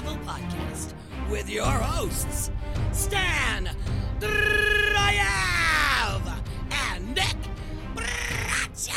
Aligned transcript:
Level 0.00 0.24
Podcast 0.24 0.94
with 1.30 1.50
your 1.50 1.66
hosts, 1.66 2.50
Stan 2.90 3.68
Dryav 4.18 5.62
and 6.70 7.14
Nick 7.14 7.36
Bracha. 7.94 8.94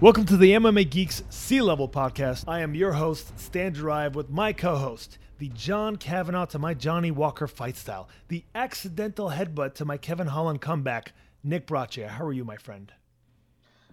Welcome 0.00 0.24
to 0.24 0.38
the 0.38 0.52
MMA 0.52 0.88
Geeks 0.88 1.22
Sea 1.28 1.60
Level 1.60 1.90
Podcast. 1.90 2.44
I 2.48 2.60
am 2.60 2.74
your 2.74 2.92
host, 2.92 3.38
Stan 3.38 3.74
Drive, 3.74 4.14
with 4.14 4.30
my 4.30 4.54
co 4.54 4.76
host, 4.76 5.18
the 5.36 5.48
John 5.48 5.96
Kavanagh 5.96 6.46
to 6.46 6.58
my 6.58 6.72
Johnny 6.72 7.10
Walker 7.10 7.46
fight 7.46 7.76
style, 7.76 8.08
the 8.28 8.46
accidental 8.54 9.28
headbutt 9.28 9.74
to 9.74 9.84
my 9.84 9.98
Kevin 9.98 10.28
Holland 10.28 10.62
comeback, 10.62 11.12
Nick 11.44 11.66
Braccia. 11.66 12.08
How 12.08 12.24
are 12.24 12.32
you, 12.32 12.46
my 12.46 12.56
friend? 12.56 12.90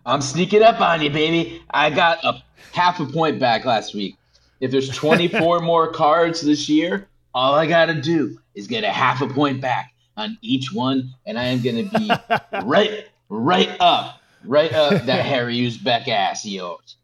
I'm 0.08 0.22
sneaking 0.22 0.64
up 0.64 0.80
on 0.80 1.02
you, 1.02 1.10
baby. 1.10 1.62
I 1.72 1.90
got 1.90 2.24
a 2.24 2.42
half 2.72 3.02
a 3.02 3.06
point 3.06 3.40
back 3.40 3.66
last 3.66 3.94
week. 3.94 4.16
If 4.62 4.72
there's 4.72 4.90
24 4.90 5.60
more 5.62 5.92
cards 5.92 6.42
this 6.42 6.70
year, 6.70 7.10
all 7.34 7.54
I 7.54 7.68
got 7.68 7.88
to 7.88 8.02
do 8.02 8.40
is 8.56 8.68
get 8.68 8.86
a 8.86 8.92
half 8.92 9.22
a 9.22 9.28
point 9.28 9.60
back 9.60 9.94
on 10.16 10.38
each 10.42 10.72
one, 10.72 11.14
and 11.26 11.38
I 11.38 11.44
am 11.44 11.62
going 11.62 11.90
to 11.90 12.00
be 12.00 12.10
right, 12.64 13.06
right 13.28 13.70
up, 13.82 14.22
right 14.46 14.72
up 14.72 15.04
that 15.06 15.26
Harry 15.26 15.58
Uzbek 15.58 16.08
ass 16.08 16.42
he 16.42 16.62
owes. 16.62 16.96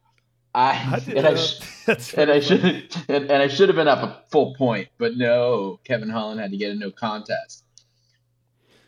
I, 0.55 1.01
did 1.03 1.17
and 1.17 1.27
I, 1.27 1.35
sh- 1.35 2.13
and 2.15 2.31
I 2.31 2.39
should 2.39 2.61
and, 3.09 3.25
and 3.25 3.31
I 3.31 3.47
should 3.47 3.69
have 3.69 3.75
been 3.75 3.87
up 3.87 4.03
a 4.03 4.21
full 4.29 4.53
point, 4.53 4.87
but 4.99 5.17
no, 5.17 5.79
Kevin 5.83 6.09
Holland 6.09 6.39
had 6.39 6.51
to 6.51 6.57
get 6.57 6.71
a 6.71 6.75
no 6.75 6.91
contest, 6.91 7.63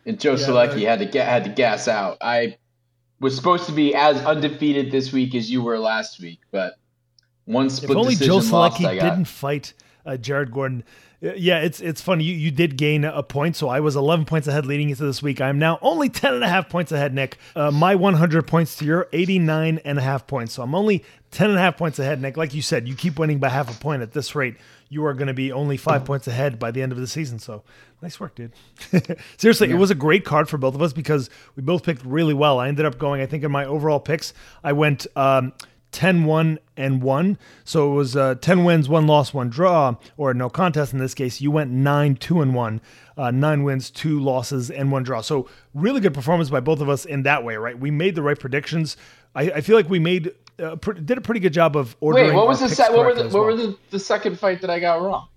and 0.05 0.19
Joe 0.19 0.33
Yeah, 0.33 0.47
Solecki 0.47 0.85
had 0.85 0.99
to 0.99 1.05
get 1.07 1.27
had 1.27 1.43
to 1.45 1.49
gas 1.49 1.87
out. 1.87 2.17
I 2.21 2.57
was 3.19 3.35
supposed 3.35 3.65
to 3.65 3.71
be 3.71 3.95
as 3.95 4.21
undefeated 4.23 4.91
this 4.91 5.11
week 5.11 5.35
as 5.35 5.49
you 5.49 5.61
were 5.61 5.79
last 5.79 6.19
week, 6.19 6.39
but 6.51 6.75
one 7.45 7.67
If 7.67 7.89
only 7.89 8.15
decision 8.15 8.27
Joe 8.27 8.39
Solecki 8.39 8.99
didn't 8.99 9.25
fight 9.25 9.73
uh, 10.05 10.17
Jared 10.17 10.51
Gordon. 10.51 10.83
Uh, 11.23 11.33
Yeah, 11.35 11.59
it's 11.59 11.79
it's 11.79 12.01
funny. 12.01 12.23
You, 12.23 12.35
you 12.35 12.51
did 12.51 12.77
gain 12.77 13.03
a 13.03 13.23
point, 13.23 13.55
so 13.55 13.69
I 13.69 13.79
was 13.79 13.95
11 13.95 14.25
points 14.25 14.47
ahead 14.47 14.65
leading 14.65 14.89
into 14.89 15.05
this 15.05 15.23
week. 15.23 15.41
I'm 15.41 15.57
now 15.57 15.79
only 15.81 16.09
10 16.09 16.33
and 16.33 16.43
a 16.43 16.49
half 16.49 16.69
points 16.69 16.91
ahead, 16.91 17.13
Nick. 17.13 17.37
Uh, 17.55 17.71
my 17.71 17.95
100 17.95 18.45
points 18.45 18.75
to 18.77 18.85
your 18.85 19.07
89 19.13 19.79
and 19.85 19.97
a 19.97 20.01
half 20.01 20.27
points. 20.27 20.53
So 20.53 20.63
I'm 20.63 20.75
only 20.75 21.03
10 21.31 21.49
and 21.49 21.57
a 21.57 21.61
half 21.61 21.77
points 21.77 21.99
ahead, 21.99 22.21
Nick. 22.21 22.37
Like 22.37 22.53
you 22.53 22.61
said, 22.61 22.87
you 22.87 22.95
keep 22.95 23.17
winning 23.17 23.39
by 23.39 23.49
half 23.49 23.75
a 23.75 23.79
point 23.79 24.01
at 24.01 24.11
this 24.11 24.35
rate. 24.35 24.55
You 24.89 25.05
are 25.05 25.13
going 25.13 25.27
to 25.27 25.33
be 25.33 25.51
only 25.51 25.77
five 25.77 26.05
points 26.05 26.27
ahead 26.27 26.59
by 26.59 26.71
the 26.71 26.81
end 26.81 26.91
of 26.91 26.97
the 26.97 27.07
season. 27.07 27.39
So 27.39 27.63
nice 28.01 28.19
work, 28.19 28.35
dude. 28.35 28.53
Seriously, 29.37 29.69
it 29.69 29.75
was 29.75 29.91
a 29.91 29.95
great 29.95 30.25
card 30.25 30.47
for 30.47 30.57
both 30.57 30.75
of 30.75 30.81
us 30.81 30.93
because 30.93 31.29
we 31.55 31.63
both 31.63 31.83
picked 31.83 32.03
really 32.05 32.33
well. 32.33 32.59
I 32.59 32.67
ended 32.67 32.85
up 32.85 32.97
going, 32.97 33.21
I 33.21 33.25
think, 33.25 33.43
in 33.43 33.51
my 33.51 33.65
overall 33.65 33.99
picks, 33.99 34.33
I 34.63 34.73
went 34.73 35.07
um, 35.15 35.53
10 35.91 36.25
1 36.25 36.59
and 36.77 37.01
1. 37.01 37.37
So 37.63 37.91
it 37.91 37.95
was 37.95 38.15
uh, 38.15 38.35
10 38.35 38.63
wins, 38.63 38.89
1 38.89 39.07
loss, 39.07 39.33
1 39.33 39.49
draw, 39.49 39.95
or 40.17 40.33
no 40.33 40.49
contest 40.49 40.93
in 40.93 40.99
this 40.99 41.13
case. 41.13 41.41
You 41.41 41.51
went 41.51 41.71
9 41.71 42.15
2 42.15 42.41
and 42.41 42.53
1. 42.53 42.81
Uh, 43.17 43.31
nine 43.31 43.63
wins, 43.63 43.89
two 43.89 44.19
losses, 44.19 44.69
and 44.69 44.91
one 44.91 45.01
draw. 45.01 45.21
So 45.21 45.47
really 45.73 46.01
good 46.01 46.13
performance 46.13 46.49
by 46.49 46.59
both 46.59 46.81
of 46.81 46.89
us 46.89 47.05
in 47.05 47.23
that 47.23 47.45
way, 47.45 47.55
right? 47.55 47.79
We 47.79 47.89
made 47.89 48.15
the 48.15 48.21
right 48.21 48.37
predictions. 48.37 48.97
I, 49.33 49.43
I 49.43 49.61
feel 49.61 49.77
like 49.77 49.89
we 49.89 49.99
made 49.99 50.33
uh, 50.59 50.75
pre- 50.77 50.99
did 50.99 51.17
a 51.17 51.21
pretty 51.21 51.39
good 51.39 51.53
job 51.53 51.75
of 51.75 51.95
ordering. 51.99 52.27
Wait, 52.29 52.35
what 52.35 52.47
was 52.47 52.59
the 52.59 52.69
se- 52.69 52.89
what 52.91 53.05
were 53.05 53.13
the 53.13 53.23
what 53.23 53.33
well. 53.33 53.43
were 53.45 53.55
the, 53.55 53.77
the 53.91 53.99
second 53.99 54.39
fight 54.39 54.61
that 54.61 54.69
I 54.69 54.79
got 54.79 55.01
wrong? 55.01 55.27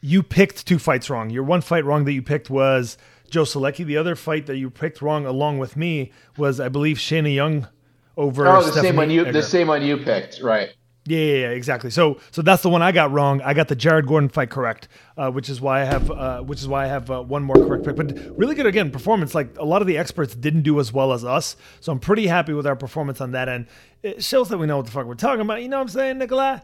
You 0.00 0.22
picked 0.22 0.66
two 0.66 0.78
fights 0.78 1.08
wrong. 1.10 1.30
Your 1.30 1.44
one 1.44 1.60
fight 1.60 1.84
wrong 1.84 2.04
that 2.04 2.12
you 2.12 2.22
picked 2.22 2.50
was 2.50 2.98
Joe 3.30 3.42
Solecki. 3.42 3.84
The 3.84 3.96
other 3.96 4.16
fight 4.16 4.46
that 4.46 4.56
you 4.56 4.68
picked 4.70 5.00
wrong 5.00 5.26
along 5.26 5.58
with 5.58 5.76
me 5.76 6.12
was, 6.36 6.58
I 6.60 6.68
believe, 6.68 6.98
Shanna 6.98 7.28
Young 7.28 7.68
over. 8.16 8.46
Oh, 8.46 8.56
the 8.62 8.72
Stephanie 8.72 8.88
same 8.88 8.96
one 8.96 9.10
you 9.10 9.22
Egger. 9.22 9.32
the 9.32 9.42
same 9.42 9.68
one 9.68 9.82
you 9.82 9.96
picked, 9.98 10.40
right? 10.42 10.70
Yeah, 11.04 11.18
yeah, 11.18 11.34
yeah, 11.34 11.48
exactly. 11.48 11.90
So, 11.90 12.20
so 12.30 12.42
that's 12.42 12.62
the 12.62 12.68
one 12.68 12.80
I 12.80 12.92
got 12.92 13.10
wrong. 13.10 13.42
I 13.42 13.54
got 13.54 13.66
the 13.66 13.74
Jared 13.74 14.06
Gordon 14.06 14.28
fight 14.28 14.50
correct, 14.50 14.86
uh, 15.16 15.32
which 15.32 15.48
is 15.48 15.60
why 15.60 15.80
I 15.80 15.84
have, 15.84 16.10
uh, 16.10 16.42
which 16.42 16.60
is 16.60 16.68
why 16.68 16.84
I 16.84 16.86
have 16.86 17.10
uh, 17.10 17.22
one 17.22 17.42
more 17.42 17.56
correct 17.56 17.84
pick. 17.84 17.96
But 17.96 18.38
really 18.38 18.54
good 18.54 18.66
again 18.66 18.92
performance. 18.92 19.34
Like 19.34 19.58
a 19.58 19.64
lot 19.64 19.82
of 19.82 19.88
the 19.88 19.98
experts 19.98 20.36
didn't 20.36 20.62
do 20.62 20.78
as 20.78 20.92
well 20.92 21.12
as 21.12 21.24
us, 21.24 21.56
so 21.80 21.90
I'm 21.90 21.98
pretty 21.98 22.28
happy 22.28 22.52
with 22.52 22.68
our 22.68 22.76
performance 22.76 23.20
on 23.20 23.32
that 23.32 23.48
end. 23.48 23.66
It 24.04 24.22
shows 24.22 24.48
that 24.50 24.58
we 24.58 24.66
know 24.66 24.76
what 24.76 24.86
the 24.86 24.92
fuck 24.92 25.06
we're 25.06 25.14
talking 25.14 25.40
about. 25.40 25.62
You 25.62 25.68
know 25.68 25.78
what 25.78 25.82
I'm 25.82 25.88
saying, 25.88 26.18
Nikolai? 26.18 26.60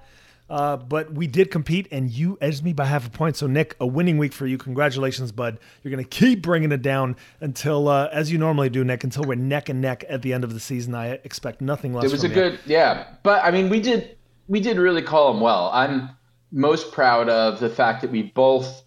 Uh, 0.51 0.77
but 0.79 1.13
we 1.13 1.27
did 1.27 1.51
compete, 1.51 1.87
and 1.91 2.11
you 2.11 2.39
edged 2.41 2.65
me 2.65 2.73
by 2.73 2.87
half 2.87 3.07
a 3.07 3.11
point. 3.11 3.37
So, 3.37 3.47
Nick, 3.47 3.77
a 3.81 3.87
winning 3.87 4.17
week 4.17 4.33
for 4.33 4.47
you. 4.47 4.57
Congratulations, 4.57 5.31
bud. 5.31 5.59
You're 5.83 5.91
going 5.91 6.03
to 6.03 6.09
keep 6.09 6.41
bringing 6.41 6.73
it 6.73 6.81
down 6.81 7.17
until, 7.41 7.87
uh, 7.89 8.09
as 8.13 8.33
you 8.33 8.39
normally 8.39 8.71
do, 8.71 8.83
Nick, 8.83 9.05
until 9.05 9.25
we're 9.25 9.35
neck 9.35 9.69
and 9.69 9.83
neck 9.83 10.05
at 10.09 10.23
the 10.23 10.33
end 10.33 10.45
of 10.45 10.55
the 10.55 10.61
season. 10.61 10.95
I 10.95 11.09
expect 11.23 11.61
nothing 11.61 11.93
less. 11.93 12.05
It 12.05 12.13
was 12.13 12.25
a 12.25 12.29
you. 12.29 12.35
good, 12.35 12.59
yeah. 12.65 13.09
But 13.23 13.45
I 13.45 13.51
mean, 13.51 13.69
we 13.69 13.81
did 13.81 14.17
we 14.49 14.61
did 14.61 14.79
really 14.79 15.03
call 15.03 15.33
him 15.33 15.41
well. 15.41 15.71
I'm 15.73 16.11
most 16.51 16.93
proud 16.93 17.29
of 17.29 17.61
the 17.61 17.69
fact 17.69 18.03
that 18.03 18.11
we 18.11 18.23
both. 18.23 18.83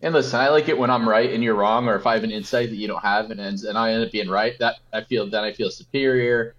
And 0.00 0.14
listen, 0.14 0.38
I 0.38 0.48
like 0.50 0.68
it 0.68 0.76
when 0.78 0.90
I'm 0.90 1.08
right 1.08 1.32
and 1.32 1.42
you're 1.42 1.54
wrong, 1.54 1.88
or 1.88 1.96
if 1.96 2.06
I 2.06 2.14
have 2.14 2.24
an 2.24 2.30
insight 2.30 2.68
that 2.70 2.76
you 2.76 2.86
don't 2.86 3.02
have, 3.02 3.30
and 3.30 3.40
ends, 3.40 3.64
and 3.64 3.76
I 3.78 3.92
end 3.92 4.04
up 4.04 4.12
being 4.12 4.28
right. 4.28 4.58
That 4.58 4.76
I 4.92 5.02
feel 5.02 5.28
then 5.28 5.44
I 5.44 5.52
feel 5.52 5.70
superior. 5.70 6.54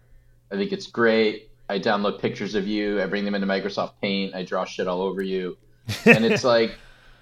I 0.51 0.55
think 0.55 0.71
it's 0.71 0.87
great. 0.87 1.49
I 1.69 1.79
download 1.79 2.19
pictures 2.19 2.55
of 2.55 2.67
you. 2.67 3.01
I 3.01 3.05
bring 3.07 3.25
them 3.25 3.33
into 3.35 3.47
Microsoft 3.47 3.93
Paint. 4.01 4.35
I 4.35 4.43
draw 4.43 4.65
shit 4.65 4.87
all 4.87 5.01
over 5.01 5.21
you, 5.21 5.57
and 6.05 6.25
it's 6.25 6.43
like 6.55 6.75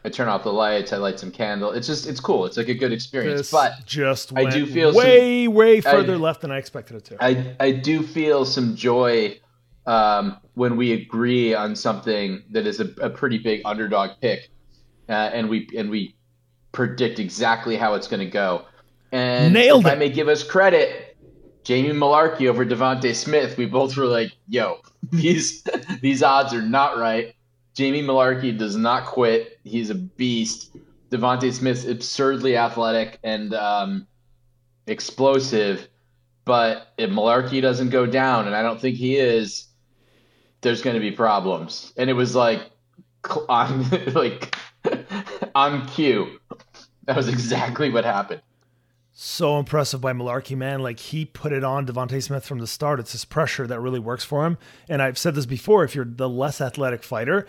I 0.05 0.09
turn 0.09 0.27
off 0.29 0.43
the 0.43 0.51
lights. 0.53 0.93
I 0.93 0.97
light 0.97 1.19
some 1.19 1.31
candle. 1.31 1.71
It's 1.71 1.87
just 1.87 2.07
it's 2.07 2.19
cool. 2.21 2.45
It's 2.45 2.55
like 2.57 2.69
a 2.69 2.73
good 2.73 2.93
experience. 2.93 3.41
This 3.41 3.51
but 3.51 3.85
just 3.85 4.35
I 4.35 4.49
do 4.49 4.65
feel 4.65 4.93
some- 4.93 4.99
way, 5.03 5.47
way 5.49 5.81
further 5.81 6.13
I- 6.13 6.17
left 6.17 6.41
than 6.41 6.51
I 6.51 6.57
expected 6.57 6.97
it 6.97 7.05
to. 7.05 7.17
I 7.23 7.55
I 7.59 7.71
do 7.71 8.01
feel 8.01 8.45
some 8.45 8.75
joy 8.75 9.39
um, 9.85 10.37
when 10.53 10.77
we 10.77 10.93
agree 10.93 11.53
on 11.53 11.75
something 11.75 12.43
that 12.51 12.65
is 12.65 12.79
a, 12.79 12.89
a 13.01 13.09
pretty 13.09 13.37
big 13.37 13.61
underdog 13.65 14.11
pick, 14.21 14.49
uh, 15.09 15.11
and 15.11 15.49
we 15.49 15.67
and 15.77 15.89
we 15.89 16.15
predict 16.71 17.19
exactly 17.19 17.75
how 17.75 17.93
it's 17.93 18.07
going 18.07 18.19
to 18.19 18.31
go. 18.31 18.65
And 19.11 19.53
Nailed 19.53 19.85
if 19.85 19.91
I 19.91 19.95
may 19.95 20.09
give 20.09 20.27
us 20.27 20.43
credit, 20.43 21.17
Jamie 21.63 21.91
Mullarkey 21.91 22.47
over 22.47 22.65
Devonte 22.65 23.13
Smith. 23.15 23.57
We 23.57 23.65
both 23.65 23.95
were 23.97 24.05
like, 24.05 24.31
"Yo, 24.47 24.79
these 25.11 25.63
these 26.01 26.23
odds 26.23 26.53
are 26.53 26.61
not 26.61 26.97
right." 26.97 27.35
Jamie 27.73 28.03
Mullarkey 28.03 28.57
does 28.57 28.75
not 28.75 29.05
quit. 29.05 29.59
He's 29.63 29.89
a 29.89 29.95
beast. 29.95 30.75
Devonte 31.09 31.51
Smith's 31.51 31.85
absurdly 31.85 32.55
athletic 32.55 33.19
and 33.23 33.53
um, 33.53 34.07
explosive. 34.87 35.87
But 36.45 36.87
if 36.97 37.09
Mullarkey 37.09 37.61
doesn't 37.61 37.89
go 37.89 38.05
down, 38.05 38.47
and 38.47 38.55
I 38.55 38.61
don't 38.61 38.79
think 38.79 38.97
he 38.97 39.15
is, 39.15 39.67
there's 40.63 40.81
going 40.81 40.95
to 40.95 40.99
be 40.99 41.11
problems. 41.11 41.93
And 41.97 42.09
it 42.09 42.13
was 42.13 42.35
like 42.35 42.71
on 43.47 43.89
like 44.13 44.55
on 45.55 45.87
cue. 45.87 46.39
That 47.05 47.15
was 47.15 47.27
exactly 47.27 47.89
what 47.89 48.05
happened. 48.05 48.41
so 49.11 49.59
impressive 49.59 50.01
by 50.01 50.13
Mullarkey, 50.13 50.55
man. 50.57 50.81
Like 50.81 50.99
he 50.99 51.25
put 51.25 51.51
it 51.51 51.63
on 51.63 51.85
Devonte 51.85 52.21
Smith 52.23 52.45
from 52.45 52.59
the 52.59 52.67
start. 52.67 52.99
It's 52.99 53.11
his 53.11 53.25
pressure 53.25 53.67
that 53.67 53.79
really 53.79 53.99
works 53.99 54.23
for 54.23 54.45
him. 54.45 54.57
And 54.89 55.01
I've 55.01 55.17
said 55.17 55.35
this 55.35 55.45
before: 55.45 55.83
if 55.83 55.93
you're 55.95 56.05
the 56.05 56.29
less 56.29 56.59
athletic 56.59 57.03
fighter, 57.03 57.45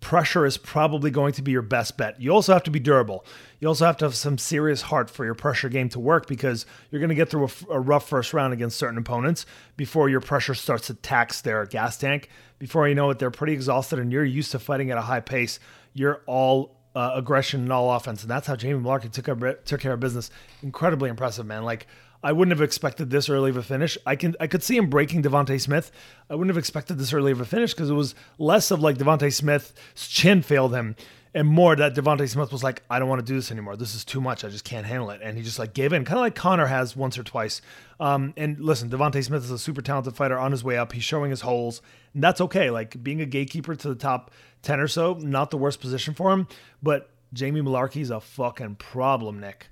pressure 0.00 0.44
is 0.44 0.56
probably 0.56 1.10
going 1.10 1.32
to 1.32 1.42
be 1.42 1.52
your 1.52 1.62
best 1.62 1.96
bet. 1.96 2.20
You 2.20 2.32
also 2.32 2.52
have 2.52 2.64
to 2.64 2.70
be 2.70 2.80
durable. 2.80 3.24
You 3.60 3.68
also 3.68 3.86
have 3.86 3.96
to 3.98 4.04
have 4.04 4.14
some 4.14 4.38
serious 4.38 4.82
heart 4.82 5.08
for 5.08 5.24
your 5.24 5.34
pressure 5.34 5.68
game 5.68 5.88
to 5.90 6.00
work 6.00 6.26
because 6.26 6.66
you're 6.90 6.98
going 6.98 7.10
to 7.10 7.14
get 7.14 7.30
through 7.30 7.48
a 7.70 7.78
rough 7.78 8.08
first 8.08 8.34
round 8.34 8.52
against 8.52 8.76
certain 8.76 8.98
opponents 8.98 9.46
before 9.76 10.08
your 10.08 10.20
pressure 10.20 10.54
starts 10.54 10.88
to 10.88 10.94
tax 10.94 11.40
their 11.42 11.64
gas 11.64 11.96
tank. 11.96 12.28
Before 12.58 12.88
you 12.88 12.94
know 12.94 13.10
it, 13.10 13.18
they're 13.18 13.30
pretty 13.30 13.52
exhausted 13.52 13.98
and 13.98 14.12
you're 14.12 14.24
used 14.24 14.50
to 14.52 14.58
fighting 14.58 14.90
at 14.90 14.98
a 14.98 15.02
high 15.02 15.20
pace. 15.20 15.60
You're 15.94 16.22
all 16.26 16.76
uh, 16.96 17.12
aggression 17.14 17.60
and 17.60 17.72
all 17.72 17.94
offense, 17.94 18.22
and 18.22 18.30
that's 18.30 18.46
how 18.46 18.56
Jamie 18.56 18.82
Mullarkey 18.82 19.12
took 19.12 19.64
took 19.66 19.80
care 19.80 19.92
of 19.92 20.00
business. 20.00 20.30
Incredibly 20.62 21.10
impressive, 21.10 21.44
man. 21.44 21.62
Like 21.62 21.86
I 22.22 22.32
wouldn't 22.32 22.56
have 22.56 22.64
expected 22.64 23.10
this 23.10 23.28
early 23.28 23.50
of 23.50 23.56
a 23.56 23.62
finish. 23.62 23.96
I 24.06 24.16
can 24.16 24.34
I 24.40 24.46
could 24.46 24.62
see 24.62 24.76
him 24.76 24.88
breaking 24.90 25.22
Devonte 25.22 25.60
Smith. 25.60 25.92
I 26.28 26.34
wouldn't 26.34 26.50
have 26.50 26.58
expected 26.58 26.98
this 26.98 27.12
early 27.12 27.32
of 27.32 27.40
a 27.40 27.44
finish 27.44 27.72
because 27.72 27.90
it 27.90 27.94
was 27.94 28.14
less 28.38 28.70
of 28.70 28.80
like 28.80 28.98
Devonte 28.98 29.32
Smith's 29.32 29.72
chin 29.94 30.42
failed 30.42 30.74
him, 30.74 30.96
and 31.34 31.46
more 31.46 31.76
that 31.76 31.94
Devonte 31.94 32.28
Smith 32.28 32.50
was 32.52 32.64
like, 32.64 32.82
I 32.90 32.98
don't 32.98 33.08
want 33.08 33.20
to 33.20 33.24
do 33.24 33.36
this 33.36 33.50
anymore. 33.50 33.76
This 33.76 33.94
is 33.94 34.04
too 34.04 34.20
much. 34.20 34.44
I 34.44 34.48
just 34.48 34.64
can't 34.64 34.86
handle 34.86 35.10
it, 35.10 35.20
and 35.22 35.36
he 35.36 35.42
just 35.42 35.58
like 35.58 35.74
gave 35.74 35.92
in, 35.92 36.04
kind 36.04 36.18
of 36.18 36.22
like 36.22 36.34
Conor 36.34 36.66
has 36.66 36.96
once 36.96 37.18
or 37.18 37.22
twice. 37.22 37.60
Um, 38.00 38.34
and 38.36 38.58
listen, 38.60 38.90
Devonte 38.90 39.22
Smith 39.22 39.44
is 39.44 39.50
a 39.50 39.58
super 39.58 39.82
talented 39.82 40.16
fighter 40.16 40.38
on 40.38 40.52
his 40.52 40.64
way 40.64 40.76
up. 40.76 40.92
He's 40.92 41.04
showing 41.04 41.30
his 41.30 41.42
holes, 41.42 41.82
and 42.14 42.22
that's 42.22 42.40
okay. 42.40 42.70
Like 42.70 43.02
being 43.02 43.20
a 43.20 43.26
gatekeeper 43.26 43.74
to 43.76 43.88
the 43.88 43.94
top 43.94 44.30
ten 44.62 44.80
or 44.80 44.88
so, 44.88 45.14
not 45.14 45.50
the 45.50 45.58
worst 45.58 45.80
position 45.80 46.14
for 46.14 46.32
him, 46.32 46.48
but. 46.82 47.10
Jamie 47.32 47.60
Mullarkey's 47.60 48.10
a 48.10 48.20
fucking 48.20 48.76
problem, 48.76 49.40
Nick. 49.40 49.66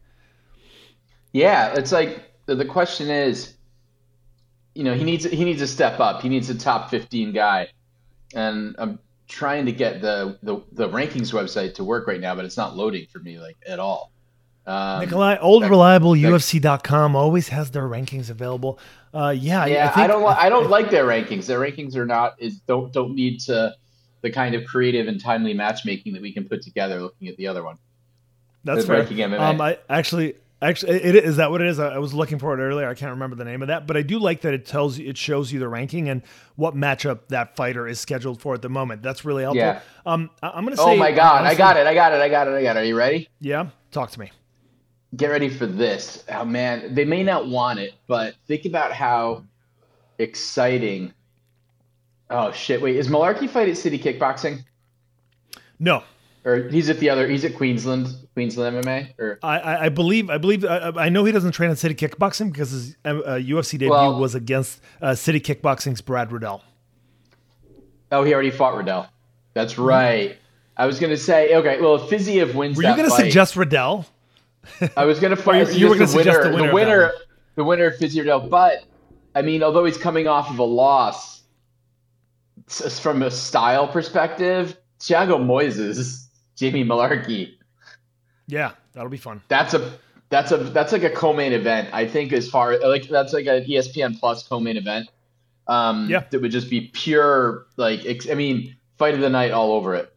Yeah, 1.33 1.73
it's 1.75 1.93
like 1.93 2.34
the, 2.47 2.55
the 2.55 2.65
question 2.65 3.11
is, 3.11 3.55
you 4.75 4.85
know, 4.85 4.95
he 4.95 5.05
needs 5.05 5.25
he 5.25 5.45
needs 5.45 5.61
to 5.61 5.67
step 5.67 6.01
up. 6.01 6.21
He 6.23 6.29
needs 6.29 6.51
a 6.51 6.55
top 6.55 6.91
fifteen 6.91 7.33
guy, 7.33 7.69
and 8.35 8.75
I'm 8.79 8.99
trying 9.29 9.67
to 9.67 9.73
get 9.73 10.01
the, 10.03 10.39
the 10.43 10.63
the 10.73 10.89
rankings 10.89 11.33
website 11.33 11.75
to 11.75 11.85
work 11.85 12.07
right 12.07 12.21
now, 12.21 12.35
but 12.35 12.45
it's 12.45 12.57
not 12.57 12.77
loading 12.77 13.07
for 13.13 13.21
me 13.21 13.39
like 13.39 13.57
at 13.67 13.79
all. 13.79 14.11
Um, 14.67 15.01
Nikolai, 15.01 15.37
old 15.41 15.63
that- 15.63 15.71
reliable 15.71 16.13
that- 16.13 16.19
UFC.com 16.21 17.15
always 17.15 17.49
has 17.49 17.71
their 17.71 17.89
rankings 17.89 18.31
available. 18.31 18.79
Uh, 19.13 19.31
yeah, 19.31 19.65
yeah, 19.67 19.93
I, 19.95 20.05
I, 20.05 20.07
don't. 20.09 20.25
I 20.25 20.49
don't 20.49 20.69
like 20.71 20.91
their 20.91 21.05
rankings. 21.05 21.47
Their 21.47 21.61
rankings 21.61 21.95
are 21.95 22.07
not 22.07 22.35
is 22.41 22.59
don't 22.61 22.93
don't 22.93 23.15
need 23.15 23.39
to 23.41 23.75
the 24.23 24.31
kind 24.31 24.55
of 24.55 24.65
creative 24.65 25.07
and 25.07 25.21
timely 25.23 25.55
matchmaking 25.55 26.15
that 26.15 26.23
we 26.23 26.33
can 26.33 26.49
put 26.49 26.63
together. 26.63 27.01
Looking 27.01 27.29
at 27.29 27.37
the 27.37 27.47
other 27.47 27.63
one, 27.63 27.77
That's 28.65 28.81
the 28.81 28.87
fair. 28.89 28.97
ranking 29.01 29.19
MMA. 29.19 29.39
Um, 29.39 29.61
I 29.61 29.79
actually, 29.89 30.35
actually, 30.69 31.03
it 31.03 31.15
is 31.15 31.37
that 31.37 31.51
what 31.51 31.61
it 31.61 31.69
is. 31.69 31.79
I 31.79 31.99
was 31.99 32.13
looking 32.15 32.39
for 32.39 32.59
it 32.59 32.63
earlier. 32.63 32.89
I 32.89 32.95
can't 32.95 33.11
remember 33.11 33.37
the 33.37 33.45
name 33.45 33.63
of 33.63 33.69
that, 33.69 33.87
but 33.87 33.97
I 33.97 34.03
do 34.03 34.19
like 34.19 34.41
that 34.41 34.55
it 34.55 34.67
tells 34.67 34.99
you, 34.99 35.09
it 35.09 35.17
shows 35.17 35.53
you 35.53 35.59
the 35.61 35.69
ranking 35.69 36.09
and 36.09 36.23
what 36.57 36.75
matchup 36.75 37.29
that 37.29 37.55
fighter 37.57 37.87
is 37.87 38.01
scheduled 38.01 38.41
for 38.41 38.55
at 38.55 38.63
the 38.63 38.69
moment. 38.69 39.03
That's 39.03 39.25
really 39.25 39.43
helpful. 39.43 39.59
Yeah. 39.61 39.81
Um, 40.07 40.31
I- 40.43 40.51
I'm 40.51 40.65
gonna 40.65 40.77
say. 40.77 40.83
oh 40.83 40.97
my 40.97 41.13
god, 41.13 41.45
I 41.45 41.55
got 41.55 41.77
it! 41.77 41.87
I 41.87 41.95
got 41.95 42.13
it! 42.13 42.21
I 42.21 42.29
got 42.29 42.49
it! 42.49 42.53
I 42.53 42.63
got 42.63 42.77
it! 42.77 42.81
Are 42.81 42.85
you 42.85 42.97
ready? 42.97 43.29
Yeah, 43.41 43.69
talk 43.93 44.11
to 44.13 44.21
me. 44.21 44.31
get 45.17 45.29
ready 45.29 45.49
for 45.49 45.67
this. 45.67 46.25
Oh 46.29 46.45
man, 46.45 46.95
they 46.95 47.05
may 47.05 47.23
not 47.23 47.47
want 47.49 47.79
it, 47.79 47.93
but 48.07 48.35
think 48.47 48.65
about 48.65 48.93
how 48.93 49.45
exciting. 50.19 51.13
Oh 52.31 52.53
shit! 52.53 52.81
Wait, 52.81 52.97
is 52.97 53.09
Mullarkey 53.09 53.49
fight 53.49 53.69
at 53.69 53.77
City 53.77 53.99
Kickboxing, 53.99 54.65
No, 55.79 56.03
or 56.45 56.69
he's 56.69 56.91
at 56.91 56.99
the 56.99 57.09
other? 57.11 57.27
He's 57.27 57.45
at 57.45 57.55
Queensland, 57.55 58.09
Queensland 58.35 58.85
MMA, 58.85 59.19
or 59.19 59.39
I, 59.43 59.59
I, 59.59 59.85
I 59.85 59.89
believe, 59.89 60.29
I 60.31 60.39
believe, 60.39 60.65
I, 60.65 60.93
I 60.97 61.09
know 61.09 61.25
he 61.25 61.33
doesn't 61.33 61.53
train 61.53 61.71
in 61.71 61.77
City 61.77 61.95
Kickboxing 61.95 62.53
because 62.53 62.71
his 62.71 62.97
uh, 63.05 63.13
UFC 63.13 63.73
debut 63.73 63.91
Well- 63.91 64.19
was 64.21 64.35
against 64.35 64.81
uh, 65.03 65.15
City 65.15 65.41
Kickboxing's 65.41 66.01
Brad 66.01 66.31
Riddell. 66.33 66.63
oh, 68.13 68.23
he 68.25 68.33
already 68.35 68.51
fought 68.51 68.77
Riddell. 68.77 69.09
That's 69.55 69.79
right. 69.79 70.37
I 70.77 70.87
was 70.87 70.99
gonna 70.99 71.17
say, 71.17 71.55
okay, 71.55 71.81
well, 71.81 71.95
if 71.97 72.03
Fiziev 72.11 72.55
wins 72.55 72.77
Were 72.77 72.83
you 72.83 72.89
going 72.97 73.05
to 73.05 73.11
fight, 73.11 73.21
suggest 73.27 73.55
Riddell? 73.57 74.07
I 74.97 75.05
was 75.05 75.21
gonna 75.21 75.37
fight. 75.49 75.69
you- 75.73 75.79
you 75.81 75.89
were 75.89 75.95
gonna 75.95 76.09
suggest 76.09 76.41
winner, 76.41 76.51
the 76.51 76.57
winner 76.57 76.65
of 76.65 76.71
the 76.71 76.75
winner, 76.75 77.13
the 77.57 77.65
winner 77.65 77.87
of 77.87 77.95
Fiziev 77.95 78.19
Riddell. 78.21 78.41
But 78.49 78.85
I 79.37 79.43
mean, 79.43 79.63
although 79.63 79.85
he's 79.85 79.97
coming 79.97 80.27
off 80.27 80.51
of 80.51 80.59
a 80.59 80.65
loss, 80.65 81.43
from 83.01 83.23
a 83.23 83.31
style 83.31 83.87
perspective, 83.89 84.77
Thiago 85.01 85.39
Moises, 85.39 86.24
Jamie 86.57 86.85
Mullarkey, 86.85 87.55
Yeah, 88.47 88.73
that'll 88.93 89.11
be 89.11 89.17
fun. 89.17 89.41
that's 89.49 89.75
a 89.75 89.93
that's 90.31 90.53
a 90.53 90.57
that's 90.59 90.93
like 90.93 91.03
a 91.05 91.11
co-main 91.11 91.53
event. 91.53 91.89
I 91.93 92.07
think 92.07 92.33
as 92.33 92.49
far 92.49 92.79
like 92.81 93.09
that's 93.09 93.33
like 93.33 93.47
an 93.47 93.65
ESPN 93.65 94.19
Plus 94.19 94.47
co-main 94.47 94.77
event. 94.77 95.09
Um, 95.67 96.09
Yeah. 96.11 96.25
that 96.31 96.41
would 96.43 96.51
just 96.51 96.69
be 96.69 96.91
pure 96.93 97.67
like 97.77 98.05
ex- 98.05 98.29
I 98.29 98.35
mean, 98.35 98.77
fight 98.99 99.15
of 99.15 99.21
the 99.21 99.31
night 99.31 99.51
all 99.51 99.73
over 99.73 99.95
it. 99.95 100.11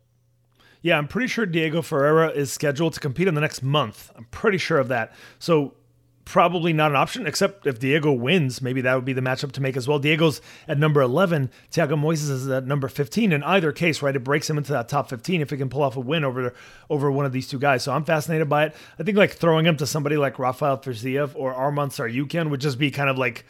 Yeah, 0.81 0.97
I'm 0.97 1.07
pretty 1.07 1.27
sure 1.27 1.45
Diego 1.45 1.81
Ferreira 1.81 2.29
is 2.29 2.51
scheduled 2.51 2.93
to 2.93 2.99
compete 2.99 3.27
in 3.27 3.33
the 3.35 3.41
next 3.41 3.61
month. 3.63 4.11
I'm 4.15 4.25
pretty 4.25 4.57
sure 4.57 4.77
of 4.77 4.87
that. 4.89 5.13
So 5.39 5.73
probably 6.27 6.73
not 6.73 6.91
an 6.91 6.97
option, 6.97 7.25
except 7.25 7.65
if 7.65 7.79
Diego 7.79 8.11
wins, 8.11 8.61
maybe 8.61 8.81
that 8.81 8.95
would 8.95 9.05
be 9.05 9.13
the 9.13 9.21
matchup 9.21 9.53
to 9.53 9.61
make 9.61 9.77
as 9.77 9.87
well. 9.87 9.97
Diego's 9.97 10.41
at 10.67 10.77
number 10.77 11.01
11. 11.01 11.49
Thiago 11.71 11.93
Moises 11.93 12.29
is 12.29 12.49
at 12.49 12.67
number 12.67 12.89
15. 12.89 13.31
In 13.31 13.43
either 13.43 13.71
case, 13.71 14.01
right, 14.01 14.15
it 14.15 14.25
breaks 14.25 14.49
him 14.49 14.57
into 14.57 14.73
that 14.73 14.89
top 14.89 15.09
15 15.09 15.39
if 15.39 15.49
he 15.51 15.57
can 15.57 15.69
pull 15.69 15.83
off 15.83 15.95
a 15.95 16.01
win 16.01 16.25
over 16.25 16.53
over 16.89 17.09
one 17.09 17.25
of 17.25 17.31
these 17.31 17.47
two 17.47 17.57
guys. 17.57 17.83
So 17.83 17.93
I'm 17.93 18.03
fascinated 18.03 18.49
by 18.49 18.65
it. 18.65 18.75
I 18.99 19.03
think 19.03 19.17
like 19.17 19.33
throwing 19.33 19.65
him 19.65 19.77
to 19.77 19.87
somebody 19.87 20.17
like 20.17 20.37
Rafael 20.37 20.77
Fiziev 20.77 21.31
or 21.33 21.53
Arman 21.53 21.89
Tsarukyan 21.89 22.49
would 22.49 22.59
just 22.61 22.77
be 22.77 22.91
kind 22.91 23.09
of 23.09 23.17
like 23.17 23.45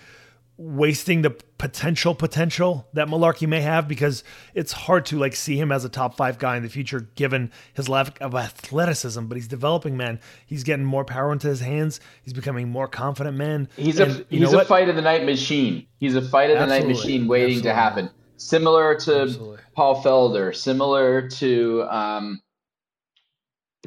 wasting 0.57 1.21
the 1.21 1.30
potential 1.30 2.15
potential 2.15 2.88
that 2.94 3.07
Mullarkey 3.07 3.48
may 3.48 3.62
have 3.62 3.88
because 3.88 4.24
it's 4.56 4.71
hard 4.71 5.06
to 5.07 5.18
like 5.18 5.36
see 5.36 5.59
him 5.59 5.71
as 5.71 5.86
a 5.86 5.89
top 5.89 6.18
five 6.18 6.39
guy 6.39 6.57
in 6.57 6.63
the 6.63 6.69
future 6.69 7.01
given 7.15 7.51
his 7.74 7.88
lack 7.88 8.19
of 8.21 8.33
athleticism. 8.33 9.25
But 9.25 9.36
he's 9.36 9.48
developing, 9.48 9.98
man. 9.98 10.19
He's 10.45 10.63
getting 10.63 10.86
more 10.86 11.06
power 11.06 11.31
into 11.31 11.48
his 11.48 11.62
hands. 11.62 12.00
He's 12.24 12.33
becoming 12.33 12.69
more 12.69 12.88
confident, 12.88 13.38
man. 13.38 13.69
He's 13.75 14.00
And 14.00 14.12
a 14.12 14.25
he's 14.30 14.51
a 14.51 14.57
what? 14.57 14.68
fight 14.68 14.89
of 14.89 14.95
the 14.95 15.01
night 15.01 15.25
machine. 15.25 15.86
He's 16.00 16.15
a 16.15 16.21
fight 16.21 16.50
of 16.50 16.59
the 16.59 16.65
night 16.65 16.88
machine 16.88 17.27
waiting 17.27 17.62
to 17.62 17.74
happen. 17.74 18.09
Similar 18.38 18.95
to 19.01 19.21
Absolutely. 19.21 19.57
Paul 19.75 20.04
Felder, 20.04 20.56
similar 20.56 21.27
to 21.30 21.83
um, 21.89 22.42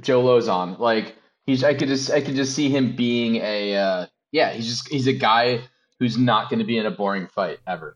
Joe 0.01 0.23
Lauzon. 0.23 0.79
Like 0.79 1.17
he's 1.47 1.65
I 1.65 1.75
could 1.75 1.89
just 1.89 2.11
I 2.11 2.21
could 2.21 2.35
just 2.37 2.55
see 2.55 2.69
him 2.69 2.95
being 2.95 3.37
a 3.37 3.77
uh, 3.77 4.07
yeah, 4.33 4.53
he's 4.53 4.67
just 4.67 4.89
he's 4.89 5.07
a 5.07 5.13
guy 5.13 5.61
who's 6.01 6.19
not 6.19 6.51
going 6.51 6.59
to 6.59 6.65
be 6.65 6.79
in 6.79 6.87
a 6.87 6.91
boring 6.91 7.29
fight 7.29 7.61
ever. 7.69 7.95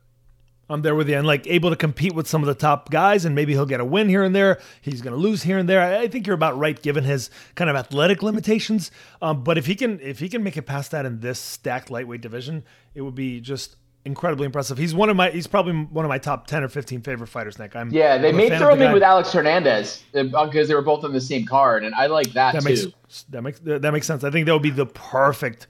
I'm 0.70 0.80
there 0.80 0.94
with 0.94 1.10
you, 1.10 1.16
and 1.18 1.26
like 1.26 1.46
able 1.46 1.68
to 1.70 1.76
compete 1.76 2.14
with 2.14 2.26
some 2.26 2.42
of 2.42 2.46
the 2.46 2.54
top 2.54 2.90
guys, 2.90 3.26
and 3.26 3.34
maybe 3.34 3.52
he'll 3.52 3.66
get 3.66 3.80
a 3.80 3.84
win 3.84 4.08
here 4.08 4.22
and 4.22 4.34
there. 4.34 4.60
He's 4.80 5.02
going 5.02 5.12
to 5.12 5.20
lose 5.20 5.42
here 5.42 5.58
and 5.58 5.68
there. 5.68 5.82
I 5.82 6.08
think 6.08 6.26
you're 6.26 6.34
about 6.34 6.56
right, 6.58 6.80
given 6.80 7.04
his 7.04 7.28
kind 7.54 7.68
of 7.68 7.76
athletic 7.76 8.22
limitations. 8.22 8.90
Um, 9.20 9.44
but 9.44 9.58
if 9.58 9.66
he 9.66 9.74
can, 9.74 10.00
if 10.00 10.20
he 10.20 10.28
can 10.30 10.42
make 10.42 10.56
it 10.56 10.62
past 10.62 10.92
that 10.92 11.04
in 11.04 11.20
this 11.20 11.38
stacked 11.38 11.90
lightweight 11.90 12.22
division, 12.22 12.64
it 12.94 13.02
would 13.02 13.14
be 13.14 13.40
just 13.40 13.76
incredibly 14.06 14.46
impressive. 14.46 14.78
He's 14.78 14.94
one 14.94 15.10
of 15.10 15.16
my, 15.16 15.30
he's 15.30 15.46
probably 15.46 15.74
one 15.74 16.06
of 16.06 16.08
my 16.08 16.18
top 16.18 16.46
ten 16.46 16.64
or 16.64 16.68
fifteen 16.68 17.02
favorite 17.02 17.26
fighters. 17.26 17.58
Nick, 17.58 17.76
I'm 17.76 17.90
Yeah, 17.90 18.16
they 18.16 18.30
I'm 18.30 18.36
may 18.36 18.48
throw 18.56 18.72
him 18.72 18.80
in 18.80 18.92
with 18.92 19.02
Alex 19.02 19.32
Hernandez 19.34 20.02
because 20.12 20.68
they 20.68 20.74
were 20.74 20.80
both 20.80 21.04
on 21.04 21.12
the 21.12 21.20
same 21.20 21.44
card, 21.44 21.84
and 21.84 21.94
I 21.94 22.06
like 22.06 22.32
that, 22.32 22.54
that 22.54 22.62
too. 22.62 22.68
makes 22.70 23.22
that 23.28 23.42
makes 23.42 23.60
that 23.60 23.92
makes 23.92 24.06
sense. 24.06 24.24
I 24.24 24.30
think 24.30 24.46
that 24.46 24.54
would 24.54 24.62
be 24.62 24.70
the 24.70 24.86
perfect 24.86 25.66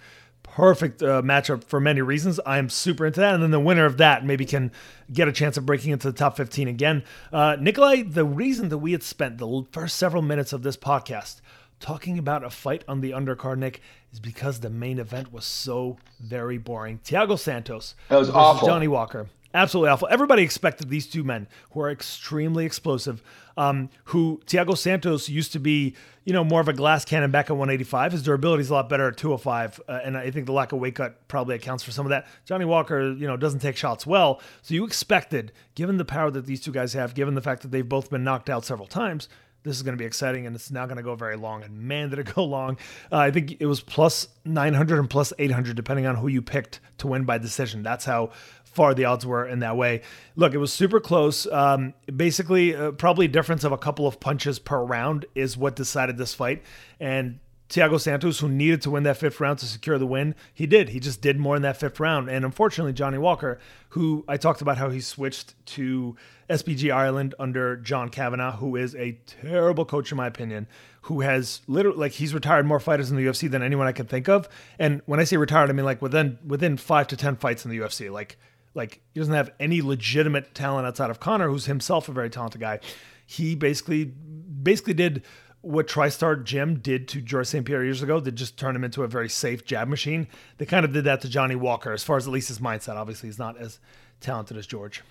perfect 0.54 1.02
uh, 1.02 1.20
matchup 1.20 1.64
for 1.64 1.80
many 1.80 2.00
reasons. 2.00 2.38
I 2.46 2.58
am 2.58 2.68
super 2.68 3.06
into 3.06 3.20
that, 3.20 3.34
and 3.34 3.42
then 3.42 3.50
the 3.50 3.58
winner 3.60 3.86
of 3.86 3.96
that 3.98 4.24
maybe 4.24 4.44
can 4.44 4.70
get 5.12 5.26
a 5.26 5.32
chance 5.32 5.56
of 5.56 5.66
breaking 5.66 5.90
into 5.90 6.10
the 6.10 6.16
top 6.16 6.36
fifteen 6.36 6.68
again. 6.68 7.02
Uh, 7.32 7.56
Nikolai, 7.60 8.02
the 8.02 8.24
reason 8.24 8.68
that 8.68 8.78
we 8.78 8.92
had 8.92 9.02
spent 9.02 9.38
the 9.38 9.64
first 9.72 9.96
several 9.96 10.22
minutes 10.22 10.52
of 10.52 10.62
this 10.62 10.76
podcast 10.76 11.40
talking 11.80 12.18
about 12.18 12.44
a 12.44 12.50
fight 12.50 12.84
on 12.86 13.00
the 13.00 13.10
undercard, 13.10 13.58
Nick, 13.58 13.82
is 14.12 14.20
because 14.20 14.60
the 14.60 14.70
main 14.70 14.98
event 14.98 15.32
was 15.32 15.44
so 15.44 15.98
very 16.20 16.56
boring. 16.56 17.00
Thiago 17.04 17.38
Santos 17.38 17.94
That 18.08 18.18
was 18.18 18.30
awful. 18.30 18.66
Johnny 18.68 18.88
Walker. 18.88 19.26
Absolutely 19.54 19.90
awful. 19.90 20.08
Everybody 20.10 20.42
expected 20.42 20.90
these 20.90 21.06
two 21.06 21.22
men 21.22 21.46
who 21.70 21.80
are 21.80 21.90
extremely 21.90 22.66
explosive. 22.66 23.22
Um, 23.56 23.88
who 24.06 24.42
Thiago 24.46 24.76
Santos 24.76 25.28
used 25.28 25.52
to 25.52 25.60
be, 25.60 25.94
you 26.24 26.32
know, 26.32 26.42
more 26.42 26.60
of 26.60 26.66
a 26.66 26.72
glass 26.72 27.04
cannon 27.04 27.30
back 27.30 27.50
at 27.50 27.52
185. 27.52 28.10
His 28.10 28.24
durability 28.24 28.62
is 28.62 28.70
a 28.70 28.74
lot 28.74 28.88
better 28.88 29.06
at 29.06 29.16
205, 29.16 29.80
uh, 29.88 30.00
and 30.02 30.18
I 30.18 30.32
think 30.32 30.46
the 30.46 30.52
lack 30.52 30.72
of 30.72 30.80
weight 30.80 30.96
cut 30.96 31.28
probably 31.28 31.54
accounts 31.54 31.84
for 31.84 31.92
some 31.92 32.04
of 32.04 32.10
that. 32.10 32.26
Johnny 32.46 32.64
Walker, 32.64 33.12
you 33.12 33.28
know, 33.28 33.36
doesn't 33.36 33.60
take 33.60 33.76
shots 33.76 34.04
well, 34.04 34.40
so 34.62 34.74
you 34.74 34.84
expected, 34.84 35.52
given 35.76 35.98
the 35.98 36.04
power 36.04 36.32
that 36.32 36.46
these 36.46 36.60
two 36.60 36.72
guys 36.72 36.94
have, 36.94 37.14
given 37.14 37.36
the 37.36 37.40
fact 37.40 37.62
that 37.62 37.70
they've 37.70 37.88
both 37.88 38.10
been 38.10 38.24
knocked 38.24 38.50
out 38.50 38.64
several 38.64 38.88
times, 38.88 39.28
this 39.64 39.76
is 39.76 39.82
going 39.82 39.96
to 39.96 39.98
be 40.00 40.04
exciting 40.04 40.46
and 40.46 40.54
it's 40.54 40.70
not 40.70 40.86
going 40.86 40.98
to 40.98 41.02
go 41.02 41.14
very 41.14 41.36
long. 41.36 41.62
And 41.62 41.80
man, 41.80 42.10
did 42.10 42.18
it 42.18 42.32
go 42.34 42.44
long. 42.44 42.76
Uh, 43.10 43.18
I 43.18 43.30
think 43.30 43.56
it 43.60 43.66
was 43.66 43.80
plus 43.80 44.28
900 44.44 44.98
and 44.98 45.10
plus 45.10 45.32
800, 45.38 45.74
depending 45.74 46.06
on 46.06 46.16
who 46.16 46.28
you 46.28 46.42
picked 46.42 46.80
to 46.98 47.06
win 47.06 47.24
by 47.24 47.38
decision. 47.38 47.82
That's 47.82 48.04
how 48.04 48.30
far 48.74 48.94
the 48.94 49.04
odds 49.04 49.24
were 49.24 49.46
in 49.46 49.60
that 49.60 49.76
way. 49.76 50.02
Look, 50.36 50.52
it 50.54 50.58
was 50.58 50.72
super 50.72 51.00
close. 51.00 51.46
Um, 51.46 51.94
basically, 52.14 52.74
uh, 52.74 52.92
probably 52.92 53.26
a 53.26 53.28
difference 53.28 53.64
of 53.64 53.72
a 53.72 53.78
couple 53.78 54.06
of 54.06 54.20
punches 54.20 54.58
per 54.58 54.82
round 54.82 55.26
is 55.34 55.56
what 55.56 55.76
decided 55.76 56.18
this 56.18 56.34
fight. 56.34 56.62
And 56.98 57.38
Thiago 57.68 57.98
Santos, 57.98 58.40
who 58.40 58.48
needed 58.48 58.82
to 58.82 58.90
win 58.90 59.04
that 59.04 59.16
fifth 59.16 59.40
round 59.40 59.58
to 59.58 59.66
secure 59.66 59.98
the 59.98 60.06
win, 60.06 60.34
he 60.52 60.66
did. 60.66 60.90
He 60.90 61.00
just 61.00 61.20
did 61.20 61.38
more 61.38 61.56
in 61.56 61.62
that 61.62 61.78
fifth 61.78 61.98
round. 61.98 62.28
And 62.28 62.44
unfortunately, 62.44 62.92
Johnny 62.92 63.18
Walker, 63.18 63.58
who 63.90 64.24
I 64.28 64.36
talked 64.36 64.60
about 64.60 64.76
how 64.76 64.90
he 64.90 65.00
switched 65.00 65.54
to 65.66 66.14
SBG 66.50 66.94
Ireland 66.94 67.34
under 67.38 67.76
John 67.76 68.10
Kavanagh, 68.10 68.56
who 68.56 68.76
is 68.76 68.94
a 68.94 69.18
terrible 69.26 69.84
coach, 69.84 70.12
in 70.12 70.16
my 70.16 70.26
opinion, 70.26 70.66
who 71.02 71.22
has 71.22 71.62
literally, 71.66 71.98
like, 71.98 72.12
he's 72.12 72.34
retired 72.34 72.66
more 72.66 72.80
fighters 72.80 73.10
in 73.10 73.16
the 73.16 73.24
UFC 73.24 73.50
than 73.50 73.62
anyone 73.62 73.86
I 73.86 73.92
can 73.92 74.06
think 74.06 74.28
of. 74.28 74.48
And 74.78 75.00
when 75.06 75.18
I 75.18 75.24
say 75.24 75.36
retired, 75.36 75.70
I 75.70 75.72
mean 75.72 75.86
like 75.86 76.02
within 76.02 76.38
within 76.46 76.76
five 76.76 77.08
to 77.08 77.16
10 77.16 77.36
fights 77.36 77.64
in 77.64 77.70
the 77.70 77.78
UFC. 77.78 78.10
Like, 78.10 78.36
like 78.74 79.00
he 79.12 79.20
doesn't 79.20 79.34
have 79.34 79.50
any 79.60 79.80
legitimate 79.82 80.54
talent 80.54 80.86
outside 80.86 81.10
of 81.10 81.20
Conor, 81.20 81.48
who's 81.48 81.66
himself 81.66 82.08
a 82.08 82.12
very 82.12 82.30
talented 82.30 82.60
guy. 82.60 82.80
He 83.26 83.54
basically 83.54 84.04
basically 84.04 84.94
did 84.94 85.22
what 85.64 85.88
TriStar 85.88 86.44
Gym 86.44 86.80
did 86.80 87.08
to 87.08 87.20
George 87.22 87.46
St. 87.46 87.64
Pierre 87.64 87.82
years 87.84 88.02
ago. 88.02 88.20
They 88.20 88.30
just 88.30 88.58
turned 88.58 88.76
him 88.76 88.84
into 88.84 89.02
a 89.02 89.08
very 89.08 89.28
safe 89.28 89.64
jab 89.64 89.88
machine. 89.88 90.28
They 90.58 90.66
kind 90.66 90.84
of 90.84 90.92
did 90.92 91.04
that 91.04 91.22
to 91.22 91.28
Johnny 91.28 91.54
Walker, 91.54 91.92
as 91.92 92.04
far 92.04 92.16
as 92.16 92.26
at 92.26 92.32
least 92.32 92.48
his 92.48 92.58
mindset. 92.58 92.96
Obviously, 92.96 93.28
he's 93.28 93.38
not 93.38 93.56
as 93.56 93.78
talented 94.20 94.56
as 94.56 94.66
George. 94.66 95.02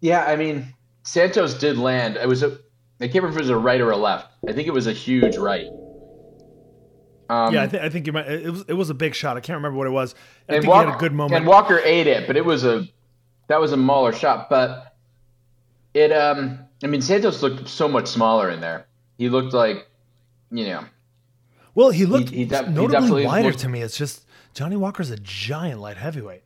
Yeah, 0.00 0.24
I 0.24 0.36
mean, 0.36 0.74
Santos 1.04 1.54
did 1.54 1.78
land. 1.78 2.16
It 2.16 2.28
was 2.28 2.42
a. 2.42 2.58
I 3.00 3.06
can't 3.06 3.22
remember 3.22 3.30
if 3.30 3.36
it 3.36 3.42
was 3.42 3.50
a 3.50 3.56
right 3.56 3.80
or 3.80 3.92
a 3.92 3.96
left. 3.96 4.32
I 4.48 4.52
think 4.52 4.66
it 4.66 4.74
was 4.74 4.88
a 4.88 4.92
huge 4.92 5.36
right. 5.36 5.68
Um, 7.28 7.52
yeah, 7.52 7.64
I, 7.64 7.66
th- 7.66 7.82
I 7.82 7.88
think 7.90 8.06
you 8.06 8.12
might. 8.12 8.26
It 8.26 8.50
was 8.50 8.64
it 8.68 8.72
was 8.74 8.90
a 8.90 8.94
big 8.94 9.14
shot. 9.14 9.36
I 9.36 9.40
can't 9.40 9.56
remember 9.56 9.76
what 9.76 9.86
it 9.86 9.90
was. 9.90 10.14
I 10.48 10.54
and 10.54 10.62
think 10.62 10.72
Walker, 10.72 10.84
he 10.86 10.90
had 10.90 10.96
a 10.96 11.00
good 11.00 11.12
moment. 11.12 11.36
And 11.36 11.46
Walker 11.46 11.78
ate 11.84 12.06
it, 12.06 12.26
but 12.26 12.36
it 12.36 12.44
was 12.44 12.64
a 12.64 12.86
that 13.48 13.60
was 13.60 13.72
a 13.72 13.76
mauler 13.76 14.12
shot. 14.12 14.48
But 14.48 14.96
it, 15.94 16.10
um, 16.12 16.60
I 16.82 16.86
mean, 16.86 17.02
Santos 17.02 17.42
looked 17.42 17.68
so 17.68 17.88
much 17.88 18.06
smaller 18.06 18.50
in 18.50 18.60
there. 18.60 18.86
He 19.18 19.28
looked 19.28 19.52
like, 19.52 19.88
you 20.50 20.66
know, 20.66 20.84
well, 21.74 21.90
he 21.90 22.06
looked 22.06 22.30
he 22.30 22.44
he 22.44 22.44
notably 22.46 22.88
definitely 22.88 23.26
wider 23.26 23.48
looked- 23.48 23.60
to 23.60 23.68
me. 23.68 23.82
It's 23.82 23.96
just 23.96 24.24
Johnny 24.54 24.76
Walker's 24.76 25.10
a 25.10 25.18
giant 25.18 25.80
light 25.80 25.96
heavyweight. 25.96 26.42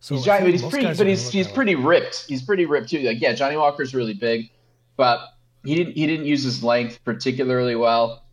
So 0.00 0.14
he's 0.14 0.24
giant, 0.24 0.44
but 0.44 0.52
he's 0.52 0.62
pretty, 0.62 0.94
but 0.94 1.06
he's 1.06 1.30
he's 1.30 1.48
pretty 1.48 1.74
ripped. 1.74 2.26
He's 2.28 2.42
pretty 2.42 2.66
ripped 2.66 2.90
too. 2.90 3.00
Like, 3.00 3.20
yeah, 3.20 3.32
Johnny 3.32 3.56
Walker's 3.56 3.94
really 3.94 4.14
big, 4.14 4.50
but 4.96 5.20
he 5.64 5.74
didn't 5.74 5.94
he 5.94 6.06
didn't 6.06 6.26
use 6.26 6.44
his 6.44 6.62
length 6.62 7.00
particularly 7.04 7.74
well. 7.74 8.24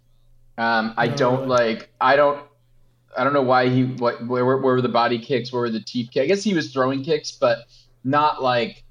Um, 0.57 0.93
I 0.97 1.07
No. 1.07 1.15
don't 1.15 1.47
like. 1.47 1.89
I 2.00 2.15
don't. 2.15 2.41
I 3.17 3.24
don't 3.24 3.33
know 3.33 3.41
why 3.43 3.69
he. 3.69 3.83
What? 3.85 4.25
Where, 4.27 4.45
where, 4.45 4.57
were 4.57 4.81
the 4.81 4.89
body 4.89 5.19
kicks? 5.19 5.51
Where 5.51 5.62
were 5.62 5.69
the 5.69 5.79
teep 5.81 6.12
kicks? 6.12 6.24
I 6.24 6.27
guess 6.27 6.43
he 6.43 6.53
was 6.53 6.71
throwing 6.71 7.03
kicks, 7.03 7.31
but 7.31 7.59
not 8.03 8.41
like. 8.43 8.83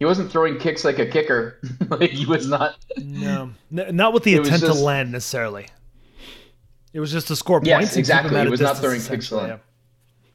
He 0.00 0.04
wasn't 0.04 0.30
throwing 0.30 0.58
kicks 0.58 0.84
like 0.84 0.98
a 0.98 1.06
kicker. 1.06 1.60
like 1.88 2.10
he 2.10 2.26
was 2.26 2.48
not. 2.48 2.76
No, 2.98 3.50
N- 3.76 3.96
not 3.96 4.12
with 4.12 4.24
the 4.24 4.34
intent 4.36 4.60
just- 4.62 4.72
to 4.78 4.84
land 4.84 5.12
necessarily. 5.12 5.68
It 6.92 7.00
was 7.00 7.10
just 7.10 7.26
to 7.28 7.34
score 7.36 7.60
Yes, 7.64 7.78
points. 7.80 7.90
keep 7.94 7.98
exactly. 8.00 8.38
It 8.40 8.48
was 8.50 8.60
not 8.60 8.78
throwing 8.78 9.00
kicks. 9.00 9.30
Yeah. 9.32 9.56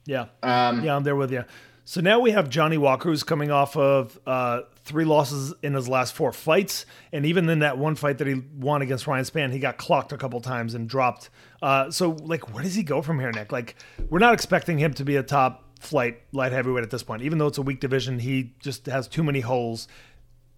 yeah. 0.05 0.25
Um, 0.43 0.83
Yeah, 0.83 0.93
I'm 0.95 1.03
there 1.03 1.15
with 1.15 1.31
you. 1.31 1.45
So 1.89 2.01
now 2.01 2.19
we 2.19 2.29
have 2.29 2.51
Johnny 2.51 2.77
Walker, 2.77 3.10
who's 3.10 3.24
coming 3.24 3.50
off 3.50 3.75
of 3.75 4.19
uh, 4.27 4.62
three 4.84 5.05
losses 5.05 5.55
in 5.63 5.74
his 5.74 5.89
last 5.89 6.13
four 6.13 6.31
fights, 6.31 6.86
and 7.12 7.25
even 7.25 7.50
in 7.50 7.60
that 7.60 7.79
one 7.79 7.96
fight 7.96 8.19
that 8.19 8.27
he 8.27 8.43
won 8.60 8.84
against 8.84 9.08
Ryan 9.08 9.25
Spann, 9.25 9.51
he 9.51 9.58
got 9.58 9.79
clocked 9.79 10.12
a 10.12 10.17
couple 10.17 10.39
times 10.39 10.75
and 10.75 10.88
dropped. 10.88 11.31
Uh, 11.63 11.89
so, 11.89 12.12
like, 12.12 12.53
where 12.53 12.62
does 12.62 12.75
he 12.75 12.84
go 12.84 13.01
from 13.01 13.19
here, 13.19 13.31
Nick? 13.31 13.51
Like, 13.51 13.75
we're 14.08 14.19
not 14.19 14.36
expecting 14.36 14.77
him 14.77 14.93
to 14.93 15.03
be 15.03 15.15
a 15.15 15.24
top 15.24 15.79
flight 15.79 16.22
light 16.31 16.51
heavyweight 16.51 16.84
at 16.84 16.91
this 16.91 17.01
point, 17.01 17.24
even 17.24 17.39
though 17.39 17.48
it's 17.48 17.58
a 17.58 17.63
weak 17.63 17.79
division. 17.79 18.19
He 18.19 18.53
just 18.60 18.86
has 18.86 19.08
too 19.08 19.24
many 19.24 19.39
holes. 19.39 19.88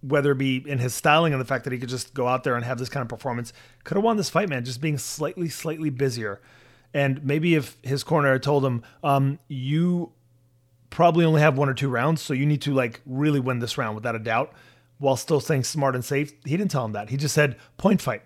Whether 0.02 0.32
it 0.32 0.38
be 0.38 0.62
in 0.66 0.80
his 0.80 0.92
styling 0.92 1.32
and 1.32 1.40
the 1.40 1.46
fact 1.46 1.64
that 1.64 1.72
he 1.72 1.78
could 1.78 1.88
just 1.88 2.12
go 2.12 2.28
out 2.28 2.44
there 2.44 2.56
and 2.56 2.64
have 2.66 2.76
this 2.76 2.90
kind 2.90 3.00
of 3.00 3.08
performance, 3.08 3.54
could 3.84 3.96
have 3.96 4.04
won 4.04 4.18
this 4.18 4.28
fight, 4.28 4.50
man. 4.50 4.66
Just 4.66 4.82
being 4.82 4.98
slightly, 4.98 5.48
slightly 5.48 5.88
busier, 5.88 6.42
and 6.92 7.24
maybe 7.24 7.54
if 7.54 7.78
his 7.82 8.04
corner 8.04 8.32
had 8.32 8.42
told 8.42 8.66
him, 8.66 8.82
um, 9.02 9.38
"You 9.48 10.12
probably 10.92 11.24
only 11.24 11.40
have 11.40 11.58
one 11.58 11.68
or 11.68 11.74
two 11.74 11.88
rounds, 11.88 12.22
so 12.22 12.32
you 12.34 12.46
need 12.46 12.62
to 12.62 12.72
like 12.72 13.00
really 13.06 13.40
win 13.40 13.58
this 13.58 13.76
round 13.76 13.96
without 13.96 14.14
a 14.14 14.20
doubt, 14.20 14.52
while 14.98 15.16
still 15.16 15.40
staying 15.40 15.64
smart 15.64 15.94
and 15.94 16.04
safe. 16.04 16.32
He 16.44 16.56
didn't 16.56 16.70
tell 16.70 16.84
him 16.84 16.92
that. 16.92 17.10
He 17.10 17.16
just 17.16 17.34
said 17.34 17.56
point 17.78 18.00
fight, 18.00 18.22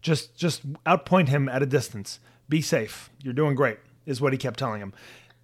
just 0.00 0.36
just 0.36 0.72
outpoint 0.84 1.28
him 1.28 1.48
at 1.48 1.62
a 1.62 1.66
distance. 1.66 2.20
Be 2.48 2.60
safe. 2.60 3.10
You're 3.22 3.32
doing 3.32 3.56
great, 3.56 3.78
is 4.06 4.20
what 4.20 4.32
he 4.32 4.38
kept 4.38 4.58
telling 4.58 4.80
him. 4.80 4.92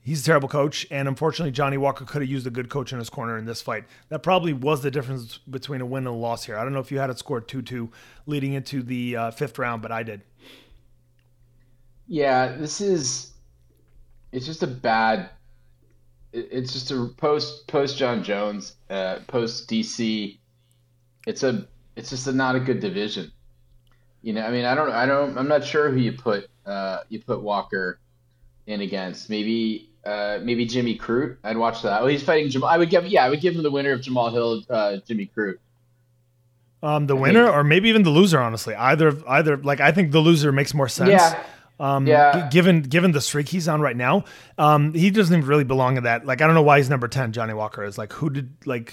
He's 0.00 0.22
a 0.22 0.24
terrible 0.24 0.48
coach, 0.48 0.86
and 0.90 1.08
unfortunately, 1.08 1.50
Johnny 1.50 1.76
Walker 1.76 2.04
could 2.04 2.22
have 2.22 2.30
used 2.30 2.46
a 2.46 2.50
good 2.50 2.70
coach 2.70 2.92
in 2.92 2.98
his 2.98 3.10
corner 3.10 3.36
in 3.36 3.44
this 3.44 3.60
fight. 3.60 3.84
That 4.08 4.22
probably 4.22 4.52
was 4.52 4.82
the 4.82 4.90
difference 4.90 5.38
between 5.38 5.80
a 5.80 5.86
win 5.86 6.06
and 6.06 6.14
a 6.14 6.18
loss 6.18 6.44
here. 6.44 6.56
I 6.56 6.64
don't 6.64 6.72
know 6.72 6.78
if 6.78 6.90
you 6.90 6.98
had 6.98 7.10
it 7.10 7.18
scored 7.18 7.48
2 7.48 7.60
2 7.62 7.90
leading 8.26 8.54
into 8.54 8.82
the 8.82 9.16
uh, 9.16 9.30
fifth 9.32 9.58
round, 9.58 9.82
but 9.82 9.92
I 9.92 10.02
did. 10.02 10.22
Yeah, 12.06 12.56
this 12.56 12.80
is. 12.80 13.32
It's 14.32 14.46
just 14.46 14.62
a 14.62 14.66
bad. 14.66 15.30
It- 16.32 16.48
It's 16.52 16.72
just 16.72 16.90
a 16.90 17.06
post 17.16 17.66
post 17.68 17.96
Jon 17.98 18.22
Jones, 18.22 18.76
uh, 18.90 19.20
post 19.26 19.68
DC. 19.68 20.38
It's 21.26 21.42
a. 21.42 21.66
It's 21.96 22.10
just 22.10 22.26
a, 22.28 22.32
not 22.32 22.54
a 22.54 22.60
good 22.60 22.78
division. 22.80 23.32
You 24.22 24.32
know, 24.32 24.42
I 24.42 24.50
mean, 24.52 24.64
I 24.64 24.74
don't, 24.76 24.90
I 24.90 25.04
don't, 25.04 25.36
I'm 25.36 25.48
not 25.48 25.64
sure 25.64 25.90
who 25.90 25.98
you 25.98 26.12
put, 26.12 26.48
uh, 26.64 26.98
you 27.08 27.20
put 27.20 27.42
Walker 27.42 27.98
in 28.68 28.80
against. 28.82 29.28
Maybe, 29.30 29.90
uh, 30.04 30.38
maybe 30.42 30.64
Jimmy 30.64 30.96
Crute. 30.96 31.38
I'd 31.42 31.56
watch 31.56 31.82
that. 31.82 32.00
Oh, 32.02 32.06
he's 32.06 32.22
fighting 32.22 32.50
Jamal. 32.50 32.68
I 32.68 32.78
would 32.78 32.88
give, 32.90 33.04
yeah, 33.06 33.24
I 33.24 33.30
would 33.30 33.40
give 33.40 33.54
him 33.56 33.62
the 33.64 33.70
winner 33.70 33.92
of 33.92 34.00
Jamal 34.02 34.30
Hill, 34.30 34.62
uh, 34.70 34.98
Jimmy 35.08 35.28
Crute. 35.36 35.58
Um, 36.84 37.08
the 37.08 37.16
winner, 37.16 37.48
or 37.50 37.64
maybe 37.64 37.88
even 37.88 38.04
the 38.04 38.10
loser. 38.10 38.38
Honestly, 38.38 38.76
either 38.76 39.12
either 39.28 39.56
like 39.56 39.80
I 39.80 39.90
think 39.90 40.12
the 40.12 40.20
loser 40.20 40.52
makes 40.52 40.72
more 40.74 40.88
sense. 40.88 41.10
Yeah. 41.10 41.42
Um, 41.80 42.06
Yeah. 42.06 42.32
g- 42.42 42.48
given 42.50 42.82
given 42.82 43.12
the 43.12 43.20
streak 43.20 43.48
he's 43.48 43.68
on 43.68 43.80
right 43.80 43.96
now, 43.96 44.24
um, 44.58 44.94
he 44.94 45.10
doesn't 45.10 45.34
even 45.36 45.48
really 45.48 45.64
belong 45.64 45.96
in 45.96 46.02
that. 46.04 46.26
Like 46.26 46.42
I 46.42 46.46
don't 46.46 46.54
know 46.54 46.62
why 46.62 46.78
he's 46.78 46.90
number 46.90 47.08
ten. 47.08 47.32
Johnny 47.32 47.54
Walker 47.54 47.84
is 47.84 47.96
like 47.98 48.12
who 48.14 48.30
did 48.30 48.50
like 48.66 48.92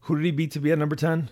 who 0.00 0.16
did 0.16 0.24
he 0.24 0.30
beat 0.32 0.50
to 0.52 0.60
be 0.60 0.72
at 0.72 0.78
number 0.78 0.96
ten? 0.96 1.30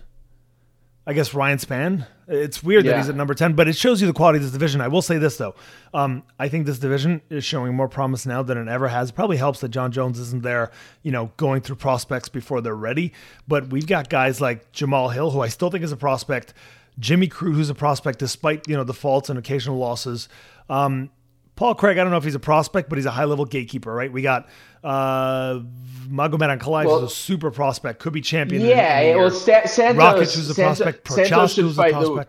I 1.07 1.13
guess 1.13 1.35
Ryan 1.35 1.59
Spann. 1.59 2.07
It's 2.27 2.63
weird 2.63 2.83
that 2.85 2.97
he's 2.97 3.09
at 3.09 3.15
number 3.15 3.35
ten, 3.35 3.53
but 3.53 3.67
it 3.67 3.75
shows 3.75 4.01
you 4.01 4.07
the 4.07 4.13
quality 4.13 4.37
of 4.37 4.43
this 4.43 4.51
division. 4.51 4.81
I 4.81 4.87
will 4.87 5.03
say 5.03 5.19
this 5.19 5.37
though, 5.37 5.53
um, 5.93 6.23
I 6.39 6.49
think 6.49 6.65
this 6.65 6.79
division 6.79 7.21
is 7.29 7.45
showing 7.45 7.75
more 7.75 7.87
promise 7.87 8.25
now 8.25 8.41
than 8.41 8.57
it 8.57 8.67
ever 8.67 8.87
has. 8.87 9.09
It 9.11 9.13
probably 9.15 9.37
helps 9.37 9.59
that 9.59 9.69
Jon 9.69 9.91
Jones 9.91 10.17
isn't 10.17 10.41
there, 10.41 10.71
you 11.03 11.11
know, 11.11 11.31
going 11.37 11.61
through 11.61 11.75
prospects 11.75 12.27
before 12.27 12.59
they're 12.61 12.73
ready. 12.73 13.13
But 13.47 13.67
we've 13.69 13.85
got 13.85 14.09
guys 14.09 14.41
like 14.41 14.71
Jamal 14.71 15.09
Hill, 15.09 15.29
who 15.29 15.41
I 15.41 15.49
still 15.49 15.69
think 15.69 15.83
is 15.83 15.91
a 15.91 15.97
prospect. 15.97 16.55
Jimmy 16.97 17.27
Crute, 17.27 17.53
who's 17.53 17.69
a 17.69 17.75
prospect 17.75 18.17
despite 18.17 18.67
you 18.67 18.75
know 18.75 18.83
the 18.83 18.93
faults 18.93 19.29
and 19.29 19.37
occasional 19.37 19.77
losses. 19.77 20.27
Um, 20.69 21.09
Paul 21.55 21.75
Craig, 21.75 21.97
I 21.97 22.03
don't 22.03 22.11
know 22.11 22.17
if 22.17 22.23
he's 22.23 22.35
a 22.35 22.39
prospect, 22.39 22.89
but 22.89 22.97
he's 22.97 23.05
a 23.05 23.11
high 23.11 23.23
level 23.23 23.45
gatekeeper, 23.45 23.93
right? 23.93 24.11
We 24.11 24.21
got 24.21 24.49
uh, 24.83 25.61
Magomed 26.07 26.59
Ankalaev, 26.59 26.85
Well- 26.85 26.99
who's 27.01 27.11
a 27.11 27.15
super 27.15 27.49
prospect, 27.51 27.99
could 27.99 28.13
be 28.13 28.21
champion. 28.21 28.61
Yeah, 28.61 28.99
in, 28.99 29.17
well. 29.17 29.31
Sa- 29.31 29.65
Santos, 29.65 30.35
who's 30.35 30.49
a 30.49 30.55
prospect. 30.55 31.07
Santos 31.07 31.31
Prochazka, 31.31 31.55
should 31.55 31.63
who's 31.63 31.77
a 31.77 31.81
fight 31.81 31.93
the. 31.93 32.27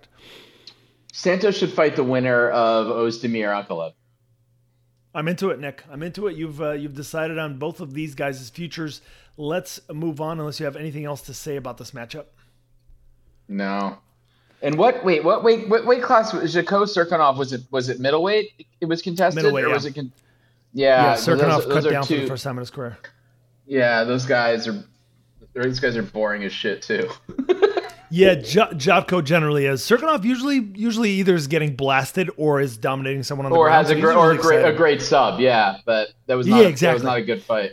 Santos 1.12 1.56
should 1.58 1.72
fight 1.72 1.96
the 1.96 2.04
winner 2.04 2.50
of 2.50 2.86
Ozdemir 2.88 3.48
Ankalaev. 3.48 3.94
I'm 5.14 5.28
into 5.28 5.48
it, 5.48 5.58
Nick. 5.58 5.82
I'm 5.90 6.02
into 6.02 6.26
it. 6.26 6.36
You've 6.36 6.60
uh, 6.60 6.72
you've 6.72 6.94
decided 6.94 7.38
on 7.38 7.58
both 7.58 7.80
of 7.80 7.94
these 7.94 8.14
guys' 8.14 8.50
futures. 8.50 9.00
Let's 9.38 9.80
move 9.90 10.20
on, 10.20 10.38
unless 10.38 10.60
you 10.60 10.66
have 10.66 10.76
anything 10.76 11.06
else 11.06 11.22
to 11.22 11.34
say 11.34 11.56
about 11.56 11.78
this 11.78 11.92
matchup. 11.92 12.26
No. 13.48 13.98
And 14.66 14.76
what? 14.76 15.04
Wait, 15.04 15.22
what? 15.22 15.44
Wait, 15.44 15.68
what 15.68 15.86
weight 15.86 16.02
class 16.02 16.32
was 16.32 16.52
Jotko 16.52 16.84
Cirkunov? 16.84 17.38
Was 17.38 17.52
it 17.52 17.62
was 17.70 17.88
it 17.88 18.00
middleweight? 18.00 18.66
It 18.80 18.86
was 18.86 19.00
contested, 19.00 19.42
Middleweight, 19.42 19.64
or 19.64 19.68
yeah. 19.68 19.74
was 19.74 19.86
it? 19.86 19.94
Con- 19.94 20.12
yeah, 20.72 21.04
Yeah, 21.04 21.14
Cirkunov 21.14 21.38
those, 21.38 21.64
those 21.66 21.74
cut 21.74 21.86
are 21.86 21.90
down 21.90 22.04
for 22.04 22.14
the 22.14 22.26
first 22.26 22.42
time 22.44 22.56
in 22.56 22.60
his 22.60 22.70
career. 22.70 22.98
Yeah, 23.66 24.02
those 24.04 24.26
guys 24.26 24.66
are. 24.66 24.84
Those 25.54 25.78
guys 25.80 25.96
are 25.96 26.02
boring 26.02 26.42
as 26.44 26.52
shit 26.52 26.82
too. 26.82 27.08
Yeah, 28.08 28.36
J- 28.36 28.60
Jotko 28.74 29.24
generally 29.24 29.66
is. 29.66 29.82
Cirkunov 29.82 30.22
usually 30.22 30.58
usually 30.76 31.10
either 31.10 31.34
is 31.34 31.48
getting 31.48 31.74
blasted 31.74 32.30
or 32.36 32.60
is 32.60 32.76
dominating 32.76 33.24
someone 33.24 33.46
on 33.46 33.52
the 33.52 33.58
or 33.58 33.66
ground. 33.66 33.88
has 33.88 33.88
so 33.88 33.98
a 33.98 34.00
great 34.00 34.16
or 34.16 34.30
a 34.30 34.38
great, 34.38 34.64
a 34.64 34.72
great 34.72 35.02
sub. 35.02 35.40
Yeah, 35.40 35.78
but 35.84 36.10
that 36.26 36.34
was 36.36 36.46
Yeah, 36.46 36.54
not. 36.54 36.62
That 36.62 36.68
exactly. 36.68 36.94
was 36.94 37.02
not 37.02 37.18
a 37.18 37.22
good 37.22 37.42
fight. 37.42 37.72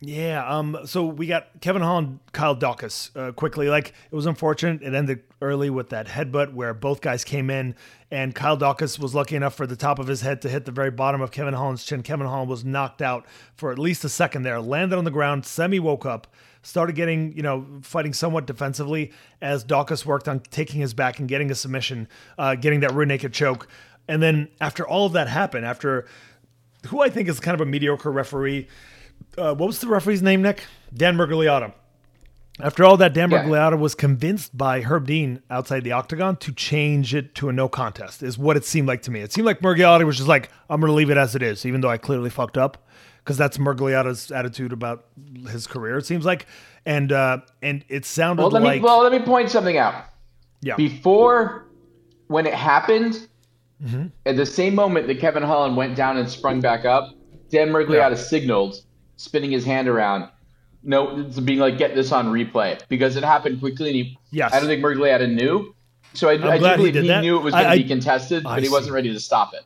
Yeah. 0.00 0.46
Um. 0.46 0.78
So 0.84 1.04
we 1.06 1.26
got 1.26 1.60
Kevin 1.60 1.82
Holland, 1.82 2.20
Kyle 2.32 2.54
Daukaus. 2.56 3.10
Uh, 3.16 3.32
quickly, 3.32 3.68
like 3.68 3.88
it 4.10 4.14
was 4.14 4.26
unfortunate. 4.26 4.80
It 4.82 4.94
ended 4.94 5.22
early 5.44 5.70
with 5.70 5.90
that 5.90 6.08
headbutt 6.08 6.54
where 6.54 6.74
both 6.74 7.00
guys 7.00 7.22
came 7.24 7.50
in, 7.50 7.74
and 8.10 8.34
Kyle 8.34 8.56
Daukaus 8.56 8.98
was 8.98 9.14
lucky 9.14 9.36
enough 9.36 9.54
for 9.54 9.66
the 9.66 9.76
top 9.76 9.98
of 9.98 10.06
his 10.06 10.22
head 10.22 10.42
to 10.42 10.48
hit 10.48 10.64
the 10.64 10.72
very 10.72 10.90
bottom 10.90 11.20
of 11.20 11.30
Kevin 11.30 11.54
Holland's 11.54 11.84
chin. 11.84 12.02
Kevin 12.02 12.26
Holland 12.26 12.50
was 12.50 12.64
knocked 12.64 13.02
out 13.02 13.26
for 13.56 13.70
at 13.70 13.78
least 13.78 14.04
a 14.04 14.08
second 14.08 14.42
there. 14.42 14.60
Landed 14.60 14.96
on 14.96 15.04
the 15.04 15.10
ground. 15.10 15.46
Semi 15.46 15.78
woke 15.78 16.06
up. 16.06 16.26
Started 16.62 16.96
getting, 16.96 17.36
you 17.36 17.42
know, 17.42 17.66
fighting 17.82 18.14
somewhat 18.14 18.46
defensively 18.46 19.12
as 19.42 19.64
Daukaus 19.64 20.06
worked 20.06 20.28
on 20.28 20.40
taking 20.40 20.80
his 20.80 20.94
back 20.94 21.18
and 21.18 21.28
getting 21.28 21.50
a 21.50 21.54
submission, 21.54 22.08
uh, 22.38 22.54
getting 22.54 22.80
that 22.80 22.94
rear 22.94 23.04
naked 23.04 23.34
choke. 23.34 23.68
And 24.08 24.22
then 24.22 24.48
after 24.60 24.86
all 24.86 25.04
of 25.06 25.12
that 25.12 25.28
happened, 25.28 25.66
after 25.66 26.06
who 26.86 27.00
I 27.00 27.08
think 27.08 27.28
is 27.28 27.40
kind 27.40 27.54
of 27.54 27.60
a 27.60 27.70
mediocre 27.70 28.10
referee. 28.10 28.68
Uh, 29.36 29.54
what 29.54 29.66
was 29.66 29.80
the 29.80 29.88
referee's 29.88 30.22
name, 30.22 30.42
Nick? 30.42 30.64
Dan 30.92 31.16
Miragliotta. 31.16 31.72
After 32.60 32.84
all 32.84 32.96
that, 32.98 33.12
Dan 33.14 33.30
Yeah. 33.30 33.74
Was 33.74 33.94
convinced 33.94 34.56
by 34.56 34.80
Herb 34.82 35.06
Dean 35.06 35.42
outside 35.50 35.82
the 35.82 35.92
octagon 35.92 36.36
to 36.36 36.52
change 36.52 37.14
it 37.14 37.34
to 37.36 37.48
a 37.48 37.52
no 37.52 37.68
contest, 37.68 38.22
is 38.22 38.38
what 38.38 38.56
it 38.56 38.64
seemed 38.64 38.86
like 38.86 39.02
to 39.02 39.10
me. 39.10 39.20
It 39.20 39.32
seemed 39.32 39.46
like 39.46 39.60
Miragliotta 39.60 40.04
was 40.04 40.16
just 40.16 40.28
like, 40.28 40.50
I'm 40.70 40.80
going 40.80 40.90
to 40.90 40.94
leave 40.94 41.10
it 41.10 41.16
as 41.16 41.34
it 41.34 41.42
is, 41.42 41.66
even 41.66 41.80
though 41.80 41.90
I 41.90 41.98
clearly 41.98 42.30
fucked 42.30 42.56
up. 42.56 42.86
Because 43.18 43.36
that's 43.38 43.56
Miragliotta's 43.58 44.30
attitude 44.30 44.72
about 44.72 45.06
his 45.50 45.66
career, 45.66 45.96
it 45.98 46.04
seems 46.06 46.24
like. 46.26 46.46
And 46.86 47.10
uh, 47.10 47.38
and 47.62 47.82
it 47.88 48.04
sounded 48.04 48.42
Well, 48.42 48.50
let 48.50 48.62
like. 48.62 48.80
me 48.82 48.84
well 48.84 49.02
let 49.02 49.10
me 49.12 49.18
point 49.20 49.50
something 49.50 49.78
out. 49.78 50.04
yeah. 50.60 50.76
Before, 50.76 51.66
when 52.28 52.46
it 52.46 52.54
happened, 52.54 53.28
Mm-hmm. 53.84 54.06
at 54.24 54.36
the 54.36 54.46
same 54.46 54.74
moment 54.74 55.08
that 55.08 55.18
Kevin 55.18 55.42
Holland 55.42 55.76
went 55.76 55.96
down 55.96 56.16
and 56.16 56.30
sprung 56.30 56.60
back 56.60 56.84
up, 56.84 57.12
Dan 57.50 57.68
Miragliotta 57.70 58.16
signaled, 58.16 58.76
spinning 59.16 59.50
his 59.50 59.64
hand 59.64 59.88
around, 59.88 60.30
no, 60.84 61.20
it's 61.20 61.40
being 61.40 61.58
like, 61.58 61.78
get 61.78 61.94
this 61.94 62.12
on 62.12 62.26
replay 62.26 62.80
because 62.88 63.16
it 63.16 63.24
happened 63.24 63.60
quickly. 63.60 63.88
And 63.88 63.96
he, 63.96 64.18
Yes. 64.30 64.52
I 64.52 64.60
don't 64.60 64.68
think 64.68 64.84
Miragliotta 64.84 65.32
knew. 65.32 65.74
So 66.12 66.28
I, 66.28 66.32
I 66.32 66.58
do 66.58 66.64
he 66.64 66.76
believe 66.76 66.94
he, 66.94 67.08
that. 67.08 67.22
knew 67.22 67.36
it 67.38 67.42
was 67.42 67.54
going 67.54 67.70
to 67.70 67.76
be 67.82 67.88
contested, 67.88 68.46
I 68.46 68.54
but 68.54 68.62
he 68.62 68.66
see. 68.68 68.72
wasn't 68.72 68.94
ready 68.94 69.12
to 69.12 69.18
stop 69.20 69.52
it. 69.54 69.62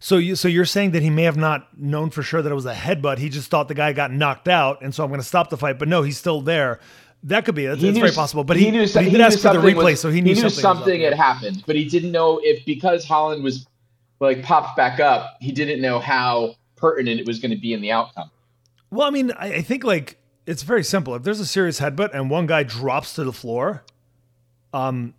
So 0.00 0.16
you 0.16 0.36
so 0.36 0.46
you're 0.46 0.64
saying 0.64 0.92
that 0.92 1.02
he 1.02 1.10
may 1.10 1.24
have 1.24 1.36
not 1.36 1.76
known 1.76 2.10
for 2.10 2.22
sure 2.22 2.40
that 2.40 2.50
it 2.50 2.54
was 2.54 2.66
a 2.66 2.74
headbutt. 2.74 3.18
He 3.18 3.28
just 3.28 3.50
thought 3.50 3.66
the 3.66 3.74
guy 3.74 3.92
got 3.92 4.12
knocked 4.12 4.46
out, 4.48 4.80
and 4.80 4.94
so 4.94 5.02
I'm 5.02 5.10
going 5.10 5.20
to 5.20 5.26
stop 5.26 5.50
the 5.50 5.56
fight. 5.56 5.78
But 5.78 5.88
no, 5.88 6.02
he's 6.02 6.16
still 6.16 6.40
there. 6.40 6.78
That 7.24 7.44
could 7.44 7.56
be. 7.56 7.66
That's, 7.66 7.82
knew 7.82 7.92
very 7.92 8.12
possible. 8.12 8.44
But 8.44 8.58
he, 8.58 8.70
knew, 8.70 8.86
but 8.92 9.02
he 9.02 9.10
he 9.10 9.10
did 9.10 9.18
knew 9.18 9.24
ask 9.24 9.40
for 9.40 9.52
the 9.52 9.58
replay, 9.58 9.84
was- 9.84 10.00
so 10.00 10.08
he 10.10 10.20
knew, 10.20 10.36
something, 10.36 10.44
was 10.44 10.58
up 10.64 10.76
something 10.76 11.00
had 11.00 11.14
happened, 11.14 11.64
but 11.66 11.74
he 11.74 11.84
didn't 11.84 12.12
know 12.12 12.40
if 12.44 12.64
because 12.64 13.04
Holland 13.04 13.42
was 13.42 13.66
like 14.20 14.42
popped 14.44 14.76
back 14.76 15.00
up, 15.00 15.36
he 15.40 15.50
didn't 15.50 15.80
know 15.80 15.98
how 15.98 16.54
pertinent 16.76 17.18
it 17.20 17.26
was 17.26 17.40
going 17.40 17.50
to 17.50 17.56
be 17.56 17.72
in 17.72 17.80
the 17.80 17.90
outcome. 17.90 18.30
Well, 18.90 19.06
I 19.06 19.10
mean, 19.10 19.32
I, 19.32 19.54
I 19.54 19.62
think 19.62 19.82
like 19.82 20.17
it's 20.48 20.62
very 20.62 20.82
simple. 20.82 21.14
If 21.14 21.22
there's 21.22 21.40
a 21.40 21.46
serious 21.46 21.78
headbutt 21.80 22.10
and 22.14 22.30
one 22.30 22.46
guy 22.46 22.62
drops 22.62 23.14
to 23.14 23.24
the 23.24 23.32
floor, 23.32 23.84
um, 24.72 25.14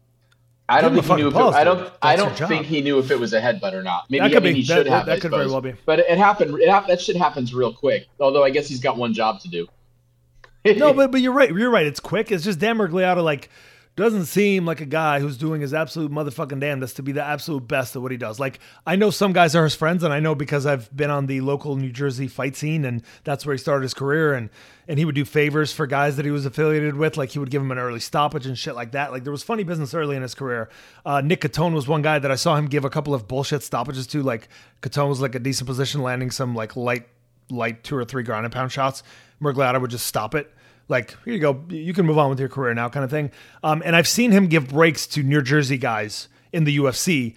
I 0.67 0.81
don't 0.81 0.93
think 0.93 1.05
he 1.05 1.15
knew. 1.15 1.27
If 1.29 1.35
it, 1.35 1.39
I 1.39 1.63
don't. 1.63 1.77
dude. 1.79 1.91
I 2.01 2.15
don't 2.15 2.35
think 2.37 2.65
he 2.65 2.81
knew 2.81 2.99
if 2.99 3.09
it 3.11 3.19
was 3.19 3.33
a 3.33 3.41
headbutt 3.41 3.73
or 3.73 3.81
not. 3.81 4.05
Maybe 4.09 4.21
That 4.21 4.29
could 4.33 4.43
I 4.43 4.45
mean, 4.45 4.53
be- 4.53 4.61
he 4.61 4.67
that- 4.67 4.75
should 4.77 4.85
that- 4.87 4.91
have. 4.91 5.05
that 5.07 5.17
I 5.17 5.19
could 5.19 5.31
very 5.31 5.47
well 5.47 5.61
be. 5.61 5.73
But 5.85 5.99
it 5.99 6.17
happened. 6.17 6.59
It 6.61 6.69
hap- 6.69 6.87
that 6.87 7.01
shit 7.01 7.15
happens 7.15 7.53
real 7.53 7.73
quick. 7.73 8.07
Although 8.19 8.43
I 8.43 8.49
guess 8.49 8.67
he's 8.67 8.79
got 8.79 8.97
one 8.97 9.13
job 9.13 9.39
to 9.41 9.47
do. 9.49 9.67
no, 10.65 10.93
but 10.99 11.11
but 11.11 11.21
you're 11.21 11.31
right. 11.33 11.49
You're 11.51 11.71
right. 11.71 11.85
It's 11.87 11.99
quick. 11.99 12.31
It's 12.31 12.43
just 12.43 12.59
Dan 12.59 12.77
Miragliotta 12.77 13.23
like 13.23 13.49
doesn't 13.99 14.25
seem 14.25 14.65
like 14.65 14.81
a 14.81 14.85
guy 14.85 15.19
who's 15.19 15.37
doing 15.37 15.61
his 15.61 15.73
absolute 15.73 16.11
motherfucking 16.11 16.59
damnedest 16.59 16.95
to 16.95 17.03
be 17.03 17.11
the 17.11 17.23
absolute 17.23 17.67
best 17.67 17.95
at 17.95 18.01
what 18.01 18.11
he 18.11 18.17
does. 18.17 18.39
Like 18.39 18.59
I 18.85 18.95
know 18.95 19.09
some 19.09 19.33
guys 19.33 19.55
are 19.55 19.63
his 19.63 19.75
friends, 19.75 20.03
and 20.03 20.13
I 20.13 20.19
know 20.19 20.35
because 20.35 20.65
I've 20.65 20.95
been 20.95 21.09
on 21.09 21.27
the 21.27 21.41
local 21.41 21.75
New 21.75 21.91
Jersey 21.91 22.27
fight 22.27 22.55
scene, 22.55 22.85
and 22.85 23.03
that's 23.23 23.45
where 23.45 23.53
he 23.53 23.59
started 23.59 23.83
his 23.83 23.93
career, 23.93 24.33
and 24.33 24.49
and 24.87 24.97
he 24.97 25.05
would 25.05 25.15
do 25.15 25.25
favors 25.25 25.71
for 25.71 25.85
guys 25.85 26.15
that 26.17 26.25
he 26.25 26.31
was 26.31 26.45
affiliated 26.45 26.95
with, 26.95 27.17
like 27.17 27.29
he 27.29 27.39
would 27.39 27.51
give 27.51 27.61
him 27.61 27.71
an 27.71 27.77
early 27.77 27.99
stoppage 27.99 28.45
and 28.45 28.57
shit 28.57 28.75
like 28.75 28.91
that. 28.91 29.11
Like 29.11 29.23
there 29.23 29.31
was 29.31 29.43
funny 29.43 29.63
business 29.63 29.93
early 29.93 30.15
in 30.15 30.21
his 30.21 30.33
career. 30.33 30.69
Uh, 31.05 31.21
Nick 31.21 31.41
Catone 31.41 31.73
was 31.73 31.87
one 31.87 32.01
guy 32.01 32.19
that 32.19 32.31
I 32.31 32.35
saw 32.35 32.55
him 32.55 32.67
give 32.67 32.85
a 32.85 32.89
couple 32.89 33.13
of 33.13 33.27
bullshit 33.27 33.63
stoppages 33.63 34.07
to. 34.07 34.23
Like 34.23 34.49
Catone 34.81 35.09
was 35.09 35.21
like 35.21 35.35
a 35.35 35.39
decent 35.39 35.67
position, 35.67 36.01
landing 36.01 36.31
some 36.31 36.55
like 36.55 36.75
light 36.75 37.07
light 37.49 37.83
two 37.83 37.95
or 37.95 38.05
three 38.05 38.23
ground 38.23 38.45
and 38.45 38.53
pound 38.53 38.71
shots. 38.71 39.03
Miragliotta 39.41 39.79
would 39.79 39.91
just 39.91 40.05
stop 40.05 40.35
it 40.35 40.51
like 40.89 41.15
here 41.23 41.33
you 41.33 41.39
go 41.39 41.63
you 41.69 41.93
can 41.93 42.05
move 42.05 42.17
on 42.17 42.29
with 42.29 42.39
your 42.39 42.49
career 42.49 42.73
now 42.73 42.89
kind 42.89 43.03
of 43.03 43.09
thing 43.09 43.31
um, 43.63 43.81
and 43.85 43.95
i've 43.95 44.07
seen 44.07 44.31
him 44.31 44.47
give 44.47 44.67
breaks 44.67 45.07
to 45.07 45.23
new 45.23 45.41
jersey 45.41 45.77
guys 45.77 46.27
in 46.51 46.65
the 46.65 46.77
ufc 46.77 47.35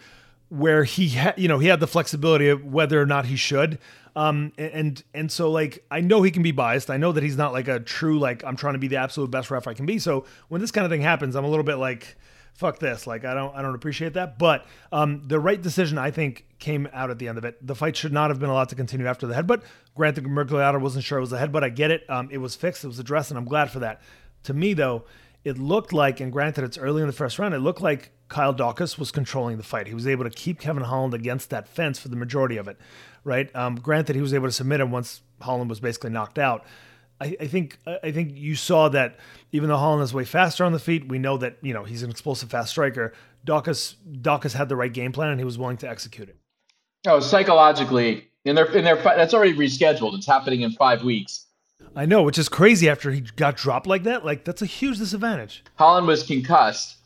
where 0.48 0.84
he 0.84 1.08
had 1.10 1.38
you 1.38 1.46
know 1.46 1.58
he 1.58 1.68
had 1.68 1.80
the 1.80 1.86
flexibility 1.86 2.48
of 2.48 2.64
whether 2.64 3.00
or 3.00 3.06
not 3.06 3.26
he 3.26 3.36
should 3.36 3.78
um, 4.14 4.52
and 4.58 5.04
and 5.14 5.30
so 5.30 5.50
like 5.50 5.84
i 5.90 6.00
know 6.00 6.22
he 6.22 6.30
can 6.30 6.42
be 6.42 6.52
biased 6.52 6.90
i 6.90 6.96
know 6.96 7.12
that 7.12 7.22
he's 7.22 7.36
not 7.36 7.52
like 7.52 7.68
a 7.68 7.78
true 7.78 8.18
like 8.18 8.44
i'm 8.44 8.56
trying 8.56 8.74
to 8.74 8.78
be 8.78 8.88
the 8.88 8.96
absolute 8.96 9.30
best 9.30 9.50
ref 9.50 9.66
i 9.66 9.74
can 9.74 9.86
be 9.86 9.98
so 9.98 10.24
when 10.48 10.60
this 10.60 10.70
kind 10.70 10.84
of 10.84 10.90
thing 10.90 11.00
happens 11.00 11.36
i'm 11.36 11.44
a 11.44 11.48
little 11.48 11.64
bit 11.64 11.76
like 11.76 12.16
fuck 12.54 12.78
this. 12.78 13.06
Like 13.06 13.24
I 13.24 13.34
don't 13.34 13.54
I 13.54 13.62
don't 13.62 13.74
appreciate 13.74 14.14
that. 14.14 14.38
But 14.38 14.66
um, 14.90 15.22
the 15.26 15.40
right 15.40 15.60
decision 15.60 15.98
I 15.98 16.10
think 16.10 16.46
came 16.62 16.88
out 16.92 17.10
at 17.10 17.18
the 17.18 17.26
end 17.26 17.38
of 17.38 17.44
it. 17.44 17.58
The 17.66 17.74
fight 17.74 17.96
should 17.96 18.12
not 18.12 18.30
have 18.30 18.38
been 18.38 18.48
allowed 18.48 18.68
to 18.68 18.76
continue 18.76 19.06
after 19.06 19.26
the 19.26 19.34
head. 19.34 19.48
headbutt. 19.48 19.64
Granted, 19.96 20.24
Miragliotta 20.24 20.80
wasn't 20.80 21.04
sure 21.04 21.18
it 21.18 21.20
was 21.20 21.32
a 21.32 21.38
headbutt. 21.38 21.64
I 21.64 21.68
get 21.68 21.90
it. 21.90 22.08
Um, 22.08 22.28
it 22.30 22.38
was 22.38 22.54
fixed. 22.54 22.84
It 22.84 22.86
was 22.86 23.00
addressed, 23.00 23.32
and 23.32 23.36
I'm 23.36 23.44
glad 23.44 23.70
for 23.70 23.80
that. 23.80 24.00
To 24.44 24.54
me 24.54 24.72
though, 24.72 25.04
it 25.44 25.58
looked 25.58 25.92
like, 25.92 26.20
and 26.20 26.32
granted 26.32 26.62
it's 26.62 26.78
early 26.78 27.02
in 27.02 27.08
the 27.08 27.12
first 27.12 27.38
round, 27.40 27.52
it 27.52 27.58
looked 27.58 27.80
like 27.80 28.12
Kyle 28.28 28.54
Daukaus 28.54 28.96
was 28.96 29.10
controlling 29.10 29.56
the 29.56 29.64
fight. 29.64 29.88
He 29.88 29.94
was 29.94 30.06
able 30.06 30.22
to 30.22 30.30
keep 30.30 30.60
Kevin 30.60 30.84
Holland 30.84 31.14
against 31.14 31.50
that 31.50 31.66
fence 31.68 31.98
for 31.98 32.08
the 32.08 32.16
majority 32.16 32.56
of 32.56 32.68
it, 32.68 32.78
right? 33.24 33.54
Um, 33.56 33.74
granted, 33.74 34.14
he 34.14 34.22
was 34.22 34.32
able 34.32 34.46
to 34.46 34.52
submit 34.52 34.80
him 34.80 34.92
once 34.92 35.20
Holland 35.40 35.68
was 35.68 35.80
basically 35.80 36.10
knocked 36.10 36.38
out. 36.38 36.64
I, 37.20 37.46
think 37.46 37.78
I 37.86 38.10
think 38.10 38.32
you 38.34 38.56
saw 38.56 38.88
that 38.88 39.16
even 39.52 39.68
though 39.68 39.76
Holland 39.76 40.02
is 40.02 40.12
way 40.12 40.24
faster 40.24 40.64
on 40.64 40.72
the 40.72 40.80
feet, 40.80 41.08
we 41.08 41.20
know 41.20 41.36
that 41.38 41.56
you 41.62 41.72
know 41.72 41.84
he's 41.84 42.02
an 42.02 42.10
explosive 42.10 42.50
fast 42.50 42.70
striker. 42.70 43.12
Daukaus 43.46 43.94
Daukaus 44.10 44.54
had 44.54 44.68
the 44.68 44.74
right 44.74 44.92
game 44.92 45.12
plan 45.12 45.30
and 45.30 45.38
he 45.38 45.44
was 45.44 45.56
willing 45.56 45.76
to 45.78 45.88
execute 45.88 46.28
it. 46.28 46.41
Oh, 47.06 47.20
psychologically, 47.20 48.28
in 48.44 48.54
their 48.54 48.66
in 48.66 48.84
their 48.84 48.96
that's 48.96 49.34
already 49.34 49.54
rescheduled. 49.54 50.14
It's 50.14 50.26
happening 50.26 50.62
in 50.62 50.72
five 50.72 51.02
weeks. 51.02 51.46
I 51.94 52.06
know, 52.06 52.22
which 52.22 52.38
is 52.38 52.48
crazy 52.48 52.88
after 52.88 53.10
he 53.10 53.20
got 53.36 53.56
dropped 53.56 53.86
like 53.86 54.04
that. 54.04 54.24
Like 54.24 54.44
that's 54.44 54.62
a 54.62 54.66
huge 54.66 54.98
disadvantage. 54.98 55.64
Holland 55.76 56.06
was 56.06 56.22
concussed. 56.22 56.96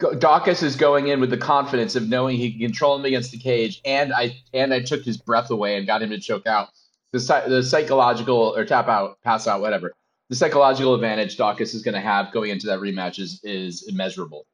Daukaus 0.00 0.62
is 0.62 0.76
going 0.76 1.08
in 1.08 1.20
with 1.20 1.30
the 1.30 1.36
confidence 1.36 1.96
of 1.96 2.08
knowing 2.08 2.36
he 2.36 2.52
can 2.52 2.60
control 2.60 2.96
him 2.96 3.04
against 3.04 3.32
the 3.32 3.38
cage, 3.38 3.80
and 3.84 4.12
I 4.12 4.36
and 4.52 4.72
I 4.72 4.80
took 4.80 5.02
his 5.02 5.16
breath 5.16 5.50
away 5.50 5.76
and 5.76 5.86
got 5.86 6.02
him 6.02 6.10
to 6.10 6.18
choke 6.18 6.46
out 6.46 6.68
the, 7.12 7.44
the 7.48 7.62
psychological 7.62 8.54
or 8.56 8.64
tap 8.64 8.88
out, 8.88 9.20
pass 9.22 9.46
out, 9.46 9.60
whatever. 9.60 9.92
The 10.30 10.36
psychological 10.36 10.94
advantage 10.94 11.36
Daukaus 11.36 11.74
is 11.74 11.82
going 11.82 11.94
to 11.94 12.00
have 12.00 12.32
going 12.32 12.50
into 12.50 12.66
that 12.68 12.80
rematch 12.80 13.18
is, 13.18 13.40
is 13.44 13.86
immeasurable. 13.86 14.46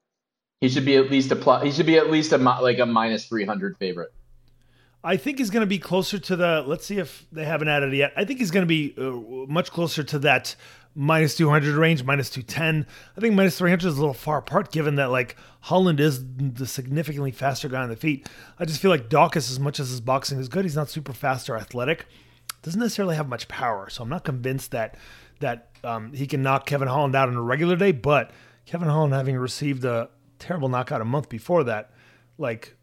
He 0.60 0.68
should 0.68 0.84
be 0.84 0.96
at 0.96 1.08
least 1.08 1.30
a 1.30 1.36
plus. 1.36 1.62
He 1.62 1.70
should 1.70 1.86
be 1.86 1.98
at 1.98 2.10
least 2.10 2.32
a 2.32 2.38
like 2.38 2.80
a 2.80 2.86
minus 2.86 3.26
three 3.26 3.44
hundred 3.44 3.76
favorite. 3.78 4.12
I 5.08 5.16
think 5.16 5.38
he's 5.38 5.50
going 5.50 5.62
to 5.62 5.66
be 5.66 5.78
closer 5.78 6.18
to 6.18 6.36
the. 6.36 6.64
Let's 6.66 6.84
see 6.86 6.98
if 6.98 7.26
they 7.32 7.44
haven't 7.44 7.68
added 7.68 7.94
it 7.94 7.96
yet. 7.96 8.12
I 8.16 8.24
think 8.24 8.40
he's 8.40 8.50
going 8.50 8.64
to 8.64 8.68
be 8.68 8.94
uh, 8.98 9.50
much 9.50 9.70
closer 9.70 10.02
to 10.04 10.18
that 10.20 10.54
minus 10.94 11.36
200 11.36 11.74
range, 11.76 12.04
minus 12.04 12.28
210. 12.30 12.86
I 13.16 13.20
think 13.20 13.34
minus 13.34 13.56
300 13.58 13.88
is 13.88 13.96
a 13.96 14.00
little 14.00 14.14
far 14.14 14.38
apart 14.38 14.70
given 14.70 14.96
that 14.96 15.10
like 15.10 15.36
Holland 15.60 15.98
is 15.98 16.22
the 16.36 16.66
significantly 16.66 17.30
faster 17.30 17.68
guy 17.68 17.82
on 17.82 17.88
the 17.88 17.96
feet. 17.96 18.28
I 18.58 18.64
just 18.64 18.80
feel 18.80 18.90
like 18.90 19.08
Daukaus, 19.08 19.50
as 19.50 19.58
much 19.58 19.80
as 19.80 19.88
his 19.88 20.00
boxing 20.00 20.38
is 20.38 20.48
good, 20.48 20.64
he's 20.64 20.76
not 20.76 20.90
super 20.90 21.12
fast 21.12 21.48
or 21.48 21.56
athletic 21.56 22.06
doesn't 22.62 22.80
necessarily 22.80 23.16
have 23.16 23.28
much 23.28 23.48
power. 23.48 23.88
So 23.88 24.02
I'm 24.02 24.08
not 24.08 24.24
convinced 24.24 24.72
that 24.72 24.96
that 25.40 25.70
um, 25.84 26.12
he 26.12 26.26
can 26.26 26.42
knock 26.42 26.66
Kevin 26.66 26.88
Holland 26.88 27.14
out 27.14 27.28
on 27.28 27.36
a 27.36 27.42
regular 27.42 27.76
day. 27.76 27.92
But 27.92 28.32
Kevin 28.66 28.88
Holland 28.88 29.14
having 29.14 29.36
received 29.36 29.84
a 29.84 30.10
terrible 30.38 30.68
knockout 30.68 31.00
a 31.00 31.04
month 31.04 31.28
before 31.28 31.64
that, 31.64 31.92
like, 32.38 32.76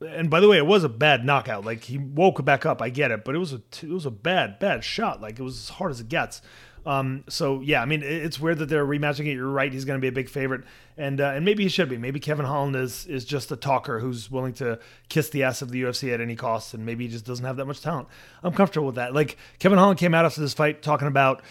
and 0.00 0.28
by 0.28 0.40
the 0.40 0.48
way, 0.48 0.58
it 0.58 0.66
was 0.66 0.84
a 0.84 0.88
bad 0.88 1.24
knockout. 1.24 1.64
Like 1.64 1.84
he 1.84 1.98
woke 1.98 2.44
back 2.44 2.66
up. 2.66 2.82
I 2.82 2.90
get 2.90 3.10
it, 3.10 3.24
but 3.24 3.34
it 3.34 3.38
was 3.38 3.52
a 3.52 3.62
it 3.82 3.90
was 3.90 4.06
a 4.06 4.10
bad 4.10 4.58
bad 4.58 4.84
shot. 4.84 5.20
Like 5.20 5.38
it 5.38 5.42
was 5.42 5.56
as 5.56 5.68
hard 5.70 5.90
as 5.90 6.00
it 6.00 6.08
gets. 6.08 6.42
Um, 6.86 7.24
so 7.28 7.60
yeah, 7.62 7.82
I 7.82 7.84
mean, 7.84 8.02
it's 8.04 8.38
weird 8.38 8.58
that 8.58 8.68
they're 8.68 8.86
rematching 8.86 9.26
it. 9.26 9.32
You're 9.32 9.48
right; 9.48 9.72
he's 9.72 9.84
going 9.84 9.98
to 9.98 10.02
be 10.02 10.06
a 10.06 10.12
big 10.12 10.28
favorite, 10.28 10.62
and 10.96 11.20
uh, 11.20 11.32
and 11.34 11.44
maybe 11.44 11.64
he 11.64 11.68
should 11.68 11.88
be. 11.88 11.98
Maybe 11.98 12.20
Kevin 12.20 12.46
Holland 12.46 12.76
is 12.76 13.06
is 13.06 13.24
just 13.24 13.50
a 13.50 13.56
talker 13.56 13.98
who's 13.98 14.30
willing 14.30 14.52
to 14.54 14.78
kiss 15.08 15.28
the 15.30 15.42
ass 15.42 15.62
of 15.62 15.70
the 15.72 15.82
UFC 15.82 16.14
at 16.14 16.20
any 16.20 16.36
cost, 16.36 16.74
and 16.74 16.86
maybe 16.86 17.04
he 17.04 17.10
just 17.10 17.24
doesn't 17.24 17.44
have 17.44 17.56
that 17.56 17.66
much 17.66 17.80
talent. 17.80 18.06
I'm 18.44 18.52
comfortable 18.52 18.86
with 18.86 18.94
that. 18.96 19.14
Like 19.14 19.36
Kevin 19.58 19.78
Holland 19.78 19.98
came 19.98 20.14
out 20.14 20.24
after 20.24 20.40
this 20.40 20.54
fight 20.54 20.80
talking 20.82 21.08
about. 21.08 21.42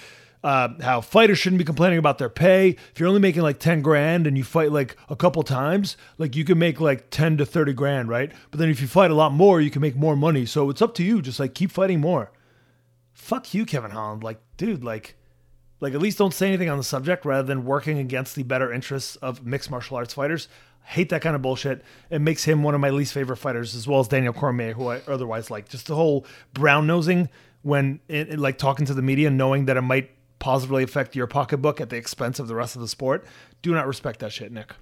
Uh, 0.45 0.79
how 0.83 1.01
fighters 1.01 1.39
shouldn't 1.39 1.57
be 1.57 1.65
complaining 1.65 1.97
about 1.97 2.19
their 2.19 2.29
pay. 2.29 2.69
If 2.69 2.99
you're 2.99 3.09
only 3.09 3.19
making 3.19 3.41
like 3.41 3.59
10 3.59 3.81
grand 3.81 4.27
and 4.27 4.37
you 4.37 4.43
fight 4.43 4.71
like 4.71 4.95
a 5.09 5.15
couple 5.15 5.41
times, 5.41 5.97
like 6.19 6.35
you 6.35 6.45
can 6.45 6.59
make 6.59 6.79
like 6.79 7.09
10 7.09 7.37
to 7.37 7.47
30 7.47 7.73
grand, 7.73 8.09
right? 8.09 8.31
But 8.51 8.59
then 8.59 8.69
if 8.69 8.79
you 8.79 8.87
fight 8.87 9.09
a 9.09 9.15
lot 9.15 9.33
more, 9.33 9.59
you 9.59 9.71
can 9.71 9.81
make 9.81 9.95
more 9.95 10.15
money. 10.15 10.45
So 10.45 10.69
it's 10.69 10.83
up 10.83 10.93
to 10.95 11.03
you. 11.03 11.19
Just 11.23 11.39
like 11.39 11.55
keep 11.55 11.71
fighting 11.71 11.99
more. 11.99 12.31
Fuck 13.11 13.55
you, 13.55 13.65
Kevin 13.65 13.89
Holland. 13.89 14.23
Like, 14.23 14.39
dude, 14.55 14.83
like, 14.83 15.15
like, 15.79 15.95
at 15.95 15.99
least 15.99 16.19
don't 16.19 16.33
say 16.33 16.47
anything 16.47 16.69
on 16.69 16.77
the 16.77 16.83
subject 16.83 17.25
rather 17.25 17.47
than 17.47 17.65
working 17.65 17.97
against 17.97 18.35
the 18.35 18.43
better 18.43 18.71
interests 18.71 19.15
of 19.15 19.43
mixed 19.43 19.71
martial 19.71 19.97
arts 19.97 20.13
fighters. 20.13 20.47
hate 20.83 21.09
that 21.09 21.23
kind 21.23 21.35
of 21.35 21.41
bullshit. 21.41 21.83
It 22.11 22.19
makes 22.19 22.43
him 22.43 22.61
one 22.61 22.75
of 22.75 22.81
my 22.81 22.91
least 22.91 23.13
favorite 23.13 23.37
fighters, 23.37 23.73
as 23.73 23.87
well 23.87 23.99
as 23.99 24.07
Daniel 24.07 24.31
Cormier, 24.31 24.73
who 24.73 24.89
I 24.89 25.01
otherwise 25.07 25.49
like. 25.49 25.69
Just 25.69 25.87
the 25.87 25.95
whole 25.95 26.23
brown 26.53 26.85
nosing 26.85 27.29
when, 27.63 27.99
it, 28.07 28.29
it, 28.33 28.39
like, 28.39 28.59
talking 28.59 28.85
to 28.85 28.93
the 28.93 29.01
media, 29.01 29.31
knowing 29.31 29.65
that 29.65 29.75
it 29.75 29.81
might 29.81 30.11
positively 30.39 30.83
affect 30.83 31.15
your 31.15 31.27
pocketbook 31.27 31.79
at 31.81 31.89
the 31.89 31.97
expense 31.97 32.39
of 32.39 32.47
the 32.47 32.55
rest 32.55 32.75
of 32.75 32.81
the 32.81 32.87
sport. 32.87 33.25
Do 33.61 33.73
not 33.73 33.87
respect 33.87 34.19
that 34.19 34.31
shit, 34.31 34.51
Nick. 34.51 34.73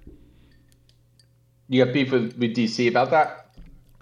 You 1.68 1.84
got 1.84 1.94
beef 1.94 2.12
with, 2.12 2.36
with 2.38 2.54
DC 2.54 2.88
about 2.88 3.10
that? 3.10 3.44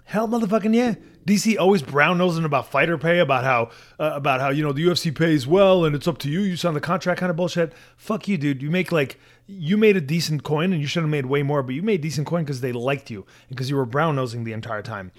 Hell, 0.05 0.27
motherfucking 0.27 0.75
yeah. 0.75 0.95
DC 1.25 1.57
always 1.57 1.81
brown 1.81 2.17
nosing 2.17 2.43
about 2.43 2.67
fighter 2.67 2.97
pay, 2.97 3.19
about 3.19 3.45
how 3.45 3.69
uh, 3.97 4.11
about 4.13 4.41
how 4.41 4.49
you 4.49 4.61
know 4.61 4.73
the 4.73 4.85
UFC 4.85 5.15
pays 5.15 5.47
well 5.47 5.85
and 5.85 5.95
it's 5.95 6.07
up 6.07 6.17
to 6.19 6.29
you. 6.29 6.41
You 6.41 6.57
sign 6.57 6.73
the 6.73 6.81
contract, 6.81 7.19
kind 7.19 7.29
of 7.29 7.37
bullshit. 7.37 7.71
Fuck 7.95 8.27
you, 8.27 8.37
dude. 8.37 8.61
You 8.61 8.69
make 8.69 8.91
like 8.91 9.17
you 9.47 9.77
made 9.77 9.95
a 9.95 10.01
decent 10.01 10.43
coin 10.43 10.73
and 10.73 10.81
you 10.81 10.87
should 10.87 11.03
have 11.03 11.09
made 11.09 11.25
way 11.25 11.41
more, 11.41 11.63
but 11.63 11.75
you 11.75 11.81
made 11.81 12.01
decent 12.01 12.27
coin 12.27 12.43
because 12.43 12.61
they 12.61 12.73
liked 12.73 13.09
you 13.09 13.25
and 13.47 13.55
because 13.55 13.69
you 13.69 13.77
were 13.77 13.85
brown 13.85 14.17
nosing 14.17 14.43
the 14.43 14.51
entire 14.51 14.81
time. 14.81 15.11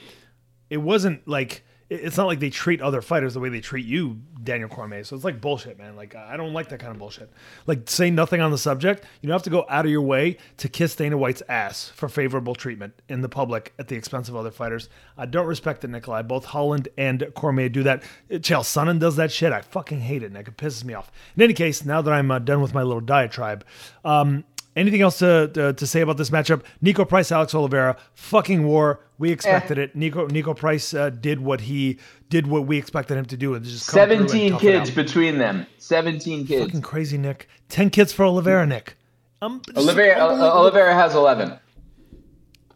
It 0.68 0.78
wasn't 0.78 1.26
like 1.26 1.64
it's 1.90 2.16
not 2.16 2.26
like 2.26 2.40
they 2.40 2.50
treat 2.50 2.80
other 2.80 3.02
fighters 3.02 3.34
the 3.34 3.40
way 3.40 3.50
they 3.50 3.60
treat 3.60 3.84
you, 3.84 4.20
Daniel 4.42 4.68
Cormier. 4.68 5.04
So 5.04 5.14
it's 5.14 5.24
like 5.24 5.40
bullshit, 5.40 5.78
man. 5.78 5.96
Like 5.96 6.14
I 6.14 6.36
don't 6.36 6.52
like 6.52 6.68
that 6.70 6.80
kind 6.80 6.92
of 6.92 6.98
bullshit. 6.98 7.30
Like 7.66 7.88
say 7.90 8.10
nothing 8.10 8.40
on 8.40 8.50
the 8.50 8.58
subject. 8.58 9.04
You 9.20 9.28
don't 9.28 9.34
have 9.34 9.42
to 9.42 9.50
go 9.50 9.66
out 9.68 9.84
of 9.84 9.90
your 9.90 10.02
way 10.02 10.38
to 10.58 10.68
kiss 10.68 10.96
Dana 10.96 11.18
White's 11.18 11.42
ass 11.48 11.90
for 11.90 12.08
favorable 12.08 12.54
treatment 12.54 12.94
in 13.08 13.20
the 13.20 13.28
public 13.28 13.74
at 13.78 13.88
the 13.88 13.96
expense 13.96 14.28
of 14.28 14.36
other 14.36 14.50
fighters. 14.50 14.88
I 15.18 15.26
don't 15.26 15.46
respect 15.46 15.84
it, 15.84 15.88
Nikolai. 15.88 16.22
Both 16.22 16.46
Holland 16.46 16.88
and 16.96 17.26
Cormier 17.34 17.68
do 17.68 17.82
that. 17.82 18.02
Chael 18.30 18.62
Sonnen 18.62 18.98
does 18.98 19.16
that 19.16 19.30
shit. 19.30 19.52
I 19.52 19.60
fucking 19.60 20.00
hate 20.00 20.22
it, 20.22 20.32
Nick. 20.32 20.48
It 20.48 20.56
pisses 20.56 20.84
me 20.84 20.94
off. 20.94 21.12
In 21.36 21.42
any 21.42 21.54
case, 21.54 21.84
now 21.84 22.00
that 22.00 22.12
I'm 22.12 22.30
uh, 22.30 22.38
done 22.38 22.62
with 22.62 22.72
my 22.72 22.82
little 22.82 23.00
diatribe, 23.00 23.64
um, 24.04 24.44
Anything 24.76 25.02
else 25.02 25.18
to, 25.18 25.48
to, 25.54 25.72
to 25.72 25.87
say 25.87 26.00
about 26.00 26.16
this 26.16 26.30
matchup? 26.30 26.62
Niko 26.82 27.08
Price, 27.08 27.30
Alex 27.30 27.54
Oliveira, 27.54 27.96
fucking 28.14 28.64
war. 28.64 29.00
We 29.18 29.30
expected 29.30 29.78
eh. 29.78 29.82
it. 29.82 29.96
Niko 29.96 30.28
Niko 30.28 30.56
Price 30.56 30.92
uh, 30.92 31.10
did 31.10 31.40
what 31.40 31.60
he 31.62 31.98
did 32.28 32.48
what 32.48 32.66
we 32.66 32.76
expected 32.76 33.16
him 33.16 33.24
to 33.26 33.37
do. 33.37 33.54
And 33.54 33.64
just 33.64 33.87
seventeen 33.87 34.58
kids 34.58 34.90
between 34.90 35.38
them. 35.38 35.66
Seventeen 35.78 36.44
kids. 36.46 36.64
Fucking 36.64 36.82
crazy, 36.82 37.18
Nick. 37.18 37.48
Ten 37.68 37.90
kids 37.90 38.12
for 38.12 38.24
Oliveira, 38.24 38.66
Nick. 38.66 38.96
Um, 39.40 39.62
Oliveira, 39.76 40.18
uh, 40.18 40.58
Oliveira 40.58 40.94
has 40.94 41.14
eleven. 41.14 41.58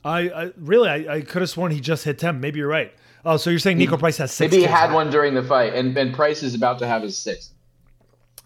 I, 0.05 0.31
I 0.31 0.53
really 0.57 0.89
I, 0.89 1.17
I 1.17 1.21
could 1.23 1.43
have 1.43 1.51
sworn 1.51 1.73
he 1.73 1.81
just 1.81 2.05
hit 2.05 2.19
ten. 2.19 2.41
Maybe 2.41 2.61
you're 2.61 2.69
right. 2.69 2.93
Oh, 3.25 3.37
so 3.37 3.51
you're 3.51 3.59
saying 3.59 3.79
Niko 3.79 3.99
Price 3.99 4.19
has 4.19 4.31
six? 4.31 4.53
Maybe 4.53 4.63
he 4.63 4.69
had 4.69 4.93
one 4.93 5.11
during 5.11 5.35
the 5.35 5.43
fight, 5.43 5.75
and 5.75 5.97
and 5.99 6.15
Price 6.15 6.45
is 6.45 6.55
about 6.55 6.79
to 6.79 6.87
have 6.87 7.03
his 7.03 7.19
sixth. 7.19 7.53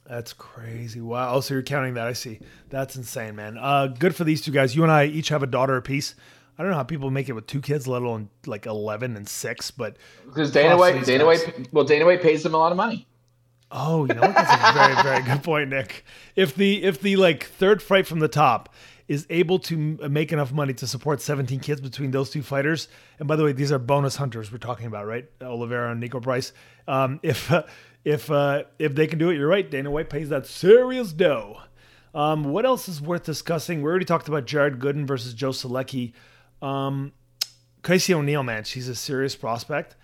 That's 0.04 0.32
crazy. 0.32 1.00
Wow. 1.00 1.34
Oh, 1.34 1.40
so 1.40 1.54
you're 1.54 1.62
counting 1.62 1.94
that. 1.94 2.06
I 2.06 2.12
see. 2.12 2.40
That's 2.68 2.96
insane, 2.96 3.36
man. 3.36 3.56
Uh, 3.56 3.86
good 3.86 4.14
for 4.16 4.24
these 4.24 4.42
two 4.42 4.50
guys. 4.50 4.74
You 4.74 4.82
and 4.82 4.92
I 4.92 5.06
each 5.06 5.28
have 5.28 5.42
a 5.42 5.46
daughter 5.46 5.76
apiece. 5.76 6.14
I 6.58 6.62
don't 6.62 6.70
know 6.70 6.76
how 6.76 6.82
people 6.82 7.10
make 7.10 7.28
it 7.28 7.32
with 7.32 7.46
two 7.46 7.60
kids, 7.60 7.88
let 7.88 8.02
alone 8.02 8.28
like 8.46 8.66
11 8.66 9.16
and 9.16 9.28
six, 9.28 9.70
but. 9.70 9.96
Because 10.26 10.52
Dana 10.52 10.76
White, 10.76 11.04
Dana 11.04 11.24
White, 11.24 11.68
well, 11.72 11.84
Dana 11.84 12.04
White 12.04 12.20
pays 12.20 12.42
them 12.42 12.54
a 12.54 12.58
lot 12.58 12.72
of 12.72 12.76
money. 12.76 13.06
Oh, 13.70 14.04
you 14.06 14.14
know 14.14 14.20
what? 14.20 14.34
That's 14.34 14.52
a 14.52 14.72
very, 14.72 15.02
very 15.02 15.22
good 15.34 15.42
point, 15.42 15.70
Nick. 15.70 16.04
If 16.36 16.54
the, 16.54 16.84
if 16.84 17.00
the 17.00 17.16
like 17.16 17.44
third 17.44 17.80
fight 17.80 18.06
from 18.06 18.18
the 18.18 18.28
top 18.28 18.74
is 19.08 19.26
able 19.30 19.58
to 19.58 19.76
make 19.76 20.32
enough 20.32 20.52
money 20.52 20.74
to 20.74 20.86
support 20.86 21.20
17 21.20 21.58
kids 21.60 21.80
between 21.80 22.10
those 22.10 22.30
two 22.30 22.42
fighters, 22.42 22.88
and 23.18 23.26
by 23.26 23.36
the 23.36 23.44
way, 23.44 23.52
these 23.52 23.72
are 23.72 23.78
bonus 23.78 24.16
hunters 24.16 24.52
we're 24.52 24.58
talking 24.58 24.86
about, 24.86 25.06
right? 25.06 25.28
Oliveira 25.40 25.90
and 25.90 26.02
Niko 26.02 26.22
Price. 26.22 26.52
Um, 26.86 27.18
if, 27.22 27.50
uh, 27.50 27.62
if 28.04 28.30
uh, 28.30 28.64
if 28.78 28.94
they 28.94 29.06
can 29.06 29.18
do 29.18 29.30
it, 29.30 29.36
you're 29.36 29.48
right. 29.48 29.68
Dana 29.70 29.90
White 29.90 30.10
pays 30.10 30.28
that 30.30 30.46
serious 30.46 31.12
dough. 31.12 31.60
Um, 32.14 32.44
what 32.44 32.66
else 32.66 32.88
is 32.88 33.00
worth 33.00 33.24
discussing? 33.24 33.82
We 33.82 33.88
already 33.88 34.04
talked 34.04 34.28
about 34.28 34.44
Jared 34.44 34.78
Gooden 34.78 35.06
versus 35.06 35.32
Joe 35.34 35.50
Solecki. 35.50 36.12
Um, 36.60 37.12
Casey 37.82 38.14
O'Neill, 38.14 38.42
man, 38.42 38.64
she's 38.64 38.88
a 38.88 38.94
serious 38.94 39.34
prospect. 39.34 39.96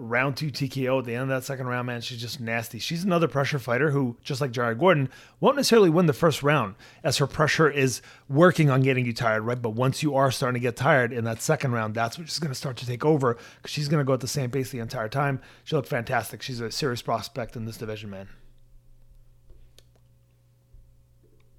Round 0.00 0.34
two 0.34 0.50
TKO 0.50 1.00
at 1.00 1.04
the 1.04 1.14
end 1.14 1.24
of 1.24 1.28
that 1.28 1.44
second 1.44 1.66
round, 1.66 1.86
man, 1.86 2.00
she's 2.00 2.20
just 2.20 2.40
nasty. 2.40 2.78
She's 2.78 3.04
another 3.04 3.28
pressure 3.28 3.58
fighter 3.58 3.90
who, 3.90 4.16
just 4.24 4.40
like 4.40 4.50
Jared 4.50 4.78
Gordon, 4.78 5.10
won't 5.40 5.56
necessarily 5.56 5.90
win 5.90 6.06
the 6.06 6.14
first 6.14 6.42
round 6.42 6.74
as 7.04 7.18
her 7.18 7.26
pressure 7.26 7.68
is 7.68 8.00
working 8.26 8.70
on 8.70 8.80
getting 8.80 9.04
you 9.04 9.12
tired, 9.12 9.42
right? 9.42 9.60
But 9.60 9.70
once 9.70 10.02
you 10.02 10.14
are 10.16 10.30
starting 10.30 10.58
to 10.58 10.60
get 10.60 10.74
tired 10.74 11.12
in 11.12 11.24
that 11.24 11.42
second 11.42 11.72
round, 11.72 11.94
that's 11.94 12.16
when 12.16 12.26
she's 12.26 12.38
going 12.38 12.50
to 12.50 12.54
start 12.54 12.78
to 12.78 12.86
take 12.86 13.04
over 13.04 13.36
because 13.56 13.70
she's 13.70 13.88
going 13.88 14.00
to 14.00 14.06
go 14.06 14.14
at 14.14 14.20
the 14.20 14.26
same 14.26 14.50
pace 14.50 14.70
the 14.70 14.78
entire 14.78 15.08
time. 15.08 15.40
She 15.64 15.76
looked 15.76 15.88
fantastic. 15.88 16.40
She's 16.40 16.60
a 16.60 16.70
serious 16.70 17.02
prospect 17.02 17.54
in 17.54 17.66
this 17.66 17.76
division, 17.76 18.08
man. 18.08 18.28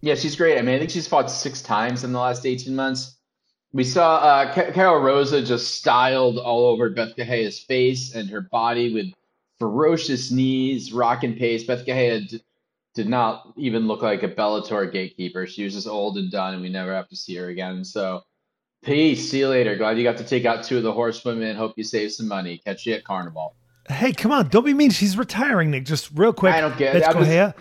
Yeah, 0.01 0.15
she's 0.15 0.35
great. 0.35 0.57
I 0.57 0.63
mean, 0.63 0.75
I 0.75 0.79
think 0.79 0.89
she's 0.89 1.07
fought 1.07 1.29
six 1.29 1.61
times 1.61 2.03
in 2.03 2.11
the 2.11 2.19
last 2.19 2.45
18 2.45 2.75
months. 2.75 3.17
We 3.73 3.83
saw 3.85 4.17
uh, 4.17 4.71
Karol 4.73 5.01
Rosa 5.01 5.41
just 5.41 5.75
styled 5.75 6.37
all 6.37 6.65
over 6.67 6.89
Beth 6.89 7.15
Correia's 7.15 7.59
face 7.59 8.13
and 8.13 8.29
her 8.29 8.41
body 8.41 8.93
with 8.93 9.07
ferocious 9.59 10.29
knees, 10.31 10.91
rock 10.91 11.23
and 11.23 11.37
pace. 11.37 11.63
Beth 11.63 11.85
Correia 11.85 12.19
d- 12.21 12.43
did 12.95 13.07
not 13.07 13.53
even 13.55 13.87
look 13.87 14.01
like 14.01 14.23
a 14.23 14.27
Bellator 14.27 14.91
gatekeeper. 14.91 15.47
She 15.47 15.63
was 15.63 15.73
just 15.73 15.87
old 15.87 16.17
and 16.17 16.29
done, 16.29 16.53
and 16.55 16.61
we 16.61 16.67
never 16.69 16.93
have 16.93 17.07
to 17.09 17.15
see 17.15 17.35
her 17.35 17.47
again. 17.47 17.85
So, 17.85 18.23
peace. 18.83 19.31
See 19.31 19.39
you 19.39 19.47
later. 19.47 19.77
Glad 19.77 19.97
you 19.97 20.03
got 20.03 20.17
to 20.17 20.25
take 20.25 20.43
out 20.45 20.65
two 20.65 20.77
of 20.77 20.83
the 20.83 20.91
horsewomen. 20.91 21.55
Hope 21.55 21.73
you 21.77 21.85
save 21.85 22.11
some 22.11 22.27
money. 22.27 22.57
Catch 22.65 22.85
you 22.85 22.93
at 22.95 23.05
Carnival. 23.05 23.55
Hey, 23.87 24.11
come 24.11 24.33
on. 24.33 24.49
Don't 24.49 24.65
be 24.65 24.73
mean. 24.73 24.89
She's 24.91 25.17
retiring, 25.17 25.71
Nick. 25.71 25.85
Just 25.85 26.11
real 26.13 26.33
quick. 26.33 26.53
I 26.53 26.59
don't 26.59 26.77
get 26.77 26.95
it. 26.97 27.03
I 27.03 27.13
was- 27.17 27.25
Correia, 27.27 27.55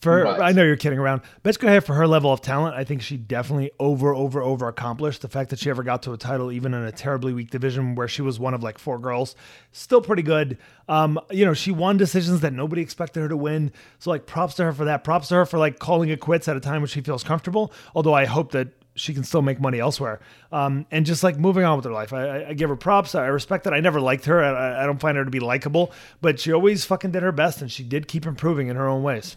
for 0.00 0.24
But- 0.24 0.40
I 0.40 0.52
know 0.52 0.62
you're 0.62 0.76
kidding 0.76 0.98
around. 0.98 1.22
Bethe 1.42 1.58
Correia, 1.58 1.80
for 1.80 1.94
her 1.94 2.06
level 2.06 2.32
of 2.32 2.40
talent, 2.40 2.76
I 2.76 2.84
think 2.84 3.02
she 3.02 3.16
definitely 3.16 3.70
over, 3.78 4.14
over, 4.14 4.42
over 4.42 4.68
accomplished. 4.68 5.22
The 5.22 5.28
fact 5.28 5.50
that 5.50 5.58
she 5.58 5.70
ever 5.70 5.82
got 5.82 6.02
to 6.02 6.12
a 6.12 6.16
title, 6.16 6.52
even 6.52 6.74
in 6.74 6.82
a 6.84 6.92
terribly 6.92 7.32
weak 7.32 7.50
division 7.50 7.94
where 7.94 8.08
she 8.08 8.22
was 8.22 8.38
one 8.38 8.54
of 8.54 8.62
like 8.62 8.78
four 8.78 8.98
girls, 8.98 9.34
still 9.72 10.00
pretty 10.00 10.22
good. 10.22 10.58
Um, 10.88 11.18
you 11.30 11.44
know, 11.44 11.54
she 11.54 11.70
won 11.70 11.96
decisions 11.96 12.40
that 12.40 12.52
nobody 12.52 12.82
expected 12.82 13.20
her 13.20 13.28
to 13.28 13.36
win. 13.36 13.72
So 13.98 14.10
like 14.10 14.26
props 14.26 14.54
to 14.56 14.64
her 14.64 14.72
for 14.72 14.84
that. 14.84 15.04
Props 15.04 15.28
to 15.28 15.36
her 15.36 15.46
for 15.46 15.58
like 15.58 15.78
calling 15.78 16.10
it 16.10 16.20
quits 16.20 16.48
at 16.48 16.56
a 16.56 16.60
time 16.60 16.80
when 16.82 16.88
she 16.88 17.00
feels 17.00 17.24
comfortable. 17.24 17.72
Although 17.94 18.14
I 18.14 18.26
hope 18.26 18.52
that 18.52 18.68
she 18.94 19.14
can 19.14 19.22
still 19.24 19.42
make 19.42 19.60
money 19.60 19.78
elsewhere. 19.78 20.20
Um, 20.50 20.84
and 20.90 21.06
just 21.06 21.22
like 21.22 21.38
moving 21.38 21.64
on 21.64 21.76
with 21.76 21.84
her 21.84 21.92
life. 21.92 22.12
I, 22.12 22.26
I, 22.26 22.48
I 22.48 22.52
give 22.54 22.68
her 22.68 22.76
props. 22.76 23.14
I 23.14 23.26
respect 23.26 23.64
that. 23.64 23.72
I 23.72 23.80
never 23.80 24.00
liked 24.00 24.24
her. 24.24 24.42
I, 24.42 24.82
I 24.82 24.86
don't 24.86 24.98
find 25.00 25.16
her 25.16 25.24
to 25.24 25.30
be 25.30 25.40
likable, 25.40 25.92
but 26.20 26.40
she 26.40 26.52
always 26.52 26.84
fucking 26.84 27.12
did 27.12 27.22
her 27.22 27.32
best 27.32 27.62
and 27.62 27.70
she 27.70 27.84
did 27.84 28.08
keep 28.08 28.26
improving 28.26 28.68
in 28.68 28.76
her 28.76 28.88
own 28.88 29.02
ways. 29.02 29.36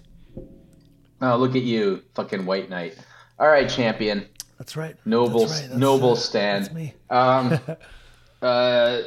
Oh, 1.21 1.37
look 1.37 1.55
at 1.55 1.61
you, 1.61 2.03
fucking 2.15 2.45
white 2.45 2.69
knight. 2.69 2.97
All 3.39 3.47
right, 3.47 3.69
champion. 3.69 4.25
That's 4.57 4.75
right. 4.75 4.95
Noble, 5.05 5.41
That's 5.41 5.53
right. 5.61 5.69
That's, 5.69 5.79
noble 5.79 6.11
uh, 6.11 6.15
stand. 6.15 6.65
That's 6.65 6.75
me. 6.75 6.93
Um, 7.09 7.59
uh, 8.41 9.01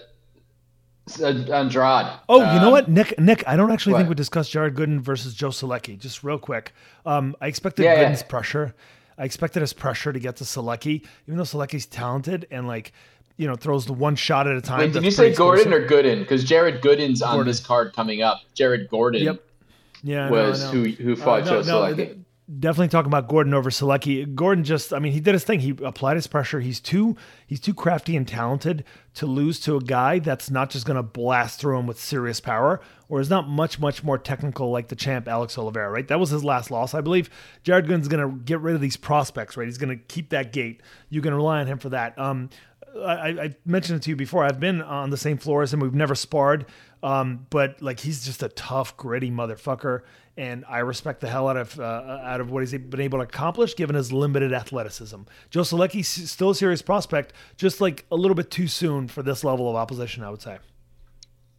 uh, 1.20 1.35
Andrade. 1.53 2.07
Oh, 2.29 2.38
you 2.55 2.61
know 2.61 2.66
Um, 2.66 2.72
what, 2.72 2.88
Nick? 2.88 3.18
Nick, 3.18 3.44
I 3.46 3.57
don't 3.57 3.70
actually 3.70 3.94
think 3.96 4.09
we 4.09 4.14
discussed 4.14 4.50
Jared 4.50 4.74
Gooden 4.74 5.00
versus 5.00 5.35
Joe 5.35 5.50
Solecki. 5.50 5.98
Just 5.98 6.24
real 6.24 6.38
quick, 6.38 6.72
um, 7.05 7.37
I 7.40 7.46
expected 7.46 7.85
Yeah, 7.85 8.00
yeah. 8.00 8.22
Pressure. 8.22 8.74
I 9.16 9.24
expected 9.24 9.61
his 9.61 9.72
pressure 9.72 10.12
to 10.12 10.18
get 10.18 10.37
to 10.37 10.44
Solecki, 10.44 11.05
even 11.29 11.37
though 11.37 11.44
Solecki's 11.44 11.87
talented 11.87 12.46
and 12.50 12.66
like, 12.66 12.92
you 13.37 13.46
know, 13.46 13.55
throws 13.55 13.87
the 13.87 13.92
one 13.92 14.16
shot 14.16 14.48
at 14.48 14.57
a 14.57 14.61
time. 14.61 14.79
Wait, 14.81 14.92
did 14.92 15.05
you 15.05 15.11
say 15.11 15.33
Gordon 15.35 15.72
or 15.72 15.87
Gooden? 15.87 16.20
Because 16.20 16.42
Jared 16.42 16.81
Gooden's 16.83 17.22
on 17.22 17.35
Gordon. 17.35 17.46
this 17.50 17.61
card 17.64 17.92
coming 17.94 18.22
up. 18.22 18.40
Jared 18.55 18.88
Gordon 18.88 19.22
Yep. 19.22 19.42
Yeah, 20.05 20.27
I 20.27 20.31
know, 20.31 20.37
I 20.37 20.49
was 20.49 20.62
know. 20.62 20.71
who 20.71 20.85
who 20.90 21.17
fought 21.17 21.43
Uh, 21.43 21.45
no, 21.45 21.62
Joe 21.62 21.87
no, 21.88 21.95
Solecki. 21.95 22.21
Definitely 22.61 22.88
talking 22.88 23.09
about 23.09 23.27
Gordon 23.27 23.55
over 23.55 23.71
Solecki. 23.71 24.35
Gordon 24.35 24.64
just, 24.64 24.93
I 24.93 24.99
mean, 24.99 25.14
he 25.14 25.21
did 25.21 25.33
his 25.33 25.45
thing. 25.45 25.61
He 25.61 25.75
applied 25.83 26.17
his 26.17 26.27
pressure. 26.27 26.61
He's 26.61 26.79
too, 26.79 27.17
he's 27.47 27.59
too 27.59 27.73
crafty 27.73 28.19
and 28.19 28.29
talented 28.29 28.85
to 29.14 29.25
lose 29.25 29.59
to 29.61 29.77
a 29.77 29.81
guy 29.81 30.19
that's 30.19 30.51
not 30.51 30.69
just 30.69 30.85
going 30.85 30.99
to 30.99 31.03
blast 31.03 31.59
through 31.59 31.79
him 31.79 31.87
with 31.87 31.99
serious 31.99 32.40
power, 32.40 32.83
or 33.09 33.19
is 33.19 33.31
not 33.31 33.49
much, 33.49 33.81
much 33.81 34.05
more 34.05 34.19
technical 34.19 34.71
like 34.71 34.88
the 34.88 34.95
champ 34.95 35.27
Alex 35.27 35.57
Oliveira. 35.57 35.90
Right? 35.90 36.07
That 36.07 36.21
was 36.21 36.29
his 36.29 36.45
last 36.45 36.71
loss, 36.71 36.93
I 36.93 37.01
believe. 37.01 37.31
Jared 37.62 37.88
Gunn's 37.88 38.09
going 38.09 38.23
to 38.23 38.37
get 38.45 38.61
rid 38.61 38.75
of 38.75 38.83
these 38.83 38.99
prospects. 38.99 39.57
Right? 39.57 39.67
He's 39.67 39.79
going 39.79 39.97
to 39.99 40.05
keep 40.05 40.29
that 40.29 40.53
gate. 40.53 40.83
You 41.09 41.23
can 41.23 41.33
rely 41.33 41.61
on 41.61 41.67
him 41.67 41.79
for 41.79 41.88
that. 41.88 42.19
Um, 42.19 42.51
I, 42.95 43.29
I 43.29 43.57
mentioned 43.64 43.97
it 44.01 44.03
to 44.03 44.11
you 44.11 44.17
before. 44.17 44.45
I've 44.45 44.61
been 44.61 44.83
on 44.83 45.09
the 45.09 45.17
same 45.17 45.38
floor 45.38 45.62
as 45.62 45.73
him. 45.73 45.81
We've 45.81 45.95
never 45.95 46.14
sparred, 46.14 46.67
um, 47.05 47.47
but 47.51 47.83
like 47.83 48.01
he's 48.01 48.25
just 48.25 48.43
a 48.43 48.49
tough, 48.49 48.97
gritty 48.97 49.31
motherfucker, 49.31 50.01
and 50.38 50.64
I 50.67 50.79
respect 50.79 51.21
the 51.21 51.29
hell 51.29 51.49
out 51.49 51.59
of 51.59 51.79
uh, 51.79 51.83
out 52.25 52.40
of 52.40 52.51
what 52.51 52.61
he's 52.61 52.73
been 52.73 53.01
able 53.01 53.19
to 53.19 53.25
accomplish 53.25 53.77
given 53.77 53.95
his 53.95 54.11
limited 54.11 54.55
athleticism. 54.55 55.21
Joe 55.51 55.61
Solecki's 55.61 56.09
still 56.09 56.51
a 56.51 56.55
serious 56.55 56.81
prospect, 56.81 57.35
just 57.59 57.83
like 57.83 58.07
a 58.11 58.17
little 58.17 58.35
bit 58.35 58.51
too 58.51 58.67
soon 58.67 59.07
for 59.07 59.23
this 59.23 59.45
level 59.45 59.69
of 59.69 59.77
opposition. 59.77 60.25
I 60.25 60.31
would 60.31 60.40
say. 60.40 60.59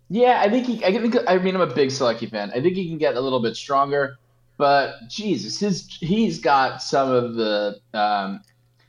Yeah, 0.09 0.41
I 0.41 0.49
think 0.49 0.65
he. 0.65 0.83
I 0.83 0.91
think. 0.91 1.15
I 1.27 1.37
mean, 1.37 1.53
I'm 1.55 1.61
a 1.61 1.67
big 1.67 1.89
Solecki 1.89 2.27
fan. 2.27 2.49
I 2.49 2.59
think 2.59 2.75
he 2.75 2.87
can 2.87 2.97
get 2.97 3.15
a 3.15 3.21
little 3.21 3.39
bit 3.39 3.55
stronger, 3.55 4.17
but 4.57 4.95
Jesus, 5.07 5.59
his 5.59 5.85
he's 5.99 6.39
got 6.39 6.81
some 6.81 7.11
of 7.11 7.35
the. 7.35 7.79
Um, 7.93 8.41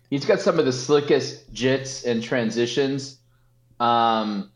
he's 0.09 0.25
got 0.25 0.41
some 0.41 0.59
of 0.59 0.65
the 0.65 0.73
slickest 0.73 1.53
jits 1.53 2.07
and 2.07 2.23
transitions, 2.23 3.19
um, 3.79 4.51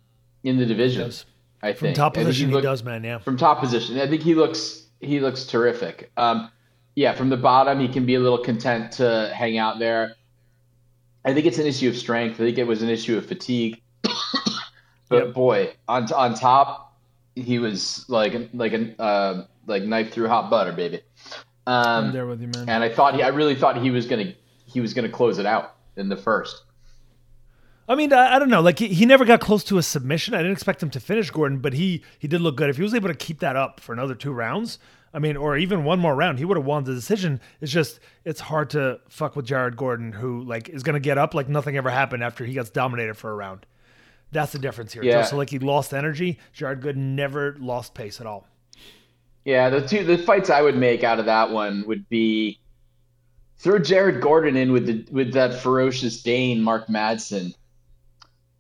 in 0.44 0.56
the 0.56 0.64
division. 0.64 1.12
I 1.62 1.72
From 1.74 1.92
top 1.92 2.12
I 2.12 2.14
think 2.16 2.26
position, 2.28 2.48
he, 2.48 2.54
look- 2.54 2.62
does, 2.62 2.82
man. 2.82 3.04
Yeah. 3.04 3.18
From 3.18 3.36
top 3.36 3.60
position, 3.60 3.98
I 4.00 4.06
think 4.06 4.22
he 4.22 4.34
looks 4.34 4.84
he 5.00 5.20
looks 5.20 5.44
terrific. 5.46 6.10
Um, 6.16 6.50
yeah, 6.94 7.14
from 7.14 7.28
the 7.30 7.36
bottom, 7.36 7.80
he 7.80 7.88
can 7.88 8.04
be 8.06 8.14
a 8.16 8.20
little 8.20 8.38
content 8.38 8.92
to 8.92 9.32
hang 9.34 9.56
out 9.58 9.78
there. 9.78 10.14
I 11.24 11.32
think 11.34 11.46
it's 11.46 11.58
an 11.58 11.66
issue 11.66 11.88
of 11.88 11.96
strength. 11.96 12.34
I 12.34 12.44
think 12.44 12.58
it 12.58 12.64
was 12.66 12.82
an 12.82 12.88
issue 12.88 13.16
of 13.18 13.26
fatigue. 13.26 13.80
but 15.08 15.26
Yep. 15.26 15.34
boy, 15.34 15.72
on 15.88 16.10
on 16.12 16.34
top, 16.34 16.98
he 17.34 17.58
was 17.58 18.04
like 18.08 18.34
like 18.54 18.72
a 18.72 19.00
uh, 19.00 19.46
like 19.66 19.82
knife 19.84 20.12
through 20.12 20.28
hot 20.28 20.50
butter, 20.50 20.72
baby. 20.72 21.00
I'm 21.66 22.06
Um, 22.06 22.12
there 22.12 22.26
with 22.26 22.40
you, 22.40 22.48
man. 22.48 22.68
and 22.68 22.82
I 22.84 22.88
thought 22.88 23.14
he, 23.14 23.22
I 23.22 23.28
really 23.28 23.54
thought 23.54 23.76
he 23.80 23.90
was 23.90 24.06
gonna 24.06 24.32
he 24.66 24.80
was 24.80 24.94
gonna 24.94 25.08
close 25.10 25.38
it 25.38 25.46
out 25.46 25.76
in 25.96 26.08
the 26.08 26.16
first. 26.16 26.62
I 27.90 27.96
mean, 27.96 28.12
I, 28.12 28.36
I 28.36 28.38
don't 28.38 28.50
know. 28.50 28.60
Like 28.60 28.78
he, 28.78 28.86
he 28.86 29.04
never 29.04 29.24
got 29.24 29.40
close 29.40 29.64
to 29.64 29.76
a 29.76 29.82
submission. 29.82 30.32
I 30.32 30.38
didn't 30.38 30.52
expect 30.52 30.80
him 30.80 30.90
to 30.90 31.00
finish 31.00 31.28
Gordon, 31.30 31.58
but 31.58 31.72
he 31.72 32.04
he 32.20 32.28
did 32.28 32.40
look 32.40 32.56
good. 32.56 32.70
If 32.70 32.76
he 32.76 32.84
was 32.84 32.94
able 32.94 33.08
to 33.08 33.14
keep 33.14 33.40
that 33.40 33.56
up 33.56 33.80
for 33.80 33.92
another 33.92 34.14
two 34.14 34.30
rounds, 34.30 34.78
I 35.12 35.18
mean, 35.18 35.36
or 35.36 35.56
even 35.56 35.82
one 35.82 35.98
more 35.98 36.14
round, 36.14 36.38
he 36.38 36.44
would 36.44 36.56
have 36.56 36.64
won 36.64 36.84
the 36.84 36.94
decision. 36.94 37.40
It's 37.60 37.72
just 37.72 37.98
it's 38.24 38.38
hard 38.38 38.70
to 38.70 39.00
fuck 39.08 39.34
with 39.34 39.44
Jared 39.44 39.76
Gordon, 39.76 40.12
who 40.12 40.44
like 40.44 40.68
is 40.68 40.84
gonna 40.84 41.00
get 41.00 41.18
up 41.18 41.34
like 41.34 41.48
nothing 41.48 41.76
ever 41.76 41.90
happened 41.90 42.22
after 42.22 42.44
he 42.44 42.52
gets 42.52 42.70
dominated 42.70 43.16
for 43.16 43.32
a 43.32 43.34
round. 43.34 43.66
That's 44.30 44.52
the 44.52 44.60
difference 44.60 44.92
here. 44.92 45.02
Yeah. 45.02 45.24
So 45.24 45.36
like 45.36 45.50
he 45.50 45.58
lost 45.58 45.92
energy. 45.92 46.38
Jared 46.52 46.82
Gooden 46.82 47.16
never 47.16 47.56
lost 47.58 47.94
pace 47.94 48.20
at 48.20 48.26
all. 48.26 48.46
Yeah, 49.44 49.68
the 49.68 49.84
two 49.84 50.04
the 50.04 50.18
fights 50.18 50.48
I 50.48 50.62
would 50.62 50.76
make 50.76 51.02
out 51.02 51.18
of 51.18 51.26
that 51.26 51.50
one 51.50 51.84
would 51.88 52.08
be 52.08 52.60
throw 53.58 53.80
Jared 53.80 54.20
Gordon 54.20 54.56
in 54.56 54.70
with 54.70 54.86
the 54.86 55.04
with 55.10 55.32
that 55.32 55.60
ferocious 55.60 56.22
Dane 56.22 56.62
Mark 56.62 56.86
Madsen. 56.86 57.52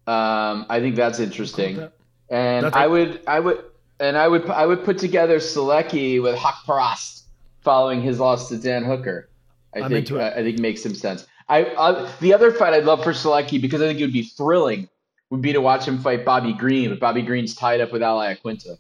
Um, 0.06 0.66
I 0.68 0.80
think 0.80 0.96
that's 0.96 1.20
interesting, 1.20 1.88
and 2.30 2.66
That's 2.66 2.76
I 2.76 2.86
would 2.86 3.20
I 3.26 3.40
would 3.40 3.64
and 4.00 4.16
I 4.16 4.28
would 4.28 4.48
I 4.48 4.66
would 4.66 4.84
put 4.84 4.98
together 4.98 5.38
Solecki 5.38 6.22
with 6.22 6.36
Hak 6.36 6.54
Parast 6.66 7.22
following 7.62 8.02
his 8.02 8.18
loss 8.18 8.48
to 8.48 8.56
Dan 8.56 8.84
Hooker. 8.84 9.28
I 9.74 9.80
I'm 9.80 9.90
think 9.90 10.10
it. 10.10 10.18
I 10.18 10.42
think 10.42 10.58
makes 10.58 10.82
some 10.82 10.94
sense. 10.94 11.26
I, 11.48 11.64
I 11.76 12.10
the 12.20 12.34
other 12.34 12.50
fight 12.50 12.72
I'd 12.72 12.84
love 12.84 13.04
for 13.04 13.12
Solecki 13.12 13.60
because 13.60 13.82
I 13.82 13.86
think 13.86 14.00
it 14.00 14.04
would 14.04 14.12
be 14.12 14.22
thrilling 14.22 14.88
would 15.30 15.42
be 15.42 15.52
to 15.52 15.60
watch 15.60 15.86
him 15.86 15.98
fight 15.98 16.24
Bobby 16.24 16.52
Green, 16.52 16.90
but 16.90 16.98
Bobby 17.00 17.22
Green's 17.22 17.54
tied 17.54 17.80
up 17.80 17.92
with 17.92 18.02
Al 18.02 18.18
Iaquinta. 18.18 18.78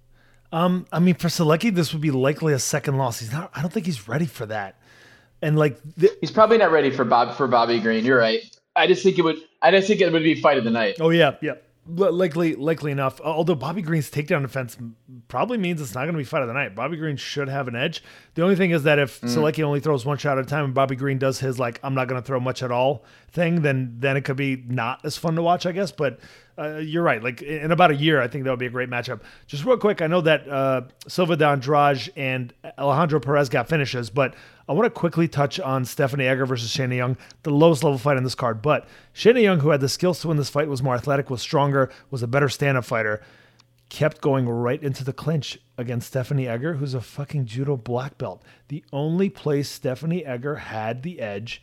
Um, 0.52 0.86
I 0.92 0.98
mean, 0.98 1.14
for 1.14 1.28
Solecki, 1.28 1.72
this 1.72 1.92
would 1.92 2.02
be 2.02 2.10
likely 2.10 2.52
a 2.52 2.58
second 2.58 2.98
loss. 2.98 3.20
He's 3.20 3.32
not. 3.32 3.50
I 3.54 3.60
don't 3.60 3.72
think 3.72 3.86
he's 3.86 4.08
ready 4.08 4.26
for 4.26 4.46
that. 4.46 4.80
And 5.42 5.56
like, 5.56 5.80
the, 5.96 6.10
He's 6.20 6.32
probably 6.32 6.58
not 6.58 6.72
ready 6.72 6.90
for 6.90 7.04
Bob 7.04 7.36
for 7.36 7.46
Bobby 7.46 7.78
Green. 7.78 8.04
You're 8.04 8.18
right. 8.18 8.42
I 8.76 8.86
just 8.86 9.02
think 9.02 9.18
it 9.18 9.22
would. 9.22 9.36
I 9.62 9.70
just 9.70 9.88
think 9.88 10.00
it 10.00 10.12
would 10.12 10.22
be 10.22 10.34
fight 10.40 10.58
of 10.58 10.64
the 10.64 10.70
night. 10.70 10.96
Oh 11.00 11.10
yeah, 11.10 11.36
yeah. 11.40 11.54
Li- 11.86 12.10
Likely, 12.10 12.54
likely 12.54 12.92
enough. 12.92 13.20
Uh, 13.20 13.24
although 13.24 13.54
Bobby 13.54 13.82
Green's 13.82 14.10
takedown 14.10 14.42
defense 14.42 14.76
probably 15.28 15.58
means 15.58 15.80
it's 15.80 15.94
not 15.94 16.02
going 16.02 16.12
to 16.12 16.18
be 16.18 16.24
fight 16.24 16.42
of 16.42 16.48
the 16.48 16.54
night. 16.54 16.74
Bobby 16.74 16.96
Green 16.96 17.16
should 17.16 17.48
have 17.48 17.68
an 17.68 17.74
edge. 17.74 18.02
The 18.34 18.42
only 18.42 18.54
thing 18.54 18.70
is 18.70 18.84
that 18.84 18.98
if 18.98 19.20
mm. 19.20 19.28
Solecki 19.28 19.62
only 19.62 19.80
throws 19.80 20.06
one 20.06 20.18
shot 20.18 20.38
at 20.38 20.44
a 20.44 20.48
time 20.48 20.66
and 20.66 20.74
Bobby 20.74 20.94
Green 20.94 21.18
does 21.18 21.40
his 21.40 21.58
like 21.58 21.80
I'm 21.82 21.94
not 21.94 22.06
going 22.06 22.20
to 22.20 22.26
throw 22.26 22.38
much 22.38 22.62
at 22.62 22.70
all 22.70 23.04
thing, 23.32 23.62
then 23.62 23.96
then 23.98 24.16
it 24.16 24.24
could 24.24 24.36
be 24.36 24.62
not 24.68 25.04
as 25.04 25.16
fun 25.16 25.34
to 25.36 25.42
watch, 25.42 25.66
I 25.66 25.72
guess. 25.72 25.90
But 25.90 26.20
uh, 26.60 26.76
you're 26.78 27.02
right. 27.02 27.22
Like 27.22 27.40
in 27.42 27.70
about 27.70 27.90
a 27.90 27.94
year, 27.94 28.20
I 28.20 28.28
think 28.28 28.44
that 28.44 28.50
would 28.50 28.58
be 28.58 28.66
a 28.66 28.70
great 28.70 28.90
matchup. 28.90 29.20
Just 29.46 29.64
real 29.64 29.78
quick, 29.78 30.02
I 30.02 30.06
know 30.06 30.20
that 30.20 30.48
uh, 30.48 30.82
Silva 31.08 31.36
de 31.36 31.46
Andrade 31.46 32.12
and 32.16 32.52
Alejandro 32.78 33.18
Perez 33.20 33.48
got 33.48 33.68
finishes, 33.68 34.10
but 34.10 34.34
I 34.68 34.72
want 34.72 34.84
to 34.86 34.90
quickly 34.90 35.26
touch 35.26 35.58
on 35.58 35.84
Stephanie 35.84 36.26
Egger 36.26 36.46
versus 36.46 36.70
Shanna 36.70 36.94
Young, 36.94 37.16
the 37.42 37.50
lowest 37.50 37.82
level 37.82 37.98
fight 37.98 38.16
on 38.16 38.24
this 38.24 38.34
card. 38.34 38.60
But 38.62 38.86
Shanna 39.12 39.40
Young, 39.40 39.60
who 39.60 39.70
had 39.70 39.80
the 39.80 39.88
skills 39.88 40.20
to 40.20 40.28
win 40.28 40.36
this 40.36 40.50
fight, 40.50 40.68
was 40.68 40.82
more 40.82 40.94
athletic, 40.94 41.30
was 41.30 41.40
stronger, 41.40 41.90
was 42.10 42.22
a 42.22 42.28
better 42.28 42.48
stand 42.48 42.76
up 42.76 42.84
fighter. 42.84 43.22
kept 43.90 44.20
going 44.20 44.48
right 44.48 44.82
into 44.82 45.04
the 45.04 45.12
clinch 45.12 45.58
against 45.76 46.06
Stephanie 46.06 46.48
Egger, 46.48 46.74
who's 46.74 46.94
a 46.94 47.00
fucking 47.00 47.44
judo 47.44 47.76
black 47.76 48.16
belt. 48.16 48.42
The 48.68 48.84
only 48.92 49.28
place 49.28 49.68
Stephanie 49.68 50.24
Egger 50.24 50.56
had 50.56 51.02
the 51.02 51.20
edge, 51.20 51.60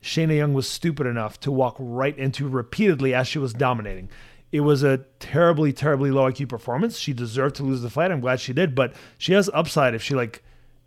Shanna 0.00 0.34
Young 0.34 0.54
was 0.54 0.68
stupid 0.68 1.06
enough 1.06 1.38
to 1.40 1.52
walk 1.52 1.76
right 1.78 2.16
into 2.16 2.48
repeatedly 2.48 3.14
as 3.14 3.28
she 3.28 3.38
was 3.38 3.52
dominating. 3.52 4.08
It 4.52 4.60
was 4.60 4.82
a 4.82 4.98
terribly, 5.20 5.72
terribly 5.72 6.10
low 6.10 6.30
IQ 6.30 6.48
performance. 6.48 6.98
She 6.98 7.12
deserved 7.12 7.56
to 7.56 7.62
lose 7.62 7.82
the 7.82 7.90
fight. 7.90 8.10
I'm 8.10 8.20
glad 8.20 8.40
she 8.40 8.52
did, 8.52 8.74
but 8.74 8.94
she 9.18 9.32
has 9.34 9.48
upside 9.52 9.94
if 9.94 10.02
she 10.02 10.14
like 10.14 10.42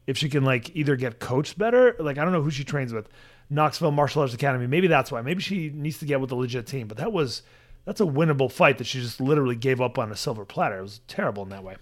if 0.05 0.17
she 0.17 0.27
can 0.27 0.43
like 0.43 0.75
either 0.75 0.95
get 0.95 1.19
coached 1.19 1.57
better. 1.57 1.95
Like 1.99 2.17
I 2.17 2.23
don't 2.23 2.33
know 2.33 2.41
who 2.41 2.51
she 2.51 2.63
trains 2.63 2.91
with. 2.91 3.07
Knoxville 3.49 3.91
Martial 3.91 4.21
Arts 4.21 4.33
Academy. 4.33 4.67
Maybe 4.67 4.87
that's 4.87 5.11
why. 5.11 5.21
Maybe 5.21 5.41
she 5.41 5.69
needs 5.69 5.99
to 5.99 6.05
get 6.05 6.19
with 6.19 6.31
a 6.31 6.35
legit 6.35 6.67
team. 6.67 6.87
But 6.87 6.97
that 6.97 7.13
was 7.13 7.43
that's 7.85 8.01
a 8.01 8.05
winnable 8.05 8.51
fight 8.51 8.79
that 8.79 8.87
she 8.87 8.99
just 8.99 9.21
literally 9.21 9.55
gave 9.55 9.79
up 9.79 9.97
on 9.97 10.11
a 10.11 10.15
silver 10.15 10.43
platter. 10.43 10.79
It 10.79 10.83
was 10.83 11.01
terrible 11.07 11.43
in 11.43 11.49
that 11.49 11.63
way. 11.63 11.75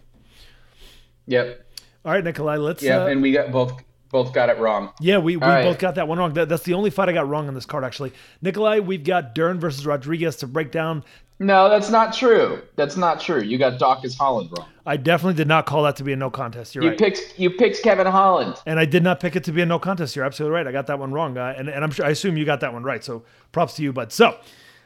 Yep. 1.27 1.65
All 2.03 2.11
right, 2.11 2.23
Nikolai, 2.23 2.57
let's. 2.57 2.83
Yeah, 2.83 3.03
uh, 3.03 3.07
and 3.07 3.21
we 3.21 3.31
got 3.31 3.51
both 3.51 3.73
both 4.11 4.33
got 4.33 4.49
it 4.49 4.57
wrong. 4.59 4.91
yeah, 4.99 5.17
we, 5.17 5.37
we 5.37 5.41
right. 5.41 5.63
both 5.63 5.79
got 5.79 5.95
that 5.95 6.07
one 6.07 6.17
wrong. 6.17 6.33
That, 6.33 6.49
that's 6.49 6.63
the 6.63 6.73
only 6.73 6.89
fight 6.89 7.09
I 7.09 7.13
got 7.13 7.27
wrong 7.27 7.47
on 7.47 7.53
this 7.53 7.65
card, 7.65 7.83
actually. 7.83 8.13
Nikolai, 8.41 8.79
we've 8.79 9.03
got 9.03 9.33
Dern 9.35 9.59
versus 9.59 9.85
Rodriguez 9.85 10.35
to 10.37 10.47
break 10.47 10.71
down. 10.71 11.03
No, 11.39 11.69
that's 11.69 11.89
not 11.89 12.13
true. 12.13 12.61
That's 12.75 12.97
not 12.97 13.19
true. 13.19 13.41
You 13.41 13.57
got 13.57 13.79
Daukaus 13.79 14.15
Holland 14.15 14.51
wrong. 14.55 14.67
I 14.85 14.95
definitely 14.97 15.33
did 15.35 15.47
not 15.47 15.65
call 15.65 15.81
that 15.83 15.95
to 15.95 16.03
be 16.03 16.13
a 16.13 16.15
no 16.15 16.29
contest. 16.29 16.75
You're 16.75 16.83
You 16.83 16.89
right. 16.91 16.99
picked 16.99 17.39
you 17.39 17.49
picked 17.49 17.81
Kevin 17.81 18.05
Holland. 18.05 18.57
and 18.67 18.79
I 18.79 18.85
did 18.85 19.01
not 19.01 19.19
pick 19.19 19.35
it 19.35 19.43
to 19.45 19.51
be 19.51 19.61
a 19.61 19.65
no 19.65 19.79
contest. 19.79 20.15
You're 20.15 20.25
absolutely 20.25 20.55
right. 20.55 20.67
I 20.67 20.71
got 20.71 20.85
that 20.87 20.99
one 20.99 21.11
wrong, 21.13 21.37
uh, 21.39 21.55
and 21.57 21.67
and 21.67 21.83
I'm 21.83 21.89
sure 21.89 22.05
I 22.05 22.09
assume 22.09 22.37
you 22.37 22.45
got 22.45 22.59
that 22.59 22.73
one 22.73 22.83
right. 22.83 23.03
So 23.03 23.23
props 23.53 23.73
to 23.77 23.83
you, 23.83 23.91
bud. 23.91 24.11
So 24.11 24.37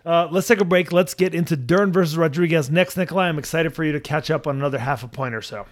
uh, 0.06 0.30
let's 0.32 0.48
take 0.48 0.62
a 0.62 0.66
break. 0.66 0.94
Let's 0.94 1.14
get 1.14 1.36
into 1.36 1.58
Dern 1.58 1.92
versus 1.92 2.16
Rodriguez 2.18 2.70
next, 2.72 2.96
Nikolai. 2.96 3.28
I'm 3.28 3.38
excited 3.40 3.74
for 3.76 3.84
you 3.84 3.92
to 3.92 4.00
catch 4.00 4.32
up 4.32 4.48
on 4.48 4.56
another 4.56 4.78
half 4.78 5.04
a 5.04 5.10
point 5.10 5.36
or 5.36 5.42
so. 5.42 5.66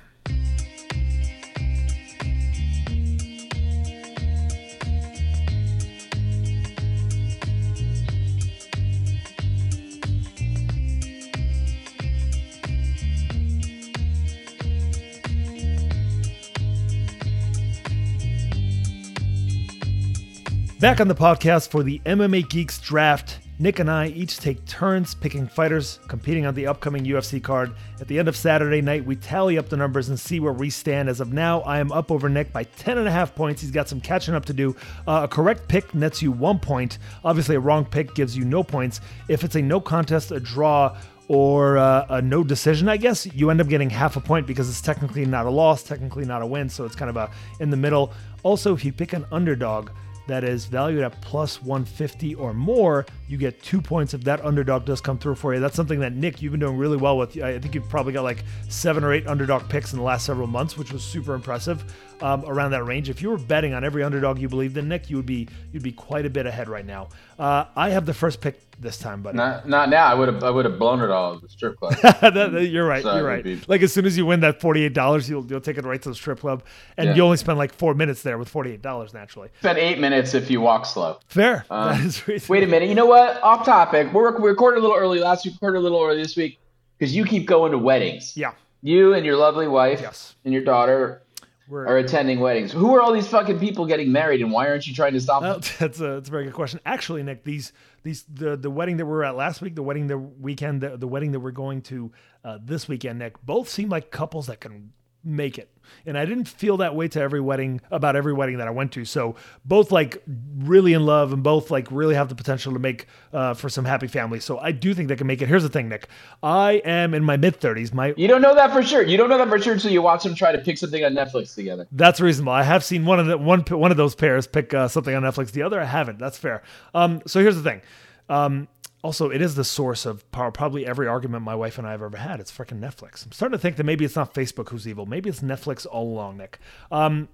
Back 20.83 20.99
on 20.99 21.07
the 21.07 21.15
podcast 21.15 21.69
for 21.69 21.81
the 21.81 21.99
MMA 21.99 22.49
Geeks 22.49 22.77
draft. 22.77 23.39
Nick 23.57 23.79
and 23.79 23.89
I 23.89 24.07
each 24.07 24.37
take 24.37 24.65
turns 24.65 25.15
picking 25.15 25.47
fighters 25.47 25.97
competing 26.09 26.45
on 26.45 26.55
the 26.55 26.67
upcoming 26.67 27.05
UFC 27.05 27.41
card. 27.41 27.71
At 28.01 28.09
the 28.09 28.19
end 28.19 28.27
of 28.27 28.35
Saturday 28.35 28.81
night, 28.81 29.05
we 29.05 29.15
tally 29.15 29.57
up 29.57 29.69
the 29.69 29.77
numbers 29.77 30.09
and 30.09 30.19
see 30.19 30.41
where 30.41 30.51
we 30.51 30.69
stand. 30.69 31.07
As 31.07 31.21
of 31.21 31.31
now, 31.31 31.61
I 31.61 31.79
am 31.79 31.93
up 31.93 32.11
over 32.11 32.27
Nick 32.27 32.51
by 32.51 32.65
10 32.65 32.97
and 32.97 33.07
a 33.07 33.11
half 33.11 33.33
points. 33.33 33.61
He's 33.61 33.71
got 33.71 33.87
some 33.87 34.01
catching 34.01 34.33
up 34.33 34.43
to 34.43 34.51
do. 34.51 34.75
Uh, 35.07 35.21
a 35.23 35.27
correct 35.29 35.69
pick 35.69 35.95
nets 35.95 36.21
you 36.21 36.33
one 36.33 36.59
point. 36.59 36.97
Obviously, 37.23 37.55
a 37.55 37.61
wrong 37.61 37.85
pick 37.85 38.13
gives 38.13 38.35
you 38.35 38.43
no 38.43 38.61
points. 38.61 38.99
If 39.29 39.45
it's 39.45 39.55
a 39.55 39.61
no 39.61 39.79
contest, 39.79 40.33
a 40.33 40.39
draw, 40.41 40.97
or 41.29 41.77
uh, 41.77 42.07
a 42.09 42.21
no 42.21 42.43
decision, 42.43 42.89
I 42.89 42.97
guess, 42.97 43.25
you 43.25 43.49
end 43.51 43.61
up 43.61 43.69
getting 43.69 43.89
half 43.89 44.17
a 44.17 44.19
point 44.19 44.45
because 44.45 44.67
it's 44.67 44.81
technically 44.81 45.25
not 45.25 45.45
a 45.45 45.49
loss, 45.49 45.81
technically 45.81 46.25
not 46.25 46.41
a 46.41 46.45
win. 46.45 46.67
So 46.67 46.83
it's 46.83 46.97
kind 46.97 47.09
of 47.09 47.15
a 47.15 47.31
in 47.61 47.69
the 47.69 47.77
middle. 47.77 48.11
Also, 48.43 48.73
if 48.73 48.83
you 48.83 48.91
pick 48.91 49.13
an 49.13 49.25
underdog, 49.31 49.89
that 50.27 50.43
is 50.43 50.65
valued 50.65 51.03
at 51.03 51.21
plus 51.21 51.61
150 51.61 52.35
or 52.35 52.53
more, 52.53 53.05
you 53.27 53.37
get 53.37 53.61
two 53.61 53.81
points 53.81 54.13
if 54.13 54.23
that 54.23 54.43
underdog 54.43 54.85
does 54.85 55.01
come 55.01 55.17
through 55.17 55.35
for 55.35 55.53
you. 55.53 55.59
That's 55.59 55.75
something 55.75 55.99
that 55.99 56.13
Nick, 56.13 56.41
you've 56.41 56.51
been 56.51 56.59
doing 56.59 56.77
really 56.77 56.97
well 56.97 57.17
with. 57.17 57.41
I 57.41 57.59
think 57.59 57.75
you've 57.75 57.89
probably 57.89 58.13
got 58.13 58.23
like 58.23 58.43
seven 58.69 59.03
or 59.03 59.13
eight 59.13 59.27
underdog 59.27 59.67
picks 59.69 59.93
in 59.93 59.99
the 59.99 60.05
last 60.05 60.25
several 60.25 60.47
months, 60.47 60.77
which 60.77 60.91
was 60.91 61.03
super 61.03 61.33
impressive 61.33 61.83
um, 62.21 62.43
around 62.45 62.71
that 62.71 62.83
range. 62.85 63.09
If 63.09 63.21
you 63.21 63.29
were 63.29 63.37
betting 63.37 63.73
on 63.73 63.83
every 63.83 64.03
underdog 64.03 64.39
you 64.39 64.49
believed 64.49 64.77
in, 64.77 64.87
Nick, 64.89 65.09
you 65.09 65.15
would 65.17 65.25
be 65.25 65.47
you'd 65.71 65.83
be 65.83 65.91
quite 65.91 66.25
a 66.25 66.29
bit 66.29 66.45
ahead 66.45 66.69
right 66.69 66.85
now. 66.85 67.09
Uh, 67.39 67.65
I 67.75 67.89
have 67.89 68.05
the 68.05 68.13
first 68.13 68.39
pick 68.41 68.59
this 68.79 68.97
time, 68.97 69.21
buddy. 69.21 69.37
Not 69.37 69.67
not 69.67 69.89
now. 69.89 70.05
I 70.05 70.13
would 70.13 70.27
have 70.33 70.43
I 70.43 70.49
would 70.49 70.65
have 70.65 70.77
blown 70.79 71.01
it 71.01 71.09
all 71.09 71.35
at 71.35 71.41
the 71.41 71.49
strip 71.49 71.77
club. 71.79 71.95
That- 72.01 72.33
that- 72.33 72.67
you're 72.67 72.85
right. 72.87 73.03
Sorry, 73.03 73.17
you're 73.19 73.27
right. 73.27 73.43
dude. 73.43 73.67
Like 73.67 73.81
as 73.81 73.91
soon 73.93 74.05
as 74.05 74.17
you 74.17 74.25
win 74.25 74.39
that 74.41 74.61
forty-eight 74.61 74.93
dollars, 74.93 75.29
you'll 75.29 75.45
you'll 75.45 75.61
take 75.61 75.77
it 75.77 75.85
right 75.85 76.01
to 76.01 76.09
the 76.09 76.15
strip 76.15 76.39
club, 76.39 76.63
and 76.97 77.09
Yeah. 77.09 77.15
you 77.15 77.23
only 77.23 77.37
spend 77.37 77.57
like 77.57 77.73
four 77.73 77.93
minutes 77.93 78.21
there 78.23 78.37
with 78.37 78.49
forty-eight 78.49 78.81
dollars 78.81 79.13
naturally. 79.13 79.49
Spend 79.59 79.77
eight 79.77 79.99
minutes 79.99 80.33
if 80.33 80.49
you 80.51 80.61
walk 80.61 80.85
slow. 80.85 81.19
Fair. 81.27 81.65
reasonable. 81.71 82.41
Wait 82.49 82.63
a 82.63 82.67
minute. 82.67 82.89
You 82.89 82.95
know 82.95 83.05
what? 83.05 83.41
Off 83.43 83.65
topic. 83.65 84.11
We're 84.13 84.37
we 84.39 84.49
recorded 84.49 84.77
a 84.79 84.81
little 84.81 84.97
early 84.97 85.19
last 85.19 85.45
week. 85.45 85.55
Recorded 85.55 85.79
a 85.79 85.81
little 85.81 86.01
early 86.03 86.21
this 86.21 86.35
week 86.37 86.59
because 86.97 87.15
you 87.15 87.25
keep 87.25 87.47
going 87.47 87.71
to 87.71 87.77
weddings. 87.77 88.37
Yeah. 88.37 88.51
You 88.85 89.13
and 89.13 89.25
your 89.25 89.37
lovely 89.37 89.67
wife 89.67 90.01
Yes. 90.01 90.35
and 90.43 90.53
your 90.53 90.63
daughter 90.63 91.22
We're, 91.67 91.87
are 91.87 91.97
attending 91.97 92.39
weddings. 92.41 92.71
Who 92.73 92.93
are 92.93 93.01
all 93.01 93.13
these 93.13 93.27
fucking 93.27 93.59
people 93.59 93.85
getting 93.85 94.11
married, 94.11 94.41
and 94.41 94.51
why 94.51 94.67
aren't 94.67 94.85
you 94.85 94.93
trying 94.93 95.13
to 95.13 95.21
stop 95.21 95.43
them? 95.43 95.61
that's 95.79 95.99
a 95.99 96.03
that's 96.15 96.27
a 96.27 96.31
very 96.31 96.43
good 96.45 96.53
question. 96.53 96.79
Actually, 96.85 97.23
Nick, 97.23 97.43
these 97.43 97.71
these 98.03 98.23
the 98.23 98.57
the 98.57 98.69
wedding 98.69 98.97
that 98.97 99.05
we 99.05 99.11
were 99.11 99.23
at 99.23 99.35
last 99.35 99.61
week, 99.61 99.75
the 99.75 99.83
wedding 99.83 100.07
the 100.07 100.17
weekend, 100.17 100.81
the, 100.81 100.97
the 100.97 101.07
wedding 101.07 101.31
that 101.31 101.39
we're 101.39 101.51
going 101.51 101.81
to 101.83 102.11
uh, 102.43 102.59
this 102.61 102.87
weekend, 102.89 103.19
Nick, 103.19 103.41
both 103.45 103.69
seem 103.69 103.87
like 103.87 104.11
couples 104.11 104.47
that 104.47 104.59
can 104.59 104.91
make 105.23 105.57
it. 105.57 105.69
And 106.05 106.17
I 106.17 106.25
didn't 106.25 106.45
feel 106.47 106.77
that 106.77 106.95
way 106.95 107.07
to 107.09 107.21
every 107.21 107.41
wedding 107.41 107.81
about 107.91 108.15
every 108.15 108.33
wedding 108.33 108.57
that 108.57 108.67
I 108.67 108.71
went 108.71 108.91
to. 108.93 109.05
So 109.05 109.35
both 109.65 109.91
like 109.91 110.23
really 110.57 110.93
in 110.93 111.05
love 111.05 111.33
and 111.33 111.43
both 111.43 111.71
like 111.71 111.87
really 111.91 112.15
have 112.15 112.29
the 112.29 112.35
potential 112.35 112.73
to 112.73 112.79
make 112.79 113.07
uh, 113.31 113.53
for 113.53 113.69
some 113.69 113.85
happy 113.85 114.07
families. 114.07 114.43
So 114.43 114.57
I 114.59 114.71
do 114.71 114.93
think 114.93 115.07
they 115.07 115.15
can 115.15 115.27
make 115.27 115.41
it. 115.41 115.47
Here's 115.47 115.63
the 115.63 115.69
thing, 115.69 115.89
Nick. 115.89 116.07
I 116.41 116.81
am 116.85 117.13
in 117.13 117.23
my 117.23 117.37
mid 117.37 117.59
30s. 117.59 117.93
My 117.93 118.13
You 118.17 118.27
don't 118.27 118.41
know 118.41 118.55
that 118.55 118.71
for 118.71 118.83
sure. 118.83 119.03
You 119.03 119.17
don't 119.17 119.29
know 119.29 119.37
that 119.37 119.49
for 119.49 119.59
sure 119.59 119.73
until 119.73 119.91
you 119.91 120.01
watch 120.01 120.23
them 120.23 120.35
try 120.35 120.51
to 120.51 120.57
pick 120.59 120.77
something 120.77 121.03
on 121.03 121.13
Netflix 121.13 121.55
together. 121.55 121.87
That's 121.91 122.19
reasonable. 122.19 122.53
I 122.53 122.63
have 122.63 122.83
seen 122.83 123.05
one 123.05 123.19
of 123.19 123.27
the 123.27 123.37
one 123.37 123.61
one 123.61 123.91
of 123.91 123.97
those 123.97 124.15
pairs 124.15 124.47
pick 124.47 124.73
uh, 124.73 124.87
something 124.87 125.13
on 125.13 125.23
Netflix. 125.23 125.51
The 125.51 125.63
other 125.63 125.79
I 125.79 125.85
haven't. 125.85 126.19
That's 126.19 126.37
fair. 126.37 126.63
Um, 126.93 127.21
so 127.27 127.39
here's 127.39 127.55
the 127.55 127.63
thing. 127.63 127.81
Um, 128.29 128.67
also, 129.03 129.29
it 129.29 129.41
is 129.41 129.55
the 129.55 129.65
source 129.65 130.05
of 130.05 130.29
power, 130.31 130.49
probably 130.49 130.87
every 130.87 131.07
argument 131.07 131.43
my 131.43 131.55
wife 131.55 131.77
and 131.77 131.85
I 131.85 131.91
have 131.91 132.01
ever 132.01 132.17
had. 132.17 132.39
It's 132.39 132.51
freaking 132.51 132.79
Netflix. 132.79 133.25
I'm 133.25 133.33
starting 133.33 133.57
to 133.57 133.61
think 133.61 133.75
that 133.75 133.83
maybe 133.83 134.05
it's 134.05 134.15
not 134.15 134.33
Facebook 134.33 134.69
who's 134.69 134.87
evil. 134.87 135.05
Maybe 135.05 135.29
it's 135.29 135.41
Netflix 135.41 135.85
all 135.85 136.07
along, 136.07 136.37
Nick. 136.37 136.59
Um, 136.89 137.27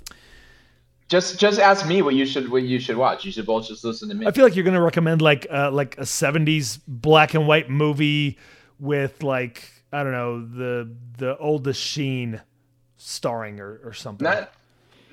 Just 1.09 1.39
just 1.39 1.59
ask 1.59 1.87
me 1.87 2.01
what 2.01 2.15
you 2.15 2.25
should 2.25 2.49
what 2.49 2.63
you 2.63 2.79
should 2.79 2.97
watch. 2.97 3.23
You 3.23 3.31
should 3.31 3.45
both 3.45 3.67
just 3.67 3.83
listen 3.83 4.09
to 4.09 4.15
me. 4.15 4.25
I 4.25 4.31
feel 4.31 4.43
like 4.43 4.55
you're 4.55 4.65
gonna 4.65 4.81
recommend 4.81 5.21
like 5.21 5.45
uh, 5.51 5.71
like 5.71 5.97
a 5.97 6.03
'70s 6.03 6.79
black 6.87 7.33
and 7.35 7.47
white 7.47 7.69
movie 7.69 8.37
with 8.79 9.21
like 9.23 9.71
I 9.93 10.03
don't 10.03 10.11
know 10.11 10.45
the 10.45 10.91
the 11.17 11.37
oldest 11.37 11.81
Sheen 11.81 12.41
starring 12.97 13.59
or, 13.59 13.79
or 13.83 13.93
something. 13.93 14.25
Not 14.25 14.51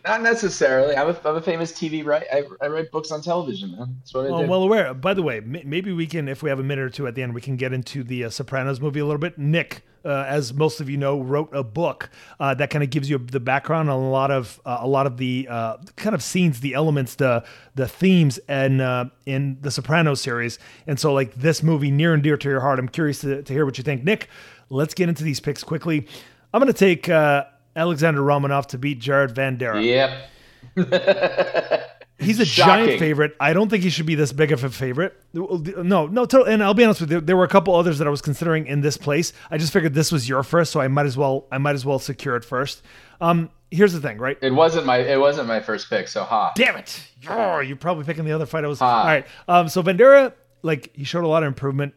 not 0.07 0.23
necessarily. 0.23 0.97
I'm 0.97 1.09
a, 1.09 1.21
I'm 1.25 1.37
a 1.37 1.42
famous 1.42 1.73
TV 1.73 2.05
write. 2.05 2.25
I, 2.33 2.42
I 2.62 2.69
write 2.69 2.90
books 2.90 3.11
on 3.11 3.23
television, 3.23 3.73
man. 3.73 3.97
That's 3.99 4.14
what 4.14 4.27
I 4.27 4.29
Oh, 4.29 4.37
do. 4.38 4.42
I'm 4.45 4.49
well 4.49 4.62
aware. 4.62 4.95
By 4.95 5.14
the 5.14 5.23
way, 5.23 5.38
m- 5.38 5.61
maybe 5.64 5.92
we 5.92 6.07
can, 6.07 6.29
if 6.29 6.42
we 6.42 6.51
have 6.51 6.59
a 6.59 6.62
minute 6.62 6.83
or 6.85 6.90
two 6.90 7.07
at 7.07 7.14
the 7.14 7.23
end, 7.23 7.35
we 7.35 7.40
can 7.40 7.57
get 7.57 7.73
into 7.73 8.05
the 8.05 8.25
uh, 8.25 8.31
Sopranos 8.31 8.81
movie 8.81 9.01
a 9.01 9.05
little 9.05 9.21
bit. 9.21 9.37
Nick, 9.38 9.83
uh, 10.05 10.25
as 10.29 10.55
most 10.55 10.81
of 10.81 10.88
you 10.88 10.97
know, 10.97 11.21
wrote 11.21 11.49
a 11.53 11.64
book 11.64 12.11
uh, 12.38 12.55
that 12.55 12.71
kind 12.71 12.85
of 12.85 12.90
gives 12.90 13.11
you 13.11 13.19
the 13.19 13.40
background 13.40 13.90
on 13.90 14.01
a 14.01 14.09
lot 14.09 14.31
of 14.31 14.61
uh, 14.64 14.79
a 14.81 14.87
lot 14.87 15.07
of 15.07 15.16
the 15.16 15.49
uh, 15.51 15.77
kind 15.97 16.14
of 16.14 16.23
scenes, 16.23 16.61
the 16.61 16.75
elements, 16.75 17.16
the 17.16 17.45
the 17.75 17.88
themes, 17.88 18.38
and 18.47 18.81
uh, 18.81 19.07
in 19.27 19.59
the 19.62 19.71
Sopranos 19.73 20.21
series. 20.21 20.61
And 20.87 21.01
so, 21.01 21.12
like 21.12 21.35
this 21.35 21.62
movie, 21.62 21.90
near 21.90 22.14
and 22.14 22.23
dear 22.23 22.37
to 22.37 22.49
your 22.49 22.61
heart. 22.61 22.79
I'm 22.79 22.88
curious 22.88 23.21
to, 23.23 23.42
to 23.42 23.53
hear 23.53 23.64
what 23.66 23.79
you 23.79 23.83
think, 23.85 24.05
Nick. 24.05 24.29
Let's 24.71 24.95
get 24.95 25.09
into 25.09 25.25
these 25.25 25.40
picks 25.40 25.64
quickly. 25.64 26.07
I'm 26.55 26.61
going 26.61 26.73
to 26.73 26.79
take 26.79 27.09
uh, 27.09 27.45
Alexander 27.77 28.21
Romanov 28.23 28.67
to 28.69 28.79
beat 28.79 28.99
Jared 28.99 29.35
Vanderaa. 29.35 29.85
yep. 29.85 30.31
He's 32.19 32.41
a 32.41 32.47
Shocking. 32.47 32.87
giant 32.87 32.99
favorite. 32.99 33.37
I 33.39 33.53
don't 33.53 33.69
think 33.69 33.85
he 33.85 33.91
should 33.91 34.07
be 34.07 34.15
this 34.15 34.33
big 34.33 34.51
of 34.51 34.65
a 34.65 34.71
favorite. 34.71 35.15
No, 35.35 36.07
no. 36.07 36.25
And 36.47 36.62
I'll 36.65 36.73
be 36.73 36.83
honest 36.83 37.03
with 37.03 37.12
you, 37.12 37.21
there 37.21 37.37
were 37.37 37.45
a 37.45 37.49
couple 37.49 37.75
others 37.75 37.99
that 37.99 38.07
I 38.07 38.11
was 38.11 38.23
considering 38.23 38.67
in 38.67 38.81
this 38.81 38.97
place. 38.97 39.35
I 39.51 39.59
just 39.59 39.71
figured 39.73 39.93
this 39.93 40.11
was 40.11 40.27
your 40.27 40.43
first, 40.43 40.73
so 40.73 40.81
I 40.81 40.89
might 40.89 41.05
as 41.05 41.17
well. 41.19 41.47
I 41.53 41.59
might 41.59 41.75
as 41.75 41.85
well 41.85 41.99
secure 41.99 42.35
it 42.35 42.45
first. 42.45 42.83
Um, 43.21 43.51
here's 43.71 43.93
the 43.93 44.01
thing, 44.01 44.17
right? 44.17 44.39
It 44.41 44.53
wasn't 44.55 44.87
my 44.87 44.97
it 44.97 45.21
wasn't 45.21 45.47
my 45.47 45.61
first 45.61 45.91
pick, 45.91 46.09
so 46.09 46.25
ha. 46.25 46.53
Damn 46.57 46.77
it! 46.77 47.01
Oh, 47.29 47.61
you're 47.61 47.77
probably 47.77 48.05
picking 48.05 48.25
the 48.25 48.33
other 48.33 48.47
fight. 48.47 48.65
I 48.65 48.69
was 48.69 48.81
Ah. 48.81 49.01
all 49.01 49.05
right. 49.07 49.27
Um, 49.47 49.69
so 49.69 49.83
Vanderaa, 49.83 50.33
like 50.62 50.97
he 50.97 51.05
showed 51.05 51.23
a 51.25 51.29
lot 51.29 51.43
of 51.43 51.49
improvement. 51.49 51.93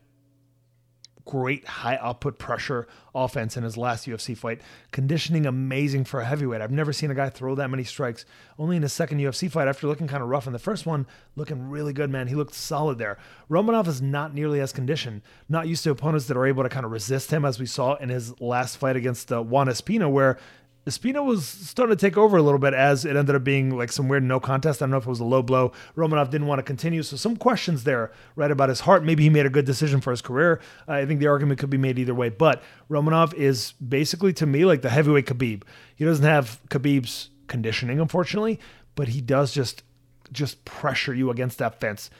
Great 1.29 1.67
high 1.67 1.95
output 1.97 2.39
pressure 2.39 2.87
offense 3.13 3.55
in 3.55 3.63
his 3.63 3.77
last 3.77 4.07
UFC 4.07 4.35
fight. 4.35 4.61
Conditioning 4.91 5.45
amazing 5.45 6.05
for 6.05 6.21
a 6.21 6.25
heavyweight. 6.25 6.59
I've 6.59 6.71
never 6.71 6.91
seen 6.91 7.11
a 7.11 7.13
guy 7.13 7.29
throw 7.29 7.53
that 7.53 7.69
many 7.69 7.83
strikes. 7.83 8.25
Only 8.57 8.77
in 8.77 8.81
his 8.81 8.93
second 8.93 9.19
UFC 9.19 9.51
fight, 9.51 9.67
after 9.67 9.85
looking 9.85 10.07
kind 10.07 10.23
of 10.23 10.29
rough 10.29 10.47
in 10.47 10.53
the 10.53 10.57
first 10.57 10.87
one, 10.87 11.05
looking 11.35 11.69
really 11.69 11.93
good, 11.93 12.09
man. 12.09 12.29
He 12.29 12.33
looked 12.33 12.55
solid 12.55 12.97
there. 12.97 13.19
Romanov 13.47 13.85
is 13.85 14.01
not 14.01 14.33
nearly 14.33 14.59
as 14.59 14.73
conditioned. 14.73 15.21
Not 15.47 15.67
used 15.67 15.83
to 15.83 15.91
opponents 15.91 16.25
that 16.25 16.37
are 16.37 16.47
able 16.47 16.63
to 16.63 16.69
kind 16.69 16.83
of 16.83 16.91
resist 16.91 17.29
him, 17.29 17.45
as 17.45 17.59
we 17.59 17.67
saw 17.67 17.93
in 17.97 18.09
his 18.09 18.41
last 18.41 18.77
fight 18.77 18.95
against 18.95 19.31
uh, 19.31 19.43
Juan 19.43 19.67
Espino, 19.67 20.09
where 20.09 20.39
Espino 20.85 21.23
was 21.23 21.45
starting 21.45 21.95
to 21.95 21.99
take 21.99 22.17
over 22.17 22.37
a 22.37 22.41
little 22.41 22.59
bit 22.59 22.73
as 22.73 23.05
it 23.05 23.15
ended 23.15 23.35
up 23.35 23.43
being 23.43 23.77
like 23.77 23.91
some 23.91 24.07
weird 24.07 24.23
no 24.23 24.39
contest. 24.39 24.81
I 24.81 24.85
don't 24.85 24.91
know 24.91 24.97
if 24.97 25.05
it 25.05 25.09
was 25.09 25.19
a 25.19 25.25
low 25.25 25.41
blow. 25.41 25.71
Romanov 25.95 26.29
didn't 26.29 26.47
want 26.47 26.59
to 26.59 26.63
continue. 26.63 27.03
So 27.03 27.17
some 27.17 27.35
questions 27.35 27.83
there, 27.83 28.11
right, 28.35 28.49
about 28.49 28.69
his 28.69 28.81
heart. 28.81 29.03
Maybe 29.03 29.23
he 29.23 29.29
made 29.29 29.45
a 29.45 29.49
good 29.49 29.65
decision 29.65 30.01
for 30.01 30.11
his 30.11 30.21
career. 30.21 30.61
Uh, 30.87 30.93
I 30.93 31.05
think 31.05 31.19
the 31.19 31.27
argument 31.27 31.59
could 31.59 31.69
be 31.69 31.77
made 31.77 31.99
either 31.99 32.15
way. 32.15 32.29
But 32.29 32.63
Romanov 32.89 33.33
is 33.33 33.73
basically, 33.73 34.33
to 34.33 34.45
me, 34.45 34.65
like 34.65 34.81
the 34.81 34.89
heavyweight 34.89 35.25
Khabib. 35.25 35.63
He 35.95 36.05
doesn't 36.05 36.25
have 36.25 36.59
Khabib's 36.69 37.29
conditioning, 37.47 37.99
unfortunately, 37.99 38.59
but 38.95 39.09
he 39.09 39.21
does 39.21 39.53
just 39.53 39.83
just 40.31 40.63
pressure 40.63 41.13
you 41.13 41.31
against 41.31 41.57
that 41.57 41.79
fence 41.79 42.11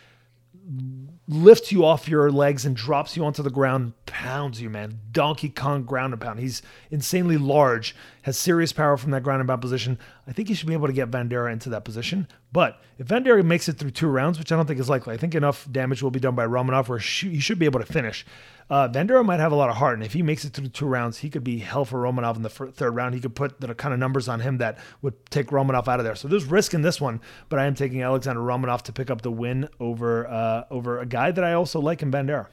lifts 1.28 1.72
you 1.72 1.84
off 1.84 2.08
your 2.08 2.32
legs 2.32 2.65
and 2.65 2.76
drops 2.76 3.15
you 3.17 3.26
onto 3.26 3.41
the 3.41 3.50
ground, 3.50 3.93
pounds 4.06 4.62
you, 4.62 4.69
man. 4.69 5.00
Donkey 5.12 5.50
Kong 5.50 5.84
ground 5.84 6.13
and 6.13 6.22
pound. 6.22 6.39
He's 6.39 6.62
insanely 6.91 7.38
large, 7.38 7.95
has 8.23 8.38
serious 8.38 8.71
power 8.73 8.97
from 8.97 9.12
that 9.12 9.23
ground 9.23 9.41
and 9.41 9.47
pound 9.47 9.62
position. 9.62 9.97
I 10.27 10.32
think 10.32 10.47
he 10.47 10.53
should 10.53 10.67
be 10.67 10.73
able 10.73 10.88
to 10.88 10.93
get 10.93 11.12
Vanderaa 11.12 11.51
into 11.51 11.69
that 11.69 11.86
position. 11.86 12.27
But 12.51 12.82
if 12.97 13.08
Vanderaa 13.08 13.43
makes 13.43 13.69
it 13.69 13.77
through 13.77 13.91
two 13.91 14.08
rounds, 14.08 14.39
which 14.39 14.51
I 14.51 14.55
don't 14.55 14.65
think 14.65 14.79
is 14.79 14.89
likely, 14.89 15.13
I 15.13 15.17
think 15.17 15.36
enough 15.36 15.67
damage 15.71 16.03
will 16.03 16.12
be 16.12 16.19
done 16.19 16.36
by 16.36 16.45
Romanov 16.45 16.88
where 16.88 16.99
he 16.99 17.39
should 17.39 17.60
be 17.60 17.65
able 17.65 17.79
to 17.79 17.86
finish. 17.86 18.25
Uh, 18.69 18.88
Vanderaa 18.88 19.25
might 19.25 19.39
have 19.39 19.51
a 19.51 19.55
lot 19.55 19.69
of 19.69 19.77
heart, 19.77 19.95
and 19.95 20.03
if 20.03 20.13
he 20.13 20.21
makes 20.21 20.45
it 20.45 20.53
through 20.53 20.67
two 20.67 20.86
rounds, 20.86 21.17
he 21.19 21.29
could 21.29 21.43
be 21.43 21.58
hell 21.58 21.86
for 21.86 21.99
Romanov 22.03 22.36
in 22.36 22.43
the 22.43 22.49
third 22.49 22.95
round. 22.95 23.15
He 23.15 23.21
could 23.21 23.34
put 23.34 23.60
the 23.60 23.73
kind 23.73 23.93
of 23.93 23.99
numbers 23.99 24.27
on 24.27 24.41
him 24.41 24.60
that 24.60 24.77
would 25.01 25.13
take 25.32 25.47
Romanov 25.47 25.88
out 25.88 25.99
of 25.99 26.05
there. 26.05 26.15
So 26.15 26.27
there's 26.27 26.45
risk 26.45 26.75
in 26.75 26.84
this 26.84 27.01
one, 27.01 27.19
but 27.49 27.58
I 27.58 27.65
am 27.65 27.73
taking 27.73 28.03
Alexander 28.03 28.41
Romanov 28.41 28.84
to 28.84 28.93
pick 28.93 29.10
up 29.10 29.21
the 29.21 29.32
win 29.32 29.69
over 29.79 30.27
uh, 30.27 30.65
over 30.69 30.99
a 30.99 31.05
guy 31.05 31.32
that 31.32 31.43
I 31.43 31.53
also 31.53 31.79
like 31.79 32.03
in 32.03 32.12
Vanderaa. 32.12 32.47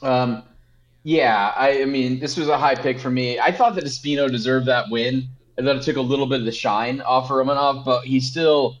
Um, 0.00 0.42
yeah, 1.04 1.52
I, 1.56 1.82
I, 1.82 1.84
mean, 1.84 2.20
this 2.20 2.36
was 2.36 2.48
a 2.48 2.56
high 2.56 2.74
pick 2.74 2.98
for 2.98 3.10
me. 3.10 3.38
I 3.38 3.50
thought 3.50 3.74
that 3.74 3.84
Espino 3.84 4.30
deserved 4.30 4.66
that 4.66 4.88
win. 4.90 5.28
and 5.58 5.66
then 5.66 5.76
it 5.76 5.82
took 5.82 5.96
a 5.96 6.00
little 6.00 6.26
bit 6.26 6.40
of 6.40 6.46
the 6.46 6.52
shine 6.52 7.00
off 7.02 7.24
of 7.24 7.30
Romanov, 7.30 7.84
but 7.84 8.04
he's 8.04 8.28
still 8.28 8.76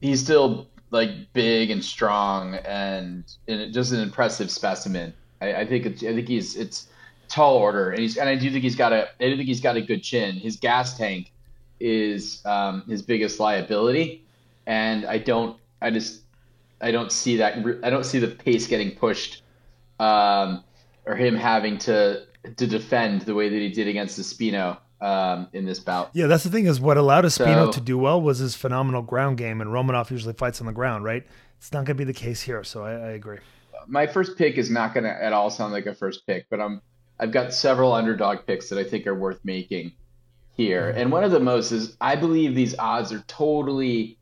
he's 0.00 0.22
still 0.22 0.66
like 0.90 1.10
big 1.32 1.70
and 1.70 1.84
strong 1.84 2.54
and, 2.56 3.24
and 3.48 3.72
just 3.72 3.92
an 3.92 4.00
impressive 4.00 4.50
specimen. 4.50 5.12
I, 5.40 5.54
I 5.54 5.66
think 5.66 5.86
it's, 5.86 6.02
I 6.02 6.14
think 6.14 6.28
he's 6.28 6.56
it's 6.56 6.88
tall 7.28 7.56
order 7.56 7.90
and 7.90 7.98
he's 7.98 8.16
and 8.16 8.28
I 8.28 8.36
do 8.36 8.50
think 8.50 8.62
he's 8.62 8.76
got 8.76 8.92
a 8.92 9.08
I 9.20 9.30
do 9.30 9.36
think 9.36 9.48
he's 9.48 9.60
got 9.60 9.76
a 9.76 9.82
good 9.82 10.02
chin. 10.02 10.36
His 10.36 10.56
gas 10.56 10.96
tank 10.96 11.32
is 11.78 12.44
um, 12.44 12.82
his 12.88 13.02
biggest 13.02 13.38
liability, 13.38 14.24
and 14.66 15.04
I 15.06 15.18
don't 15.18 15.56
I 15.80 15.90
just 15.90 16.22
I 16.80 16.90
don't 16.90 17.12
see 17.12 17.36
that 17.36 17.58
I 17.82 17.90
don't 17.90 18.04
see 18.04 18.18
the 18.18 18.28
pace 18.28 18.66
getting 18.66 18.92
pushed 18.92 19.42
um, 19.98 20.62
or 21.06 21.14
him 21.14 21.36
having 21.36 21.78
to 21.78 22.26
to 22.56 22.66
defend 22.66 23.22
the 23.22 23.34
way 23.34 23.48
that 23.48 23.58
he 23.58 23.68
did 23.68 23.88
against 23.88 24.18
Espino 24.20 24.78
um, 25.00 25.48
in 25.52 25.64
this 25.64 25.80
bout. 25.80 26.10
Yeah, 26.12 26.26
that's 26.26 26.44
the 26.44 26.50
thing 26.50 26.66
is 26.66 26.80
what 26.80 26.96
allowed 26.96 27.24
Espino 27.24 27.66
so, 27.66 27.72
to 27.72 27.80
do 27.80 27.98
well 27.98 28.20
was 28.20 28.38
his 28.38 28.54
phenomenal 28.54 29.02
ground 29.02 29.38
game, 29.38 29.60
and 29.60 29.70
Romanov 29.70 30.10
usually 30.10 30.34
fights 30.34 30.60
on 30.60 30.66
the 30.66 30.72
ground, 30.72 31.04
right? 31.04 31.26
It's 31.58 31.72
not 31.72 31.84
going 31.84 31.96
to 31.96 32.04
be 32.04 32.04
the 32.04 32.12
case 32.12 32.42
here, 32.42 32.62
so 32.62 32.84
I, 32.84 32.92
I 32.92 33.10
agree. 33.10 33.38
My 33.86 34.06
first 34.06 34.36
pick 34.36 34.56
is 34.56 34.70
not 34.70 34.94
going 34.94 35.04
to 35.04 35.10
at 35.10 35.32
all 35.32 35.50
sound 35.50 35.72
like 35.72 35.86
a 35.86 35.94
first 35.94 36.26
pick, 36.26 36.46
but 36.50 36.60
I'm 36.60 36.80
I've 37.18 37.32
got 37.32 37.54
several 37.54 37.92
underdog 37.92 38.46
picks 38.46 38.68
that 38.68 38.78
I 38.78 38.84
think 38.84 39.06
are 39.06 39.14
worth 39.14 39.40
making 39.44 39.92
here, 40.56 40.90
mm-hmm. 40.90 40.98
and 40.98 41.12
one 41.12 41.24
of 41.24 41.30
the 41.30 41.40
most 41.40 41.72
is 41.72 41.96
I 42.00 42.16
believe 42.16 42.54
these 42.54 42.76
odds 42.78 43.12
are 43.12 43.24
totally 43.26 44.18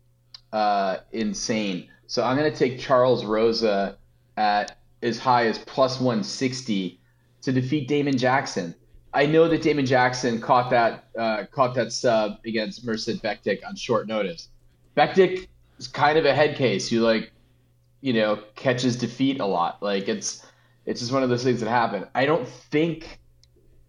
uh, 0.53 0.99
insane. 1.13 1.89
So 2.07 2.23
I'm 2.23 2.37
going 2.37 2.51
to 2.51 2.57
take 2.57 2.79
Charles 2.79 3.25
Rosa 3.25 3.97
at 4.37 4.79
as 5.05 5.19
high 5.19 5.47
as 5.47 5.59
plus 5.59 6.01
160 6.01 6.99
to 7.43 7.53
defeat 7.53 7.87
Damon 7.87 8.17
Jackson. 8.17 8.75
I 9.13 9.27
know 9.27 9.47
that 9.49 9.63
Damon 9.63 9.87
Jackson 9.87 10.41
caught 10.41 10.71
that 10.71 11.05
uh, 11.17 11.45
caught 11.53 11.75
that 11.77 11.93
sub 11.93 12.39
against 12.45 12.85
Mirsad 12.85 13.21
Bektic 13.21 13.61
on 13.67 13.77
short 13.77 14.09
notice. 14.09 14.49
Bektic 14.97 15.47
is 15.79 15.87
kind 15.87 16.19
of 16.19 16.25
a 16.25 16.35
head 16.35 16.57
case 16.57 16.89
who 16.89 17.01
like, 17.01 17.31
you 18.01 18.13
know, 18.13 18.43
catches 18.57 18.97
defeat 18.97 19.41
a 19.41 19.47
lot. 19.47 19.81
Like 19.83 20.09
it's 20.09 20.45
it's 20.87 21.01
just 21.01 21.13
one 21.13 21.23
of 21.23 21.29
those 21.29 21.45
things 21.45 21.61
that 21.61 21.69
happen. 21.69 22.07
I 22.15 22.27
don't 22.27 22.49
think. 22.49 23.21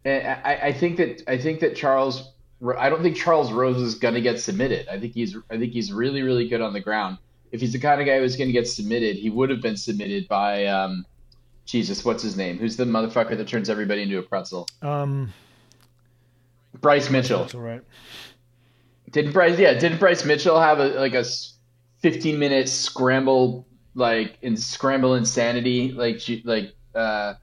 I, 0.05 0.59
I 0.65 0.71
think 0.71 0.97
that 0.97 1.23
I 1.27 1.37
think 1.37 1.59
that 1.61 1.75
Charles. 1.75 2.33
I 2.77 2.89
don't 2.89 3.01
think 3.01 3.17
Charles 3.17 3.51
Rose 3.51 3.81
is 3.81 3.95
gonna 3.95 4.21
get 4.21 4.39
submitted. 4.39 4.87
I 4.89 4.99
think 4.99 5.13
he's 5.13 5.35
I 5.49 5.57
think 5.57 5.73
he's 5.73 5.91
really 5.91 6.21
really 6.21 6.47
good 6.47 6.61
on 6.61 6.73
the 6.73 6.79
ground. 6.79 7.17
If 7.55 7.61
he's 7.61 7.71
the 7.71 7.79
kind 7.79 8.01
of 8.01 8.05
guy 8.05 8.19
who's 8.19 8.35
gonna 8.35 8.51
get 8.51 8.67
submitted, 8.67 9.15
he 9.15 9.29
would 9.29 9.49
have 9.49 9.61
been 9.61 9.77
submitted 9.77 10.27
by 10.27 10.65
um, 10.65 11.05
Jesus, 11.65 12.03
what's 12.03 12.21
his 12.21 12.35
name? 12.35 12.57
Who's 12.57 12.75
the 12.75 12.83
motherfucker 12.83 13.37
that 13.37 13.47
turns 13.47 13.69
everybody 13.69 14.01
into 14.01 14.19
a 14.19 14.21
pretzel? 14.21 14.67
Um, 14.81 15.33
Bryce 16.81 17.09
Mitchell. 17.09 17.39
That's 17.39 17.55
all 17.55 17.61
right. 17.61 17.81
Didn't 19.11 19.31
Bryce? 19.31 19.57
Yeah, 19.57 19.73
didn't 19.73 19.99
Bryce 19.99 20.25
Mitchell 20.25 20.59
have 20.59 20.79
a 20.79 20.89
like 20.89 21.13
a 21.13 21.23
15 21.99 22.37
minute 22.37 22.67
scramble 22.67 23.65
like 23.93 24.37
in 24.41 24.57
scramble 24.57 25.15
insanity 25.15 25.93
like 25.93 26.21
like 26.43 26.75
uh, 26.93 27.35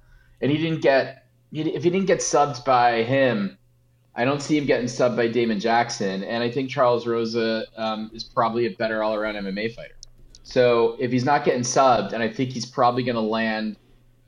and 0.43 0.51
he 0.51 0.59
didn't 0.59 0.83
get 0.83 1.27
if 1.51 1.83
he 1.83 1.89
didn't 1.91 2.07
get 2.07 2.19
subbed 2.19 2.67
by 2.67 3.03
him, 3.03 3.57
I 4.15 4.25
don't 4.25 4.43
see 4.43 4.59
him 4.59 4.67
getting 4.67 4.87
subbed 4.87 5.17
by 5.17 5.29
Damon 5.29 5.59
Jackson, 5.61 6.23
and 6.23 6.43
I 6.43 6.51
think 6.51 6.71
Charles 6.71 7.07
Rosa 7.07 7.65
um, 7.77 8.11
is 8.13 8.25
probably 8.25 8.67
a 8.67 8.71
better 8.71 9.03
all 9.03 9.15
around 9.15 9.35
MMA 9.35 9.75
fighter. 9.75 9.95
So 10.43 10.97
if 10.99 11.13
he's 11.13 11.25
not 11.25 11.45
getting 11.45 11.63
subbed, 11.63 12.13
and 12.13 12.23
I 12.23 12.29
think 12.29 12.51
he's 12.51 12.67
probably 12.67 13.03
going 13.03 13.15
to 13.15 13.21
land 13.21 13.77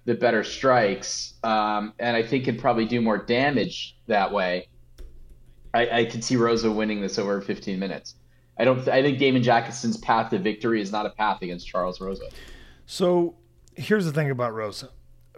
the 0.04 0.14
better 0.14 0.44
strikes, 0.44 1.34
um, 1.42 1.92
and 1.98 2.16
I 2.16 2.22
think 2.22 2.44
could 2.44 2.58
probably 2.58 2.86
do 2.86 3.00
more 3.00 3.18
damage 3.18 3.96
that 4.06 4.32
way. 4.32 4.68
I, 5.72 6.00
I 6.00 6.04
could 6.04 6.22
see 6.22 6.36
Rosa 6.36 6.70
winning 6.70 7.00
this 7.00 7.18
over 7.18 7.40
15 7.40 7.78
minutes. 7.78 8.14
I 8.56 8.64
don't. 8.64 8.86
I 8.88 9.02
think 9.02 9.18
Damon 9.18 9.42
Jackson's 9.42 9.96
path 9.96 10.30
to 10.30 10.38
victory 10.38 10.80
is 10.80 10.92
not 10.92 11.06
a 11.06 11.10
path 11.10 11.42
against 11.42 11.66
Charles 11.66 12.00
Rosa. 12.00 12.28
So 12.86 13.34
here's 13.74 14.04
the 14.04 14.12
thing 14.12 14.30
about 14.30 14.54
Rosa. 14.54 14.90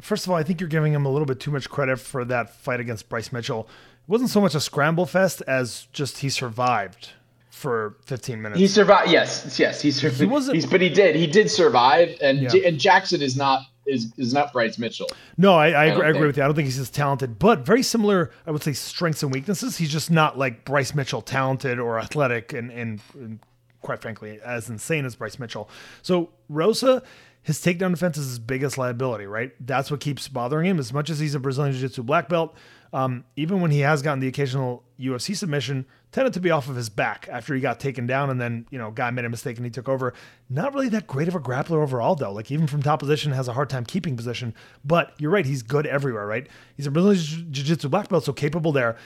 First 0.02 0.26
of 0.26 0.30
all, 0.30 0.36
I 0.36 0.42
think 0.42 0.60
you're 0.60 0.68
giving 0.68 0.92
him 0.92 1.06
a 1.06 1.08
little 1.10 1.24
bit 1.24 1.40
too 1.40 1.50
much 1.50 1.70
credit 1.70 1.98
for 1.98 2.26
that 2.26 2.50
fight 2.50 2.80
against 2.80 3.08
Bryce 3.08 3.32
Mitchell. 3.32 3.68
It 4.02 4.10
wasn't 4.10 4.28
so 4.28 4.42
much 4.42 4.54
a 4.54 4.60
scramble 4.60 5.06
fest 5.06 5.42
as 5.46 5.88
just 5.92 6.18
he 6.18 6.28
survived 6.28 7.12
for 7.56 7.96
15 8.04 8.42
minutes. 8.42 8.60
He 8.60 8.66
survived. 8.66 9.10
Yes, 9.10 9.58
yes, 9.58 9.80
he 9.80 9.90
survived. 9.90 10.20
He 10.20 10.26
wasn't, 10.26 10.56
he's, 10.56 10.66
but 10.66 10.82
he 10.82 10.90
did. 10.90 11.16
He 11.16 11.26
did 11.26 11.50
survive, 11.50 12.14
and 12.20 12.42
yeah. 12.42 12.68
and 12.68 12.78
Jackson 12.78 13.22
is 13.22 13.34
not 13.34 13.62
is 13.86 14.12
is 14.18 14.34
not 14.34 14.52
Bryce 14.52 14.78
Mitchell. 14.78 15.08
No, 15.38 15.54
I, 15.54 15.68
I, 15.68 15.70
I 15.70 15.84
agree, 15.86 16.08
agree, 16.08 16.26
with 16.26 16.36
you. 16.36 16.42
I 16.42 16.46
don't 16.46 16.54
think 16.54 16.66
he's 16.66 16.78
as 16.78 16.90
talented, 16.90 17.38
but 17.38 17.60
very 17.60 17.82
similar. 17.82 18.30
I 18.46 18.50
would 18.50 18.62
say 18.62 18.74
strengths 18.74 19.22
and 19.22 19.32
weaknesses. 19.32 19.78
He's 19.78 19.90
just 19.90 20.10
not 20.10 20.36
like 20.36 20.66
Bryce 20.66 20.94
Mitchell, 20.94 21.22
talented 21.22 21.78
or 21.78 21.98
athletic, 21.98 22.52
and 22.52 22.70
and, 22.70 23.00
and 23.14 23.38
quite 23.80 24.02
frankly, 24.02 24.38
as 24.44 24.68
insane 24.68 25.06
as 25.06 25.16
Bryce 25.16 25.38
Mitchell. 25.38 25.70
So 26.02 26.30
Rosa. 26.50 27.02
His 27.42 27.60
takedown 27.60 27.92
defense 27.92 28.18
is 28.18 28.26
his 28.26 28.38
biggest 28.40 28.76
liability, 28.76 29.24
right? 29.26 29.52
That's 29.64 29.88
what 29.88 30.00
keeps 30.00 30.26
bothering 30.26 30.66
him. 30.66 30.80
As 30.80 30.92
much 30.92 31.10
as 31.10 31.20
he's 31.20 31.36
a 31.36 31.38
Brazilian 31.38 31.72
Jiu 31.74 31.82
Jitsu 31.82 32.02
black 32.02 32.28
belt, 32.28 32.56
um, 32.92 33.24
even 33.36 33.60
when 33.60 33.70
he 33.70 33.80
has 33.80 34.02
gotten 34.02 34.20
the 34.20 34.28
occasional 34.28 34.84
UFC 34.98 35.36
submission, 35.36 35.86
tended 36.12 36.32
to 36.34 36.40
be 36.40 36.50
off 36.50 36.68
of 36.68 36.76
his 36.76 36.88
back 36.88 37.28
after 37.30 37.54
he 37.54 37.60
got 37.60 37.78
taken 37.78 38.06
down 38.06 38.30
and 38.30 38.40
then, 38.40 38.66
you 38.70 38.78
know, 38.78 38.90
guy 38.90 39.10
made 39.10 39.24
a 39.24 39.28
mistake 39.28 39.56
and 39.56 39.66
he 39.66 39.70
took 39.70 39.88
over. 39.88 40.14
Not 40.48 40.72
really 40.72 40.88
that 40.90 41.06
great 41.06 41.28
of 41.28 41.34
a 41.34 41.40
grappler 41.40 41.82
overall, 41.82 42.14
though. 42.14 42.32
Like, 42.32 42.50
even 42.50 42.66
from 42.66 42.82
top 42.82 43.00
position, 43.00 43.32
has 43.32 43.48
a 43.48 43.52
hard 43.52 43.68
time 43.68 43.84
keeping 43.84 44.16
position. 44.16 44.54
But 44.84 45.14
you're 45.18 45.30
right, 45.30 45.44
he's 45.44 45.62
good 45.62 45.86
everywhere, 45.86 46.26
right? 46.26 46.48
He's 46.76 46.86
a 46.86 46.90
Brazilian 46.90 47.52
Jiu 47.52 47.64
Jitsu 47.64 47.88
black 47.88 48.08
belt, 48.08 48.24
so 48.24 48.32
capable 48.32 48.72
there. 48.72 48.96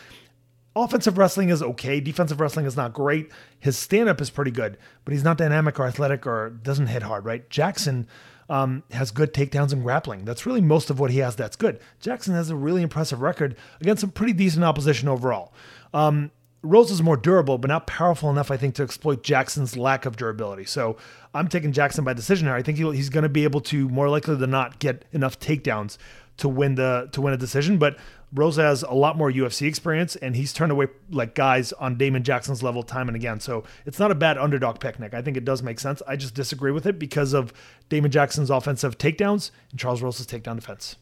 Offensive 0.77 1.19
wrestling 1.19 1.49
is 1.49 1.63
okay. 1.63 1.99
Defensive 2.01 2.41
wrestling 2.41 2.65
is 2.65 2.77
not 2.77 2.93
great. 2.93 3.33
His 3.59 3.77
stand 3.77 4.09
up 4.09 4.21
is 4.21 4.31
pretty 4.31 4.53
good, 4.53 4.79
but 5.05 5.13
he's 5.13 5.25
not 5.25 5.37
dynamic 5.37 5.81
or 5.81 5.87
athletic 5.87 6.27
or 6.29 6.51
doesn't 6.51 6.87
hit 6.87 7.03
hard, 7.03 7.25
right? 7.25 7.49
Jackson 7.51 8.07
um, 8.51 8.83
has 8.91 9.11
good 9.13 9.33
takedowns 9.33 9.73
and 9.73 9.83
grappling. 9.83 10.25
That's 10.25 10.45
really 10.45 10.61
most 10.61 10.91
of 10.91 10.99
what 10.99 11.13
he 11.13 11.19
has 11.19 11.37
that's 11.37 11.57
good. 11.57 11.81
Jackson 12.01 12.35
has 12.35 12.51
a 12.51 12.57
really 12.57 12.83
impressive 12.83 13.23
record 13.23 13.57
against 13.81 14.01
some 14.01 14.11
pretty 14.11 14.33
decent 14.33 14.65
opposition 14.65 15.09
overall. 15.09 15.55
Um, 15.95 16.33
Rose 16.63 16.91
is 16.91 17.01
more 17.01 17.17
durable, 17.17 17.57
but 17.57 17.69
not 17.69 17.87
powerful 17.87 18.29
enough, 18.29 18.51
I 18.51 18.59
think, 18.59 18.75
to 18.75 18.83
exploit 18.83 19.23
Jackson's 19.23 19.79
lack 19.79 20.05
of 20.05 20.17
durability. 20.17 20.65
So 20.65 20.99
I'm 21.33 21.49
taking 21.49 21.73
Jackson 21.73 22.05
by 22.05 22.13
decision 22.13 22.49
here. 22.49 22.55
I 22.55 22.63
think 22.63 22.77
he's 22.77 23.09
going 23.09 23.23
to 23.23 23.31
be 23.31 23.45
able 23.45 23.63
to, 23.63 23.89
more 23.89 24.11
likely 24.11 24.35
than 24.35 24.51
not, 24.51 24.79
get 24.79 25.07
enough 25.13 25.39
takedowns 25.39 25.97
to 26.37 26.49
win 26.49 26.75
the 26.75 27.09
to 27.13 27.23
win 27.23 27.33
a 27.33 27.39
decision. 27.39 27.79
But 27.79 27.97
Rose 28.33 28.57
has 28.57 28.83
a 28.83 28.95
lot 28.95 29.17
more 29.17 29.31
UFC 29.31 29.67
experience, 29.67 30.15
and 30.17 30.37
he's 30.37 30.53
turned 30.53 30.71
away 30.71 30.87
like 31.11 31.35
guys 31.35 31.73
on 31.73 31.97
Damon 31.97 32.23
Jackson's 32.23 32.63
level 32.63 32.83
time 32.83 33.09
and 33.09 33.17
again. 33.17 33.41
So 33.41 33.65
it's 33.87 33.99
not 33.99 34.11
a 34.11 34.15
bad 34.15 34.39
underdog 34.39 34.79
picnic. 34.79 35.15
I 35.15 35.23
think 35.23 35.37
it 35.37 35.45
does 35.45 35.63
make 35.63 35.81
sense. 35.81 36.01
I 36.07 36.17
just 36.17 36.35
disagree 36.35 36.71
with 36.71 36.87
it 36.87 36.99
because 36.99 37.33
of 37.33 37.53
Damon 37.89 38.11
Jackson's 38.11 38.51
offensive 38.51 38.99
takedowns 38.99 39.51
and 39.71 39.81
Charles 39.81 40.01
Rose's 40.01 40.27
takedown 40.27 40.57
defense. 40.57 40.97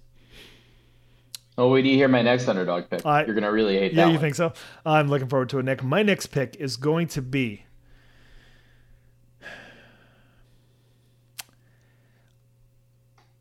Oh, 1.59 1.69
wait 1.69 1.83
do 1.83 1.89
you 1.89 1.97
hear 1.97 2.09
my 2.09 2.23
next 2.23 2.49
underdog 2.49 2.89
pick? 2.89 3.05
Uh, 3.05 3.25
You're 3.27 3.35
gonna 3.35 3.51
really 3.51 3.77
hate 3.77 3.93
yeah, 3.93 3.97
that. 3.97 4.01
Yeah, 4.03 4.07
you 4.07 4.13
one. 4.13 4.21
think 4.21 4.35
so? 4.37 4.53
I'm 4.87 5.09
looking 5.09 5.29
forward 5.29 5.49
to 5.51 5.59
it, 5.59 5.65
Nick. 5.65 5.83
My 5.83 6.03
next 6.03 6.29
pick 6.29 6.57
is 6.57 6.77
going 6.77 7.09
to 7.09 7.21
be 7.21 7.65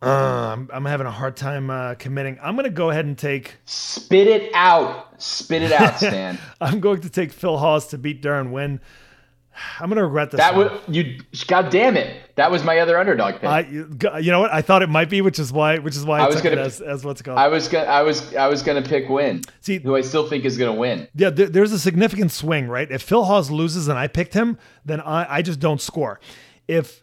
Uh, 0.02 0.54
I'm, 0.54 0.70
I'm 0.72 0.86
having 0.86 1.08
a 1.08 1.12
hard 1.12 1.36
time 1.36 1.70
uh, 1.72 1.96
committing. 1.96 2.38
I'm 2.42 2.56
going 2.56 2.66
to 2.66 2.70
go 2.70 2.90
ahead 2.92 3.06
and 3.06 3.18
take. 3.18 3.56
Spit 3.66 4.28
it 4.28 4.52
out. 4.54 5.22
Spit 5.22 5.64
it 5.64 5.72
out, 5.72 5.96
Stan. 5.98 6.38
I'm 6.62 6.80
going 6.80 7.02
to 7.02 7.10
take 7.10 7.32
Phil 7.32 7.58
Hawes 7.58 7.88
to 7.88 7.98
beat 7.98 8.22
Deron 8.22 8.52
Winn. 8.52 8.80
I'm 9.80 9.90
going 9.90 9.98
to 9.98 10.04
regret 10.06 10.30
this. 10.30 10.38
that 10.38 10.56
one. 10.56 10.68
was 10.68 10.82
you. 10.88 11.20
God 11.48 11.72
damn 11.72 11.98
it! 11.98 12.16
That 12.36 12.52
was 12.52 12.64
my 12.64 12.78
other 12.78 13.00
underdog 13.00 13.36
pick. 13.42 13.46
I, 13.46 13.62
you 13.62 14.30
know 14.32 14.40
what? 14.42 14.54
I 14.54 14.62
thought 14.62 14.84
it 14.84 14.90
might 14.90 15.10
be, 15.10 15.22
which 15.22 15.40
is 15.40 15.52
why, 15.52 15.80
which 15.80 15.96
is 15.96 16.06
why 16.06 16.20
I, 16.20 16.26
I 16.26 16.28
was 16.28 16.42
gonna- 16.42 16.58
it 16.58 16.60
as, 16.60 16.80
as 16.80 17.04
what's 17.04 17.24
called. 17.24 17.40
I 17.40 17.48
was 17.48 17.68
gonna. 17.68 17.86
I 17.90 18.04
was. 18.04 18.36
I 18.36 18.46
was 18.50 18.62
gonna 18.62 18.84
pick 18.84 19.10
Winn, 19.10 19.42
See, 19.62 19.80
who 19.80 19.96
I 19.96 20.02
still 20.02 20.30
think 20.30 20.46
is 20.46 20.60
gonna 20.60 20.76
win. 20.76 21.08
yeah, 21.16 21.32
there, 21.32 21.48
there's 21.48 21.72
a 21.72 21.80
significant 21.80 22.32
swing, 22.32 22.68
right? 22.68 22.92
If 22.92 23.02
Phil 23.02 23.24
Hawes 23.24 23.50
loses 23.50 23.88
and 23.88 23.98
I 23.98 24.06
picked 24.06 24.36
him, 24.36 24.60
then 24.86 25.02
I, 25.02 25.38
I 25.38 25.42
just 25.42 25.60
don't 25.60 25.82
score. 25.82 26.20
If 26.68 27.02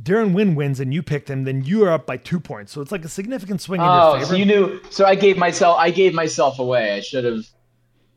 Deron 0.00 0.34
Winn 0.34 0.54
wins 0.54 0.78
and 0.80 0.92
you 0.92 1.02
picked 1.02 1.30
him, 1.30 1.44
then 1.44 1.64
you 1.64 1.84
are 1.84 1.90
up 1.90 2.06
by 2.06 2.16
two 2.18 2.38
points. 2.38 2.72
So 2.72 2.80
it's 2.82 2.92
like 2.92 3.04
a 3.04 3.08
significant 3.08 3.60
swing 3.62 3.80
in 3.80 3.86
your 3.86 3.94
Oh, 4.00 4.14
favor. 4.14 4.26
so 4.26 4.34
you 4.34 4.44
knew. 4.44 4.80
So 4.90 5.06
I 5.06 5.14
gave 5.14 5.38
myself. 5.38 5.76
I 5.78 5.90
gave 5.90 6.12
myself 6.14 6.58
away. 6.58 6.92
I 6.92 7.00
should 7.00 7.24
have. 7.24 7.46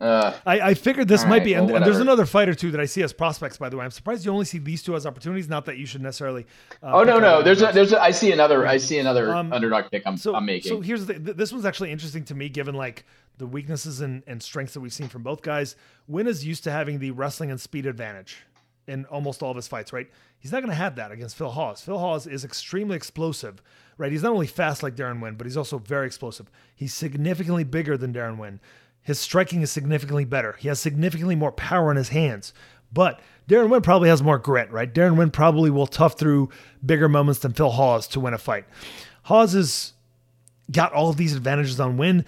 Uh, 0.01 0.34
I, 0.45 0.61
I 0.61 0.73
figured 0.75 1.09
this 1.09 1.23
might 1.25 1.30
right, 1.30 1.43
be, 1.43 1.53
and, 1.55 1.67
well, 1.67 1.75
and 1.75 1.86
there's 1.86 1.99
another 1.99 2.25
fight 2.25 2.47
or 2.47 2.55
two 2.55 2.71
that 2.71 2.80
I 2.80 2.86
see 2.86 3.03
as 3.03 3.11
prospects. 3.11 3.57
By 3.57 3.67
the 3.67 3.75
way, 3.75 3.84
I'm 3.84 3.91
surprised 3.91 4.25
you 4.25 4.32
only 4.32 4.45
see 4.45 4.57
these 4.57 4.82
two 4.82 4.95
as 4.95 5.05
opportunities. 5.05 5.49
Not 5.49 5.65
that 5.65 5.77
you 5.77 5.86
should 5.86 6.01
necessarily. 6.01 6.45
Uh, 6.82 6.91
oh 6.93 7.03
no, 7.03 7.19
no. 7.19 7.41
There's 7.41 7.61
a. 7.61 7.71
There's. 7.73 7.91
A, 7.91 8.01
I 8.01 8.11
see 8.11 8.32
another. 8.32 8.65
I 8.65 8.77
see 8.77 8.97
another 8.99 9.34
Um, 9.36 9.51
underdog 9.51 9.91
pick. 9.91 10.03
I'm. 10.05 10.15
so, 10.15 10.36
I'm 10.36 10.45
making. 10.45 10.69
So 10.69 10.80
here's 10.80 11.05
the 11.05 11.15
th- 11.19 11.36
this 11.36 11.51
one's 11.51 11.65
actually 11.65 11.91
interesting 11.91 12.23
to 12.25 12.36
me, 12.36 12.47
given 12.47 12.75
like 12.75 13.05
the 13.39 13.45
weaknesses 13.45 13.99
and, 13.99 14.23
and 14.25 14.41
strengths 14.41 14.73
that 14.73 14.80
we've 14.80 14.93
seen 14.93 15.09
from 15.09 15.23
both 15.23 15.41
guys. 15.41 15.75
Winn 16.07 16.27
is 16.27 16.45
used 16.45 16.63
to 16.65 16.71
having 16.71 16.99
the 16.99 17.11
wrestling 17.11 17.51
and 17.51 17.59
speed 17.59 17.86
advantage 17.86 18.38
in 18.89 19.05
almost 19.05 19.41
all 19.43 19.51
of 19.51 19.55
his 19.55 19.67
fights, 19.67 19.93
right? 19.93 20.09
He's 20.39 20.51
not 20.51 20.61
going 20.61 20.71
to 20.71 20.75
have 20.75 20.95
that 20.95 21.11
against 21.11 21.35
Phil 21.37 21.51
Hawes. 21.51 21.81
Phil 21.81 21.99
Hawes 21.99 22.25
is 22.27 22.43
extremely 22.43 22.95
explosive, 22.95 23.61
right? 23.97 24.11
He's 24.11 24.23
not 24.23 24.33
only 24.33 24.47
fast 24.47 24.83
like 24.83 24.95
Deron 24.95 25.21
Winn, 25.21 25.35
but 25.35 25.45
he's 25.45 25.57
also 25.57 25.77
very 25.77 26.07
explosive. 26.07 26.49
He's 26.75 26.93
significantly 26.93 27.63
bigger 27.63 27.97
than 27.97 28.13
Deron 28.13 28.37
Winn. 28.37 28.59
His 29.01 29.19
striking 29.19 29.61
is 29.61 29.71
significantly 29.71 30.25
better. 30.25 30.53
He 30.59 30.67
has 30.67 30.79
significantly 30.79 31.35
more 31.35 31.51
power 31.51 31.91
in 31.91 31.97
his 31.97 32.09
hands. 32.09 32.53
But 32.91 33.19
Deron 33.47 33.69
Winn 33.69 33.81
probably 33.81 34.09
has 34.09 34.23
more 34.23 34.39
grit, 34.39 34.71
right? 34.71 34.91
Deron 34.91 35.17
Winn 35.17 35.31
probably 35.31 35.69
will 35.69 35.87
tough 35.87 36.17
through 36.17 36.49
bigger 36.85 37.07
moments 37.07 37.41
than 37.41 37.53
Phil 37.53 37.69
Hawes 37.71 38.07
to 38.07 38.19
win 38.19 38.33
a 38.33 38.37
fight. 38.37 38.65
Hawes 39.23 39.53
has 39.53 39.93
got 40.71 40.93
all 40.93 41.09
of 41.09 41.17
these 41.17 41.35
advantages 41.35 41.79
on 41.79 41.97
Winn, 41.97 42.25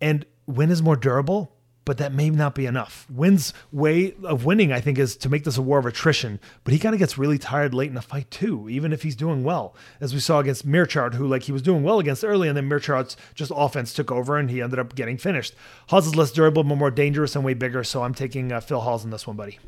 and 0.00 0.26
Winn 0.46 0.70
is 0.70 0.82
more 0.82 0.96
durable, 0.96 1.52
but 1.88 1.96
that 1.96 2.12
may 2.12 2.28
not 2.28 2.54
be 2.54 2.66
enough. 2.66 3.06
Winn's 3.08 3.54
way 3.72 4.14
of 4.22 4.44
winning, 4.44 4.74
I 4.74 4.78
think, 4.78 4.98
is 4.98 5.16
to 5.16 5.30
make 5.30 5.44
this 5.44 5.56
a 5.56 5.62
war 5.62 5.78
of 5.78 5.86
attrition, 5.86 6.38
but 6.62 6.74
he 6.74 6.78
kind 6.78 6.94
of 6.94 6.98
gets 6.98 7.16
really 7.16 7.38
tired 7.38 7.72
late 7.72 7.88
in 7.88 7.94
the 7.94 8.02
fight 8.02 8.30
too, 8.30 8.68
even 8.68 8.92
if 8.92 9.04
he's 9.04 9.16
doing 9.16 9.42
well, 9.42 9.74
as 9.98 10.12
we 10.12 10.20
saw 10.20 10.38
against 10.38 10.68
Meerschaert, 10.68 11.14
who 11.14 11.26
like 11.26 11.44
he 11.44 11.52
was 11.52 11.62
doing 11.62 11.82
well 11.82 11.98
against 11.98 12.26
early, 12.26 12.46
and 12.46 12.54
then 12.54 12.68
Meerschaert's 12.68 13.16
just 13.34 13.50
offense 13.56 13.94
took 13.94 14.12
over 14.12 14.36
and 14.36 14.50
he 14.50 14.60
ended 14.60 14.78
up 14.78 14.94
getting 14.96 15.16
finished. 15.16 15.54
Hawes 15.88 16.06
is 16.06 16.14
less 16.14 16.30
durable, 16.30 16.62
but 16.62 16.74
more 16.74 16.90
dangerous 16.90 17.34
and 17.34 17.42
way 17.42 17.54
bigger, 17.54 17.82
so 17.82 18.02
I'm 18.02 18.12
taking 18.12 18.52
uh, 18.52 18.60
Phil 18.60 18.80
Hawes 18.80 19.02
in 19.02 19.10
this 19.10 19.26
one, 19.26 19.36
buddy. 19.36 19.58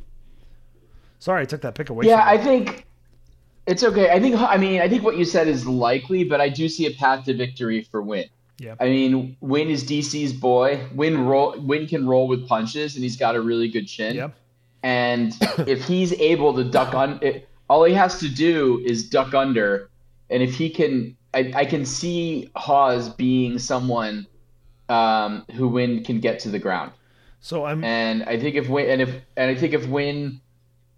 Sorry, 1.20 1.40
I 1.40 1.46
took 1.46 1.62
that 1.62 1.74
pick 1.74 1.88
away. 1.88 2.04
Yeah, 2.04 2.22
I 2.22 2.36
think 2.36 2.86
it's 3.66 3.82
okay. 3.82 4.10
I 4.10 4.20
think 4.20 4.36
I 4.36 4.58
mean 4.58 4.82
I 4.82 4.90
think 4.90 5.04
what 5.04 5.16
you 5.16 5.24
said 5.24 5.48
is 5.48 5.66
likely, 5.66 6.24
but 6.24 6.38
I 6.38 6.50
do 6.50 6.68
see 6.68 6.84
a 6.84 6.90
path 6.90 7.24
to 7.24 7.34
victory 7.34 7.80
for 7.80 8.02
Winn. 8.02 8.28
Yeah. 8.60 8.74
I 8.78 8.90
mean, 8.90 9.38
Winn 9.40 9.70
is 9.70 9.82
DC's 9.84 10.34
boy. 10.34 10.86
Winn 10.94 11.24
roll. 11.24 11.58
Winn 11.58 11.86
can 11.86 12.06
roll 12.06 12.28
with 12.28 12.46
punches, 12.46 12.94
and 12.94 13.02
he's 13.02 13.16
got 13.16 13.34
a 13.34 13.40
really 13.40 13.68
good 13.68 13.88
chin. 13.88 14.14
Yep. 14.14 14.34
And 14.82 15.34
if 15.66 15.86
he's 15.86 16.12
able 16.12 16.52
to 16.54 16.64
duck 16.64 16.92
on, 16.92 17.18
it, 17.22 17.48
all 17.70 17.84
he 17.84 17.94
has 17.94 18.20
to 18.20 18.28
do 18.28 18.82
is 18.84 19.08
duck 19.08 19.32
under, 19.32 19.88
and 20.28 20.42
if 20.42 20.54
he 20.54 20.68
can, 20.68 21.16
I, 21.32 21.50
I 21.56 21.64
can 21.64 21.86
see 21.86 22.50
Hawes 22.54 23.08
being 23.08 23.58
someone 23.58 24.26
um, 24.90 25.46
who 25.54 25.66
Winn 25.66 26.04
can 26.04 26.20
get 26.20 26.38
to 26.40 26.50
the 26.50 26.58
ground. 26.58 26.92
So 27.40 27.64
I'm 27.64 27.82
And 27.82 28.24
I 28.24 28.38
think 28.38 28.56
if 28.56 28.68
Winn 28.68 28.90
and 28.90 29.00
if 29.00 29.22
and 29.38 29.50
I 29.50 29.54
think 29.54 29.72
if 29.72 29.88
Winn 29.88 30.38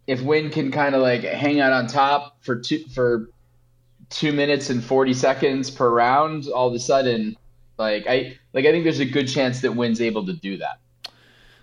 if 0.08 0.20
Winn 0.20 0.50
can 0.50 0.72
kind 0.72 0.96
of 0.96 1.00
like 1.00 1.22
hang 1.22 1.60
out 1.60 1.72
on 1.72 1.86
top 1.86 2.38
for 2.42 2.56
two 2.58 2.82
for 2.92 3.28
two 4.10 4.32
minutes 4.32 4.68
and 4.68 4.82
forty 4.82 5.14
seconds 5.14 5.70
per 5.70 5.88
round, 5.88 6.48
all 6.48 6.66
of 6.66 6.74
a 6.74 6.80
sudden, 6.80 7.36
like 7.83 8.07
I 8.07 8.39
like 8.53 8.64
I 8.66 8.70
think 8.72 8.85
there's 8.85 9.01
a 9.01 9.05
good 9.05 9.26
chance 9.28 9.61
that 9.61 9.72
Winn's 9.76 10.01
able 10.01 10.24
to 10.26 10.33
do 10.33 10.57
that, 10.59 10.78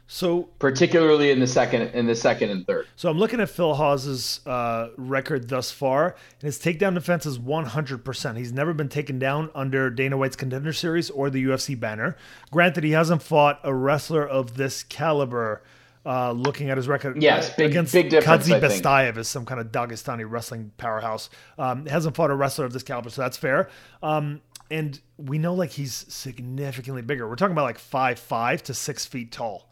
so 0.08 0.44
particularly 0.58 1.30
in 1.32 1.40
the 1.40 1.48
second 1.48 1.84
in 1.94 2.08
the 2.08 2.16
second 2.16 2.50
and 2.50 2.66
third. 2.66 2.88
So 2.96 3.10
I'm 3.10 3.18
looking 3.20 3.40
at 3.40 3.50
Phil 3.50 3.76
Hawes's 3.76 4.40
uh, 4.46 4.90
record 4.98 5.50
thus 5.50 5.72
far, 5.72 6.08
and 6.40 6.42
his 6.42 6.58
takedown 6.60 6.96
defense 6.96 7.26
is 7.26 7.38
100%. 7.38 8.38
He's 8.38 8.52
never 8.52 8.74
been 8.74 8.90
taken 8.90 9.20
down 9.20 9.52
under 9.54 9.90
Dana 9.90 10.18
White's 10.18 10.36
Contender 10.36 10.74
Series 10.74 11.10
or 11.10 11.30
the 11.30 11.44
UFC 11.46 11.80
banner. 11.80 12.18
Granted, 12.52 12.84
he 12.84 12.92
hasn't 12.92 13.22
fought 13.22 13.60
a 13.64 13.74
wrestler 13.74 14.28
of 14.28 14.56
this 14.58 14.84
caliber. 14.84 15.62
Uh, 16.06 16.32
looking 16.32 16.70
at 16.70 16.78
his 16.78 16.88
record, 16.88 17.22
Yes, 17.22 17.54
big- 17.56 17.72
against 17.72 17.92
big 17.94 18.10
difference, 18.10 18.48
Kadzi 18.48 18.60
Bestayev 18.62 19.18
is 19.18 19.28
some 19.28 19.46
kind 19.46 19.60
of 19.60 19.68
Dagestani 19.68 20.26
wrestling 20.28 20.72
powerhouse. 20.78 21.30
Um, 21.58 21.86
hasn't 21.88 22.16
fought 22.16 22.32
a 22.32 22.36
wrestler 22.36 22.64
of 22.64 22.72
this 22.72 22.84
caliber, 22.84 23.10
so 23.10 23.22
that's 23.22 23.36
fair. 23.36 23.70
Um, 24.02 24.40
and 24.72 25.00
we 25.18 25.38
know 25.38 25.54
like 25.54 25.72
he's 25.72 25.94
significantly 25.94 27.02
bigger. 27.02 27.28
We're 27.28 27.36
talking 27.36 27.54
about 27.54 27.66
like 27.66 27.80
five 27.80 28.20
five 28.20 28.64
to 28.64 28.74
six 28.74 29.06
feet 29.06 29.32
tall. 29.32 29.70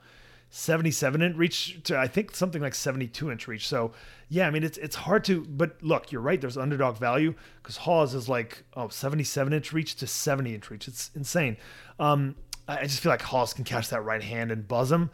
77 0.49 1.21
inch 1.21 1.35
reach 1.35 1.83
to 1.83 1.97
I 1.97 2.07
think 2.07 2.33
something 2.33 2.61
like 2.61 2.73
72 2.73 3.31
inch 3.31 3.47
reach. 3.47 3.67
So 3.67 3.91
yeah, 4.29 4.47
I 4.47 4.49
mean 4.49 4.63
it's 4.63 4.77
it's 4.77 4.95
hard 4.95 5.23
to 5.25 5.43
but 5.43 5.81
look, 5.81 6.11
you're 6.11 6.21
right, 6.21 6.39
there's 6.39 6.57
underdog 6.57 6.97
value 6.97 7.33
because 7.61 7.77
Hawes 7.77 8.13
is 8.13 8.29
like 8.29 8.63
oh 8.75 8.87
77 8.87 9.51
inch 9.53 9.73
reach 9.73 9.95
to 9.95 10.07
70 10.07 10.55
inch 10.55 10.69
reach. 10.69 10.87
It's 10.87 11.11
insane. 11.15 11.57
Um 11.99 12.35
I 12.67 12.79
I 12.79 12.83
just 12.83 13.01
feel 13.01 13.11
like 13.11 13.21
Hawes 13.21 13.53
can 13.53 13.65
catch 13.65 13.89
that 13.89 14.01
right 14.03 14.23
hand 14.23 14.51
and 14.51 14.67
buzz 14.67 14.91
him. 14.91 15.09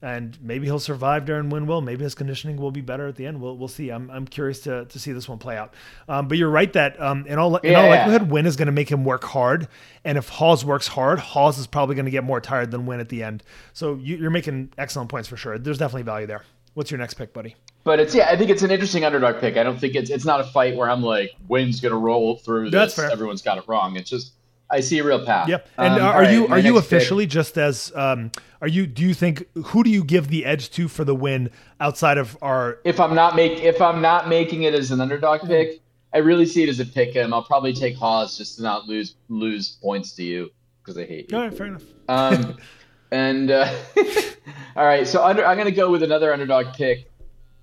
And 0.00 0.38
maybe 0.40 0.66
he'll 0.66 0.78
survive 0.78 1.24
Deron 1.24 1.50
Winn 1.50 1.66
will. 1.66 1.80
Maybe 1.80 2.04
his 2.04 2.14
conditioning 2.14 2.56
will 2.56 2.70
be 2.70 2.80
better 2.80 3.08
at 3.08 3.16
the 3.16 3.26
end. 3.26 3.40
We'll, 3.40 3.56
we'll 3.56 3.66
see. 3.66 3.90
I'm, 3.90 4.08
I'm 4.10 4.26
curious 4.26 4.60
to, 4.60 4.84
to 4.84 4.98
see 4.98 5.10
this 5.10 5.28
one 5.28 5.38
play 5.38 5.56
out. 5.56 5.74
Um, 6.08 6.28
but 6.28 6.38
you're 6.38 6.50
right 6.50 6.72
that 6.74 7.00
um, 7.02 7.26
in 7.26 7.36
all 7.38 7.56
in 7.56 7.74
all 7.74 7.82
Yeah. 7.82 7.88
likelihood, 8.06 8.30
Winn 8.30 8.46
is 8.46 8.54
going 8.54 8.66
to 8.66 8.72
make 8.72 8.88
him 8.90 9.04
work 9.04 9.24
hard. 9.24 9.66
And 10.04 10.16
if 10.16 10.28
Hawes 10.28 10.64
works 10.64 10.86
hard, 10.86 11.18
Hawes 11.18 11.58
is 11.58 11.66
probably 11.66 11.96
going 11.96 12.04
to 12.04 12.12
get 12.12 12.22
more 12.22 12.40
tired 12.40 12.70
than 12.70 12.86
Winn 12.86 13.00
at 13.00 13.08
the 13.08 13.24
end. 13.24 13.42
So 13.72 13.94
you, 13.96 14.16
you're 14.16 14.30
making 14.30 14.72
excellent 14.78 15.10
points 15.10 15.28
for 15.28 15.36
sure. 15.36 15.58
There's 15.58 15.78
definitely 15.78 16.02
value 16.04 16.28
there. 16.28 16.44
What's 16.74 16.92
your 16.92 16.98
next 16.98 17.14
pick, 17.14 17.32
buddy? 17.32 17.56
But 17.82 17.98
it's 17.98 18.14
yeah, 18.14 18.28
I 18.30 18.36
think 18.36 18.50
it's 18.50 18.62
an 18.62 18.70
interesting 18.70 19.04
underdog 19.04 19.40
pick. 19.40 19.56
I 19.56 19.64
don't 19.64 19.80
think 19.80 19.96
it's 19.96 20.10
it's 20.10 20.24
not 20.24 20.40
a 20.40 20.44
fight 20.44 20.76
where 20.76 20.88
I'm 20.90 21.02
like 21.02 21.32
Winn's 21.48 21.80
gonna 21.80 21.96
roll 21.98 22.36
through 22.36 22.70
That's 22.70 22.94
this. 22.94 23.04
fair. 23.04 23.10
Everyone's 23.10 23.42
got 23.42 23.58
it 23.58 23.64
wrong. 23.66 23.96
It's 23.96 24.10
just 24.10 24.34
I 24.70 24.80
see 24.80 24.98
a 24.98 25.04
real 25.04 25.24
path. 25.24 25.48
Yep. 25.48 25.66
And 25.78 25.94
Um, 25.94 26.02
are, 26.02 26.20
right, 26.22 26.32
you 26.32 26.46
are 26.48 26.58
you 26.58 26.74
next 26.74 26.88
pick- 26.88 26.96
officially 26.98 27.26
just 27.26 27.56
as 27.56 27.90
um, 27.94 28.30
are 28.60 28.68
you? 28.68 28.86
Do 28.86 29.02
you 29.02 29.14
think 29.14 29.44
who 29.66 29.82
do 29.82 29.88
you 29.90 30.04
give 30.04 30.28
the 30.28 30.44
edge 30.44 30.70
to 30.72 30.88
for 30.88 31.04
the 31.04 31.14
win 31.14 31.50
outside 31.80 32.18
of 32.18 32.36
our? 32.42 32.78
if 32.84 33.00
I'm 33.00 33.14
not 33.14 33.34
make 33.36 33.60
if 33.62 33.80
I'm 33.80 34.00
not 34.02 34.28
making 34.28 34.64
it 34.64 34.74
as 34.74 34.90
an 34.90 35.00
underdog 35.00 35.40
pick, 35.42 35.80
I 36.12 36.18
really 36.18 36.44
see 36.46 36.62
it 36.64 36.68
as 36.68 36.80
a 36.80 36.84
pick 36.84 37.16
'em. 37.16 37.32
I'll 37.32 37.42
probably 37.44 37.72
take 37.72 37.96
Hawes 37.96 38.36
just 38.36 38.56
to 38.56 38.62
not 38.62 38.86
lose 38.86 39.14
lose 39.28 39.78
points 39.82 40.12
to 40.16 40.22
you 40.22 40.50
because 40.82 40.98
I 40.98 41.04
hate 41.06 41.30
you. 41.32 41.38
All 41.38 41.44
right, 41.44 41.54
fair 41.56 41.66
enough. 41.68 41.84
Um, 42.08 42.56
and 43.10 43.50
uh, 43.50 43.72
all 44.76 44.84
right, 44.84 45.06
so 45.06 45.24
under, 45.24 45.46
I'm 45.46 45.56
gonna 45.56 45.70
go 45.70 45.90
with 45.90 46.02
another 46.02 46.30
underdog 46.32 46.74
pick, 46.74 47.10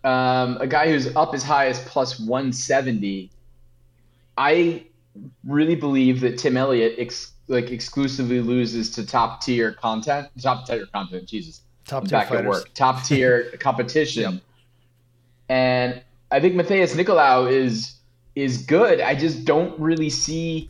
um, 0.03 0.57
a 0.59 0.65
guy 0.67 0.87
who's 0.87 1.15
up 1.15 1.35
as 1.35 1.43
high 1.43 1.67
as 1.67 1.79
plus 1.81 2.19
170. 2.19 3.29
I 4.37 4.85
really 5.45 5.75
believe 5.75 6.19
that 6.21 6.37
Tim 6.37 6.57
Elliott 6.57 6.95
ex- 6.97 7.33
like 7.47 7.71
exclusively 7.71 8.41
loses 8.41 8.89
to 8.91 9.05
top 9.05 9.41
tier 9.41 9.71
content, 9.73 10.27
top 10.41 10.65
tier 10.65 10.85
content. 10.87 11.27
Jesus, 11.27 11.61
Top 11.87 12.03
tier 12.03 12.11
back 12.11 12.25
at 12.27 12.29
fighters. 12.29 12.47
work. 12.47 12.73
Top 12.73 13.03
tier 13.03 13.51
competition. 13.59 14.41
And 15.49 16.01
I 16.31 16.39
think 16.39 16.55
Matheus 16.55 16.95
Nicolau 16.95 17.51
is 17.51 17.95
is 18.35 18.63
good. 18.63 18.99
I 18.99 19.15
just 19.15 19.45
don't 19.45 19.79
really 19.79 20.09
see 20.09 20.69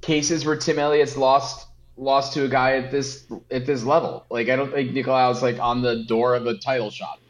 cases 0.00 0.44
where 0.44 0.56
Tim 0.56 0.78
Elliott's 0.78 1.16
lost 1.16 1.68
lost 1.96 2.34
to 2.34 2.44
a 2.44 2.48
guy 2.48 2.76
at 2.76 2.90
this 2.90 3.26
at 3.50 3.66
this 3.66 3.84
level. 3.84 4.26
Like 4.30 4.48
I 4.48 4.56
don't 4.56 4.72
think 4.72 4.90
Nicolau's 4.92 5.42
like 5.42 5.58
on 5.58 5.82
the 5.82 6.04
door 6.04 6.34
of 6.34 6.46
a 6.46 6.58
title 6.58 6.90
shot 6.90 7.20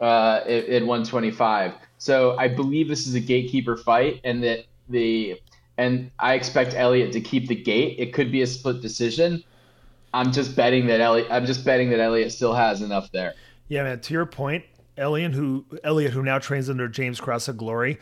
uh, 0.00 0.40
at, 0.44 0.64
at 0.68 0.82
125. 0.82 1.74
So 1.98 2.36
I 2.38 2.48
believe 2.48 2.88
this 2.88 3.06
is 3.06 3.14
a 3.14 3.20
gatekeeper 3.20 3.76
fight, 3.76 4.20
and 4.24 4.42
that 4.42 4.64
the 4.88 5.40
and 5.78 6.10
I 6.18 6.34
expect 6.34 6.74
Elliott 6.74 7.12
to 7.12 7.20
keep 7.20 7.48
the 7.48 7.54
gate. 7.54 7.96
It 7.98 8.12
could 8.12 8.30
be 8.30 8.42
a 8.42 8.46
split 8.46 8.80
decision. 8.80 9.42
I'm 10.12 10.30
just 10.30 10.54
betting 10.54 10.86
that 10.86 11.00
Elliott. 11.00 11.26
I'm 11.30 11.46
just 11.46 11.64
betting 11.64 11.90
that 11.90 12.00
Elliott 12.00 12.32
still 12.32 12.54
has 12.54 12.82
enough 12.82 13.10
there. 13.10 13.34
Yeah, 13.68 13.82
man. 13.82 14.00
To 14.00 14.14
your 14.14 14.26
point, 14.26 14.64
Elliott, 14.96 15.32
who 15.32 15.64
Elliott, 15.82 16.12
who 16.12 16.22
now 16.22 16.38
trains 16.38 16.70
under 16.70 16.88
James 16.88 17.20
Krause 17.20 17.48
of 17.48 17.56
Glory, 17.56 17.98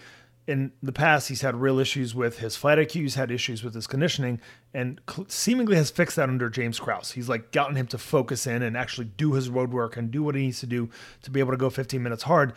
in 0.46 0.72
the 0.82 0.92
past 0.92 1.28
he's 1.28 1.40
had 1.40 1.56
real 1.56 1.78
issues 1.78 2.14
with 2.14 2.38
his 2.40 2.56
fight 2.56 2.78
IQ. 2.78 2.92
He's 3.02 3.14
had 3.14 3.30
issues 3.30 3.62
with 3.62 3.74
his 3.74 3.86
conditioning, 3.86 4.40
and 4.74 5.00
cl- 5.08 5.28
seemingly 5.28 5.76
has 5.76 5.90
fixed 5.90 6.16
that 6.16 6.28
under 6.28 6.50
James 6.50 6.78
Krause. 6.78 7.12
He's 7.12 7.28
like 7.28 7.52
gotten 7.52 7.76
him 7.76 7.86
to 7.88 7.98
focus 7.98 8.46
in 8.46 8.62
and 8.62 8.76
actually 8.76 9.06
do 9.16 9.32
his 9.32 9.48
road 9.48 9.72
work 9.72 9.96
and 9.96 10.10
do 10.10 10.22
what 10.22 10.34
he 10.34 10.42
needs 10.42 10.60
to 10.60 10.66
do 10.66 10.90
to 11.22 11.30
be 11.30 11.40
able 11.40 11.52
to 11.52 11.56
go 11.56 11.70
15 11.70 12.02
minutes 12.02 12.24
hard. 12.24 12.52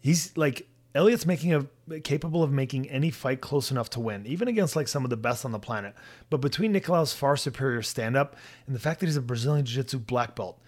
He's 0.00 0.36
like 0.36 0.68
Elliott's 0.94 1.26
making 1.26 1.54
a 1.54 2.00
capable 2.00 2.42
of 2.42 2.50
making 2.50 2.88
any 2.88 3.10
fight 3.10 3.40
close 3.40 3.70
enough 3.70 3.90
to 3.90 4.00
win, 4.00 4.26
even 4.26 4.48
against 4.48 4.74
like 4.74 4.88
some 4.88 5.04
of 5.04 5.10
the 5.10 5.16
best 5.16 5.44
on 5.44 5.52
the 5.52 5.58
planet. 5.58 5.94
But 6.30 6.38
between 6.40 6.72
Nicolau's 6.72 7.12
far 7.12 7.36
superior 7.36 7.82
stand 7.82 8.16
up 8.16 8.36
and 8.66 8.74
the 8.74 8.80
fact 8.80 9.00
that 9.00 9.06
he's 9.06 9.16
a 9.16 9.22
Brazilian 9.22 9.64
Jiu 9.64 9.82
Jitsu 9.82 9.98
black 9.98 10.34
belt, 10.34 10.60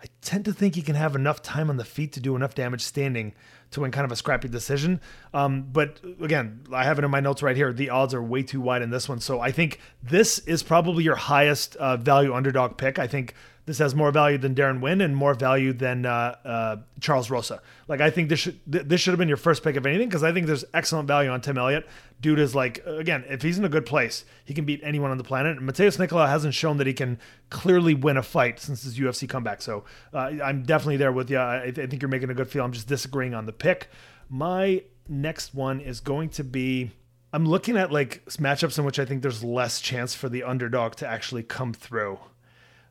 I 0.00 0.06
tend 0.22 0.44
to 0.44 0.52
think 0.52 0.76
he 0.76 0.82
can 0.82 0.94
have 0.94 1.16
enough 1.16 1.42
time 1.42 1.70
on 1.70 1.76
the 1.76 1.84
feet 1.84 2.12
to 2.12 2.20
do 2.20 2.36
enough 2.36 2.54
damage 2.54 2.82
standing 2.82 3.34
to 3.72 3.80
win 3.80 3.90
kind 3.90 4.04
of 4.04 4.12
a 4.12 4.16
scrappy 4.16 4.48
decision. 4.48 5.00
Um, 5.34 5.66
but 5.72 6.00
again, 6.20 6.64
I 6.72 6.84
have 6.84 6.98
it 6.98 7.04
in 7.04 7.10
my 7.10 7.18
notes 7.20 7.42
right 7.42 7.56
here. 7.56 7.72
The 7.72 7.90
odds 7.90 8.14
are 8.14 8.22
way 8.22 8.44
too 8.44 8.60
wide 8.60 8.82
in 8.82 8.90
this 8.90 9.08
one. 9.08 9.18
So 9.18 9.40
I 9.40 9.50
think 9.50 9.80
this 10.02 10.38
is 10.40 10.62
probably 10.62 11.02
your 11.02 11.16
highest 11.16 11.74
uh, 11.76 11.96
value 11.96 12.32
underdog 12.32 12.76
pick. 12.76 12.98
I 13.00 13.08
think 13.08 13.34
this 13.68 13.78
has 13.78 13.94
more 13.94 14.10
value 14.10 14.38
than 14.38 14.54
Deron 14.54 14.80
Winn 14.80 15.02
and 15.02 15.14
more 15.14 15.34
value 15.34 15.74
than 15.74 16.06
uh, 16.06 16.34
uh, 16.42 16.76
Charles 17.00 17.28
Rosa. 17.28 17.60
Like 17.86 18.00
I 18.00 18.08
think 18.08 18.30
this 18.30 18.40
should 18.40 18.58
this 18.66 18.98
should 18.98 19.10
have 19.12 19.18
been 19.18 19.28
your 19.28 19.36
first 19.36 19.62
pick 19.62 19.76
of 19.76 19.84
anything 19.84 20.08
because 20.08 20.24
I 20.24 20.32
think 20.32 20.46
there's 20.46 20.64
excellent 20.72 21.06
value 21.06 21.28
on 21.28 21.42
Tim 21.42 21.58
Elliott. 21.58 21.86
Dude 22.22 22.38
is 22.38 22.54
like 22.54 22.82
again, 22.86 23.26
if 23.28 23.42
he's 23.42 23.58
in 23.58 23.66
a 23.66 23.68
good 23.68 23.84
place, 23.84 24.24
he 24.46 24.54
can 24.54 24.64
beat 24.64 24.80
anyone 24.82 25.10
on 25.10 25.18
the 25.18 25.24
planet. 25.24 25.58
And 25.58 25.68
Matheus 25.68 25.98
Nicolau 25.98 26.26
hasn't 26.26 26.54
shown 26.54 26.78
that 26.78 26.86
he 26.86 26.94
can 26.94 27.18
clearly 27.50 27.92
win 27.92 28.16
a 28.16 28.22
fight 28.22 28.58
since 28.58 28.84
his 28.84 28.98
UFC 28.98 29.28
comeback. 29.28 29.60
So 29.60 29.84
uh, 30.14 30.30
I'm 30.42 30.62
definitely 30.62 30.96
there 30.96 31.12
with 31.12 31.30
you. 31.30 31.36
I, 31.36 31.64
I 31.64 31.70
think 31.70 32.00
you're 32.00 32.08
making 32.08 32.30
a 32.30 32.34
good 32.34 32.48
feel. 32.48 32.64
I'm 32.64 32.72
just 32.72 32.88
disagreeing 32.88 33.34
on 33.34 33.44
the 33.44 33.52
pick. 33.52 33.90
My 34.30 34.82
next 35.08 35.54
one 35.54 35.80
is 35.82 36.00
going 36.00 36.30
to 36.30 36.44
be. 36.44 36.90
I'm 37.34 37.44
looking 37.44 37.76
at 37.76 37.92
like 37.92 38.24
matchups 38.24 38.78
in 38.78 38.86
which 38.86 38.98
I 38.98 39.04
think 39.04 39.20
there's 39.20 39.44
less 39.44 39.82
chance 39.82 40.14
for 40.14 40.30
the 40.30 40.42
underdog 40.42 40.94
to 40.96 41.06
actually 41.06 41.42
come 41.42 41.74
through 41.74 42.18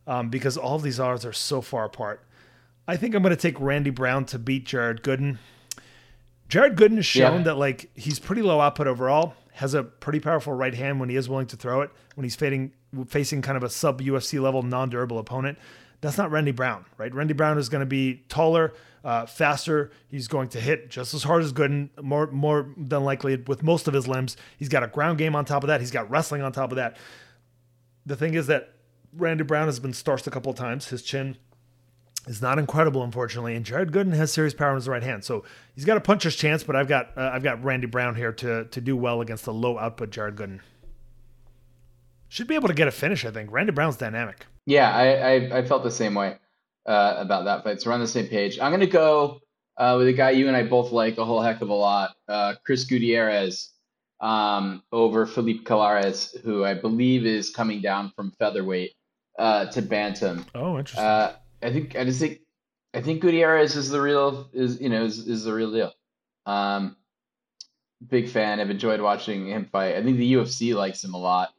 um, 0.08 0.30
because 0.30 0.58
all 0.58 0.76
of 0.76 0.82
these 0.82 1.00
odds 1.00 1.26
are 1.26 1.34
so 1.34 1.62
far 1.62 1.86
apart. 1.86 2.24
I 2.88 2.96
think 2.96 3.14
I'm 3.14 3.22
going 3.22 3.36
to 3.36 3.42
take 3.42 3.60
Randy 3.60 3.90
Brown 3.90 4.26
to 4.26 4.40
beat 4.40 4.66
Jared 4.66 5.04
Gooden. 5.04 5.38
Jared 6.48 6.78
Gooden 6.78 6.96
has 6.96 7.06
shown 7.06 7.40
yeah. 7.40 7.44
that 7.44 7.58
like 7.58 7.90
he's 7.94 8.18
pretty 8.18 8.42
low 8.42 8.62
output 8.62 8.88
overall, 8.88 9.34
has 9.52 9.74
a 9.74 9.84
pretty 9.84 10.22
powerful 10.22 10.54
right 10.54 10.74
hand 10.74 11.00
when 11.00 11.10
he 11.10 11.18
is 11.18 11.28
willing 11.28 11.48
to 11.48 11.58
throw 11.58 11.82
it, 11.82 11.92
when 12.16 12.24
he's 12.24 12.36
facing 12.36 12.72
facing 13.08 13.42
kind 13.42 13.58
of 13.58 13.64
a 13.64 13.70
sub 13.70 14.02
UFC 14.02 14.42
level 14.42 14.64
non 14.64 14.90
durable 14.90 15.20
opponent. 15.20 15.58
That's 16.00 16.18
not 16.18 16.32
Randy 16.32 16.52
Brown, 16.52 16.86
right? 16.98 17.14
Randy 17.14 17.34
Brown 17.34 17.58
is 17.58 17.70
going 17.70 17.82
to 17.82 17.88
be 17.88 18.24
taller, 18.30 18.74
uh, 19.04 19.26
faster. 19.26 19.92
He's 20.08 20.28
going 20.28 20.48
to 20.50 20.62
hit 20.62 20.90
just 20.90 21.14
as 21.14 21.24
hard 21.24 21.44
as 21.44 21.52
Gooden, 21.52 21.90
more 22.02 22.28
more 22.28 22.70
than 22.78 23.04
likely 23.04 23.36
with 23.36 23.64
most 23.64 23.90
of 23.90 23.94
his 23.94 24.08
limbs. 24.08 24.38
He's 24.58 24.70
got 24.70 24.84
a 24.84 24.88
ground 24.88 25.18
game 25.18 25.36
on 25.36 25.44
top 25.44 25.64
of 25.64 25.68
that. 25.68 25.82
He's 25.82 25.92
got 25.92 26.10
wrestling 26.10 26.42
on 26.42 26.54
top 26.54 26.72
of 26.72 26.78
that. 26.78 26.96
The 28.06 28.16
thing 28.16 28.36
is 28.36 28.48
that 28.48 28.77
Randy 29.14 29.44
Brown 29.44 29.68
has 29.68 29.80
been 29.80 29.94
starched 29.94 30.28
a 30.28 30.32
couple 30.32 30.52
of 30.52 30.58
times. 30.58 30.88
His 30.88 31.02
chin 31.02 31.38
is 32.28 32.42
not 32.42 32.60
incredible, 32.60 33.04
unfortunately, 33.04 33.56
and 33.56 33.66
Jared 33.66 33.92
Gooden 33.92 34.14
has 34.14 34.32
serious 34.32 34.54
power 34.54 34.72
in 34.72 34.76
his 34.76 34.88
right 34.88 35.04
hand, 35.04 35.24
so 35.24 35.44
he's 35.76 35.86
got 35.86 35.98
a 35.98 36.02
puncher's 36.02 36.36
chance. 36.36 36.64
But 36.64 36.76
I've 36.76 36.88
got 36.88 37.18
uh, 37.18 37.32
I've 37.34 37.44
got 37.44 37.64
Randy 37.64 37.88
Brown 37.88 38.16
here 38.16 38.32
to 38.34 38.66
to 38.66 38.82
do 38.82 38.96
well 38.96 39.22
against 39.22 39.46
the 39.46 39.54
low 39.54 39.78
output 39.78 40.10
Jared 40.10 40.36
Gooden. 40.36 40.60
Should 42.30 42.48
be 42.48 42.56
able 42.56 42.68
to 42.68 42.74
get 42.74 42.88
a 42.88 42.92
finish, 42.92 43.24
I 43.26 43.32
think. 43.32 43.52
Randy 43.52 43.72
Brown's 43.72 43.98
dynamic. 43.98 44.46
Yeah, 44.66 44.92
I 44.92 45.08
I, 45.08 45.58
I 45.60 45.66
felt 45.66 45.84
the 45.84 45.92
same 45.92 46.14
way 46.14 46.38
uh, 46.86 47.16
about 47.18 47.46
that 47.46 47.64
fight. 47.64 47.82
So 47.82 47.90
we're 47.90 47.94
on 47.94 48.02
the 48.02 48.08
same 48.08 48.28
page. 48.28 48.60
I'm 48.60 48.72
gonna 48.72 48.86
go 48.86 49.40
uh, 49.78 49.96
with 49.98 50.08
a 50.08 50.14
guy 50.14 50.32
you 50.32 50.48
and 50.48 50.58
I 50.58 50.64
both 50.64 50.92
like 50.92 51.18
a 51.18 51.26
whole 51.26 51.42
heck 51.42 51.62
of 51.62 51.70
a 51.70 51.74
lot, 51.74 52.16
uh, 52.28 52.56
Chris 52.66 52.84
Gutierrez 52.84 53.72
um, 54.20 54.84
over 54.92 55.26
Felipe 55.26 55.66
Colares, 55.66 56.38
who 56.42 56.66
I 56.66 56.74
believe 56.74 57.26
is 57.26 57.50
coming 57.50 57.82
down 57.82 58.12
from 58.16 58.32
featherweight 58.40 58.94
uh, 59.38 59.66
to 59.68 59.82
bantam. 59.82 60.46
Oh, 60.56 60.78
interesting. 60.78 61.06
Uh, 61.06 61.36
I 61.62 61.72
think 61.72 61.96
I 61.96 62.04
just 62.04 62.20
think 62.20 62.40
I 62.94 63.02
think 63.02 63.22
Gutierrez 63.22 63.76
is 63.76 63.90
the 63.90 64.02
real 64.02 64.50
is 64.54 64.80
you 64.82 64.90
know 64.90 65.04
is, 65.04 65.28
is 65.28 65.44
the 65.44 65.54
real 65.54 65.72
deal. 65.72 65.94
Um, 66.46 66.96
big 68.06 68.30
fan. 68.30 68.60
I've 68.60 68.70
enjoyed 68.70 69.02
watching 69.02 69.48
him 69.48 69.66
fight. 69.66 69.96
I 69.96 70.04
think 70.04 70.18
the 70.18 70.34
UFC 70.34 70.76
likes 70.76 71.04
him 71.04 71.14
a 71.14 71.18
lot. 71.18 71.50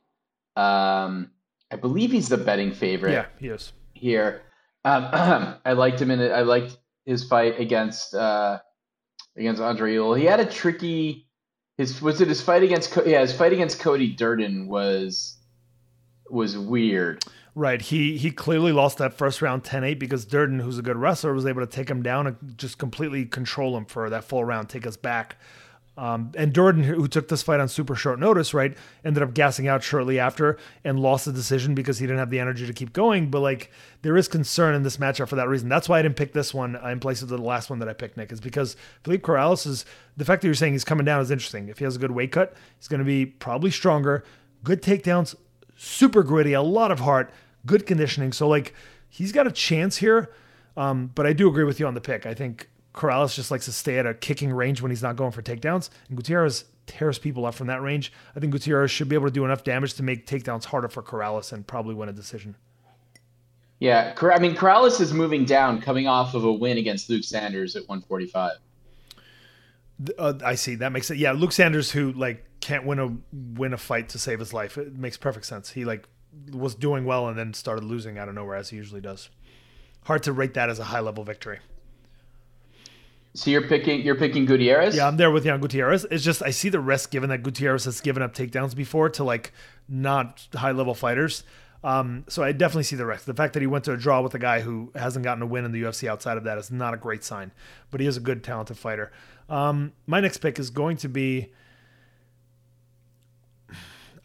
Um, 0.56 1.30
I 1.70 1.76
believe 1.76 2.10
he's 2.10 2.28
the 2.28 2.38
betting 2.38 2.72
favorite. 2.72 3.12
Yeah, 3.12 3.26
he 3.38 3.48
is 3.48 3.72
here. 3.92 4.42
Um, 4.84 5.08
I 5.64 5.72
liked 5.72 6.00
him 6.00 6.10
in 6.10 6.20
it. 6.20 6.32
I 6.32 6.42
liked 6.42 6.76
his 7.04 7.24
fight 7.24 7.60
against 7.60 8.14
uh, 8.14 8.58
against 9.36 9.60
Andre 9.60 9.94
Ewell. 9.94 10.14
He 10.14 10.24
had 10.24 10.40
a 10.40 10.46
tricky 10.46 11.28
his 11.76 12.02
was 12.02 12.20
it 12.20 12.28
his 12.28 12.42
fight 12.42 12.62
against 12.62 12.96
yeah 13.06 13.20
his 13.20 13.32
fight 13.32 13.52
against 13.52 13.78
Cody 13.80 14.12
Durden 14.12 14.68
was 14.68 15.38
was 16.28 16.58
weird. 16.58 17.24
Right. 17.58 17.82
He 17.82 18.16
he 18.16 18.30
clearly 18.30 18.70
lost 18.70 18.98
that 18.98 19.14
first 19.14 19.42
round 19.42 19.64
10-8 19.64 19.98
because 19.98 20.24
Durden, 20.24 20.60
who's 20.60 20.78
a 20.78 20.82
good 20.82 20.96
wrestler, 20.96 21.34
was 21.34 21.44
able 21.44 21.60
to 21.60 21.66
take 21.66 21.90
him 21.90 22.04
down 22.04 22.28
and 22.28 22.36
just 22.56 22.78
completely 22.78 23.24
control 23.24 23.76
him 23.76 23.84
for 23.84 24.08
that 24.08 24.22
full 24.22 24.44
round, 24.44 24.68
take 24.68 24.86
us 24.86 24.96
back. 24.96 25.34
Um, 25.96 26.30
and 26.36 26.52
Durden, 26.52 26.84
who 26.84 27.08
took 27.08 27.26
this 27.26 27.42
fight 27.42 27.58
on 27.58 27.66
super 27.66 27.96
short 27.96 28.20
notice, 28.20 28.54
right, 28.54 28.76
ended 29.04 29.24
up 29.24 29.34
gassing 29.34 29.66
out 29.66 29.82
shortly 29.82 30.20
after 30.20 30.56
and 30.84 31.00
lost 31.00 31.24
the 31.24 31.32
decision 31.32 31.74
because 31.74 31.98
he 31.98 32.06
didn't 32.06 32.20
have 32.20 32.30
the 32.30 32.38
energy 32.38 32.64
to 32.64 32.72
keep 32.72 32.92
going. 32.92 33.28
But 33.28 33.40
like, 33.40 33.72
there 34.02 34.16
is 34.16 34.28
concern 34.28 34.76
in 34.76 34.84
this 34.84 34.98
matchup 34.98 35.26
for 35.26 35.34
that 35.34 35.48
reason. 35.48 35.68
That's 35.68 35.88
why 35.88 35.98
I 35.98 36.02
didn't 36.02 36.14
pick 36.14 36.34
this 36.34 36.54
one 36.54 36.76
in 36.76 37.00
place 37.00 37.22
of 37.22 37.28
the 37.28 37.38
last 37.38 37.70
one 37.70 37.80
that 37.80 37.88
I 37.88 37.92
picked, 37.92 38.16
Nick, 38.16 38.30
is 38.30 38.40
because 38.40 38.76
Felipe 39.02 39.22
Colares 39.22 39.66
is 39.66 39.84
the 40.16 40.24
fact 40.24 40.42
that 40.42 40.46
you're 40.46 40.54
saying 40.54 40.74
he's 40.74 40.84
coming 40.84 41.04
down 41.04 41.20
is 41.20 41.32
interesting. 41.32 41.68
If 41.68 41.78
he 41.78 41.84
has 41.84 41.96
a 41.96 41.98
good 41.98 42.12
weight 42.12 42.30
cut, 42.30 42.54
he's 42.78 42.86
going 42.86 43.00
to 43.00 43.04
be 43.04 43.26
probably 43.26 43.72
stronger, 43.72 44.22
good 44.62 44.80
takedowns, 44.80 45.34
super 45.76 46.22
gritty, 46.22 46.52
a 46.52 46.62
lot 46.62 46.92
of 46.92 47.00
heart, 47.00 47.32
good 47.68 47.86
conditioning. 47.86 48.32
So 48.32 48.48
like, 48.48 48.74
he's 49.08 49.30
got 49.30 49.46
a 49.46 49.52
chance 49.52 49.98
here. 49.98 50.32
Um, 50.76 51.10
but 51.14 51.26
I 51.26 51.32
do 51.32 51.48
agree 51.48 51.64
with 51.64 51.80
you 51.80 51.86
on 51.86 51.94
the 51.94 52.00
pick. 52.00 52.24
I 52.24 52.34
think 52.34 52.68
Colares 52.94 53.34
just 53.34 53.50
likes 53.50 53.64
to 53.64 53.72
stay 53.72 53.98
at 53.98 54.06
a 54.06 54.14
kicking 54.14 54.52
range 54.52 54.80
when 54.80 54.90
he's 54.90 55.02
not 55.02 55.16
going 55.16 55.32
for 55.32 55.42
takedowns. 55.42 55.90
And 56.08 56.16
Gutierrez 56.16 56.64
tears 56.86 57.18
people 57.18 57.46
up 57.46 57.54
from 57.54 57.66
that 57.66 57.82
range. 57.82 58.12
I 58.34 58.40
think 58.40 58.52
Gutierrez 58.52 58.90
should 58.90 59.08
be 59.08 59.16
able 59.16 59.26
to 59.26 59.32
do 59.32 59.44
enough 59.44 59.64
damage 59.64 59.94
to 59.94 60.02
make 60.02 60.26
takedowns 60.26 60.64
harder 60.64 60.88
for 60.88 61.02
Colares 61.02 61.52
and 61.52 61.66
probably 61.66 61.94
win 61.94 62.08
a 62.08 62.12
decision. 62.12 62.54
Yeah, 63.80 64.14
I 64.20 64.38
mean 64.38 64.56
Colares 64.56 65.00
is 65.00 65.12
moving 65.12 65.44
down, 65.44 65.80
coming 65.80 66.08
off 66.08 66.34
of 66.34 66.44
a 66.44 66.52
win 66.52 66.78
against 66.78 67.08
Luke 67.10 67.22
Sanders 67.22 67.76
at 67.76 67.88
145. 67.88 68.52
Uh, 70.16 70.34
I 70.44 70.54
see. 70.54 70.76
That 70.76 70.92
makes 70.92 71.10
it. 71.10 71.18
Yeah, 71.18 71.32
Luke 71.32 71.52
Sanders, 71.52 71.90
who 71.90 72.12
like 72.12 72.44
can't 72.60 72.84
win 72.84 72.98
a 72.98 73.16
win 73.58 73.72
a 73.72 73.76
fight 73.76 74.08
to 74.10 74.18
save 74.18 74.38
his 74.38 74.52
life. 74.52 74.78
It 74.78 74.96
makes 74.96 75.16
perfect 75.16 75.46
sense. 75.46 75.70
He 75.70 75.84
like 75.84 76.08
was 76.52 76.74
doing 76.74 77.04
well 77.04 77.28
and 77.28 77.38
then 77.38 77.54
started 77.54 77.84
losing 77.84 78.18
out 78.18 78.28
of 78.28 78.34
nowhere 78.34 78.56
as 78.56 78.70
he 78.70 78.76
usually 78.76 79.00
does. 79.00 79.28
Hard 80.04 80.22
to 80.24 80.32
rate 80.32 80.54
that 80.54 80.70
as 80.70 80.78
a 80.78 80.84
high 80.84 81.00
level 81.00 81.24
victory. 81.24 81.58
So 83.34 83.50
you're 83.50 83.68
picking 83.68 84.02
you're 84.02 84.16
picking 84.16 84.46
Gutierrez? 84.46 84.96
Yeah, 84.96 85.06
I'm 85.06 85.16
there 85.16 85.30
with 85.30 85.44
you 85.44 85.52
on 85.52 85.60
Gutierrez. 85.60 86.06
It's 86.10 86.24
just 86.24 86.42
I 86.42 86.50
see 86.50 86.68
the 86.68 86.80
risk 86.80 87.10
given 87.10 87.30
that 87.30 87.42
Gutierrez 87.42 87.84
has 87.84 88.00
given 88.00 88.22
up 88.22 88.34
takedowns 88.34 88.74
before 88.74 89.10
to 89.10 89.24
like 89.24 89.52
not 89.88 90.48
high 90.54 90.72
level 90.72 90.94
fighters. 90.94 91.44
Um, 91.84 92.24
so 92.28 92.42
I 92.42 92.50
definitely 92.52 92.82
see 92.84 92.96
the 92.96 93.06
risk. 93.06 93.24
The 93.24 93.34
fact 93.34 93.52
that 93.52 93.60
he 93.60 93.68
went 93.68 93.84
to 93.84 93.92
a 93.92 93.96
draw 93.96 94.20
with 94.20 94.34
a 94.34 94.38
guy 94.38 94.60
who 94.60 94.90
hasn't 94.96 95.24
gotten 95.24 95.42
a 95.42 95.46
win 95.46 95.64
in 95.64 95.70
the 95.70 95.82
UFC 95.82 96.08
outside 96.08 96.36
of 96.36 96.44
that 96.44 96.58
is 96.58 96.70
not 96.72 96.94
a 96.94 96.96
great 96.96 97.22
sign. 97.22 97.52
But 97.92 98.00
he 98.00 98.06
is 98.06 98.16
a 98.16 98.20
good, 98.20 98.42
talented 98.42 98.76
fighter. 98.76 99.12
Um, 99.48 99.92
my 100.06 100.18
next 100.20 100.38
pick 100.38 100.58
is 100.58 100.70
going 100.70 100.96
to 100.98 101.08
be. 101.08 101.52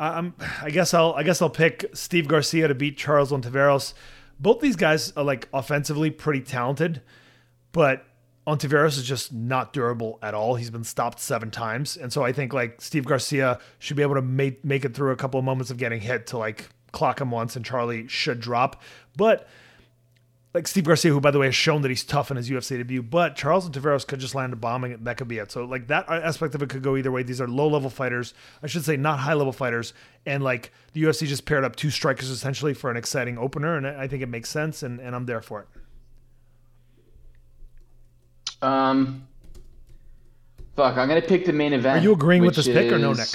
I'm, 0.10 0.34
I 0.62 0.70
guess 0.70 0.94
I'll 0.94 1.14
I 1.14 1.24
guess 1.24 1.42
I'll 1.42 1.50
pick 1.50 1.86
Steve 1.94 2.28
Garcia 2.28 2.68
to 2.68 2.76
beat 2.76 2.98
Charles 2.98 3.32
Ontiveros. 3.32 3.94
Both 4.40 4.60
these 4.60 4.76
guys 4.76 5.12
are 5.16 5.24
like 5.24 5.48
offensively 5.54 6.10
pretty 6.10 6.42
talented, 6.42 7.02
but 7.72 8.06
Ontiveros 8.46 8.98
is 8.98 9.04
just 9.04 9.32
not 9.32 9.72
durable 9.72 10.20
at 10.22 10.34
all. 10.34 10.56
He's 10.56 10.70
been 10.70 10.84
stopped 10.84 11.20
seven 11.20 11.50
times, 11.50 11.96
and 11.96 12.12
so 12.12 12.24
I 12.24 12.34
think 12.34 12.54
like 12.54 12.82
Steve 12.82 13.06
Garcia 13.06 13.60
should 13.80 13.96
be 13.96 14.04
able 14.04 14.16
to 14.16 14.22
make 14.22 14.66
make 14.66 14.84
it 14.84 14.94
through 14.94 15.12
a 15.12 15.16
couple 15.16 15.40
of 15.40 15.46
moments 15.46 15.72
of 15.72 15.78
getting 15.78 16.02
hit 16.02 16.28
to 16.28 16.38
like 16.38 16.70
clock 16.92 17.22
him 17.22 17.32
once, 17.32 17.56
and 17.56 17.64
Charlie 17.64 18.08
should 18.08 18.40
drop. 18.40 18.82
But 19.16 19.48
like 20.54 20.68
Steve 20.68 20.84
Garcia, 20.84 21.12
who 21.12 21.20
by 21.20 21.32
the 21.32 21.40
way 21.40 21.48
has 21.48 21.56
shown 21.56 21.82
that 21.82 21.90
he's 21.90 22.04
tough 22.04 22.30
in 22.30 22.38
his 22.38 22.50
UFC 22.50 22.78
debut, 22.78 23.02
but 23.02 23.36
Charles 23.36 23.68
Ontiveros 23.68 24.06
could 24.06 24.20
just 24.20 24.36
land 24.36 24.54
a 24.54 24.56
bombing. 24.56 24.94
and 24.94 25.06
that 25.06 25.18
could 25.18 25.28
be 25.28 25.40
it. 25.40 25.52
So 25.52 25.66
like 25.66 25.88
that 25.88 26.08
aspect 26.08 26.54
of 26.54 26.62
it 26.62 26.70
could 26.70 26.84
go 26.84 26.96
either 26.96 27.12
way. 27.12 27.24
These 27.24 27.42
are 27.42 27.48
low 27.48 27.68
level 27.68 27.90
fighters, 27.90 28.34
I 28.62 28.68
should 28.68 28.86
say, 28.86 28.96
not 28.96 29.20
high 29.20 29.34
level 29.34 29.52
fighters, 29.52 29.94
and 30.26 30.44
like 30.44 30.72
the 30.94 31.04
UFC 31.04 31.26
just 31.26 31.46
paired 31.46 31.64
up 31.64 31.76
two 31.76 31.90
strikers 31.90 32.30
essentially 32.30 32.74
for 32.74 32.92
an 32.92 32.98
exciting 32.98 33.38
opener, 33.38 33.78
and 33.78 33.88
I 33.88 34.08
think 34.08 34.22
it 34.22 34.30
makes 34.30 34.50
sense, 34.50 34.84
and, 34.84 35.00
and 35.00 35.16
I'm 35.16 35.26
there 35.26 35.42
for 35.42 35.62
it. 35.62 35.68
Um, 38.62 39.28
fuck, 40.76 40.98
I'm 40.98 41.08
gonna 41.08 41.22
pick 41.22 41.46
the 41.46 41.54
main 41.54 41.74
event. 41.74 42.00
Are 42.00 42.04
you 42.04 42.14
agreeing 42.14 42.44
with 42.44 42.56
this 42.56 42.68
is... 42.68 42.74
pick 42.76 42.92
or 42.92 43.00
no, 43.00 43.14
Nick? 43.14 43.28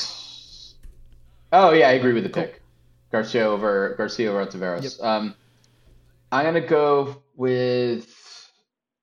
Oh 1.53 1.73
yeah, 1.73 1.89
I 1.89 1.93
agree 1.93 2.13
with 2.13 2.23
the 2.23 2.31
cool. 2.31 2.45
pick. 2.45 2.63
Garcia 3.11 3.49
over 3.49 3.95
Garcia 3.97 4.31
over 4.31 4.47
Tavares. 4.47 4.83
Yep. 4.99 5.07
Um, 5.07 5.35
I'm 6.31 6.45
gonna 6.45 6.61
go 6.61 7.23
with. 7.37 8.15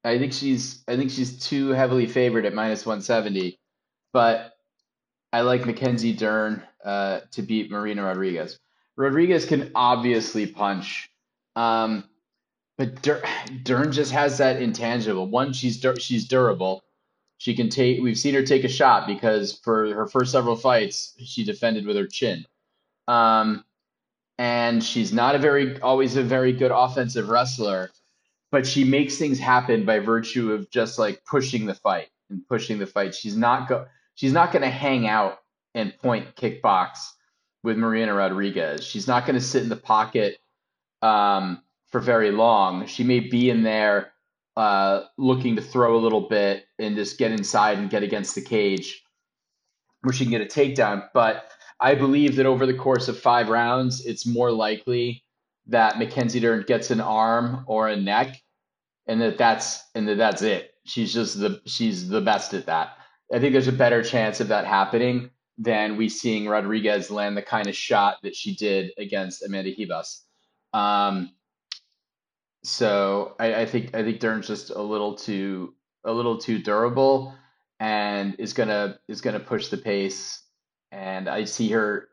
I 0.04 0.18
think 0.20 0.34
she's. 0.34 0.84
I 0.88 0.96
think 0.96 1.12
she's 1.12 1.40
too 1.40 1.70
heavily 1.70 2.06
favored 2.06 2.46
at 2.46 2.54
minus 2.54 2.86
170, 2.86 3.60
but 4.14 4.54
I 5.34 5.42
like 5.42 5.66
Mackenzie 5.66 6.14
Dern 6.14 6.64
uh, 6.84 7.22
to 7.32 7.42
beat 7.42 7.72
Marina 7.72 8.04
Rodriguez. 8.04 8.60
Rodriguez 8.96 9.46
can 9.46 9.72
obviously 9.76 10.46
punch. 10.46 11.10
Um, 11.56 12.04
but 12.78 13.02
Dur- 13.02 13.24
Dern 13.64 13.92
just 13.92 14.12
has 14.12 14.38
that 14.38 14.62
intangible. 14.62 15.28
One, 15.28 15.54
she's 15.54 15.80
dur- 15.80 16.00
she's 16.00 16.28
durable. 16.28 16.84
She 17.38 17.56
can 17.56 17.70
take. 17.70 18.02
We've 18.02 18.18
seen 18.18 18.36
her 18.36 18.44
take 18.44 18.64
a 18.64 18.70
shot 18.70 19.08
because 19.08 19.60
for 19.64 19.94
her 19.94 20.08
first 20.08 20.32
several 20.32 20.56
fights, 20.56 21.14
she 21.18 21.44
defended 21.44 21.86
with 21.88 21.98
her 21.98 22.08
chin. 22.08 22.46
Um, 23.08 23.64
and 24.38 24.84
she's 24.84 25.14
not 25.14 25.36
a 25.36 25.40
very 25.40 25.80
always 25.82 26.16
a 26.16 26.24
very 26.24 26.52
good 26.52 26.72
offensive 26.72 27.30
wrestler, 27.30 27.92
but 28.52 28.66
she 28.68 28.84
makes 28.84 29.18
things 29.18 29.40
happen 29.40 29.86
by 29.86 30.00
virtue 30.00 30.52
of 30.52 30.70
just 30.70 31.00
like 31.00 31.24
pushing 31.26 31.66
the 31.66 31.76
fight 31.76 32.10
and 32.30 32.46
pushing 32.48 32.80
the 32.80 32.88
fight. 32.88 33.16
She's 33.16 33.38
not 33.38 33.68
go. 33.68 33.86
She's 34.16 34.34
not 34.34 34.52
going 34.52 34.62
to 34.64 34.70
hang 34.70 35.08
out 35.08 35.40
and 35.74 35.98
point 35.98 36.36
kickbox 36.36 37.12
with 37.64 37.78
Marina 37.78 38.14
Rodriguez. 38.14 38.84
She's 38.86 39.08
not 39.08 39.26
going 39.26 39.36
to 39.36 39.46
sit 39.46 39.64
in 39.64 39.70
the 39.70 39.76
pocket 39.76 40.38
um, 41.02 41.62
for 41.88 42.00
very 42.00 42.32
long. 42.32 42.86
She 42.88 43.04
may 43.04 43.20
be 43.20 43.50
in 43.50 43.64
there 43.64 44.14
uh, 44.56 45.02
looking 45.18 45.56
to 45.58 45.62
throw 45.62 45.98
a 45.98 46.00
little 46.00 46.30
bit 46.30 46.66
and 46.80 46.96
just 46.96 47.18
get 47.18 47.32
inside 47.32 47.78
and 47.78 47.90
get 47.90 48.04
against 48.04 48.36
the 48.36 48.42
cage 48.42 49.04
where 50.02 50.14
she 50.14 50.24
can 50.24 50.32
get 50.32 50.42
a 50.42 50.46
takedown. 50.46 51.10
But 51.14 51.52
I 51.86 51.94
believe 51.94 52.36
that 52.38 52.48
over 52.48 52.66
the 52.66 52.74
course 52.74 53.08
of 53.10 53.20
five 53.20 53.48
rounds, 53.48 54.04
it's 54.08 54.26
more 54.26 54.52
likely 54.52 55.24
that 55.68 56.00
Mackenzie 56.00 56.40
Dern 56.40 56.66
gets 56.68 56.90
an 56.90 57.00
arm 57.00 57.64
or 57.68 57.88
a 57.88 57.96
neck, 57.96 58.42
and 59.06 59.22
that 59.22 59.38
that's 59.38 59.84
and 59.94 60.08
that 60.08 60.18
that's 60.18 60.42
it. 60.42 60.74
She's 60.86 61.14
just 61.14 61.40
the 61.40 61.62
she's 61.68 62.10
the 62.10 62.22
best 62.22 62.56
at 62.56 62.66
that. 62.66 62.98
I 63.32 63.38
think 63.38 63.54
there's 63.54 63.68
a 63.68 63.72
better 63.72 64.02
chance 64.02 64.40
of 64.40 64.48
that 64.48 64.66
happening 64.66 65.30
than 65.60 65.96
we 65.96 66.10
seeing 66.10 66.48
Rodriguez 66.48 67.12
land 67.12 67.38
the 67.38 67.44
kind 67.44 67.68
of 67.68 67.76
shot 67.76 68.18
that 68.24 68.36
she 68.36 68.56
did 68.56 68.90
against 68.98 69.46
Amanda 69.46 69.76
Ribas. 69.76 70.22
Um, 70.74 71.34
so 72.64 73.36
I, 73.40 73.62
I 73.62 73.66
think 73.68 73.94
I 73.94 74.02
think 74.02 74.20
Dern's 74.20 74.48
just 74.48 74.72
a 74.72 74.82
little 74.82 75.14
too 75.14 75.76
a 76.04 76.12
little 76.12 76.40
too 76.40 76.58
durable 76.58 77.36
and 77.80 78.36
is 78.40 78.54
gonna 78.54 78.98
is 79.08 79.22
gonna 79.22 79.40
push 79.40 79.68
the 79.68 79.78
pace. 79.78 80.42
And 80.92 81.28
I 81.28 81.44
see 81.44 81.70
her 81.70 82.08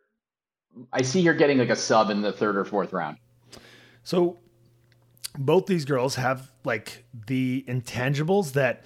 I 0.93 1.03
see 1.03 1.25
her 1.25 1.35
getting 1.35 1.59
like 1.59 1.69
a 1.69 1.77
sub 1.77 2.11
in 2.11 2.23
the 2.23 2.33
third 2.33 2.57
or 2.57 2.65
fourth 2.65 2.93
round. 2.93 3.19
So 4.05 4.39
both 5.39 5.67
these 5.67 5.85
girls 5.85 6.15
have 6.17 6.51
like 6.65 7.05
the 7.27 7.65
intangibles 7.69 8.53
that 8.53 8.85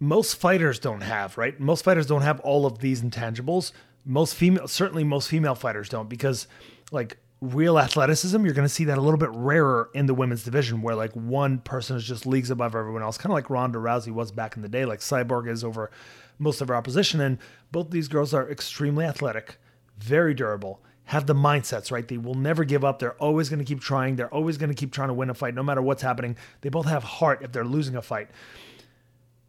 most 0.00 0.36
fighters 0.36 0.78
don't 0.78 1.00
have, 1.00 1.36
right? 1.36 1.58
Most 1.58 1.84
fighters 1.84 2.06
don't 2.06 2.22
have 2.22 2.40
all 2.40 2.66
of 2.66 2.78
these 2.78 3.02
intangibles. 3.02 3.72
Most 4.04 4.34
female, 4.34 4.68
certainly 4.68 5.04
most 5.04 5.28
female 5.28 5.54
fighters 5.54 5.88
don't, 5.88 6.08
because 6.08 6.46
like 6.92 7.18
real 7.40 7.78
athleticism, 7.78 8.44
you're 8.44 8.54
going 8.54 8.66
to 8.66 8.72
see 8.72 8.84
that 8.84 8.98
a 8.98 9.00
little 9.00 9.18
bit 9.18 9.30
rarer 9.32 9.90
in 9.94 10.06
the 10.06 10.14
women's 10.14 10.44
division, 10.44 10.82
where 10.82 10.94
like 10.94 11.12
one 11.12 11.58
person 11.58 11.96
is 11.96 12.04
just 12.04 12.26
leagues 12.26 12.50
above 12.50 12.74
everyone 12.74 13.02
else, 13.02 13.18
kind 13.18 13.32
of 13.32 13.34
like 13.34 13.50
Ronda 13.50 13.78
Rousey 13.78 14.12
was 14.12 14.30
back 14.32 14.56
in 14.56 14.62
the 14.62 14.68
day, 14.68 14.84
like 14.84 15.00
Cyborg 15.00 15.48
is 15.48 15.62
over 15.64 15.90
most 16.38 16.60
of 16.60 16.70
our 16.70 16.76
opposition. 16.76 17.20
And 17.20 17.38
both 17.72 17.90
these 17.90 18.08
girls 18.08 18.32
are 18.34 18.50
extremely 18.50 19.04
athletic, 19.04 19.58
very 19.98 20.34
durable, 20.34 20.80
have 21.04 21.26
the 21.26 21.34
mindsets, 21.34 21.90
right? 21.90 22.06
They 22.06 22.18
will 22.18 22.34
never 22.34 22.64
give 22.64 22.84
up. 22.84 22.98
They're 22.98 23.14
always 23.14 23.48
going 23.48 23.60
to 23.60 23.64
keep 23.64 23.80
trying. 23.80 24.16
They're 24.16 24.32
always 24.32 24.58
going 24.58 24.68
to 24.68 24.74
keep 24.74 24.92
trying 24.92 25.08
to 25.08 25.14
win 25.14 25.30
a 25.30 25.34
fight, 25.34 25.54
no 25.54 25.62
matter 25.62 25.80
what's 25.80 26.02
happening. 26.02 26.36
They 26.60 26.68
both 26.68 26.86
have 26.86 27.02
heart 27.02 27.42
if 27.42 27.52
they're 27.52 27.64
losing 27.64 27.96
a 27.96 28.02
fight 28.02 28.30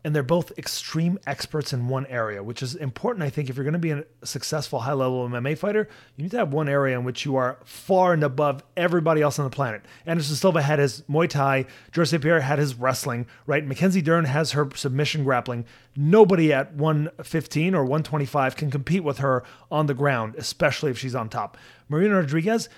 and 0.04 0.16
they're 0.16 0.24
both 0.24 0.58
extreme 0.58 1.20
experts 1.28 1.74
in 1.74 1.90
one 1.90 2.06
area, 2.06 2.42
which 2.42 2.64
is 2.64 2.76
important. 2.76 3.24
I 3.24 3.30
think 3.30 3.50
if 3.50 3.58
you're 3.58 3.66
going 3.66 3.74
to 3.74 3.80
be 3.80 3.92
a 3.92 4.06
successful 4.24 4.80
high 4.80 4.94
level 4.94 5.28
MMA 5.28 5.58
fighter, 5.58 5.90
you 6.16 6.24
need 6.24 6.32
to 6.32 6.38
have 6.38 6.54
one 6.54 6.70
area 6.70 6.98
in 6.98 7.04
which 7.04 7.26
you 7.26 7.36
are 7.36 7.58
far 7.66 8.14
and 8.14 8.24
above 8.24 8.64
everybody 8.78 9.22
else 9.22 9.40
on 9.40 9.46
the 9.46 9.54
planet. 9.54 9.82
Anderson 10.06 10.36
Silva 10.36 10.62
had 10.62 10.80
his 10.80 11.02
Muay 11.04 11.28
Thai, 11.28 11.66
St. 11.94 12.24
Pierre 12.24 12.40
had 12.40 12.60
his 12.60 12.76
wrestling, 12.76 13.28
right? 13.46 13.66
Mackenzie 13.66 14.02
Dern 14.02 14.24
has 14.24 14.54
her 14.54 14.70
submission 14.74 15.26
grappling. 15.26 15.66
Nobody 15.98 16.54
at 16.54 16.74
115 16.74 17.76
or 17.76 17.84
125 17.84 18.56
can 18.56 18.72
compete 18.72 19.04
with 19.04 19.18
her 19.18 19.44
on 19.70 19.88
the 19.88 19.94
ground, 19.94 20.36
especially 20.38 20.92
if 20.92 20.98
she's 20.98 21.16
on 21.16 21.28
top. 21.28 21.58
Marina 21.90 22.16
Rodriguez, 22.16 22.70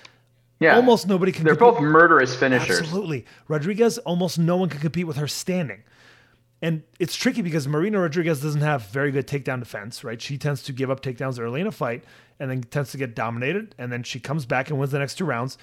yeah. 0.58 0.76
Almost 0.76 1.08
nobody 1.08 1.32
can. 1.32 1.44
They're 1.44 1.56
compete. 1.56 1.80
both 1.80 1.82
murderous 1.82 2.36
finishers. 2.36 2.78
Absolutely. 2.78 3.26
Rodriguez, 3.48 3.98
almost 3.98 4.38
no 4.38 4.56
one 4.56 4.68
can 4.68 4.78
compete 4.78 5.08
with 5.08 5.16
her 5.16 5.26
standing. 5.26 5.82
And 6.62 6.84
it's 7.00 7.16
tricky 7.16 7.42
because 7.42 7.66
Marina 7.66 8.00
Rodriguez 8.00 8.40
doesn't 8.40 8.60
have 8.60 8.86
very 8.86 9.10
good 9.10 9.26
takedown 9.26 9.58
defense, 9.58 10.04
right? 10.04 10.22
She 10.22 10.38
tends 10.38 10.62
to 10.62 10.72
give 10.72 10.90
up 10.90 11.02
takedowns 11.02 11.40
early 11.40 11.60
in 11.60 11.66
a 11.66 11.72
fight 11.72 12.04
and 12.38 12.48
then 12.48 12.62
tends 12.62 12.92
to 12.92 12.98
get 12.98 13.16
dominated. 13.16 13.74
And 13.78 13.92
then 13.92 14.04
she 14.04 14.20
comes 14.20 14.46
back 14.46 14.70
and 14.70 14.78
wins 14.78 14.92
the 14.92 15.00
next 15.00 15.16
two 15.16 15.24
rounds. 15.24 15.58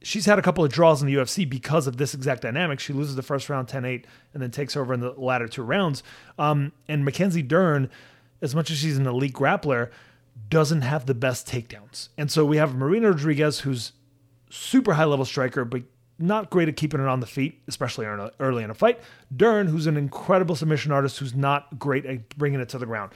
She's 0.00 0.24
had 0.24 0.38
a 0.38 0.42
couple 0.42 0.64
of 0.64 0.72
draws 0.72 1.02
in 1.02 1.06
the 1.06 1.14
UFC 1.14 1.48
because 1.48 1.86
of 1.86 1.98
this 1.98 2.14
exact 2.14 2.42
dynamic. 2.42 2.80
She 2.80 2.94
loses 2.94 3.14
the 3.14 3.22
first 3.22 3.50
round 3.50 3.68
10 3.68 3.84
8 3.84 4.06
and 4.32 4.42
then 4.42 4.50
takes 4.50 4.74
over 4.74 4.94
in 4.94 5.00
the 5.00 5.10
latter 5.10 5.48
two 5.48 5.62
rounds. 5.62 6.02
Um, 6.38 6.72
and 6.88 7.04
Mackenzie 7.04 7.42
Dern, 7.42 7.90
as 8.40 8.54
much 8.54 8.70
as 8.70 8.78
she's 8.78 8.96
an 8.96 9.06
elite 9.06 9.34
grappler, 9.34 9.90
doesn't 10.48 10.80
have 10.80 11.04
the 11.04 11.14
best 11.14 11.46
takedowns. 11.46 12.08
And 12.16 12.30
so 12.30 12.46
we 12.46 12.56
have 12.56 12.74
Marina 12.74 13.10
Rodriguez, 13.10 13.60
who's 13.60 13.92
super 14.48 14.94
high 14.94 15.04
level 15.04 15.26
striker, 15.26 15.66
but 15.66 15.82
not 16.18 16.50
great 16.50 16.68
at 16.68 16.76
keeping 16.76 17.00
it 17.00 17.06
on 17.06 17.20
the 17.20 17.26
feet, 17.26 17.62
especially 17.68 18.06
early 18.06 18.62
in 18.64 18.70
a 18.70 18.74
fight. 18.74 19.00
Dern, 19.34 19.66
who's 19.68 19.86
an 19.86 19.96
incredible 19.96 20.56
submission 20.56 20.92
artist, 20.92 21.18
who's 21.18 21.34
not 21.34 21.78
great 21.78 22.04
at 22.06 22.36
bringing 22.36 22.60
it 22.60 22.68
to 22.70 22.78
the 22.78 22.86
ground. 22.86 23.12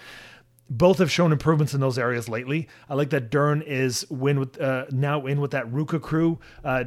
Both 0.70 0.98
have 0.98 1.10
shown 1.10 1.32
improvements 1.32 1.74
in 1.74 1.80
those 1.80 1.98
areas 1.98 2.28
lately. 2.28 2.68
I 2.88 2.94
like 2.94 3.10
that 3.10 3.30
Dern 3.30 3.62
is 3.62 4.08
win 4.10 4.38
with 4.38 4.60
uh, 4.60 4.86
now 4.90 5.26
in 5.26 5.40
with 5.40 5.50
that 5.50 5.66
RVCA 5.66 6.00
crew, 6.00 6.38
uh, 6.64 6.84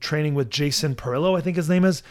training 0.00 0.34
with 0.34 0.50
Jason 0.50 0.94
Parillo, 0.94 1.36
I 1.36 1.40
think 1.40 1.56
his 1.56 1.68
name 1.68 1.84
is 1.84 2.02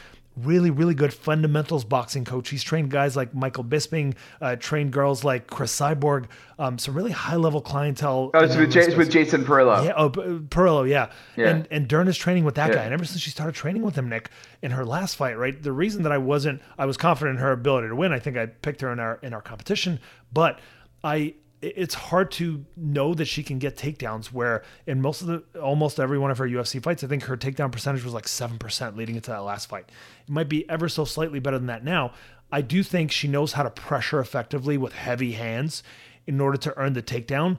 really, 0.43 0.69
really 0.69 0.93
good 0.93 1.13
fundamentals 1.13 1.83
boxing 1.83 2.25
coach. 2.25 2.49
He's 2.49 2.63
trained 2.63 2.91
guys 2.91 3.15
like 3.15 3.33
Michael 3.33 3.63
Bisping, 3.63 4.15
uh, 4.41 4.55
trained 4.55 4.91
girls 4.91 5.23
like 5.23 5.47
Cris 5.47 5.77
Cyborg, 5.77 6.25
um, 6.57 6.77
some 6.77 6.93
really 6.93 7.11
high 7.11 7.35
level 7.35 7.61
clientele. 7.61 8.31
Oh, 8.33 8.43
it's 8.43 8.55
with, 8.55 8.71
J- 8.71 8.95
with 8.95 9.11
Jason 9.11 9.43
Parillo. 9.43 9.83
Yeah, 9.85 9.93
oh, 9.95 10.09
Parillo, 10.09 10.87
yeah. 10.87 11.11
yeah. 11.35 11.49
And 11.49 11.67
and 11.71 11.87
Dern 11.87 12.07
is 12.07 12.17
training 12.17 12.43
with 12.43 12.55
that 12.55 12.69
yeah. 12.69 12.75
guy. 12.75 12.83
And 12.83 12.93
ever 12.93 13.05
since 13.05 13.21
she 13.21 13.29
started 13.29 13.55
training 13.55 13.81
with 13.81 13.95
him, 13.95 14.09
Nick, 14.09 14.29
in 14.61 14.71
her 14.71 14.85
last 14.85 15.15
fight, 15.15 15.37
right? 15.37 15.61
The 15.61 15.71
reason 15.71 16.03
that 16.03 16.11
I 16.11 16.17
wasn't, 16.17 16.61
I 16.77 16.85
was 16.85 16.97
confident 16.97 17.37
in 17.37 17.43
her 17.43 17.51
ability 17.51 17.87
to 17.89 17.95
win. 17.95 18.11
I 18.11 18.19
think 18.19 18.37
I 18.37 18.47
picked 18.47 18.81
her 18.81 18.91
in 18.91 18.99
our 18.99 19.19
in 19.21 19.33
our 19.33 19.41
competition, 19.41 19.99
but 20.31 20.59
I 21.03 21.35
it's 21.61 21.93
hard 21.93 22.31
to 22.31 22.65
know 22.77 23.13
that 23.13 23.25
she 23.25 23.43
can 23.43 23.59
get 23.59 23.75
takedowns 23.75 24.27
where 24.27 24.63
in 24.87 25.01
most 25.01 25.21
of 25.21 25.27
the 25.27 25.43
almost 25.59 25.99
every 25.99 26.17
one 26.17 26.31
of 26.31 26.37
her 26.37 26.47
UFC 26.47 26.81
fights, 26.81 27.03
I 27.03 27.07
think 27.07 27.23
her 27.23 27.35
takedown 27.35 27.71
percentage 27.71 28.03
was 28.03 28.13
like 28.13 28.25
7% 28.25 28.95
leading 28.95 29.15
into 29.15 29.31
that 29.31 29.39
last 29.39 29.67
fight. 29.67 29.91
It 30.27 30.31
might 30.31 30.47
be 30.47 30.69
ever 30.69 30.87
so 30.87 31.03
slightly 31.03 31.39
better 31.39 31.57
than 31.57 31.67
that 31.67 31.83
now. 31.83 32.13
I 32.51 32.61
do 32.61 32.81
think 32.81 33.11
she 33.11 33.27
knows 33.27 33.53
how 33.53 33.63
to 33.63 33.69
pressure 33.69 34.19
effectively 34.19 34.77
with 34.77 34.93
heavy 34.93 35.33
hands 35.33 35.83
in 36.25 36.39
order 36.39 36.57
to 36.57 36.77
earn 36.77 36.93
the 36.93 37.03
takedown. 37.03 37.57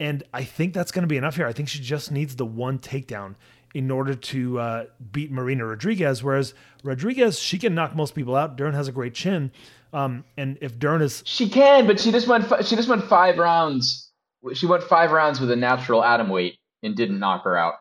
And 0.00 0.22
I 0.32 0.44
think 0.44 0.72
that's 0.72 0.90
going 0.90 1.02
to 1.02 1.08
be 1.08 1.16
enough 1.16 1.36
here. 1.36 1.46
I 1.46 1.52
think 1.52 1.68
she 1.68 1.80
just 1.80 2.10
needs 2.10 2.36
the 2.36 2.46
one 2.46 2.78
takedown 2.78 3.34
in 3.74 3.90
order 3.90 4.14
to 4.14 4.58
uh, 4.58 4.84
beat 5.12 5.30
Marina 5.30 5.66
Rodriguez. 5.66 6.22
Whereas 6.22 6.54
Rodriguez, 6.82 7.38
she 7.38 7.58
can 7.58 7.74
knock 7.74 7.94
most 7.94 8.14
people 8.14 8.34
out. 8.34 8.56
Dern 8.56 8.74
has 8.74 8.88
a 8.88 8.92
great 8.92 9.14
chin. 9.14 9.52
Um, 9.92 10.24
and 10.36 10.58
if 10.60 10.78
Dern 10.78 11.02
is, 11.02 11.22
she 11.26 11.48
can, 11.48 11.86
but 11.86 12.00
she 12.00 12.10
just 12.10 12.26
went. 12.26 12.46
She 12.64 12.76
just 12.76 12.88
went 12.88 13.04
five 13.04 13.38
rounds. 13.38 14.10
She 14.54 14.66
went 14.66 14.82
five 14.82 15.12
rounds 15.12 15.40
with 15.40 15.50
a 15.50 15.56
natural 15.56 16.02
atom 16.02 16.28
weight 16.28 16.58
and 16.82 16.96
didn't 16.96 17.18
knock 17.18 17.44
her 17.44 17.56
out. 17.56 17.74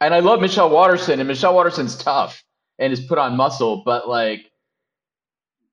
And 0.00 0.14
I 0.14 0.20
love 0.20 0.40
Michelle 0.40 0.70
Waterson, 0.70 1.20
and 1.20 1.28
Michelle 1.28 1.54
Waterson's 1.54 1.96
tough 1.96 2.42
and 2.78 2.92
is 2.92 3.00
put 3.00 3.18
on 3.18 3.36
muscle, 3.36 3.82
but 3.84 4.08
like 4.08 4.47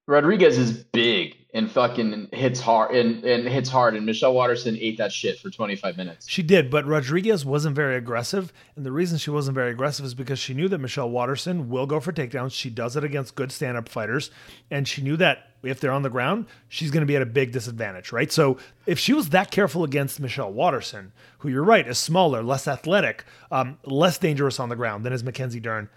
Rodriguez 0.07 0.59
is 0.59 0.71
big 0.71 1.35
and 1.55 1.71
fucking 1.71 2.27
hits 2.31 2.59
hard 2.59 2.95
and, 2.95 3.23
and 3.23 3.47
hits 3.47 3.69
hard 3.69 3.95
and 3.95 4.05
Michelle 4.05 4.35
Waterson 4.35 4.77
ate 4.79 4.99
that 4.99 5.11
shit 5.11 5.39
for 5.39 5.49
25 5.49 5.97
minutes. 5.97 6.29
She 6.29 6.43
did, 6.43 6.69
but 6.69 6.85
Rodriguez 6.85 7.43
wasn't 7.43 7.75
very 7.75 7.95
aggressive. 7.95 8.53
And 8.75 8.85
the 8.85 8.91
reason 8.91 9.17
she 9.17 9.31
wasn't 9.31 9.55
very 9.55 9.71
aggressive 9.71 10.05
is 10.05 10.13
because 10.13 10.37
she 10.37 10.53
knew 10.53 10.67
that 10.67 10.77
Michelle 10.77 11.09
Waterson 11.09 11.69
will 11.69 11.87
go 11.87 11.99
for 11.99 12.11
takedowns. 12.11 12.51
She 12.51 12.69
does 12.69 12.95
it 12.95 13.03
against 13.03 13.33
good 13.33 13.51
stand-up 13.51 13.89
fighters. 13.89 14.29
And 14.69 14.87
she 14.87 15.01
knew 15.01 15.17
that 15.17 15.53
if 15.63 15.79
they're 15.79 15.91
on 15.91 16.03
the 16.03 16.09
ground, 16.11 16.45
she's 16.67 16.91
going 16.91 17.01
to 17.01 17.07
be 17.07 17.15
at 17.15 17.23
a 17.23 17.25
big 17.25 17.51
disadvantage, 17.51 18.11
right? 18.11 18.31
So 18.31 18.57
if 18.85 18.99
she 18.99 19.13
was 19.13 19.29
that 19.29 19.49
careful 19.49 19.83
against 19.83 20.19
Michelle 20.19 20.53
Waterson, 20.53 21.13
who 21.39 21.49
you're 21.49 21.63
right 21.63 21.87
is 21.87 21.97
smaller, 21.97 22.43
less 22.43 22.67
athletic, 22.67 23.25
um, 23.49 23.79
less 23.85 24.19
dangerous 24.19 24.59
on 24.59 24.69
the 24.69 24.75
ground 24.75 25.03
than 25.03 25.13
is 25.13 25.23
Mackenzie 25.23 25.59
Dern, 25.59 25.89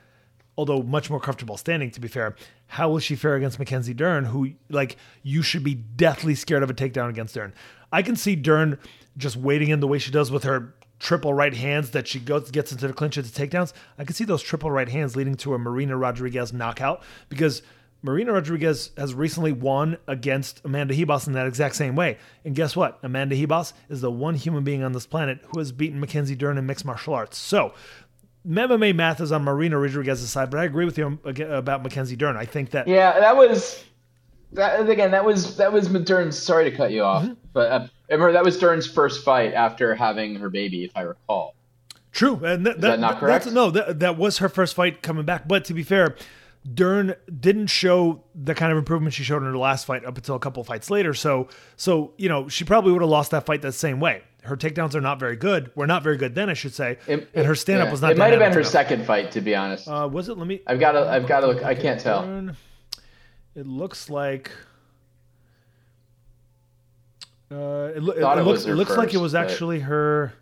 although 0.59 0.83
much 0.83 1.09
more 1.09 1.21
comfortable 1.21 1.57
standing, 1.57 1.91
to 1.93 2.01
be 2.01 2.09
fair. 2.09 2.35
How 2.67 2.91
will 2.91 2.99
she 2.99 3.15
fare 3.15 3.37
against 3.37 3.61
Mackenzie 3.61 3.95
Dern, 3.95 4.25
who, 4.25 4.51
like, 4.69 4.97
you 5.23 5.41
should 5.41 5.63
be 5.63 5.75
deathly 5.75 6.35
scared 6.35 6.65
of 6.65 6.69
a 6.69 6.75
takedown 6.75 7.09
against 7.09 7.35
Dern? 7.35 7.55
I 7.93 8.03
can 8.03 8.17
see 8.17 8.35
Dern 8.35 8.77
just 9.17 9.37
waiting 9.37 9.71
in 9.71 9.79
the 9.79 9.87
way 9.87 9.99
she 9.99 10.11
does 10.11 10.33
with 10.33 10.43
her 10.43 10.75
triple 10.99 11.33
right 11.33 11.55
hands 11.55 11.93
that 11.93 12.09
she 12.09 12.19
goes 12.19 12.51
gets 12.51 12.73
into 12.73 12.89
the 12.89 12.93
clinch 12.93 13.17
into 13.17 13.31
takedowns. 13.31 13.73
I 13.99 14.05
can 14.05 14.15
see 14.15 14.25
those 14.25 14.43
triple 14.43 14.69
right 14.69 14.89
hands 14.89 15.15
leading 15.15 15.37
to 15.37 15.55
a 15.55 15.59
Marina 15.59 15.97
Rodriguez 15.97 16.53
knockout 16.53 17.05
because 17.29 17.63
Marina 18.03 18.33
Rodriguez 18.33 18.91
has 18.97 19.15
recently 19.15 19.53
won 19.53 19.97
against 20.07 20.61
Amanda 20.65 20.95
Ribas 20.95 21.27
in 21.29 21.33
that 21.35 21.47
exact 21.47 21.77
same 21.77 21.97
way. 21.97 22.19
And 22.45 22.55
guess 22.55 22.77
what? 22.77 22.99
Amanda 23.03 23.37
Ribas 23.37 23.73
is 23.89 24.01
the 24.01 24.11
one 24.11 24.35
human 24.35 24.65
being 24.65 24.83
on 24.83 24.93
this 24.93 25.07
planet 25.07 25.39
who 25.49 25.59
has 25.59 25.73
beaten 25.73 26.01
Mackenzie 26.01 26.37
Dern 26.37 26.59
in 26.59 26.67
mixed 26.67 26.85
martial 26.85 27.15
arts. 27.15 27.39
So 27.39 27.75
MMA 28.49 28.95
math 28.95 29.21
is 29.21 29.31
on 29.33 29.43
Marina 29.43 29.79
Rodriguez's 29.79 30.31
side, 30.31 30.51
but 30.51 30.59
I 30.61 30.65
agree 30.65 30.85
with 30.85 30.97
you 30.99 31.19
about 31.25 31.83
Mackenzie 31.83 32.17
Dern. 32.17 32.37
I 32.37 32.45
think 32.45 32.71
that 32.71 32.89
yeah, 32.89 33.19
that 33.21 33.37
was 33.37 33.85
that 34.53 34.89
again, 34.89 35.11
that 35.11 35.25
was 35.25 35.57
that 35.57 35.73
was 35.73 35.89
Dern's. 35.89 36.39
Sorry 36.39 36.71
to 36.71 36.77
cut 36.77 36.91
you 36.91 37.03
off, 37.03 37.25
Mm-hmm. 37.25 37.35
but 37.53 37.71
uh, 37.71 37.87
remember 38.09 38.33
that 38.33 38.45
was 38.45 38.59
Dern's 38.59 38.87
first 38.87 39.25
fight 39.25 39.53
after 39.53 39.95
having 39.95 40.37
her 40.37 40.49
baby, 40.51 40.85
if 40.85 40.93
I 40.97 41.03
recall. 41.03 41.55
True, 42.11 42.43
and 42.43 42.65
that, 42.65 42.81
that 42.81 43.01
not 43.01 43.19
correct? 43.21 43.45
That's, 43.45 43.55
no, 43.55 43.71
that, 43.71 43.99
that 44.01 44.17
was 44.17 44.39
her 44.39 44.49
first 44.49 44.75
fight 44.75 45.03
coming 45.03 45.25
back. 45.27 45.47
But 45.47 45.67
to 45.67 45.75
be 45.75 45.83
fair, 45.83 46.17
Dern 46.73 47.15
didn't 47.39 47.67
show 47.69 48.25
the 48.35 48.55
kind 48.55 48.73
of 48.73 48.79
improvement 48.79 49.13
she 49.15 49.23
showed 49.25 49.43
in 49.43 49.45
her 49.45 49.59
last 49.59 49.85
fight 49.85 50.05
up 50.07 50.17
until 50.17 50.35
a 50.35 50.39
couple 50.41 50.63
of 50.63 50.67
fights 50.67 50.91
later. 50.91 51.13
So, 51.13 51.49
so 51.77 52.15
you 52.17 52.29
know, 52.31 52.49
she 52.49 52.65
probably 52.65 52.93
would 52.93 53.03
have 53.03 53.11
lost 53.11 53.31
that 53.33 53.45
fight 53.45 53.61
the 53.63 53.73
same 53.73 54.01
way. 54.01 54.23
Her 54.43 54.57
takedowns 54.57 54.95
are 54.95 55.01
not 55.01 55.19
very 55.19 55.37
good. 55.37 55.71
Were 55.75 55.87
not 55.87 56.03
very 56.03 56.17
good 56.17 56.35
then, 56.35 56.49
I 56.49 56.55
should 56.55 56.75
say. 56.75 56.99
It- 57.07 57.29
and 57.35 57.47
her 57.47 57.55
stand 57.55 57.81
up 57.83 57.87
yeah. 57.87 57.93
was 57.93 58.03
not. 58.03 58.13
It 58.13 58.19
might 58.19 58.31
have 58.31 58.39
been 58.39 58.53
her 58.53 58.61
enough. 58.61 58.71
second 58.71 59.05
fight, 59.05 59.33
to 59.33 59.41
be 59.41 59.55
honest. 59.55 59.89
Uh, 59.89 60.09
was 60.11 60.29
it? 60.29 60.39
Let 60.39 60.47
me. 60.47 60.61
I've 60.67 60.81
got 60.81 60.93
to. 60.93 61.09
I've 61.09 61.27
got 61.27 61.41
to 61.41 61.49
look. 61.49 61.65
I 61.65 61.75
can't 61.75 62.01
tell. 62.01 62.55
It 63.55 63.67
looks 63.67 64.09
like. 64.09 64.53
Uh, 67.51 67.91
it, 67.97 68.03
lo- 68.03 68.13
it, 68.13 68.39
it 68.39 68.43
looks, 68.43 68.65
it 68.67 68.75
looks 68.75 68.97
like 68.97 69.09
it 69.09 69.13
first, 69.13 69.23
was 69.23 69.35
actually 69.35 69.81
her. 69.81 70.35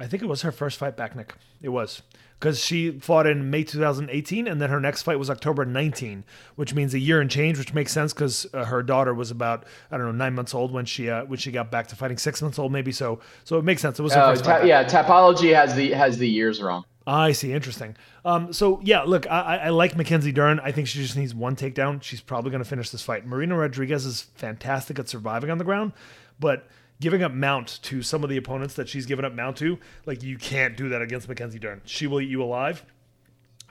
I 0.00 0.06
think 0.06 0.22
it 0.22 0.26
was 0.26 0.42
her 0.42 0.52
first 0.52 0.78
fight 0.78 0.96
back, 0.96 1.14
Nick. 1.14 1.34
It 1.62 1.68
was 1.68 2.02
because 2.40 2.58
she 2.64 2.90
fought 2.98 3.26
in 3.26 3.50
May 3.50 3.62
2018, 3.62 4.48
and 4.48 4.60
then 4.60 4.68
her 4.70 4.80
next 4.80 5.02
fight 5.02 5.16
was 5.18 5.30
October 5.30 5.64
19, 5.64 6.24
which 6.56 6.74
means 6.74 6.92
a 6.92 6.98
year 6.98 7.20
and 7.20 7.30
change, 7.30 7.56
which 7.56 7.72
makes 7.72 7.92
sense 7.92 8.12
because 8.12 8.46
uh, 8.52 8.64
her 8.64 8.82
daughter 8.82 9.14
was 9.14 9.30
about 9.30 9.64
I 9.92 9.96
don't 9.96 10.06
know 10.06 10.12
nine 10.12 10.34
months 10.34 10.54
old 10.54 10.72
when 10.72 10.84
she 10.84 11.08
uh, 11.08 11.24
when 11.26 11.38
she 11.38 11.52
got 11.52 11.70
back 11.70 11.86
to 11.88 11.96
fighting, 11.96 12.18
six 12.18 12.42
months 12.42 12.58
old 12.58 12.72
maybe. 12.72 12.90
So 12.90 13.20
so 13.44 13.58
it 13.58 13.64
makes 13.64 13.80
sense. 13.80 13.98
It 13.98 14.02
was 14.02 14.14
her 14.14 14.20
Uh, 14.20 14.30
first 14.32 14.44
ta- 14.44 14.58
fight. 14.58 14.66
yeah, 14.66 14.82
Tapology 14.84 15.54
has 15.54 15.74
the 15.76 15.92
has 15.92 16.18
the 16.18 16.28
years 16.28 16.60
wrong. 16.60 16.84
I 17.06 17.32
see. 17.32 17.52
Interesting. 17.52 17.96
Um, 18.24 18.52
so 18.52 18.80
yeah, 18.84 19.02
look, 19.02 19.28
I, 19.30 19.40
I 19.40 19.56
I 19.56 19.68
like 19.70 19.96
Mackenzie 19.96 20.32
Dern. 20.32 20.58
I 20.60 20.72
think 20.72 20.88
she 20.88 21.00
just 21.00 21.16
needs 21.16 21.34
one 21.34 21.54
takedown. 21.56 22.02
She's 22.02 22.20
probably 22.20 22.50
going 22.50 22.62
to 22.62 22.68
finish 22.68 22.90
this 22.90 23.02
fight. 23.02 23.26
Marina 23.26 23.56
Rodriguez 23.56 24.04
is 24.06 24.22
fantastic 24.36 24.98
at 24.98 25.08
surviving 25.08 25.50
on 25.50 25.58
the 25.58 25.64
ground, 25.64 25.92
but 26.40 26.66
giving 27.02 27.22
up 27.22 27.32
mount 27.32 27.80
to 27.82 28.00
some 28.00 28.22
of 28.24 28.30
the 28.30 28.36
opponents 28.36 28.74
that 28.74 28.88
she's 28.88 29.04
given 29.04 29.24
up 29.24 29.34
mount 29.34 29.56
to, 29.58 29.78
like 30.06 30.22
you 30.22 30.38
can't 30.38 30.76
do 30.76 30.88
that 30.88 31.02
against 31.02 31.28
Mackenzie 31.28 31.58
Dern. 31.58 31.82
She 31.84 32.06
will 32.06 32.20
eat 32.20 32.30
you 32.30 32.42
alive. 32.42 32.86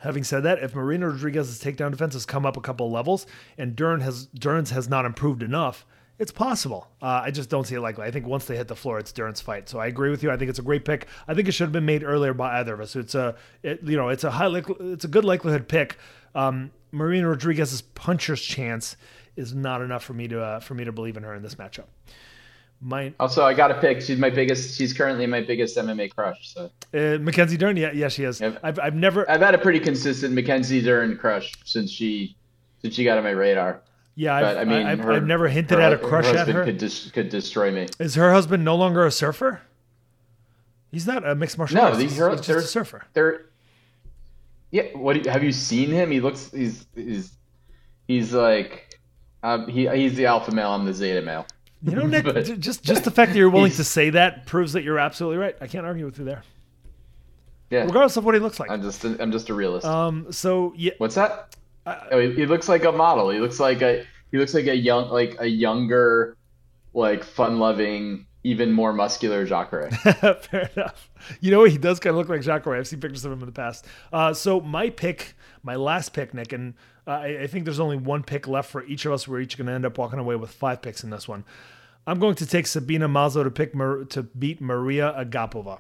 Having 0.02 0.26
said 0.26 0.44
that, 0.44 0.60
if 0.62 0.76
Marina 0.76 1.10
Rodriguez's 1.10 1.64
takedown 1.64 1.92
defense 1.92 2.14
has 2.14 2.26
come 2.26 2.46
up 2.46 2.58
a 2.58 2.62
couple 2.62 2.92
levels 2.92 3.26
and 3.58 3.76
Dern 3.76 4.02
has 4.02 4.26
Dern's 4.28 4.72
has 4.72 4.90
not 4.90 5.06
improved 5.06 5.42
enough, 5.44 5.86
it's 6.20 6.32
possible. 6.32 6.88
Uh, 7.02 7.22
I 7.24 7.32
just 7.32 7.50
don't 7.50 7.66
see 7.66 7.76
it 7.76 7.82
likely. 7.82 8.06
I 8.06 8.12
think 8.12 8.28
once 8.28 8.46
they 8.46 8.58
hit 8.58 8.68
the 8.68 8.76
floor, 8.76 9.00
it's 9.00 9.12
Dern's 9.12 9.40
fight. 9.40 9.70
So 9.70 9.80
I 9.80 9.88
agree 9.88 10.10
with 10.10 10.24
you. 10.24 10.30
I 10.30 10.38
think 10.38 10.50
it's 10.50 10.60
a 10.60 10.64
great 10.64 10.84
pick. 10.86 11.08
I 11.28 11.34
think 11.34 11.48
it 11.48 11.54
should 11.54 11.66
have 11.66 11.72
been 11.72 11.86
made 11.86 12.04
earlier 12.04 12.34
by 12.34 12.60
either 12.60 12.74
of 12.74 12.82
us. 12.82 12.96
It's 12.96 13.16
a, 13.16 13.36
it, 13.64 13.82
you 13.84 13.96
know, 13.96 14.10
it's 14.10 14.24
a 14.24 14.32
high, 14.32 14.48
likely, 14.48 14.76
it's 14.92 15.06
a 15.06 15.08
good 15.08 15.26
likelihood 15.26 15.68
pick. 15.68 15.98
Um, 16.36 16.72
Marina 16.92 17.30
Rodriguez's 17.30 17.82
puncher's 17.82 18.42
chance 18.42 18.98
is 19.36 19.54
not 19.54 19.82
enough 19.82 20.04
for 20.04 20.14
me 20.14 20.28
to 20.28 20.42
uh, 20.42 20.60
for 20.60 20.74
me 20.74 20.84
to 20.84 20.92
believe 20.92 21.16
in 21.16 21.24
her 21.24 21.34
in 21.34 21.42
this 21.42 21.56
matchup. 21.56 21.86
My 22.84 23.14
Also, 23.20 23.44
I 23.46 23.54
got 23.54 23.68
to 23.68 23.76
pick. 23.76 24.02
She's 24.02 24.18
my 24.18 24.30
biggest. 24.32 24.76
She's 24.76 24.92
currently 24.92 25.28
my 25.28 25.42
biggest 25.42 25.78
MMA 25.78 26.14
crush. 26.16 26.54
So 26.54 26.72
uh, 26.96 27.20
Mackenzie 27.20 27.56
Dern, 27.58 27.78
yeah, 27.78 27.92
yeah, 27.94 28.08
she 28.08 28.24
is. 28.24 28.42
Yep. 28.42 28.60
I've, 28.64 28.80
I've 28.80 28.96
never, 28.96 29.30
I've 29.30 29.42
had 29.42 29.54
a 29.54 29.60
pretty 29.60 29.80
consistent 29.80 30.34
Mackenzie 30.34 30.82
Dern 30.82 31.16
crush 31.18 31.54
since 31.64 31.92
she 31.92 32.36
since 32.82 32.96
she 32.96 33.04
got 33.04 33.20
on 33.20 33.24
my 33.24 33.30
radar. 33.32 33.82
yeah, 34.16 34.42
But 34.42 34.58
I've, 34.58 34.68
I 34.68 34.72
mean, 34.72 34.88
I've, 34.88 35.00
her- 35.00 35.12
I've 35.14 35.28
never 35.28 35.48
hinted 35.48 35.78
her 35.78 35.82
at 35.82 35.94
a 35.94 35.98
crush 36.00 36.26
her 36.26 36.38
at 36.38 36.48
her. 36.48 36.64
Could 36.66 36.80
dis- 36.80 37.12
could 37.12 37.30
destroy 37.30 37.70
me. 37.72 37.88
Is 38.00 38.16
her 38.16 38.34
husband 38.34 38.66
no 38.66 38.76
longer 38.76 39.06
a 39.06 39.12
surfer? 39.12 39.62
He's 40.92 41.06
not 41.06 41.26
a 41.28 41.36
mixed 41.36 41.58
martial 41.60 41.76
No, 41.78 41.84
artist. 41.84 42.00
these 42.02 42.12
He's, 42.18 42.20
he's 42.20 42.48
just 42.48 42.50
a 42.50 42.62
surfer. 42.64 43.04
They're 43.14 43.46
yeah. 44.72 44.84
What 44.98 45.24
you, 45.24 45.30
have 45.32 45.44
you 45.44 45.52
seen 45.52 45.90
him? 45.92 46.10
He 46.10 46.20
looks. 46.20 46.50
He's 46.52 46.88
he's 46.96 47.32
he's 48.08 48.34
like. 48.34 48.88
Um, 49.44 49.68
he 49.68 49.88
he's 49.88 50.16
the 50.16 50.26
alpha 50.26 50.52
male. 50.52 50.72
I'm 50.72 50.86
the 50.86 50.94
zeta 50.94 51.22
male. 51.22 51.46
You 51.84 51.96
know, 51.96 52.06
Nick, 52.06 52.24
But- 52.34 52.60
just 52.60 52.84
just 52.84 53.04
the 53.04 53.12
fact 53.12 53.32
that 53.34 53.38
you're 53.38 53.50
willing 53.50 53.72
to 53.74 53.84
say 53.84 54.12
that 54.12 54.46
proves 54.46 54.74
that 54.74 54.84
you're 54.84 55.00
absolutely 55.00 55.38
right. 55.38 55.56
I 55.62 55.68
can't 55.68 55.86
argue 55.86 56.06
with 56.06 56.20
you 56.20 56.26
there, 56.26 56.44
Yeah. 57.70 57.86
regardless 57.86 58.18
of 58.18 58.26
what 58.26 58.34
he 58.36 58.40
looks 58.40 58.60
like. 58.60 58.70
I'm 58.70 58.82
just 58.82 59.04
a, 59.06 59.22
I'm 59.22 59.32
just 59.32 59.50
a 59.50 59.54
realist. 59.54 59.86
Um, 59.86 60.32
so 60.32 60.74
yeah, 60.76 60.92
What's 61.00 61.16
that? 61.16 61.56
oh, 61.88 62.20
he, 62.20 62.32
he 62.34 62.46
looks 62.46 62.70
like 62.70 62.84
a 62.84 62.92
model. 62.92 63.30
He 63.32 63.40
looks 63.40 63.60
like 63.60 63.82
a 63.82 64.06
he 64.32 64.38
looks 64.38 64.54
like 64.54 64.68
a 64.68 64.76
young 64.76 65.10
like 65.10 65.38
a 65.40 65.48
younger, 65.48 66.38
like 66.94 67.24
fun 67.24 67.58
loving, 67.60 68.26
even 68.44 68.72
more 68.72 68.94
muscular 68.94 69.46
Jacare. 69.46 69.90
fair 70.42 70.70
enough. 70.76 71.10
You 71.40 71.52
know, 71.52 71.64
he 71.64 71.78
does 71.78 72.00
kind 72.00 72.12
of 72.12 72.18
look 72.18 72.30
like 72.30 72.42
Jacare. 72.42 72.76
I've 72.76 72.88
seen 72.88 73.00
pictures 73.00 73.26
of 73.26 73.32
him 73.32 73.40
in 73.40 73.46
the 73.48 73.52
past. 73.52 73.86
Uh, 74.14 74.34
so 74.34 74.62
my 74.62 74.90
pick, 74.90 75.34
my 75.64 75.76
last 75.76 76.14
pick, 76.14 76.34
Nick, 76.34 76.54
and 76.54 76.74
uh, 77.08 77.12
I, 77.12 77.42
I 77.44 77.48
think 77.48 77.66
there's 77.66 77.80
only 77.80 77.98
one 77.98 78.24
pick 78.24 78.48
left 78.48 78.70
for 78.72 78.84
each 78.86 79.06
of 79.06 79.12
us. 79.12 79.28
We're 79.28 79.42
each 79.42 79.58
going 79.58 79.68
to 79.68 79.74
end 79.74 79.86
up 79.86 79.98
walking 79.98 80.20
away 80.20 80.36
with 80.36 80.52
five 80.52 80.82
picks 80.82 81.04
in 81.04 81.10
this 81.10 81.28
one. 81.28 81.44
I'm 82.08 82.20
going 82.20 82.36
to 82.36 82.46
take 82.48 82.66
Sabina 82.68 83.08
Mazo 83.08 83.44
to 83.44 83.52
pick 83.52 83.76
Mar- 83.76 84.06
to 84.06 84.24
beat 84.24 84.60
Maria 84.62 85.14
Agapova. 85.18 85.80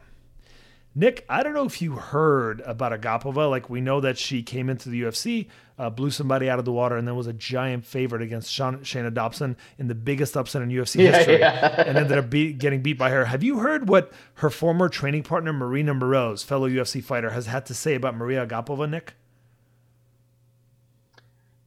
Nick, 0.94 1.26
I 1.30 1.42
don't 1.42 1.54
know 1.54 1.64
if 1.66 1.82
you 1.82 1.94
heard 1.94 2.60
about 2.66 2.92
Agapova. 2.92 3.50
Like 3.50 3.70
we 3.70 3.80
know 3.80 4.02
that 4.02 4.18
she 4.18 4.44
came 4.44 4.70
into 4.70 4.90
the 4.90 5.04
UFC, 5.04 5.48
uh, 5.80 5.90
blew 5.90 6.12
somebody 6.12 6.50
out 6.50 6.60
of 6.60 6.66
the 6.66 6.72
water, 6.74 6.98
and 6.98 7.08
then 7.08 7.16
was 7.16 7.28
a 7.28 7.34
giant 7.34 7.86
favorite 7.86 8.22
against 8.22 8.52
Shan- 8.52 8.80
Shayna 8.82 9.14
Dobson 9.14 9.56
in 9.80 9.88
the 9.88 9.96
biggest 9.96 10.36
upset 10.36 10.62
in 10.62 10.70
UFC 10.70 11.02
Yeah, 11.06 11.16
history, 11.16 11.40
yeah. 11.40 11.82
and 11.88 11.98
ended 11.98 12.18
up 12.18 12.30
be- 12.30 12.52
getting 12.52 12.82
beat 12.82 12.98
by 12.98 13.10
her. 13.10 13.24
Have 13.26 13.42
you 13.42 13.60
heard 13.60 13.88
what 13.88 14.12
her 14.36 14.50
former 14.50 14.90
training 14.90 15.24
partner 15.24 15.54
Marina 15.54 15.96
Moroz, 15.96 16.44
fellow 16.44 16.68
UFC 16.70 17.02
fighter, 17.02 17.30
has 17.30 17.46
had 17.46 17.66
to 17.68 17.74
say 17.74 17.96
about 17.96 18.18
Maria 18.18 18.46
Agapova? 18.46 18.90
Nick, 18.90 19.14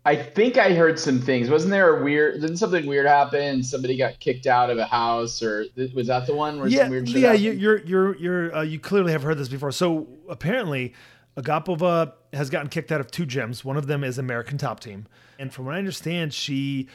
I 0.06 0.16
think 0.16 0.58
I 0.58 0.74
heard 0.74 0.98
some 1.00 1.18
things. 1.18 1.48
Wasn't 1.48 1.70
there 1.70 1.96
a 1.96 2.04
weird? 2.04 2.40
Didn't 2.42 2.58
something 2.58 2.84
weird 2.84 3.06
happen? 3.06 3.62
Somebody 3.62 3.96
got 3.96 4.20
kicked 4.20 4.46
out 4.46 4.68
of 4.68 4.76
a 4.76 4.84
house, 4.84 5.42
or 5.42 5.64
was 5.94 6.08
that 6.08 6.26
the 6.26 6.34
one 6.34 6.60
where 6.60 6.68
yeah, 6.68 6.82
some 6.82 6.90
weird 6.90 7.08
yeah, 7.08 7.32
you, 7.32 7.52
you're 7.52 7.78
you're 7.84 8.16
you're 8.16 8.56
uh, 8.56 8.62
you 8.62 8.78
clearly 8.78 9.12
have 9.12 9.22
heard 9.22 9.38
this 9.38 9.48
before. 9.48 9.72
So 9.72 10.06
apparently, 10.28 10.92
Agapova 11.38 12.12
has 12.34 12.50
gotten 12.50 12.68
kicked 12.68 12.92
out 12.92 13.00
of 13.00 13.10
two 13.10 13.24
gyms. 13.24 13.64
One 13.64 13.78
of 13.78 13.86
them 13.86 14.04
is 14.04 14.18
American 14.18 14.58
Top 14.58 14.80
Team, 14.80 15.06
and 15.38 15.50
from 15.50 15.64
what 15.64 15.74
I 15.74 15.78
understand, 15.78 16.34
she 16.34 16.88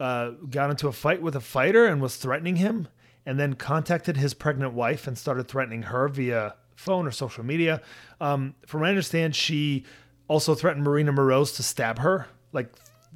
uh, 0.00 0.30
got 0.50 0.70
into 0.70 0.88
a 0.88 0.92
fight 0.92 1.22
with 1.22 1.36
a 1.36 1.40
fighter 1.40 1.86
and 1.86 2.02
was 2.02 2.16
threatening 2.16 2.56
him, 2.56 2.88
and 3.24 3.38
then 3.38 3.54
contacted 3.54 4.16
his 4.16 4.34
pregnant 4.34 4.72
wife 4.72 5.06
and 5.06 5.16
started 5.16 5.46
threatening 5.46 5.82
her 5.82 6.08
via 6.08 6.56
phone 6.74 7.06
or 7.06 7.12
social 7.12 7.44
media. 7.44 7.80
Um, 8.20 8.56
from 8.66 8.80
what 8.80 8.88
I 8.88 8.90
understand, 8.90 9.36
she 9.36 9.84
also 10.26 10.56
threatened 10.56 10.84
Marina 10.84 11.12
Moroz 11.12 11.54
to 11.56 11.62
stab 11.62 12.00
her, 12.00 12.26
like 12.52 12.72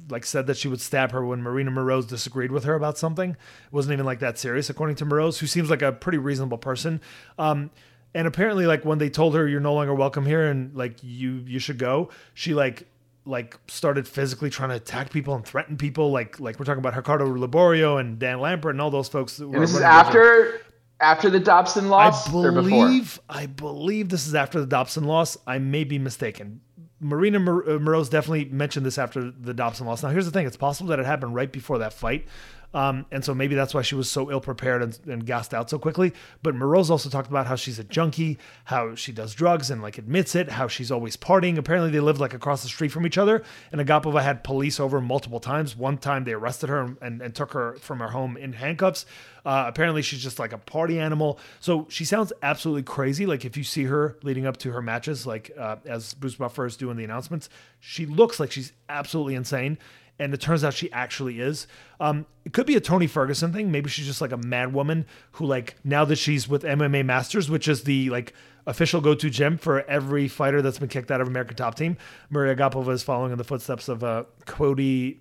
like 0.09 0.25
said 0.25 0.47
that 0.47 0.57
she 0.57 0.67
would 0.67 0.81
stab 0.81 1.11
her 1.11 1.23
when 1.25 1.41
Marina 1.41 1.71
Moroz 1.71 2.07
disagreed 2.07 2.51
with 2.51 2.63
her 2.63 2.75
about 2.75 2.97
something. 2.97 3.31
It 3.31 3.71
wasn't 3.71 3.93
even 3.93 4.05
like 4.05 4.19
that 4.19 4.37
serious, 4.39 4.69
according 4.69 4.95
to 4.97 5.05
Moroz, 5.05 5.39
who 5.39 5.47
seems 5.47 5.69
like 5.69 5.81
a 5.81 5.91
pretty 5.91 6.17
reasonable 6.17 6.57
person. 6.57 6.99
Um, 7.37 7.69
and 8.15 8.27
apparently, 8.27 8.65
like 8.65 8.85
when 8.85 8.97
they 8.97 9.09
told 9.09 9.35
her 9.35 9.47
you're 9.47 9.59
no 9.59 9.73
longer 9.73 9.93
welcome 9.93 10.25
here 10.25 10.45
and 10.49 10.75
like 10.75 10.97
you 11.03 11.43
you 11.47 11.59
should 11.59 11.77
go, 11.77 12.09
she 12.33 12.53
like 12.53 12.87
like 13.25 13.57
started 13.67 14.07
physically 14.07 14.49
trying 14.49 14.69
to 14.69 14.75
attack 14.75 15.11
people 15.11 15.33
and 15.35 15.45
threaten 15.45 15.77
people. 15.77 16.11
Like 16.11 16.39
like 16.39 16.59
we're 16.59 16.65
talking 16.65 16.79
about 16.79 16.95
Ricardo 16.95 17.25
Liborio 17.27 17.99
and 17.99 18.19
Dan 18.19 18.39
Lambert 18.39 18.71
and 18.75 18.81
all 18.81 18.91
those 18.91 19.09
folks. 19.09 19.37
That 19.37 19.47
were 19.47 19.57
And 19.57 19.63
this 19.63 19.73
is 19.73 19.79
running 19.79 19.93
the 19.93 20.01
gym. 20.01 20.21
after 20.21 20.61
after 20.99 21.29
the 21.29 21.39
Dobson 21.39 21.89
I 21.97 22.09
loss 22.09 22.27
or 22.43 22.51
before? 22.51 22.87
believe 22.87 23.19
I 23.29 23.45
believe 23.47 24.09
this 24.09 24.27
is 24.27 24.35
after 24.35 24.59
the 24.59 24.67
Dobson 24.67 25.05
loss. 25.05 25.37
I 25.47 25.59
may 25.59 25.83
be 25.83 25.99
mistaken. 25.99 26.61
Marina 27.03 27.39
Mor- 27.39 27.63
uh, 27.63 27.77
Moroz 27.77 28.09
definitely 28.09 28.45
mentioned 28.45 28.85
this 28.85 28.97
after 28.97 29.29
the 29.31 29.53
Dobson 29.53 29.85
loss. 29.85 30.01
Now, 30.03 30.09
here's 30.09 30.25
the 30.25 30.31
thing: 30.31 30.47
it's 30.47 30.57
possible 30.57 30.89
that 30.89 30.99
it 30.99 31.05
happened 31.05 31.35
right 31.35 31.51
before 31.51 31.77
that 31.79 31.93
fight, 31.93 32.25
um, 32.73 33.05
and 33.11 33.23
so 33.23 33.33
maybe 33.33 33.55
that's 33.55 33.73
why 33.73 33.81
she 33.81 33.95
was 33.95 34.09
so 34.09 34.31
ill 34.31 34.41
prepared 34.41 34.81
and, 34.81 34.99
and 35.07 35.25
gassed 35.25 35.53
out 35.53 35.69
so 35.69 35.77
quickly. 35.77 36.13
But 36.41 36.55
Moroz 36.55 36.89
also 36.89 37.09
talked 37.09 37.29
about 37.29 37.47
how 37.47 37.55
she's 37.55 37.79
a 37.79 37.83
junkie, 37.83 38.39
how 38.65 38.95
she 38.95 39.11
does 39.11 39.33
drugs 39.33 39.69
and 39.69 39.81
like 39.81 39.97
admits 39.97 40.35
it, 40.35 40.49
how 40.49 40.67
she's 40.67 40.91
always 40.91 41.15
partying. 41.15 41.57
Apparently, 41.57 41.91
they 41.91 41.99
lived 41.99 42.19
like 42.19 42.33
across 42.33 42.63
the 42.63 42.69
street 42.69 42.91
from 42.91 43.05
each 43.05 43.17
other, 43.17 43.43
and 43.71 43.79
Agapova 43.79 44.23
had 44.23 44.43
police 44.43 44.79
over 44.79 44.99
multiple 44.99 45.39
times. 45.39 45.75
One 45.77 45.97
time, 45.97 46.23
they 46.23 46.33
arrested 46.33 46.69
her 46.69 46.81
and, 46.81 46.97
and, 47.01 47.21
and 47.21 47.35
took 47.35 47.53
her 47.53 47.75
from 47.75 47.99
her 47.99 48.09
home 48.09 48.37
in 48.37 48.53
handcuffs. 48.53 49.05
Uh, 49.45 49.65
apparently, 49.67 50.01
she's 50.01 50.23
just 50.23 50.39
like 50.39 50.53
a 50.53 50.57
party 50.57 50.99
animal. 50.99 51.39
So 51.59 51.85
she 51.89 52.05
sounds 52.05 52.33
absolutely 52.41 52.83
crazy. 52.83 53.25
Like 53.25 53.45
if 53.45 53.57
you 53.57 53.63
see 53.63 53.83
her 53.85 54.17
leading 54.23 54.45
up 54.45 54.57
to 54.57 54.71
her 54.71 54.81
matches, 54.81 55.27
like 55.27 55.51
uh, 55.59 55.77
as 55.85 56.13
Bruce 56.13 56.35
Buffer 56.35 56.65
is 56.65 56.77
doing 56.77 56.97
the 56.97 57.03
announcements, 57.03 57.49
she 57.79 58.05
looks 58.05 58.39
like 58.39 58.51
she's 58.51 58.71
absolutely 58.89 59.35
insane. 59.35 59.77
And 60.19 60.33
it 60.33 60.39
turns 60.41 60.63
out 60.63 60.73
she 60.75 60.91
actually 60.91 61.39
is. 61.39 61.65
Um, 61.99 62.25
it 62.45 62.53
could 62.53 62.67
be 62.67 62.75
a 62.75 62.79
Tony 62.79 63.07
Ferguson 63.07 63.51
thing. 63.51 63.71
Maybe 63.71 63.89
she's 63.89 64.05
just 64.05 64.21
like 64.21 64.31
a 64.31 64.37
mad 64.37 64.71
woman 64.73 65.05
who, 65.33 65.45
like, 65.45 65.75
now 65.83 66.05
that 66.05 66.17
she's 66.17 66.47
with 66.47 66.61
MMA 66.63 67.03
Masters, 67.03 67.49
which 67.49 67.67
is 67.67 67.83
the 67.83 68.09
like 68.11 68.33
official 68.67 69.01
go-to 69.01 69.29
gym 69.29 69.57
for 69.57 69.81
every 69.89 70.27
fighter 70.27 70.61
that's 70.61 70.77
been 70.79 70.87
kicked 70.87 71.09
out 71.11 71.19
of 71.19 71.27
American 71.27 71.55
Top 71.57 71.75
Team, 71.75 71.97
Maria 72.29 72.55
Agapova 72.55 72.89
is 72.91 73.01
following 73.03 73.31
in 73.31 73.37
the 73.37 73.43
footsteps 73.43 73.89
of 73.89 74.03
uh, 74.03 74.23
Cody. 74.45 75.19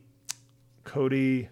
Cody. 0.85 1.49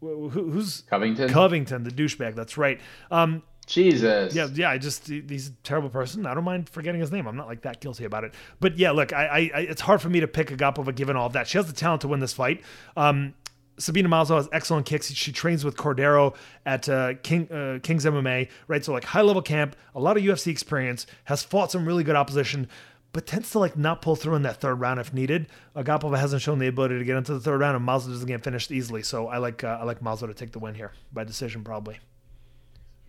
who- 0.00 0.28
Who's 0.30 0.82
Covington. 0.82 1.28
Covington, 1.28 1.82
the 1.84 1.90
douchebag. 1.90 2.34
That's 2.34 2.56
right. 2.56 2.80
Um, 3.10 3.42
Jesus. 3.72 4.34
Yeah, 4.34 4.48
yeah. 4.52 4.70
I 4.70 4.76
just 4.76 5.06
he's 5.06 5.48
a 5.48 5.52
terrible 5.62 5.88
person. 5.88 6.26
I 6.26 6.34
don't 6.34 6.44
mind 6.44 6.68
forgetting 6.68 7.00
his 7.00 7.10
name. 7.10 7.26
I'm 7.26 7.36
not 7.36 7.46
like 7.46 7.62
that 7.62 7.80
guilty 7.80 8.04
about 8.04 8.24
it. 8.24 8.34
But 8.60 8.76
yeah, 8.76 8.90
look, 8.90 9.12
I, 9.14 9.50
I, 9.54 9.60
it's 9.60 9.80
hard 9.80 10.02
for 10.02 10.10
me 10.10 10.20
to 10.20 10.28
pick 10.28 10.48
Agapova 10.48 10.94
given 10.94 11.16
all 11.16 11.26
of 11.26 11.32
that. 11.32 11.48
She 11.48 11.56
has 11.56 11.66
the 11.66 11.72
talent 11.72 12.02
to 12.02 12.08
win 12.08 12.20
this 12.20 12.34
fight. 12.34 12.62
Um, 12.96 13.32
Sabina 13.78 14.10
Mazo 14.10 14.36
has 14.36 14.46
excellent 14.52 14.84
kicks. 14.84 15.10
She 15.10 15.32
trains 15.32 15.64
with 15.64 15.76
Cordeiro 15.76 16.34
at 16.66 16.86
uh, 16.88 17.14
King 17.22 17.50
uh, 17.50 17.78
King's 17.82 18.04
MMA, 18.04 18.50
right? 18.68 18.84
So 18.84 18.92
like 18.92 19.04
high 19.04 19.22
level 19.22 19.40
camp, 19.40 19.74
a 19.94 20.00
lot 20.00 20.18
of 20.18 20.22
UFC 20.22 20.48
experience, 20.48 21.06
has 21.24 21.42
fought 21.42 21.70
some 21.70 21.86
really 21.86 22.04
good 22.04 22.16
opposition, 22.16 22.68
but 23.14 23.26
tends 23.26 23.50
to 23.52 23.58
like 23.58 23.76
not 23.76 24.02
pull 24.02 24.16
through 24.16 24.34
in 24.34 24.42
that 24.42 24.60
third 24.60 24.74
round 24.74 25.00
if 25.00 25.14
needed. 25.14 25.46
Agapova 25.74 26.18
hasn't 26.18 26.42
shown 26.42 26.58
the 26.58 26.66
ability 26.66 26.98
to 26.98 27.04
get 27.04 27.16
into 27.16 27.32
the 27.32 27.40
third 27.40 27.60
round, 27.60 27.74
and 27.74 27.88
Mazo 27.88 28.08
doesn't 28.08 28.28
get 28.28 28.44
finished 28.44 28.70
easily. 28.70 29.02
So 29.02 29.28
I 29.28 29.38
like 29.38 29.64
uh, 29.64 29.78
I 29.80 29.84
like 29.84 30.00
Mazo 30.00 30.26
to 30.26 30.34
take 30.34 30.52
the 30.52 30.58
win 30.58 30.74
here 30.74 30.92
by 31.10 31.24
decision 31.24 31.64
probably. 31.64 31.98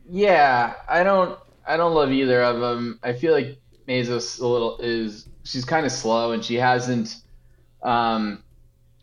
Yeah, 0.09 0.73
I 0.87 1.03
don't 1.03 1.37
I 1.65 1.77
don't 1.77 1.93
love 1.93 2.11
either 2.11 2.41
of 2.41 2.59
them. 2.59 2.99
I 3.03 3.13
feel 3.13 3.33
like 3.33 3.57
Mazos 3.87 4.39
a 4.39 4.47
little 4.47 4.77
is 4.79 5.27
she's 5.43 5.65
kind 5.65 5.85
of 5.85 5.91
slow 5.91 6.31
and 6.31 6.43
she 6.43 6.55
hasn't 6.55 7.17
um 7.81 8.43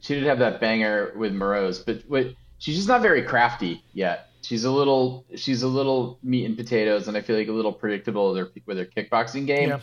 she 0.00 0.14
did 0.14 0.24
have 0.24 0.38
that 0.38 0.60
banger 0.60 1.12
with 1.16 1.32
Moroz, 1.32 1.84
but 1.84 2.02
what 2.08 2.34
she's 2.58 2.76
just 2.76 2.88
not 2.88 3.02
very 3.02 3.22
crafty 3.22 3.82
yet. 3.92 4.28
She's 4.42 4.64
a 4.64 4.70
little 4.70 5.26
she's 5.36 5.62
a 5.62 5.68
little 5.68 6.18
meat 6.22 6.46
and 6.46 6.56
potatoes, 6.56 7.08
and 7.08 7.16
I 7.16 7.20
feel 7.20 7.36
like 7.36 7.48
a 7.48 7.52
little 7.52 7.72
predictable 7.72 8.32
with 8.32 8.38
her 8.38 8.50
with 8.66 8.78
her 8.78 8.86
kickboxing 8.86 9.46
game. 9.46 9.68
Yeah. 9.68 9.80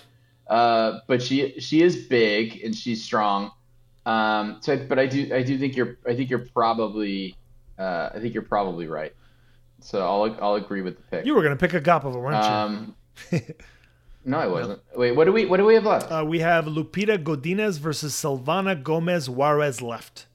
Uh, 0.47 1.01
but 1.07 1.21
she 1.21 1.59
she 1.59 1.83
is 1.83 2.07
big 2.07 2.61
and 2.63 2.75
she's 2.75 3.03
strong. 3.03 3.51
Um, 4.05 4.59
so, 4.61 4.77
but 4.77 4.97
I 4.97 5.05
do 5.05 5.33
I 5.33 5.43
do 5.43 5.57
think 5.57 5.75
you're 5.75 5.97
I 6.07 6.15
think 6.15 6.29
you're 6.29 6.47
probably 6.53 7.35
uh, 7.77 8.09
I 8.15 8.19
think 8.19 8.33
you're 8.33 8.43
probably 8.43 8.87
right. 8.87 9.13
So 9.79 10.01
I'll 10.01 10.35
I'll 10.41 10.55
agree 10.55 10.81
with 10.81 10.97
the 10.97 11.03
pick. 11.03 11.25
You 11.25 11.35
were 11.35 11.43
gonna 11.43 11.55
pick 11.55 11.73
a 11.73 11.81
Agapova, 11.81 12.15
weren't 12.21 12.43
you? 12.43 12.51
Um, 12.51 12.95
no, 14.25 14.39
I 14.39 14.47
wasn't. 14.47 14.81
Wait, 14.95 15.13
what 15.13 15.25
do 15.25 15.31
we 15.31 15.45
what 15.45 15.57
do 15.57 15.65
we 15.65 15.75
have 15.75 15.85
left? 15.85 16.11
Uh, 16.11 16.25
we 16.25 16.39
have 16.39 16.65
Lupita 16.65 17.21
Godinez 17.21 17.79
versus 17.79 18.13
Silvana 18.13 18.81
Gomez 18.81 19.29
Juarez 19.29 19.81
left. 19.81 20.27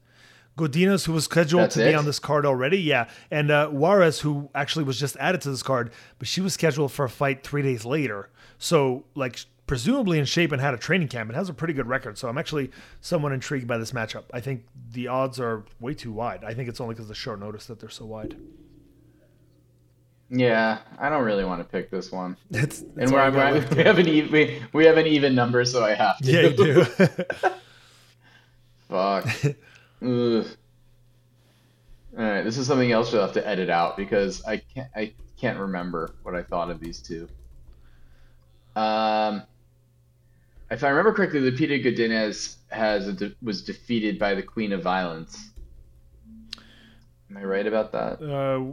Godinez, 0.57 1.05
who 1.05 1.13
was 1.13 1.25
scheduled 1.25 1.63
That's 1.63 1.75
to 1.75 1.85
be 1.85 1.95
on 1.95 2.05
this 2.05 2.19
card 2.19 2.45
already, 2.45 2.77
yeah, 2.77 3.09
and 3.31 3.49
uh, 3.49 3.69
Juarez, 3.69 4.19
who 4.19 4.49
actually 4.53 4.85
was 4.85 4.99
just 4.99 5.17
added 5.17 5.41
to 5.41 5.49
this 5.49 5.63
card, 5.63 5.91
but 6.19 6.27
she 6.27 6.41
was 6.41 6.53
scheduled 6.53 6.91
for 6.91 7.05
a 7.05 7.09
fight 7.09 7.43
three 7.43 7.63
days 7.63 7.85
later. 7.85 8.29
So, 8.59 9.05
like, 9.15 9.39
presumably 9.65 10.19
in 10.19 10.25
shape 10.25 10.51
and 10.51 10.61
had 10.61 10.75
a 10.75 10.77
training 10.77 11.07
camp 11.07 11.29
and 11.29 11.35
has 11.35 11.49
a 11.49 11.53
pretty 11.53 11.73
good 11.73 11.87
record. 11.87 12.19
So, 12.19 12.29
I'm 12.29 12.37
actually 12.37 12.69
somewhat 13.01 13.31
intrigued 13.31 13.67
by 13.67 13.79
this 13.79 13.93
matchup. 13.93 14.25
I 14.31 14.41
think 14.41 14.65
the 14.91 15.07
odds 15.07 15.39
are 15.39 15.63
way 15.79 15.95
too 15.95 16.11
wide. 16.11 16.43
I 16.43 16.53
think 16.53 16.69
it's 16.69 16.79
only 16.79 16.93
because 16.93 17.07
the 17.07 17.15
short 17.15 17.39
notice 17.39 17.65
that 17.65 17.79
they're 17.79 17.89
so 17.89 18.05
wide. 18.05 18.37
Yeah, 20.35 20.79
I 20.97 21.09
don't 21.09 21.23
really 21.23 21.45
want 21.45 21.61
to 21.61 21.63
pick 21.63 21.91
this 21.91 22.11
one. 22.11 22.35
It's, 22.49 22.81
And 22.81 23.03
it's 23.03 23.11
we're, 23.11 23.29
we're, 23.31 23.67
we 23.75 23.83
have 23.83 23.99
an 23.99 24.07
even 24.07 24.31
we, 24.31 24.63
we 24.73 24.85
have 24.85 24.97
an 24.97 25.05
even 25.05 25.35
number, 25.35 25.63
so 25.63 25.85
I 25.85 25.93
have 25.93 26.17
to. 26.19 26.31
yeah, 26.31 26.41
you 26.41 26.55
do. 26.55 26.85
Fuck. 28.89 29.27
Ugh. 30.01 30.45
All 32.15 32.23
right, 32.23 32.41
this 32.43 32.57
is 32.57 32.65
something 32.65 32.91
else 32.91 33.13
you'll 33.13 33.21
have 33.21 33.33
to 33.33 33.47
edit 33.47 33.69
out 33.69 33.95
because 33.95 34.43
I 34.45 34.57
can't 34.57 34.89
I 34.95 35.13
can't 35.37 35.59
remember 35.59 36.15
what 36.23 36.35
I 36.35 36.41
thought 36.41 36.71
of 36.71 36.79
these 36.79 36.99
two. 36.99 37.27
Um, 38.75 39.43
if 40.71 40.83
I 40.83 40.89
remember 40.89 41.13
correctly, 41.13 41.41
Lupita 41.41 41.83
Godinez 41.83 42.55
has 42.69 43.07
a 43.07 43.13
de- 43.13 43.35
was 43.43 43.63
defeated 43.63 44.17
by 44.17 44.33
the 44.33 44.41
Queen 44.41 44.73
of 44.73 44.81
Violence. 44.81 45.51
Am 47.33 47.41
I 47.41 47.45
right 47.45 47.65
about 47.65 47.91
that? 47.93 48.21
Uh, 48.21 48.63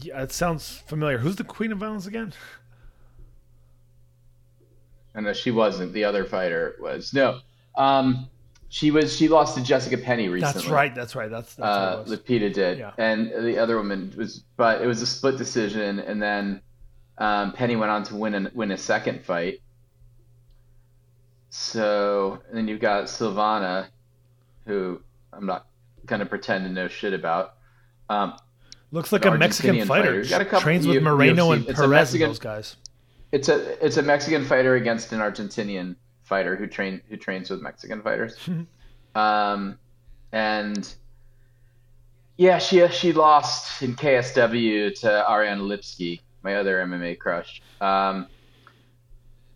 yeah, 0.00 0.22
it 0.22 0.32
sounds 0.32 0.78
familiar. 0.86 1.18
Who's 1.18 1.36
the 1.36 1.44
Queen 1.44 1.70
of 1.70 1.78
Violence 1.78 2.06
again? 2.06 2.32
And 5.14 5.26
no, 5.26 5.34
she 5.34 5.50
wasn't. 5.50 5.92
The 5.92 6.04
other 6.04 6.24
fighter 6.24 6.76
was 6.80 7.12
no. 7.12 7.40
Um, 7.76 8.28
she 8.70 8.90
was. 8.90 9.14
She 9.14 9.28
lost 9.28 9.54
to 9.58 9.62
Jessica 9.62 9.98
Penne 9.98 10.30
recently. 10.30 10.40
That's 10.40 10.66
right. 10.68 10.94
That's 10.94 11.14
right. 11.14 11.30
That's, 11.30 11.54
that's 11.56 11.66
uh, 11.66 11.96
what 11.98 12.06
it 12.06 12.10
was. 12.10 12.20
Lupita 12.20 12.52
did, 12.54 12.78
Yeah. 12.78 12.92
and 12.96 13.30
the 13.44 13.58
other 13.58 13.76
woman 13.76 14.14
was, 14.16 14.44
but 14.56 14.80
it 14.80 14.86
was 14.86 15.02
a 15.02 15.06
split 15.06 15.36
decision, 15.36 15.98
and 15.98 16.22
then 16.22 16.62
um, 17.18 17.52
Penne 17.52 17.78
went 17.78 17.90
on 17.90 18.02
to 18.04 18.16
win 18.16 18.46
a, 18.46 18.50
win 18.54 18.70
a 18.70 18.78
second 18.78 19.24
fight. 19.26 19.60
So 21.50 22.40
and 22.48 22.56
then 22.56 22.68
you've 22.68 22.80
got 22.80 23.04
Silvana, 23.06 23.88
who 24.64 25.02
I'm 25.34 25.44
not 25.44 25.66
gonna 26.06 26.24
pretend 26.24 26.64
to 26.64 26.70
know 26.70 26.88
shit 26.88 27.12
about. 27.12 27.56
Um, 28.10 28.34
Looks 28.92 29.12
like 29.12 29.24
a 29.24 29.30
Mexican 29.38 29.86
fighter. 29.86 30.22
fighter. 30.24 30.44
Got 30.44 30.60
a 30.60 30.60
Trains 30.62 30.86
with 30.86 31.02
Moreno 31.02 31.50
UFC. 31.50 31.52
and 31.54 31.68
It's 31.68 31.78
Perez 31.78 31.90
Mexican- 31.90 32.22
and 32.24 32.30
those 32.30 32.38
guys. 32.40 32.76
it's 33.32 33.48
a 33.48 33.86
it's 33.86 33.96
a 33.98 34.02
Mexican 34.02 34.44
fighter 34.44 34.74
against 34.74 35.12
an 35.12 35.20
Argentinian 35.20 35.94
fighter 36.24 36.56
who 36.56 36.66
train 36.66 37.00
who 37.08 37.16
trains 37.16 37.48
with 37.50 37.62
Mexican 37.62 38.02
fighters. 38.02 38.36
um, 39.14 39.78
and 40.32 40.92
yeah, 42.36 42.58
she 42.58 42.86
she 42.88 43.12
lost 43.12 43.80
in 43.82 43.94
KSW 43.94 44.98
to 45.00 45.30
Ariane 45.30 45.60
Lipski, 45.60 46.20
my 46.42 46.56
other 46.56 46.84
MMA 46.84 47.16
crush. 47.18 47.62
Um, 47.80 48.26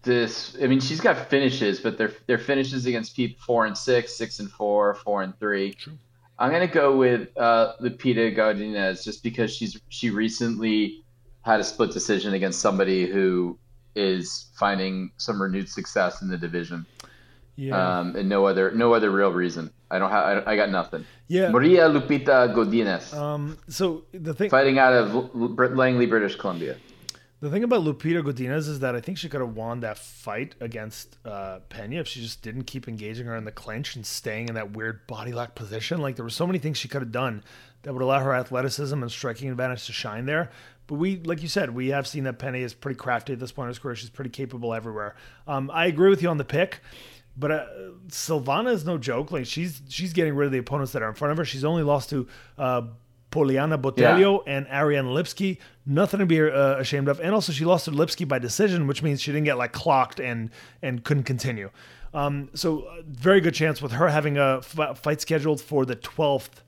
this, 0.02 0.56
I 0.62 0.66
mean, 0.66 0.80
she's 0.80 1.00
got 1.00 1.30
finishes, 1.30 1.80
but 1.80 1.96
they're 1.98 2.12
they're 2.26 2.38
finishes 2.38 2.86
against 2.86 3.16
people 3.16 3.42
four 3.44 3.66
and 3.66 3.76
six, 3.76 4.14
six 4.14 4.38
and 4.38 4.50
four, 4.50 4.94
four 4.94 5.22
and 5.22 5.36
three. 5.40 5.72
True. 5.72 5.98
I'm 6.38 6.50
gonna 6.50 6.66
go 6.66 6.96
with 6.96 7.28
uh, 7.36 7.74
Lupita 7.80 8.36
Godinez 8.36 9.04
just 9.04 9.22
because 9.22 9.54
she's 9.54 9.78
she 9.88 10.10
recently 10.10 11.04
had 11.42 11.60
a 11.60 11.64
split 11.64 11.92
decision 11.92 12.34
against 12.34 12.60
somebody 12.60 13.06
who 13.06 13.58
is 13.94 14.46
finding 14.58 15.12
some 15.16 15.40
renewed 15.40 15.68
success 15.68 16.22
in 16.22 16.28
the 16.28 16.36
division, 16.38 16.84
Yeah. 17.56 17.76
um, 18.00 18.16
and 18.16 18.28
no 18.28 18.46
other 18.46 18.70
no 18.72 18.94
other 18.94 19.10
real 19.10 19.30
reason. 19.32 19.70
I 19.90 19.98
don't 20.00 20.10
have 20.10 20.24
I, 20.48 20.52
I 20.52 20.56
got 20.56 20.70
nothing. 20.70 21.04
yeah. 21.28 21.50
Maria 21.50 21.88
Lupita 21.88 22.52
Godinez, 22.52 23.14
Um, 23.14 23.56
so 23.68 24.02
the 24.12 24.34
thing 24.34 24.50
fighting 24.50 24.78
out 24.78 24.92
of 24.92 25.34
Langley, 25.76 26.06
British 26.06 26.34
Columbia. 26.36 26.76
The 27.44 27.50
thing 27.50 27.62
about 27.62 27.82
Lupita 27.82 28.22
Godinez 28.22 28.68
is 28.70 28.80
that 28.80 28.96
I 28.96 29.02
think 29.02 29.18
she 29.18 29.28
could 29.28 29.42
have 29.42 29.54
won 29.54 29.80
that 29.80 29.98
fight 29.98 30.54
against 30.60 31.18
uh, 31.26 31.58
Pena 31.68 31.96
if 31.96 32.08
she 32.08 32.22
just 32.22 32.40
didn't 32.40 32.64
keep 32.64 32.88
engaging 32.88 33.26
her 33.26 33.36
in 33.36 33.44
the 33.44 33.52
clinch 33.52 33.96
and 33.96 34.06
staying 34.06 34.48
in 34.48 34.54
that 34.54 34.72
weird 34.72 35.06
body 35.06 35.30
lock 35.30 35.54
position. 35.54 36.00
Like 36.00 36.16
there 36.16 36.24
were 36.24 36.30
so 36.30 36.46
many 36.46 36.58
things 36.58 36.78
she 36.78 36.88
could 36.88 37.02
have 37.02 37.12
done 37.12 37.44
that 37.82 37.92
would 37.92 38.00
allow 38.00 38.20
her 38.20 38.34
athleticism 38.34 39.02
and 39.02 39.12
striking 39.12 39.50
advantage 39.50 39.84
to 39.84 39.92
shine 39.92 40.24
there. 40.24 40.52
But 40.86 40.94
we, 40.94 41.18
like 41.18 41.42
you 41.42 41.48
said, 41.48 41.74
we 41.74 41.88
have 41.88 42.06
seen 42.06 42.24
that 42.24 42.38
Penne 42.38 42.54
is 42.54 42.72
pretty 42.72 42.96
crafty 42.96 43.34
at 43.34 43.40
this 43.40 43.52
point 43.52 43.68
in 43.68 43.74
her 43.74 43.78
career. 43.78 43.94
She's 43.94 44.08
pretty 44.08 44.30
capable 44.30 44.72
everywhere. 44.72 45.14
Um, 45.46 45.70
I 45.70 45.84
agree 45.84 46.08
with 46.08 46.22
you 46.22 46.30
on 46.30 46.38
the 46.38 46.46
pick. 46.46 46.80
But 47.36 47.50
uh, 47.50 47.66
Silvana 48.08 48.72
is 48.72 48.86
no 48.86 48.96
joke. 48.96 49.32
Like 49.32 49.44
she's 49.44 49.82
she's 49.88 50.12
getting 50.14 50.34
rid 50.34 50.46
of 50.46 50.52
the 50.52 50.58
opponents 50.58 50.92
that 50.92 51.02
are 51.02 51.08
in 51.08 51.14
front 51.14 51.32
of 51.32 51.38
her. 51.38 51.44
She's 51.44 51.64
only 51.64 51.82
lost 51.82 52.08
to 52.10 52.26
uh, 52.56 52.82
Poliana 53.34 53.80
Botelho 53.80 54.42
and 54.46 54.66
Ariane 54.68 55.06
Lipski. 55.06 55.58
Nothing 55.84 56.20
to 56.20 56.26
be 56.26 56.40
uh, 56.40 56.76
ashamed 56.78 57.08
of. 57.08 57.18
And 57.20 57.34
also, 57.34 57.52
she 57.52 57.64
lost 57.64 57.86
to 57.86 57.90
Lipski 57.90 58.26
by 58.26 58.38
decision, 58.38 58.86
which 58.86 59.02
means 59.02 59.20
she 59.20 59.32
didn't 59.32 59.44
get 59.44 59.58
like 59.58 59.72
clocked 59.72 60.20
and 60.20 60.50
and 60.82 61.02
couldn't 61.02 61.24
continue. 61.24 61.70
Um, 62.14 62.48
so, 62.54 62.82
uh, 62.82 63.02
very 63.06 63.40
good 63.40 63.54
chance 63.54 63.82
with 63.82 63.90
her 63.92 64.08
having 64.08 64.38
a 64.38 64.58
f- 64.58 64.98
fight 64.98 65.20
scheduled 65.20 65.60
for 65.60 65.84
the 65.84 65.96
12th 65.96 66.62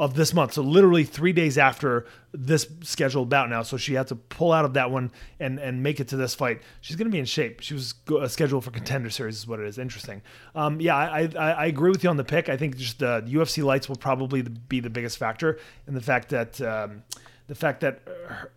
of 0.00 0.14
this 0.14 0.32
month. 0.32 0.52
So 0.52 0.62
literally 0.62 1.04
three 1.04 1.32
days 1.32 1.58
after 1.58 2.06
this 2.32 2.68
scheduled 2.82 3.28
bout 3.28 3.50
now. 3.50 3.62
So 3.62 3.76
she 3.76 3.94
had 3.94 4.06
to 4.08 4.14
pull 4.14 4.52
out 4.52 4.64
of 4.64 4.74
that 4.74 4.90
one 4.90 5.10
and 5.40 5.58
and 5.58 5.82
make 5.82 5.98
it 5.98 6.08
to 6.08 6.16
this 6.16 6.34
fight. 6.34 6.62
She's 6.80 6.96
going 6.96 7.08
to 7.08 7.12
be 7.12 7.18
in 7.18 7.24
shape. 7.24 7.60
She 7.60 7.74
was 7.74 7.92
go- 7.92 8.18
uh, 8.18 8.28
scheduled 8.28 8.64
for 8.64 8.70
contender 8.70 9.10
series, 9.10 9.36
is 9.36 9.46
what 9.46 9.58
it 9.60 9.66
is. 9.66 9.78
Interesting. 9.78 10.22
Um, 10.54 10.80
yeah, 10.80 10.96
I, 10.96 11.28
I 11.36 11.50
I 11.50 11.66
agree 11.66 11.90
with 11.90 12.04
you 12.04 12.10
on 12.10 12.16
the 12.16 12.24
pick. 12.24 12.48
I 12.48 12.56
think 12.56 12.76
just 12.76 13.00
the 13.00 13.22
UFC 13.26 13.64
lights 13.64 13.88
will 13.88 13.96
probably 13.96 14.42
be 14.42 14.80
the 14.80 14.90
biggest 14.90 15.18
factor, 15.18 15.58
and 15.86 15.96
the 15.96 16.02
fact 16.02 16.28
that. 16.30 16.60
Um, 16.60 17.02
the 17.48 17.54
fact 17.54 17.80
that 17.80 18.02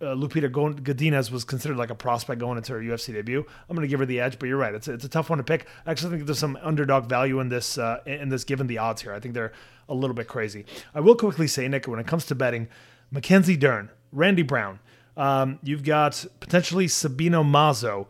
uh, 0.02 0.14
Lupita 0.14 0.52
Gon- 0.52 0.78
Godinez 0.78 1.30
was 1.30 1.44
considered 1.44 1.78
like 1.78 1.88
a 1.88 1.94
prospect 1.94 2.38
going 2.38 2.58
into 2.58 2.74
her 2.74 2.80
UFC 2.80 3.14
debut, 3.14 3.42
I'm 3.68 3.74
going 3.74 3.88
to 3.88 3.90
give 3.90 4.00
her 4.00 4.04
the 4.06 4.20
edge. 4.20 4.38
But 4.38 4.50
you're 4.50 4.58
right; 4.58 4.74
it's 4.74 4.86
a, 4.86 4.92
it's 4.92 5.04
a 5.06 5.08
tough 5.08 5.30
one 5.30 5.38
to 5.38 5.44
pick. 5.44 5.66
I 5.86 5.90
actually 5.90 6.10
think 6.10 6.26
there's 6.26 6.38
some 6.38 6.58
underdog 6.60 7.08
value 7.08 7.40
in 7.40 7.48
this 7.48 7.78
uh, 7.78 8.00
in 8.04 8.28
this 8.28 8.44
given 8.44 8.66
the 8.66 8.76
odds 8.76 9.00
here. 9.00 9.14
I 9.14 9.18
think 9.18 9.32
they're 9.32 9.52
a 9.88 9.94
little 9.94 10.14
bit 10.14 10.28
crazy. 10.28 10.64
I 10.94 11.00
will 11.00 11.16
quickly 11.16 11.46
say, 11.46 11.68
Nick, 11.68 11.86
when 11.86 12.00
it 12.00 12.06
comes 12.06 12.26
to 12.26 12.34
betting, 12.34 12.68
Mackenzie 13.10 13.56
Dern, 13.56 13.90
Randy 14.10 14.42
Brown, 14.42 14.78
um, 15.16 15.58
you've 15.62 15.84
got 15.84 16.24
potentially 16.40 16.88
Sabina 16.88 17.42
Mazo. 17.42 18.06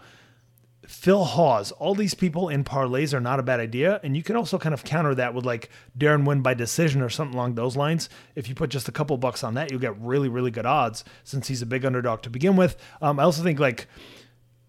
Phil 0.87 1.25
Hawes, 1.25 1.71
all 1.73 1.95
these 1.95 2.13
people 2.13 2.49
in 2.49 2.65
parlays 2.65 3.15
are 3.15 3.21
not 3.21 3.39
a 3.39 3.43
bad 3.43 3.61
idea. 3.61 4.01
And 4.03 4.17
you 4.17 4.23
can 4.23 4.37
also 4.37 4.59
kind 4.59 4.75
of 4.75 4.85
counter 4.85 5.15
that 5.15 5.33
with 5.33 5.47
like 5.47 5.71
Deron 5.97 6.27
Winn 6.27 6.43
by 6.43 6.55
decision 6.55 7.01
or 7.01 7.09
something 7.09 7.35
along 7.35 7.55
those 7.55 7.77
lines. 7.77 8.09
If 8.35 8.49
you 8.49 8.55
put 8.55 8.71
just 8.71 8.89
a 8.89 8.93
couple 8.93 9.17
bucks 9.17 9.43
on 9.43 9.55
that, 9.55 9.71
you'll 9.71 9.81
get 9.81 9.99
really, 9.99 10.29
really 10.29 10.51
good 10.51 10.67
odds 10.67 11.05
since 11.25 11.49
he's 11.49 11.63
a 11.63 11.67
big 11.67 11.85
underdog 11.85 12.23
to 12.23 12.31
begin 12.31 12.57
with. 12.57 12.77
Um, 13.01 13.19
I 13.19 13.23
also 13.23 13.43
think 13.43 13.59
like 13.59 13.87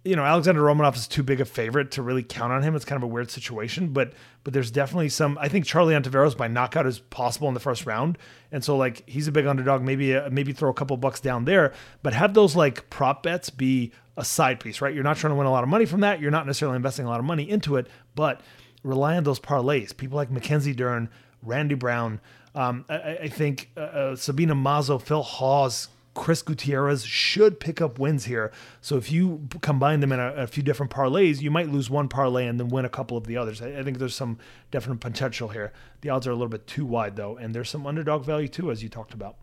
you 0.03 0.17
know, 0.17 0.23
Alexander 0.23 0.61
Romanov 0.61 0.95
is 0.95 1.07
too 1.07 1.23
big 1.23 1.39
a 1.39 1.45
favorite 1.45 1.91
to 1.91 2.01
really 2.01 2.23
count 2.23 2.51
on 2.51 2.61
him. 2.61 2.75
It's 2.75 2.83
kind 2.83 2.97
of 2.97 3.03
a 3.03 3.11
weird 3.11 3.31
situation, 3.31 3.93
but 3.93 4.13
but 4.43 4.53
there's 4.53 4.69
definitely 4.69 5.09
some. 5.09 5.37
I 5.39 5.47
think 5.47 5.65
Charlie 5.65 5.93
Ontiveros 5.93 6.35
by 6.35 6.49
knockout 6.49 6.85
is 6.85 6.99
possible 6.99 7.47
in 7.47 7.53
the 7.53 7.61
first 7.61 7.85
round, 7.85 8.17
and 8.51 8.63
so 8.63 8.75
like 8.75 9.07
he's 9.07 9.29
a 9.29 9.31
big 9.31 9.45
underdog. 9.45 9.81
Maybe 9.81 10.15
uh, 10.15 10.29
maybe 10.29 10.51
throw 10.51 10.69
a 10.69 10.73
couple 10.73 10.97
bucks 10.97 11.21
down 11.21 11.45
there, 11.45 11.73
but 12.01 12.13
have 12.13 12.33
those 12.33 12.53
like 12.55 12.89
prop 12.89 13.23
bets 13.23 13.49
be 13.49 13.93
a 14.17 14.25
side 14.25 14.59
piece, 14.59 14.81
right? 14.81 14.93
You're 14.93 15.03
not 15.03 15.17
trying 15.17 15.31
to 15.31 15.35
win 15.35 15.47
a 15.47 15.51
lot 15.51 15.63
of 15.63 15.69
money 15.69 15.85
from 15.85 16.01
that. 16.01 16.19
You're 16.19 16.31
not 16.31 16.45
necessarily 16.45 16.75
investing 16.75 17.05
a 17.05 17.09
lot 17.09 17.19
of 17.19 17.25
money 17.25 17.49
into 17.49 17.77
it, 17.77 17.87
but 18.13 18.41
rely 18.83 19.15
on 19.15 19.23
those 19.23 19.39
parlays. 19.39 19.95
People 19.95 20.17
like 20.17 20.29
Mackenzie 20.29 20.73
Dern, 20.73 21.09
Randy 21.41 21.75
Brown. 21.75 22.19
Um, 22.55 22.85
I, 22.87 23.17
I, 23.23 23.27
think 23.29 23.71
uh, 23.75 23.79
uh, 23.79 24.15
Sabina 24.15 24.53
Mazo, 24.53 25.01
Phil 25.01 25.23
Hawes, 25.23 25.87
Chris 26.13 26.41
Gutierrez 26.41 27.05
should 27.05 27.59
pick 27.59 27.81
up 27.81 27.97
wins 27.97 28.25
here. 28.25 28.51
So 28.81 28.97
if 28.97 29.11
you 29.11 29.47
combine 29.61 29.99
them 29.99 30.11
in 30.11 30.19
a, 30.19 30.33
a, 30.33 30.47
few 30.47 30.61
different 30.61 30.91
parlays, 30.91 31.41
you 31.41 31.49
might 31.49 31.69
lose 31.69 31.89
one 31.89 32.07
parlay 32.07 32.45
and 32.45 32.59
then 32.59 32.69
win 32.69 32.85
a 32.85 32.89
couple 32.89 33.17
of 33.17 33.25
the 33.25 33.37
others. 33.37 33.61
I, 33.61 33.79
I, 33.79 33.83
think 33.83 33.97
there's 33.97 34.15
some 34.15 34.37
definite 34.69 34.99
potential 34.99 35.49
here. 35.49 35.73
The 36.01 36.09
odds 36.09 36.27
are 36.27 36.31
a 36.31 36.35
little 36.35 36.49
bit 36.49 36.67
too 36.67 36.85
wide 36.85 37.15
though, 37.15 37.37
and 37.37 37.53
there's 37.53 37.69
some 37.69 37.87
underdog 37.87 38.25
value 38.25 38.47
too, 38.47 38.69
as 38.69 38.83
you 38.83 38.89
talked 38.89 39.13
about. 39.13 39.37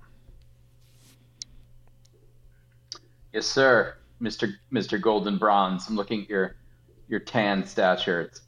Yes, 3.32 3.46
sir, 3.46 3.96
Mister 4.18 4.48
Mister 4.70 4.98
Golden 4.98 5.38
Bronze. 5.38 5.88
I'm 5.88 5.96
looking 5.96 6.22
at 6.22 6.28
your 6.28 6.56
your 7.08 7.20
tan 7.20 7.64
stature. 7.64 8.22
It's 8.22 8.42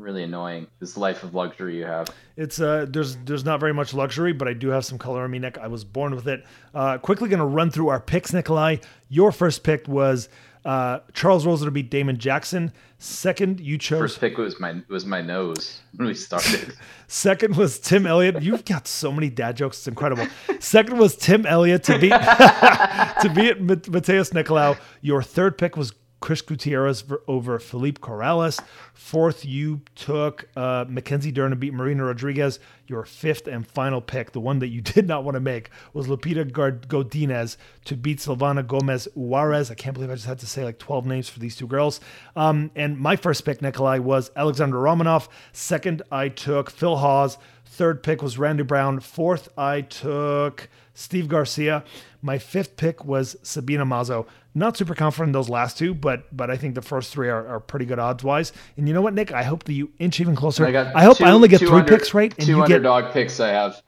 really 0.00 0.22
annoying. 0.22 0.66
This 0.78 0.96
life 0.96 1.22
of 1.22 1.34
luxury 1.34 1.76
you 1.76 1.84
have. 1.84 2.08
It's 2.36 2.60
uh, 2.60 2.86
there's 2.88 3.16
there's 3.16 3.44
not 3.44 3.60
very 3.60 3.74
much 3.74 3.94
luxury, 3.94 4.32
but 4.32 4.48
I 4.48 4.52
do 4.52 4.68
have 4.68 4.84
some 4.84 4.98
color 4.98 5.22
on 5.22 5.30
me, 5.30 5.38
Nick. 5.38 5.58
I 5.58 5.66
was 5.66 5.84
born 5.84 6.14
with 6.14 6.28
it. 6.28 6.44
Uh, 6.74 6.98
quickly 6.98 7.28
going 7.28 7.40
to 7.40 7.46
run 7.46 7.70
through 7.70 7.88
our 7.88 8.00
picks, 8.00 8.32
Nikolai. 8.32 8.76
Your 9.08 9.32
first 9.32 9.62
pick 9.62 9.86
was 9.88 10.28
uh, 10.64 11.00
Charles 11.14 11.46
Rosa 11.46 11.64
to 11.64 11.70
beat 11.70 11.90
Damon 11.90 12.18
Jackson. 12.18 12.72
Second, 12.98 13.60
you 13.60 13.78
chose. 13.78 13.98
First 13.98 14.20
pick 14.20 14.36
was 14.36 14.60
my 14.60 14.82
was 14.88 15.06
my 15.06 15.22
nose 15.22 15.80
when 15.96 16.08
we 16.08 16.14
started. 16.14 16.74
Second 17.06 17.56
was 17.56 17.78
Tim 17.78 18.06
Elliott. 18.06 18.42
You've 18.42 18.64
got 18.66 18.86
so 18.86 19.10
many 19.10 19.30
dad 19.30 19.56
jokes. 19.56 19.78
It's 19.78 19.88
incredible. 19.88 20.26
Second 20.58 20.98
was 20.98 21.16
Tim 21.16 21.46
Elliott 21.46 21.84
to 21.84 21.98
beat 21.98 22.10
to 22.10 23.32
beat 23.34 23.58
Matheus 23.66 24.32
Nicolau. 24.32 24.78
Your 25.00 25.22
third 25.22 25.56
pick 25.56 25.76
was 25.78 25.92
Chris 26.20 26.42
Gutierrez 26.42 27.04
over 27.26 27.58
Felipe 27.58 28.00
Colares. 28.00 28.62
Fourth, 28.92 29.44
you 29.44 29.80
took 29.94 30.48
uh, 30.54 30.84
Mackenzie 30.88 31.32
Dern 31.32 31.50
to 31.50 31.56
beat 31.56 31.72
Marina 31.72 32.04
Rodriguez. 32.04 32.60
Your 32.86 33.04
fifth 33.04 33.46
and 33.46 33.66
final 33.66 34.00
pick, 34.00 34.32
the 34.32 34.40
one 34.40 34.58
that 34.58 34.68
you 34.68 34.80
did 34.82 35.08
not 35.08 35.24
want 35.24 35.34
to 35.34 35.40
make, 35.40 35.70
was 35.92 36.06
Lupita 36.06 36.50
Godinez 36.50 37.56
to 37.86 37.96
beat 37.96 38.18
Silvana 38.18 38.66
Gomez 38.66 39.08
Juarez. 39.14 39.70
I 39.70 39.74
can't 39.74 39.94
believe 39.94 40.10
I 40.10 40.14
just 40.14 40.26
had 40.26 40.38
to 40.40 40.46
say 40.46 40.64
like 40.64 40.78
12 40.78 41.06
names 41.06 41.28
for 41.28 41.40
these 41.40 41.56
two 41.56 41.66
girls. 41.66 42.00
Um, 42.36 42.70
and 42.76 42.98
my 42.98 43.16
first 43.16 43.44
pick, 43.44 43.62
Nikolai, 43.62 43.98
was 43.98 44.30
Alexander 44.36 44.76
Romanov. 44.76 45.28
Second, 45.52 46.02
I 46.12 46.28
took 46.28 46.70
Phil 46.70 46.96
Hawes. 46.96 47.38
Third 47.64 48.02
pick 48.02 48.20
was 48.20 48.36
Randy 48.36 48.64
Brown. 48.64 49.00
Fourth, 49.00 49.48
I 49.56 49.82
took 49.82 50.68
Steve 50.92 51.28
Garcia. 51.28 51.84
My 52.20 52.36
fifth 52.36 52.76
pick 52.76 53.04
was 53.04 53.36
Sabina 53.42 53.86
Mazo. 53.86 54.26
Not 54.54 54.76
super 54.76 54.94
confident 54.94 55.28
in 55.28 55.32
those 55.32 55.48
last 55.48 55.78
two, 55.78 55.94
but 55.94 56.36
but 56.36 56.50
I 56.50 56.56
think 56.56 56.74
the 56.74 56.82
first 56.82 57.12
three 57.12 57.28
are, 57.28 57.46
are 57.46 57.60
pretty 57.60 57.84
good 57.84 58.00
odds 58.00 58.24
wise. 58.24 58.52
And 58.76 58.88
you 58.88 58.94
know 58.94 59.00
what, 59.00 59.14
Nick? 59.14 59.32
I 59.32 59.44
hope 59.44 59.64
that 59.64 59.72
you 59.74 59.92
inch 59.98 60.20
even 60.20 60.34
closer. 60.34 60.66
I, 60.66 60.92
I 60.92 61.04
hope 61.04 61.18
two, 61.18 61.24
I 61.24 61.30
only 61.30 61.48
get 61.48 61.60
three 61.60 61.82
picks 61.82 62.14
right. 62.14 62.34
And 62.36 62.46
two 62.46 62.60
underdog 62.60 63.04
get, 63.04 63.12
picks 63.12 63.38
I 63.38 63.50
have. 63.50 63.80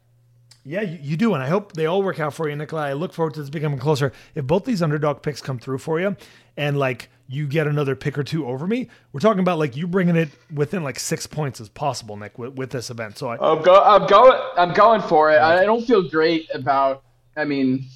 Yeah, 0.64 0.82
you, 0.82 0.98
you, 1.02 1.16
do, 1.16 1.34
and 1.34 1.42
I 1.42 1.48
hope 1.48 1.72
they 1.72 1.86
all 1.86 2.04
work 2.04 2.20
out 2.20 2.34
for 2.34 2.48
you, 2.48 2.54
Nikolai. 2.54 2.90
I 2.90 2.92
look 2.92 3.12
forward 3.12 3.34
to 3.34 3.40
this 3.40 3.50
becoming 3.50 3.80
closer. 3.80 4.12
If 4.36 4.46
both 4.46 4.64
these 4.64 4.80
underdog 4.80 5.20
picks 5.20 5.40
come 5.40 5.58
through 5.58 5.78
for 5.78 5.98
you, 5.98 6.16
and 6.56 6.78
like 6.78 7.10
you 7.26 7.48
get 7.48 7.66
another 7.66 7.96
pick 7.96 8.16
or 8.16 8.22
two 8.22 8.46
over 8.46 8.68
me, 8.68 8.88
we're 9.12 9.18
talking 9.18 9.40
about 9.40 9.58
like 9.58 9.74
you 9.76 9.88
bringing 9.88 10.14
it 10.14 10.28
within 10.54 10.84
like 10.84 11.00
six 11.00 11.26
points 11.26 11.60
as 11.60 11.68
possible, 11.68 12.16
Nick, 12.16 12.38
with, 12.38 12.54
with 12.54 12.70
this 12.70 12.90
event. 12.90 13.18
So 13.18 13.30
I, 13.30 13.34
I'm, 13.34 13.62
go, 13.62 13.82
I'm 13.82 14.06
going, 14.06 14.40
I'm 14.56 14.72
going 14.72 15.02
for 15.02 15.32
it. 15.32 15.40
I 15.40 15.64
don't 15.64 15.84
feel 15.84 16.08
great 16.08 16.48
about. 16.54 17.02
I 17.36 17.44
mean, 17.44 17.86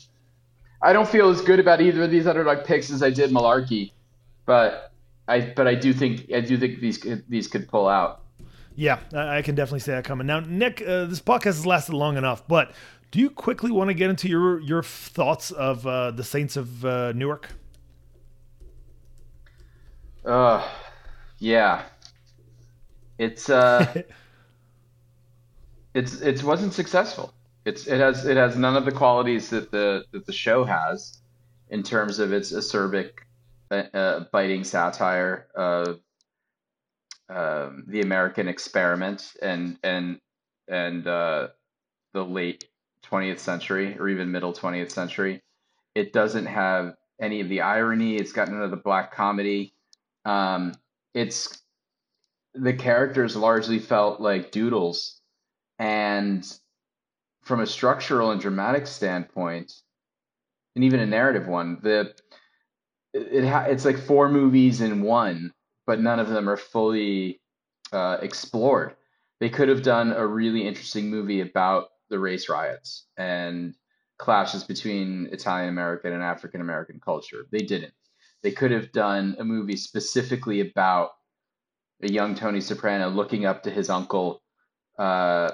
I 0.87 0.93
don't 0.93 1.09
feel 1.09 1.31
as 1.31 1.41
good 1.41 1.59
about 1.59 1.81
either 1.81 2.05
of 2.05 2.13
these 2.13 2.29
underdog 2.29 2.65
picks 2.65 2.93
as 2.93 3.03
I 3.03 3.11
did 3.11 3.33
Mullarkey, 3.33 3.91
but 4.45 4.93
I 5.27 5.53
but 5.57 5.67
I 5.67 5.75
do 5.75 5.93
think 5.93 6.31
I 6.33 6.41
do 6.41 6.57
think 6.57 6.79
these 6.79 7.05
these 7.29 7.49
could 7.49 7.67
pull 7.69 7.89
out. 7.89 8.23
Yeah, 8.77 9.01
I 9.13 9.43
can 9.43 9.57
definitely 9.57 9.81
see 9.81 9.91
that 9.91 10.05
coming. 10.05 10.29
Now, 10.29 10.39
Nick, 10.39 10.83
uh, 10.83 11.07
this 11.07 11.21
podcast 11.21 11.45
has 11.45 11.67
lasted 11.67 11.95
long 11.95 12.17
enough, 12.17 12.47
but 12.47 12.71
do 13.11 13.19
you 13.19 13.31
quickly 13.31 13.73
want 13.73 13.89
to 13.89 13.95
get 13.95 14.11
into 14.11 14.29
your 14.29 14.61
your 14.61 14.85
thoughts 14.85 15.51
of 15.51 15.85
uh, 15.89 16.13
the 16.13 16.23
Saints 16.23 16.57
of 16.57 16.85
uh, 16.85 17.11
Newark? 17.13 17.49
Uh, 20.25 20.65
yeah, 21.41 21.83
it's 23.19 23.51
uh, 23.51 24.03
it's 25.95 26.21
it 26.21 26.45
wasn't 26.45 26.73
successful. 26.73 27.35
It's 27.67 27.89
it 27.89 27.99
has 27.99 28.25
it 28.25 28.37
has 28.37 28.57
none 28.57 28.77
of 28.77 28.85
the 28.85 28.93
qualities 28.93 29.51
that 29.51 29.73
the 29.73 30.05
that 30.13 30.25
the 30.25 30.33
show 30.33 30.63
has 30.63 31.21
in 31.69 31.83
terms 31.83 32.21
of 32.21 32.33
its 32.33 32.53
acerbic, 32.53 33.11
uh, 33.73 33.83
uh, 33.93 34.25
biting 34.31 34.63
satire 34.63 35.49
of 35.57 35.99
um, 37.29 37.85
the 37.89 38.03
American 38.03 38.47
experiment 38.47 39.33
and 39.43 39.79
and 39.83 40.21
and 40.69 41.09
uh, 41.09 41.49
the 42.15 42.25
late 42.25 42.67
20th 43.05 43.41
century 43.41 43.99
or 43.99 44.09
even 44.09 44.31
middle 44.31 44.53
20th 44.53 44.93
century. 44.93 45.43
It 45.97 46.13
doesn't 46.13 46.47
have 46.47 46.95
any 47.21 47.41
of 47.41 47.49
the 47.49 47.63
irony. 47.63 48.15
It's 48.15 48.33
got 48.33 48.49
none 48.49 48.63
of 48.63 48.71
the 48.71 48.77
black 48.77 49.13
comedy. 49.13 49.75
Um, 50.25 50.75
it's 51.15 51.63
the 52.55 52.75
characters 52.75 53.35
largely 53.35 53.81
felt 53.81 54.21
like 54.21 54.53
doodles, 54.53 55.21
and 55.81 56.47
from 57.47 57.61
a 57.61 57.67
structural 57.67 58.33
and 58.33 58.41
dramatic 58.41 58.89
standpoint, 58.89 59.73
and 60.75 60.85
even 60.85 60.99
a 60.99 61.07
narrative 61.07 61.47
one, 61.47 61.79
the 61.81 62.13
it, 63.15 63.47
ha- 63.47 63.67
it's 63.69 63.85
like 63.85 63.99
four 63.99 64.29
movies 64.29 64.81
in 64.81 65.01
one, 65.01 65.53
but 65.87 66.01
none 66.01 66.19
of 66.19 66.29
them 66.29 66.49
are 66.49 66.57
fully 66.57 67.41
uh, 67.93 68.19
explored. 68.21 68.97
They 69.39 69.49
could 69.49 69.69
have 69.69 69.83
done 69.83 70.13
a 70.13 70.27
really 70.27 70.67
interesting 70.67 71.09
movie 71.09 71.41
about 71.41 71.91
the 72.11 72.19
race 72.19 72.49
riots 72.49 73.07
and 73.17 73.77
clashes 74.19 74.65
between 74.65 75.29
Italian 75.31 75.69
American 75.69 76.15
and 76.15 76.25
African 76.25 76.61
American 76.61 76.99
culture. 76.99 77.47
They 77.53 77.61
didn't. 77.61 77.95
They 78.43 78.51
could 78.51 78.73
have 78.73 78.91
done 78.91 79.37
a 79.39 79.45
movie 79.45 79.77
specifically 79.77 80.69
about 80.69 81.11
a 82.03 82.11
young 82.11 82.35
Tony 82.35 82.61
Soprano 82.61 83.09
looking 83.09 83.47
up 83.47 83.63
to 83.63 83.71
his 83.71 83.89
uncle 83.89 84.43
uh, 84.99 85.53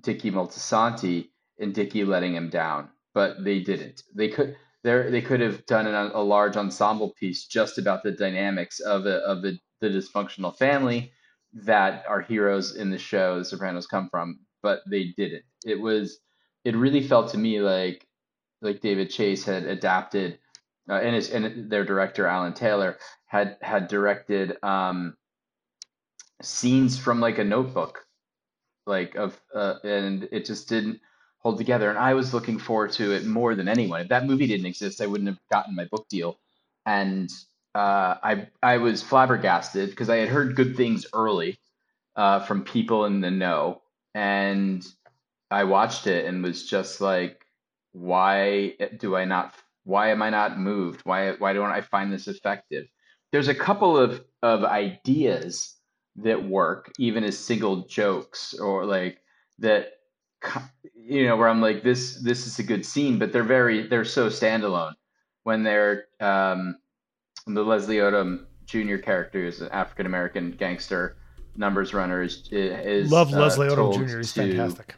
Dickie 0.00 0.30
Moltisanti 0.30 1.30
and 1.58 1.74
Dickie 1.74 2.04
letting 2.04 2.34
him 2.34 2.50
down, 2.50 2.90
but 3.14 3.42
they 3.44 3.60
didn't. 3.60 4.02
They 4.14 4.28
could 4.28 4.56
there 4.84 5.10
they 5.10 5.22
could 5.22 5.40
have 5.40 5.66
done 5.66 5.86
an, 5.86 6.10
a 6.14 6.20
large 6.20 6.56
ensemble 6.56 7.12
piece 7.18 7.46
just 7.46 7.78
about 7.78 8.02
the 8.02 8.12
dynamics 8.12 8.80
of 8.80 9.06
a, 9.06 9.16
of 9.18 9.42
the, 9.42 9.58
the 9.80 9.88
dysfunctional 9.88 10.56
family 10.56 11.12
that 11.52 12.04
our 12.08 12.20
heroes 12.20 12.76
in 12.76 12.90
the 12.90 12.98
show 12.98 13.38
The 13.38 13.44
Sopranos 13.44 13.86
come 13.86 14.08
from, 14.10 14.40
but 14.62 14.80
they 14.88 15.14
didn't. 15.16 15.44
It 15.64 15.80
was 15.80 16.18
it 16.64 16.76
really 16.76 17.02
felt 17.02 17.30
to 17.32 17.38
me 17.38 17.60
like 17.60 18.06
like 18.60 18.80
David 18.80 19.10
Chase 19.10 19.44
had 19.44 19.64
adapted 19.64 20.38
uh, 20.88 20.94
and 20.94 21.14
his 21.14 21.30
and 21.30 21.70
their 21.70 21.84
director 21.84 22.26
Alan 22.26 22.54
Taylor 22.54 22.98
had 23.26 23.56
had 23.62 23.88
directed 23.88 24.62
um, 24.62 25.16
scenes 26.42 26.98
from 26.98 27.20
like 27.20 27.38
a 27.38 27.44
notebook 27.44 28.04
like 28.88 29.14
of 29.14 29.40
uh, 29.54 29.74
and 29.84 30.28
it 30.32 30.44
just 30.44 30.68
didn't 30.68 31.00
hold 31.38 31.58
together 31.58 31.88
and 31.88 31.98
i 31.98 32.14
was 32.14 32.34
looking 32.34 32.58
forward 32.58 32.90
to 32.92 33.12
it 33.12 33.24
more 33.24 33.54
than 33.54 33.68
anyone. 33.68 34.00
If 34.00 34.08
that 34.08 34.26
movie 34.26 34.46
didn't 34.46 34.66
exist 34.66 35.00
i 35.00 35.06
wouldn't 35.06 35.28
have 35.28 35.38
gotten 35.50 35.76
my 35.76 35.84
book 35.84 36.08
deal. 36.08 36.38
And 36.86 37.30
uh, 37.74 38.16
i 38.22 38.48
i 38.62 38.78
was 38.78 39.02
flabbergasted 39.02 39.90
because 39.90 40.10
i 40.10 40.16
had 40.16 40.28
heard 40.28 40.56
good 40.56 40.76
things 40.76 41.06
early 41.12 41.58
uh, 42.16 42.40
from 42.40 42.64
people 42.64 43.04
in 43.04 43.20
the 43.20 43.30
know 43.30 43.82
and 44.14 44.86
i 45.50 45.64
watched 45.64 46.06
it 46.06 46.24
and 46.24 46.42
was 46.42 46.66
just 46.68 47.00
like 47.00 47.44
why 47.92 48.74
do 48.98 49.14
i 49.14 49.24
not 49.24 49.54
why 49.88 50.10
am 50.10 50.20
i 50.20 50.28
not 50.28 50.60
moved? 50.60 51.00
Why 51.04 51.32
why 51.32 51.54
don't 51.54 51.70
i 51.70 51.80
find 51.80 52.12
this 52.12 52.28
effective? 52.28 52.86
There's 53.32 53.48
a 53.48 53.54
couple 53.54 53.96
of 53.96 54.22
of 54.42 54.62
ideas 54.62 55.77
that 56.22 56.42
work 56.48 56.92
even 56.98 57.24
as 57.24 57.38
single 57.38 57.86
jokes 57.86 58.54
or 58.54 58.84
like 58.84 59.18
that 59.58 59.92
you 60.94 61.26
know 61.26 61.36
where 61.36 61.48
i'm 61.48 61.60
like 61.60 61.82
this 61.82 62.20
this 62.22 62.46
is 62.46 62.58
a 62.58 62.62
good 62.62 62.84
scene 62.84 63.18
but 63.18 63.32
they're 63.32 63.42
very 63.42 63.86
they're 63.86 64.04
so 64.04 64.28
standalone. 64.28 64.92
When 65.44 65.62
they're 65.62 66.04
um 66.20 66.76
the 67.46 67.62
leslie 67.62 67.96
odom 67.96 68.44
junior 68.66 68.98
character 68.98 69.44
is 69.44 69.60
an 69.60 69.70
african 69.70 70.06
american 70.06 70.52
gangster 70.52 71.16
numbers 71.56 71.94
runner 71.94 72.22
is, 72.22 72.48
is 72.52 73.10
love 73.10 73.32
uh, 73.32 73.40
leslie 73.40 73.68
odom 73.68 73.94
jr 73.94 74.18
he's 74.18 74.32
to, 74.32 74.42
fantastic. 74.42 74.94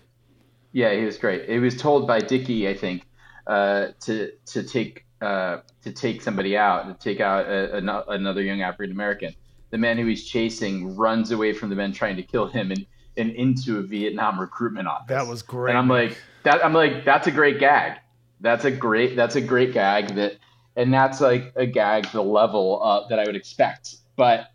Yeah 0.72 0.94
he 0.94 1.04
was 1.04 1.18
great. 1.18 1.48
It 1.48 1.60
was 1.60 1.76
told 1.76 2.06
by 2.06 2.20
dickie 2.20 2.68
i 2.68 2.74
think 2.74 3.06
uh 3.46 3.88
to 4.00 4.32
to 4.46 4.62
take 4.62 5.06
uh, 5.20 5.58
to 5.82 5.92
take 5.92 6.22
somebody 6.22 6.56
out, 6.56 6.86
to 6.86 6.94
take 6.94 7.20
out 7.20 7.46
a, 7.46 7.76
a, 7.76 8.04
another 8.08 8.42
young 8.42 8.62
African 8.62 8.92
American. 8.92 9.34
The 9.70 9.78
man 9.78 9.98
who 9.98 10.06
he's 10.06 10.26
chasing 10.26 10.96
runs 10.96 11.30
away 11.30 11.52
from 11.52 11.70
the 11.70 11.76
men 11.76 11.92
trying 11.92 12.16
to 12.16 12.22
kill 12.22 12.46
him 12.46 12.70
and, 12.70 12.86
and 13.16 13.30
into 13.30 13.78
a 13.78 13.82
Vietnam 13.82 14.40
recruitment 14.40 14.88
office. 14.88 15.08
That 15.08 15.26
was 15.26 15.42
great. 15.42 15.70
And 15.70 15.78
I'm 15.78 15.88
like, 15.88 16.18
that 16.42 16.64
I'm 16.64 16.74
like, 16.74 17.04
that's 17.04 17.26
a 17.26 17.30
great 17.30 17.58
gag. 17.58 17.98
That's 18.40 18.64
a 18.64 18.70
great 18.70 19.16
that's 19.16 19.36
a 19.36 19.40
great 19.40 19.72
gag 19.72 20.14
that 20.14 20.36
and 20.76 20.92
that's 20.92 21.20
like 21.20 21.52
a 21.56 21.66
gag 21.66 22.06
the 22.12 22.22
level 22.22 22.82
uh, 22.82 23.06
that 23.08 23.18
I 23.18 23.24
would 23.24 23.36
expect. 23.36 23.96
But 24.16 24.48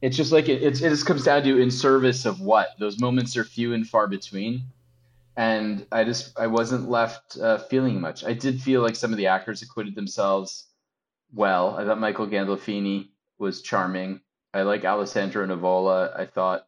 it's 0.00 0.16
just 0.16 0.32
like 0.32 0.48
it, 0.48 0.62
it 0.62 0.74
just 0.74 1.06
comes 1.06 1.24
down 1.24 1.42
to 1.42 1.58
in 1.58 1.70
service 1.70 2.24
of 2.24 2.40
what 2.40 2.68
those 2.78 3.00
moments 3.00 3.36
are 3.36 3.44
few 3.44 3.74
and 3.74 3.86
far 3.86 4.06
between 4.06 4.64
and 5.36 5.86
I 5.90 6.04
just 6.04 6.38
I 6.38 6.46
wasn't 6.46 6.88
left 6.88 7.38
uh, 7.38 7.58
feeling 7.58 8.00
much. 8.00 8.24
I 8.24 8.34
did 8.34 8.60
feel 8.60 8.82
like 8.82 8.96
some 8.96 9.12
of 9.12 9.16
the 9.16 9.26
actors 9.26 9.62
acquitted 9.62 9.94
themselves 9.94 10.66
well. 11.32 11.76
I 11.76 11.84
thought 11.84 11.98
Michael 11.98 12.26
Gandolfini 12.26 13.08
was 13.38 13.62
charming. 13.62 14.20
I 14.54 14.62
like 14.62 14.84
Alessandro 14.84 15.44
Nivola. 15.46 16.18
I 16.18 16.26
thought 16.26 16.66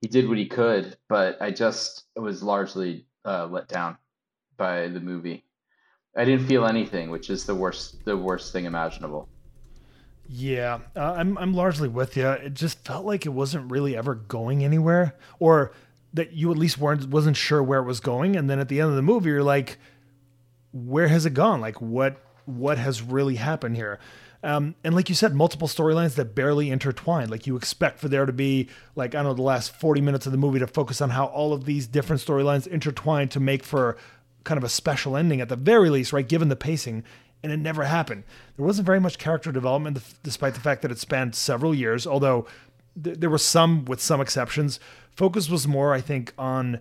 he 0.00 0.08
did 0.08 0.28
what 0.28 0.38
he 0.38 0.46
could, 0.46 0.96
but 1.08 1.40
I 1.40 1.50
just 1.50 2.04
was 2.16 2.42
largely 2.42 3.06
uh, 3.24 3.46
let 3.46 3.68
down 3.68 3.96
by 4.56 4.88
the 4.88 5.00
movie. 5.00 5.44
I 6.16 6.24
didn't 6.24 6.46
feel 6.46 6.66
anything, 6.66 7.10
which 7.10 7.30
is 7.30 7.46
the 7.46 7.54
worst 7.54 8.04
the 8.04 8.16
worst 8.16 8.52
thing 8.52 8.64
imaginable. 8.64 9.28
Yeah, 10.28 10.80
uh, 10.96 11.14
I'm 11.16 11.38
I'm 11.38 11.54
largely 11.54 11.88
with 11.88 12.16
you. 12.16 12.28
It 12.28 12.54
just 12.54 12.84
felt 12.84 13.06
like 13.06 13.24
it 13.24 13.30
wasn't 13.30 13.70
really 13.70 13.96
ever 13.96 14.14
going 14.16 14.64
anywhere, 14.64 15.14
or 15.38 15.72
that 16.14 16.32
you 16.32 16.50
at 16.50 16.58
least 16.58 16.78
weren't 16.78 17.08
wasn't 17.08 17.36
sure 17.36 17.62
where 17.62 17.80
it 17.80 17.84
was 17.84 18.00
going 18.00 18.36
and 18.36 18.48
then 18.48 18.58
at 18.58 18.68
the 18.68 18.80
end 18.80 18.90
of 18.90 18.96
the 18.96 19.02
movie 19.02 19.30
you're 19.30 19.42
like 19.42 19.78
where 20.72 21.08
has 21.08 21.26
it 21.26 21.34
gone 21.34 21.60
like 21.60 21.80
what 21.80 22.20
what 22.46 22.78
has 22.78 23.02
really 23.02 23.36
happened 23.36 23.76
here 23.76 23.98
um, 24.42 24.74
and 24.84 24.94
like 24.94 25.08
you 25.08 25.14
said 25.14 25.34
multiple 25.34 25.68
storylines 25.68 26.14
that 26.14 26.34
barely 26.34 26.70
intertwine. 26.70 27.28
Like 27.28 27.46
you 27.46 27.56
expect 27.56 27.98
for 27.98 28.08
there 28.08 28.26
to 28.26 28.32
be 28.32 28.68
like 28.94 29.14
i 29.14 29.18
don't 29.18 29.26
know 29.26 29.34
the 29.34 29.42
last 29.42 29.74
40 29.74 30.00
minutes 30.00 30.26
of 30.26 30.32
the 30.32 30.38
movie 30.38 30.58
to 30.60 30.66
focus 30.66 31.00
on 31.00 31.10
how 31.10 31.26
all 31.26 31.52
of 31.52 31.64
these 31.64 31.86
different 31.86 32.22
storylines 32.22 32.66
intertwine 32.66 33.28
to 33.28 33.40
make 33.40 33.64
for 33.64 33.96
kind 34.44 34.58
of 34.58 34.64
a 34.64 34.68
special 34.68 35.16
ending 35.16 35.40
at 35.40 35.48
the 35.48 35.56
very 35.56 35.90
least 35.90 36.12
right 36.12 36.28
given 36.28 36.48
the 36.48 36.56
pacing 36.56 37.04
and 37.40 37.52
it 37.52 37.58
never 37.58 37.84
happened. 37.84 38.24
There 38.56 38.66
wasn't 38.66 38.86
very 38.86 38.98
much 38.98 39.18
character 39.18 39.52
development 39.52 39.98
despite 40.22 40.54
the 40.54 40.60
fact 40.60 40.82
that 40.82 40.90
it 40.90 40.98
spanned 40.98 41.34
several 41.34 41.74
years 41.74 42.06
although 42.06 42.46
th- 43.02 43.18
there 43.18 43.30
were 43.30 43.38
some 43.38 43.84
with 43.84 44.00
some 44.00 44.20
exceptions. 44.20 44.78
Focus 45.10 45.48
was 45.48 45.66
more, 45.66 45.92
I 45.92 46.00
think, 46.00 46.32
on 46.38 46.78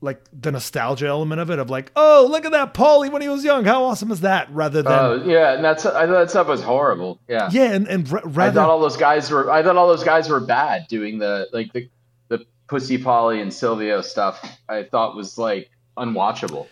like 0.00 0.22
the 0.38 0.52
nostalgia 0.52 1.06
element 1.06 1.40
of 1.40 1.50
it 1.50 1.58
of 1.58 1.70
like, 1.70 1.90
oh, 1.96 2.26
look 2.30 2.44
at 2.44 2.52
that 2.52 2.74
Paulie 2.74 3.10
when 3.10 3.22
he 3.22 3.28
was 3.28 3.44
young. 3.44 3.64
How 3.64 3.84
awesome 3.84 4.10
is 4.10 4.20
that? 4.20 4.52
Rather 4.52 4.82
than 4.82 4.92
uh, 4.92 5.24
yeah, 5.26 5.54
and 5.54 5.64
that's 5.64 5.86
I 5.86 6.06
thought 6.06 6.18
that 6.18 6.30
stuff 6.30 6.48
was 6.48 6.62
horrible. 6.62 7.20
Yeah, 7.28 7.48
yeah, 7.50 7.72
and 7.72 7.88
and 7.88 8.12
r- 8.12 8.22
rather, 8.24 8.60
I 8.60 8.62
thought 8.62 8.70
all 8.70 8.80
those 8.80 8.96
guys 8.96 9.30
were 9.30 9.50
I 9.50 9.62
thought 9.62 9.76
all 9.76 9.88
those 9.88 10.04
guys 10.04 10.28
were 10.28 10.40
bad 10.40 10.86
doing 10.88 11.18
the 11.18 11.48
like 11.52 11.72
the 11.72 11.88
the 12.28 12.44
Pussy 12.68 12.98
Paulie 12.98 13.40
and 13.40 13.52
Silvio 13.52 14.02
stuff. 14.02 14.44
I 14.68 14.82
thought 14.82 15.16
was 15.16 15.38
like 15.38 15.70
unwatchable. 15.96 16.66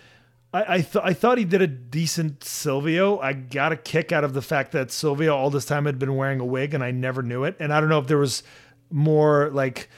I 0.53 0.75
I, 0.75 0.81
th- 0.83 1.05
I 1.05 1.15
thought 1.15 1.39
he 1.39 1.45
did 1.45 1.63
a 1.63 1.67
decent 1.67 2.45
Silvio. 2.45 3.19
I 3.19 3.33
got 3.33 3.73
a 3.73 3.77
kick 3.77 4.13
out 4.13 4.25
of 4.25 4.35
the 4.35 4.43
fact 4.43 4.73
that 4.73 4.91
Silvio 4.91 5.35
all 5.35 5.51
this 5.51 5.65
time 5.65 5.87
had 5.87 5.99
been 5.99 6.15
wearing 6.17 6.41
a 6.41 6.45
wig 6.45 6.75
and 6.75 6.85
I 6.85 6.91
never 6.91 7.23
knew 7.23 7.45
it. 7.45 7.57
And 7.59 7.73
I 7.73 7.81
don't 7.81 7.89
know 7.89 7.99
if 7.99 8.07
there 8.07 8.19
was 8.19 8.43
more 8.91 9.51
like 9.53 9.89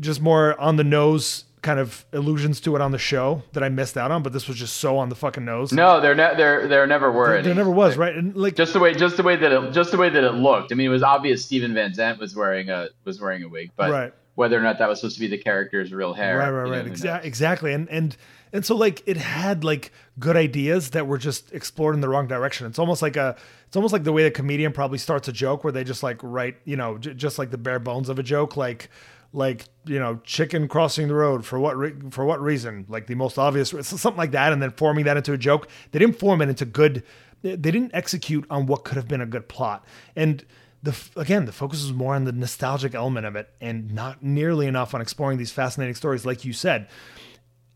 just 0.00 0.20
more 0.20 0.60
on 0.60 0.76
the 0.76 0.84
nose 0.84 1.44
kind 1.68 1.78
of 1.78 2.06
allusions 2.14 2.62
to 2.62 2.74
it 2.76 2.80
on 2.80 2.92
the 2.92 2.98
show 2.98 3.42
that 3.52 3.62
I 3.62 3.68
missed 3.68 3.98
out 3.98 4.10
on, 4.10 4.22
but 4.22 4.32
this 4.32 4.48
was 4.48 4.56
just 4.56 4.78
so 4.78 4.96
on 4.96 5.10
the 5.10 5.14
fucking 5.14 5.44
nose. 5.44 5.70
No, 5.70 6.00
there 6.00 6.14
ne- 6.14 6.34
there 6.34 6.66
there 6.66 6.86
never 6.86 7.12
were. 7.12 7.26
There, 7.26 7.42
there 7.42 7.54
never 7.54 7.70
was, 7.70 7.98
right? 7.98 8.14
And 8.14 8.34
like 8.34 8.56
just 8.56 8.72
the 8.72 8.78
way 8.78 8.94
just 8.94 9.18
the 9.18 9.22
way 9.22 9.36
that 9.36 9.52
it 9.52 9.72
just 9.72 9.90
the 9.90 9.98
way 9.98 10.08
that 10.08 10.24
it 10.24 10.32
looked. 10.32 10.72
I 10.72 10.76
mean, 10.76 10.86
it 10.86 10.88
was 10.88 11.02
obvious 11.02 11.44
Steven 11.44 11.74
Van 11.74 11.92
Zandt 11.92 12.20
was 12.20 12.34
wearing 12.34 12.70
a 12.70 12.88
was 13.04 13.20
wearing 13.20 13.42
a 13.42 13.50
wig, 13.50 13.70
but 13.76 13.90
right. 13.90 14.14
whether 14.34 14.58
or 14.58 14.62
not 14.62 14.78
that 14.78 14.88
was 14.88 15.00
supposed 15.00 15.16
to 15.16 15.20
be 15.20 15.26
the 15.26 15.36
character's 15.36 15.92
real 15.92 16.14
hair, 16.14 16.38
right, 16.38 16.48
right, 16.48 16.70
right, 16.70 16.86
Exa- 16.86 17.22
exactly. 17.22 17.74
And 17.74 17.86
and 17.90 18.16
and 18.50 18.64
so 18.64 18.74
like 18.74 19.02
it 19.04 19.18
had 19.18 19.62
like 19.62 19.92
good 20.18 20.38
ideas 20.38 20.92
that 20.92 21.06
were 21.06 21.18
just 21.18 21.52
explored 21.52 21.94
in 21.94 22.00
the 22.00 22.08
wrong 22.08 22.26
direction. 22.28 22.66
It's 22.66 22.78
almost 22.78 23.02
like 23.02 23.18
a 23.18 23.36
it's 23.66 23.76
almost 23.76 23.92
like 23.92 24.04
the 24.04 24.12
way 24.12 24.22
the 24.22 24.30
comedian 24.30 24.72
probably 24.72 24.96
starts 24.96 25.28
a 25.28 25.32
joke 25.34 25.64
where 25.64 25.72
they 25.72 25.84
just 25.84 26.02
like 26.02 26.18
write, 26.22 26.56
you 26.64 26.76
know, 26.76 26.96
j- 26.96 27.12
just 27.12 27.38
like 27.38 27.50
the 27.50 27.58
bare 27.58 27.78
bones 27.78 28.08
of 28.08 28.18
a 28.18 28.22
joke, 28.22 28.56
like 28.56 28.88
like 29.32 29.66
you 29.84 29.98
know 29.98 30.20
chicken 30.24 30.68
crossing 30.68 31.08
the 31.08 31.14
road 31.14 31.44
for 31.44 31.58
what 31.58 31.76
re- 31.76 31.94
for 32.10 32.24
what 32.24 32.40
reason 32.40 32.86
like 32.88 33.06
the 33.06 33.14
most 33.14 33.38
obvious 33.38 33.70
something 33.82 34.16
like 34.16 34.30
that 34.30 34.52
and 34.52 34.62
then 34.62 34.70
forming 34.70 35.04
that 35.04 35.16
into 35.16 35.32
a 35.32 35.38
joke 35.38 35.68
they 35.92 35.98
didn't 35.98 36.18
form 36.18 36.40
it 36.40 36.48
into 36.48 36.64
good 36.64 37.02
they 37.42 37.56
didn't 37.56 37.90
execute 37.94 38.44
on 38.48 38.66
what 38.66 38.84
could 38.84 38.96
have 38.96 39.06
been 39.06 39.20
a 39.20 39.26
good 39.26 39.48
plot 39.48 39.84
and 40.16 40.44
the 40.82 40.96
again 41.16 41.44
the 41.44 41.52
focus 41.52 41.82
was 41.82 41.92
more 41.92 42.14
on 42.14 42.24
the 42.24 42.32
nostalgic 42.32 42.94
element 42.94 43.26
of 43.26 43.36
it 43.36 43.50
and 43.60 43.92
not 43.92 44.22
nearly 44.22 44.66
enough 44.66 44.94
on 44.94 45.00
exploring 45.00 45.36
these 45.36 45.52
fascinating 45.52 45.94
stories 45.94 46.24
like 46.24 46.44
you 46.44 46.52
said 46.52 46.88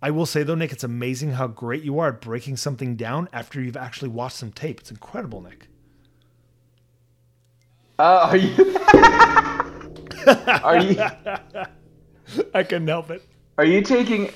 I 0.05 0.11
will 0.11 0.27
say 0.27 0.43
though, 0.43 0.57
Nick, 0.57 0.73
it's 0.73 0.83
amazing 0.83 1.31
how 1.31 1.47
great 1.47 1.85
you 1.85 2.01
are 2.01 2.09
at 2.09 2.21
breaking 2.21 2.57
something 2.57 2.97
down 2.97 3.29
after 3.33 3.63
you've 3.63 3.77
actually 3.77 4.09
watched 4.09 4.37
some 4.37 4.51
tape. 4.51 4.81
It's 4.81 4.91
incredible, 4.91 5.41
Nick. 5.41 5.69
Uh, 8.01 8.29
are 8.31 8.37
you? 8.37 9.59
Are 10.63 10.79
you? 10.79 10.97
I 12.55 12.63
couldn't 12.63 12.89
help 12.89 13.11
it. 13.11 13.23
Are 13.59 13.65
you 13.65 13.83
taking? 13.83 14.31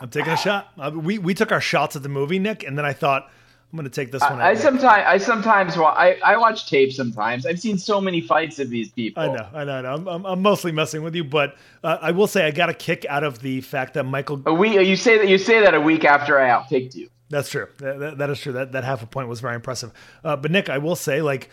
I'm 0.00 0.10
taking 0.10 0.32
a 0.32 0.36
shot. 0.36 0.68
Uh, 0.78 0.90
we 0.94 1.18
we 1.18 1.34
took 1.34 1.52
our 1.52 1.60
shots 1.60 1.96
at 1.96 2.02
the 2.02 2.08
movie, 2.08 2.38
Nick, 2.38 2.62
and 2.62 2.78
then 2.78 2.84
I 2.84 2.92
thought 2.92 3.30
I'm 3.72 3.78
going 3.78 3.88
to 3.88 3.94
take 3.94 4.12
this 4.12 4.20
one. 4.20 4.40
I, 4.40 4.50
I 4.50 4.54
sometimes 4.54 4.86
I 4.86 5.18
sometimes 5.18 5.76
I 5.78 6.18
I 6.22 6.36
watch 6.36 6.68
tape. 6.68 6.92
Sometimes 6.92 7.46
I've 7.46 7.58
seen 7.58 7.78
so 7.78 8.00
many 8.00 8.20
fights 8.20 8.58
of 8.58 8.68
these 8.68 8.90
people. 8.90 9.22
I 9.22 9.28
know, 9.28 9.48
I 9.54 9.64
know, 9.64 9.72
I 9.72 9.80
know. 9.82 9.94
I'm, 9.94 10.08
I'm, 10.08 10.26
I'm 10.26 10.42
mostly 10.42 10.72
messing 10.72 11.02
with 11.02 11.14
you, 11.14 11.24
but 11.24 11.56
uh, 11.82 11.98
I 12.00 12.10
will 12.10 12.26
say 12.26 12.46
I 12.46 12.50
got 12.50 12.68
a 12.68 12.74
kick 12.74 13.06
out 13.08 13.24
of 13.24 13.40
the 13.40 13.62
fact 13.62 13.94
that 13.94 14.04
Michael. 14.04 14.42
A 14.44 14.52
week. 14.52 14.74
You 14.74 14.96
say 14.96 15.18
that 15.18 15.28
you 15.28 15.38
say 15.38 15.60
that 15.60 15.74
a 15.74 15.80
week 15.80 16.04
after 16.04 16.38
I 16.38 16.50
outpicked 16.50 16.94
you. 16.94 17.08
That's 17.30 17.48
true. 17.48 17.66
That, 17.78 17.98
that, 17.98 18.18
that 18.18 18.30
is 18.30 18.40
true. 18.40 18.52
That 18.52 18.72
that 18.72 18.84
half 18.84 19.02
a 19.02 19.06
point 19.06 19.28
was 19.28 19.40
very 19.40 19.54
impressive. 19.54 19.90
Uh, 20.22 20.36
but 20.36 20.50
Nick, 20.50 20.68
I 20.68 20.76
will 20.76 20.96
say, 20.96 21.22
like 21.22 21.48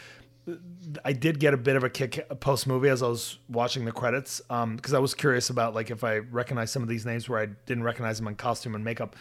I 1.05 1.13
did 1.13 1.39
get 1.39 1.53
a 1.53 1.57
bit 1.57 1.75
of 1.75 1.83
a 1.83 1.89
kick 1.89 2.27
post 2.39 2.65
movie 2.67 2.89
as 2.89 3.03
I 3.03 3.07
was 3.07 3.37
watching 3.49 3.85
the 3.85 3.91
credits 3.91 4.39
because 4.39 4.93
um, 4.93 4.95
I 4.95 4.99
was 4.99 5.13
curious 5.13 5.49
about 5.49 5.75
like 5.75 5.91
if 5.91 6.03
I 6.03 6.17
recognize 6.17 6.71
some 6.71 6.81
of 6.81 6.89
these 6.89 7.05
names 7.05 7.29
where 7.29 7.39
I 7.39 7.47
didn't 7.65 7.83
recognize 7.83 8.17
them 8.17 8.27
in 8.27 8.35
costume 8.35 8.75
and 8.75 8.83
makeup. 8.83 9.15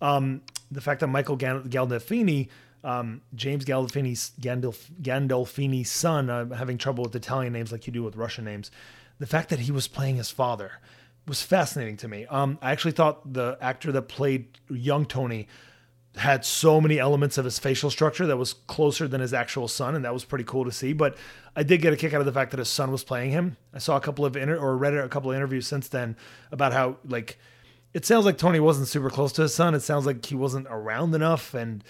Um, 0.00 0.42
the 0.70 0.80
fact 0.80 1.00
that 1.00 1.06
Michael 1.06 1.38
Gandolfini, 1.38 2.48
um, 2.84 3.22
James 3.34 3.64
Gandolfini's 3.64 4.32
Gandolf, 4.40 4.90
Gandolfini's 5.00 5.90
son, 5.90 6.28
uh, 6.28 6.54
having 6.54 6.76
trouble 6.76 7.04
with 7.04 7.14
Italian 7.14 7.52
names 7.52 7.72
like 7.72 7.86
you 7.86 7.92
do 7.92 8.02
with 8.02 8.16
Russian 8.16 8.44
names, 8.44 8.70
the 9.18 9.26
fact 9.26 9.48
that 9.48 9.60
he 9.60 9.72
was 9.72 9.88
playing 9.88 10.16
his 10.16 10.30
father 10.30 10.72
was 11.26 11.42
fascinating 11.42 11.96
to 11.98 12.08
me. 12.08 12.26
Um, 12.26 12.58
I 12.60 12.72
actually 12.72 12.92
thought 12.92 13.32
the 13.32 13.56
actor 13.60 13.90
that 13.92 14.02
played 14.02 14.58
young 14.68 15.06
Tony 15.06 15.48
had 16.16 16.44
so 16.44 16.80
many 16.80 16.98
elements 16.98 17.36
of 17.36 17.44
his 17.44 17.58
facial 17.58 17.90
structure 17.90 18.26
that 18.26 18.36
was 18.36 18.54
closer 18.54 19.06
than 19.06 19.20
his 19.20 19.34
actual 19.34 19.68
son, 19.68 19.94
and 19.94 20.04
that 20.04 20.14
was 20.14 20.24
pretty 20.24 20.44
cool 20.44 20.64
to 20.64 20.72
see. 20.72 20.92
But 20.92 21.16
I 21.54 21.62
did 21.62 21.82
get 21.82 21.92
a 21.92 21.96
kick 21.96 22.14
out 22.14 22.20
of 22.20 22.26
the 22.26 22.32
fact 22.32 22.50
that 22.52 22.58
his 22.58 22.68
son 22.68 22.90
was 22.90 23.04
playing 23.04 23.30
him. 23.30 23.56
I 23.74 23.78
saw 23.78 23.96
a 23.96 24.00
couple 24.00 24.24
of 24.24 24.36
inter- 24.36 24.56
or 24.56 24.76
read 24.76 24.94
a 24.94 25.08
couple 25.08 25.30
of 25.30 25.36
interviews 25.36 25.66
since 25.66 25.88
then 25.88 26.16
about 26.50 26.72
how 26.72 26.96
like 27.06 27.38
it 27.92 28.04
sounds 28.06 28.24
like 28.24 28.38
Tony 28.38 28.60
wasn't 28.60 28.88
super 28.88 29.10
close 29.10 29.32
to 29.32 29.42
his 29.42 29.54
son. 29.54 29.74
It 29.74 29.80
sounds 29.80 30.06
like 30.06 30.24
he 30.24 30.34
wasn't 30.34 30.66
around 30.70 31.14
enough, 31.14 31.52
and 31.54 31.84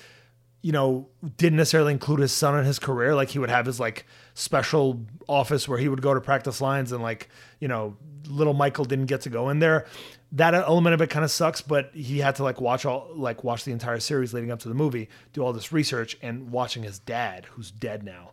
you 0.60 0.72
know 0.72 1.08
didn't 1.36 1.58
necessarily 1.58 1.92
include 1.92 2.20
his 2.20 2.32
son 2.32 2.58
in 2.58 2.64
his 2.64 2.80
career. 2.80 3.14
Like 3.14 3.28
he 3.28 3.38
would 3.38 3.50
have 3.50 3.66
his 3.66 3.78
like 3.78 4.06
special 4.34 5.02
office 5.28 5.68
where 5.68 5.78
he 5.78 5.88
would 5.88 6.02
go 6.02 6.14
to 6.14 6.20
practice 6.20 6.60
lines, 6.60 6.90
and 6.90 7.00
like 7.02 7.28
you 7.60 7.68
know 7.68 7.96
little 8.28 8.54
Michael 8.54 8.84
didn't 8.84 9.06
get 9.06 9.20
to 9.20 9.30
go 9.30 9.50
in 9.50 9.60
there 9.60 9.86
that 10.32 10.54
element 10.54 10.94
of 10.94 11.00
it 11.00 11.08
kind 11.10 11.24
of 11.24 11.30
sucks, 11.30 11.60
but 11.60 11.90
he 11.94 12.18
had 12.18 12.36
to 12.36 12.42
like 12.42 12.60
watch 12.60 12.84
all 12.84 13.08
like 13.14 13.44
watch 13.44 13.64
the 13.64 13.72
entire 13.72 14.00
series 14.00 14.34
leading 14.34 14.50
up 14.50 14.58
to 14.60 14.68
the 14.68 14.74
movie, 14.74 15.08
do 15.32 15.42
all 15.42 15.52
this 15.52 15.72
research, 15.72 16.16
and 16.22 16.50
watching 16.50 16.82
his 16.82 16.98
dad, 16.98 17.46
who's 17.46 17.70
dead 17.70 18.02
now, 18.02 18.32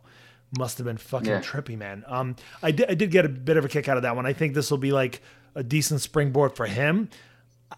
must 0.58 0.78
have 0.78 0.86
been 0.86 0.96
fucking 0.96 1.28
yeah. 1.28 1.40
trippy, 1.40 1.78
man. 1.78 2.04
Um, 2.06 2.36
I 2.62 2.72
did 2.72 2.90
I 2.90 2.94
did 2.94 3.10
get 3.10 3.24
a 3.24 3.28
bit 3.28 3.56
of 3.56 3.64
a 3.64 3.68
kick 3.68 3.88
out 3.88 3.96
of 3.96 4.02
that 4.02 4.16
one. 4.16 4.26
I 4.26 4.32
think 4.32 4.54
this 4.54 4.70
will 4.70 4.78
be 4.78 4.92
like 4.92 5.22
a 5.54 5.62
decent 5.62 6.00
springboard 6.00 6.56
for 6.56 6.66
him. 6.66 7.08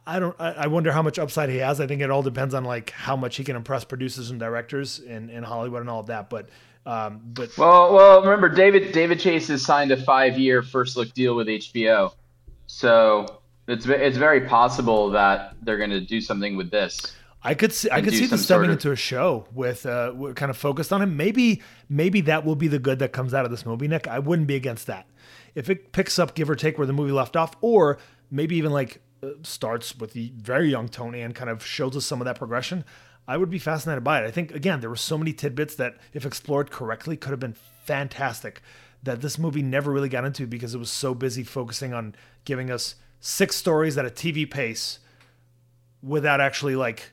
I 0.06 0.18
don't. 0.18 0.38
I 0.40 0.66
wonder 0.66 0.92
how 0.92 1.02
much 1.02 1.18
upside 1.18 1.48
he 1.48 1.58
has. 1.58 1.80
I 1.80 1.86
think 1.86 2.02
it 2.02 2.10
all 2.10 2.22
depends 2.22 2.54
on 2.54 2.64
like 2.64 2.90
how 2.90 3.16
much 3.16 3.36
he 3.36 3.44
can 3.44 3.56
impress 3.56 3.84
producers 3.84 4.30
and 4.30 4.40
directors 4.40 4.98
in, 4.98 5.30
in 5.30 5.42
Hollywood 5.42 5.80
and 5.80 5.88
all 5.88 6.00
of 6.00 6.06
that. 6.06 6.28
But 6.28 6.48
um, 6.84 7.20
but 7.24 7.56
well, 7.56 7.94
well, 7.94 8.22
remember 8.22 8.48
David 8.48 8.92
David 8.92 9.20
Chase 9.20 9.48
has 9.48 9.64
signed 9.64 9.90
a 9.92 9.96
five 9.96 10.38
year 10.38 10.62
first 10.62 10.96
look 10.96 11.12
deal 11.14 11.34
with 11.34 11.46
HBO, 11.46 12.12
so 12.66 13.35
it's 13.66 13.86
it's 13.86 14.16
very 14.16 14.42
possible 14.42 15.10
that 15.10 15.54
they're 15.62 15.78
going 15.78 15.90
to 15.90 16.00
do 16.00 16.20
something 16.20 16.56
with 16.56 16.70
this. 16.70 17.14
I 17.42 17.54
could 17.54 17.72
see 17.72 17.88
I 17.90 18.00
could 18.00 18.12
see 18.12 18.26
them 18.26 18.38
stepping 18.38 18.70
into 18.70 18.90
a 18.90 18.96
show 18.96 19.46
with 19.52 19.86
uh 19.86 20.12
kind 20.34 20.50
of 20.50 20.56
focused 20.56 20.92
on 20.92 21.02
him. 21.02 21.16
Maybe 21.16 21.62
maybe 21.88 22.20
that 22.22 22.44
will 22.44 22.56
be 22.56 22.68
the 22.68 22.78
good 22.78 22.98
that 22.98 23.12
comes 23.12 23.34
out 23.34 23.44
of 23.44 23.50
this 23.50 23.64
movie, 23.64 23.88
Nick. 23.88 24.08
I 24.08 24.18
wouldn't 24.18 24.48
be 24.48 24.56
against 24.56 24.86
that. 24.86 25.06
If 25.54 25.70
it 25.70 25.92
picks 25.92 26.18
up 26.18 26.34
give 26.34 26.50
or 26.50 26.56
take 26.56 26.78
where 26.78 26.86
the 26.86 26.92
movie 26.92 27.12
left 27.12 27.36
off, 27.36 27.54
or 27.60 27.98
maybe 28.30 28.56
even 28.56 28.72
like 28.72 29.00
uh, 29.22 29.28
starts 29.42 29.96
with 29.96 30.12
the 30.12 30.32
very 30.36 30.70
young 30.70 30.88
Tony 30.88 31.20
and 31.20 31.34
kind 31.34 31.50
of 31.50 31.64
shows 31.64 31.96
us 31.96 32.04
some 32.04 32.20
of 32.20 32.24
that 32.24 32.38
progression. 32.38 32.84
I 33.28 33.36
would 33.36 33.50
be 33.50 33.58
fascinated 33.58 34.04
by 34.04 34.22
it. 34.22 34.26
I 34.26 34.30
think 34.30 34.54
again 34.54 34.80
there 34.80 34.90
were 34.90 34.96
so 34.96 35.18
many 35.18 35.32
tidbits 35.32 35.74
that, 35.76 35.96
if 36.12 36.24
explored 36.24 36.70
correctly, 36.70 37.16
could 37.16 37.30
have 37.30 37.40
been 37.40 37.56
fantastic. 37.84 38.60
That 39.02 39.20
this 39.20 39.38
movie 39.38 39.62
never 39.62 39.92
really 39.92 40.08
got 40.08 40.24
into 40.24 40.48
because 40.48 40.74
it 40.74 40.78
was 40.78 40.90
so 40.90 41.14
busy 41.14 41.44
focusing 41.44 41.94
on 41.94 42.16
giving 42.44 42.70
us 42.72 42.96
six 43.20 43.56
stories 43.56 43.96
at 43.98 44.04
a 44.06 44.10
TV 44.10 44.48
pace, 44.50 44.98
without 46.02 46.40
actually 46.40 46.76
like, 46.76 47.10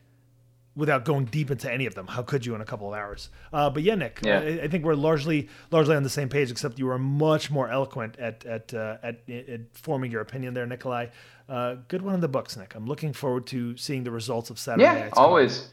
without 0.75 1.05
going 1.05 1.25
deep 1.25 1.51
into 1.51 1.71
any 1.71 1.85
of 1.85 1.95
them. 1.95 2.07
How 2.07 2.21
could 2.23 2.45
you 2.45 2.55
in 2.55 2.61
a 2.61 2.65
couple 2.65 2.91
of 2.91 2.99
hours? 2.99 3.29
Uh, 3.51 3.69
but 3.69 3.83
yeah, 3.83 3.95
Nick, 3.95 4.19
Yeah. 4.23 4.39
I, 4.39 4.63
I 4.63 4.67
think 4.67 4.83
we're 4.85 4.95
largely 4.95 5.49
largely 5.71 5.95
on 5.95 6.03
the 6.03 6.09
same 6.09 6.29
page, 6.29 6.51
except 6.51 6.79
you 6.79 6.85
were 6.87 6.97
much 6.99 7.51
more 7.51 7.69
eloquent 7.69 8.17
at 8.17 8.45
at 8.45 8.73
uh, 8.73 8.97
at, 9.03 9.21
at 9.29 9.61
forming 9.73 10.11
your 10.11 10.21
opinion 10.21 10.53
there, 10.53 10.65
Nikolai. 10.65 11.07
Uh, 11.49 11.75
good 11.89 12.01
one 12.01 12.13
in 12.13 12.21
the 12.21 12.27
books, 12.27 12.55
Nick. 12.55 12.73
I'm 12.75 12.87
looking 12.87 13.13
forward 13.13 13.45
to 13.47 13.75
seeing 13.77 14.03
the 14.03 14.11
results 14.11 14.49
of 14.49 14.57
Saturday. 14.57 14.83
Yeah, 14.83 14.93
Night's 14.93 15.17
always. 15.17 15.69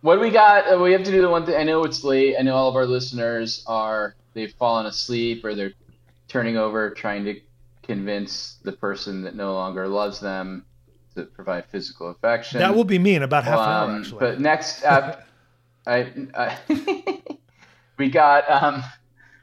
What 0.00 0.16
do 0.16 0.20
we 0.20 0.30
got? 0.30 0.72
Uh, 0.72 0.78
we 0.78 0.90
have 0.92 1.04
to 1.04 1.12
do 1.12 1.22
the 1.22 1.30
one 1.30 1.46
thing. 1.46 1.54
I 1.54 1.62
know 1.62 1.84
it's 1.84 2.02
late. 2.02 2.34
I 2.38 2.42
know 2.42 2.56
all 2.56 2.68
of 2.68 2.74
our 2.74 2.86
listeners 2.86 3.62
are 3.68 4.16
they've 4.34 4.52
fallen 4.52 4.86
asleep 4.86 5.44
or 5.44 5.54
they're 5.54 5.72
turning 6.26 6.56
over 6.56 6.90
trying 6.90 7.24
to 7.24 7.40
convince 7.82 8.58
the 8.62 8.72
person 8.72 9.22
that 9.22 9.34
no 9.34 9.54
longer 9.54 9.88
loves 9.88 10.20
them 10.20 10.64
to 11.14 11.24
provide 11.24 11.66
physical 11.66 12.10
affection. 12.10 12.58
That 12.60 12.74
will 12.74 12.84
be 12.84 12.98
me 12.98 13.14
in 13.14 13.22
about 13.22 13.44
half 13.44 13.58
an 13.58 13.68
hour, 13.68 13.90
Um, 13.90 14.00
actually. 14.00 14.20
But 14.20 14.40
next, 14.40 14.84
uh, 14.84 15.16
I, 15.86 16.12
I 16.34 16.58
we 17.98 18.08
got 18.08 18.50
um, 18.50 18.82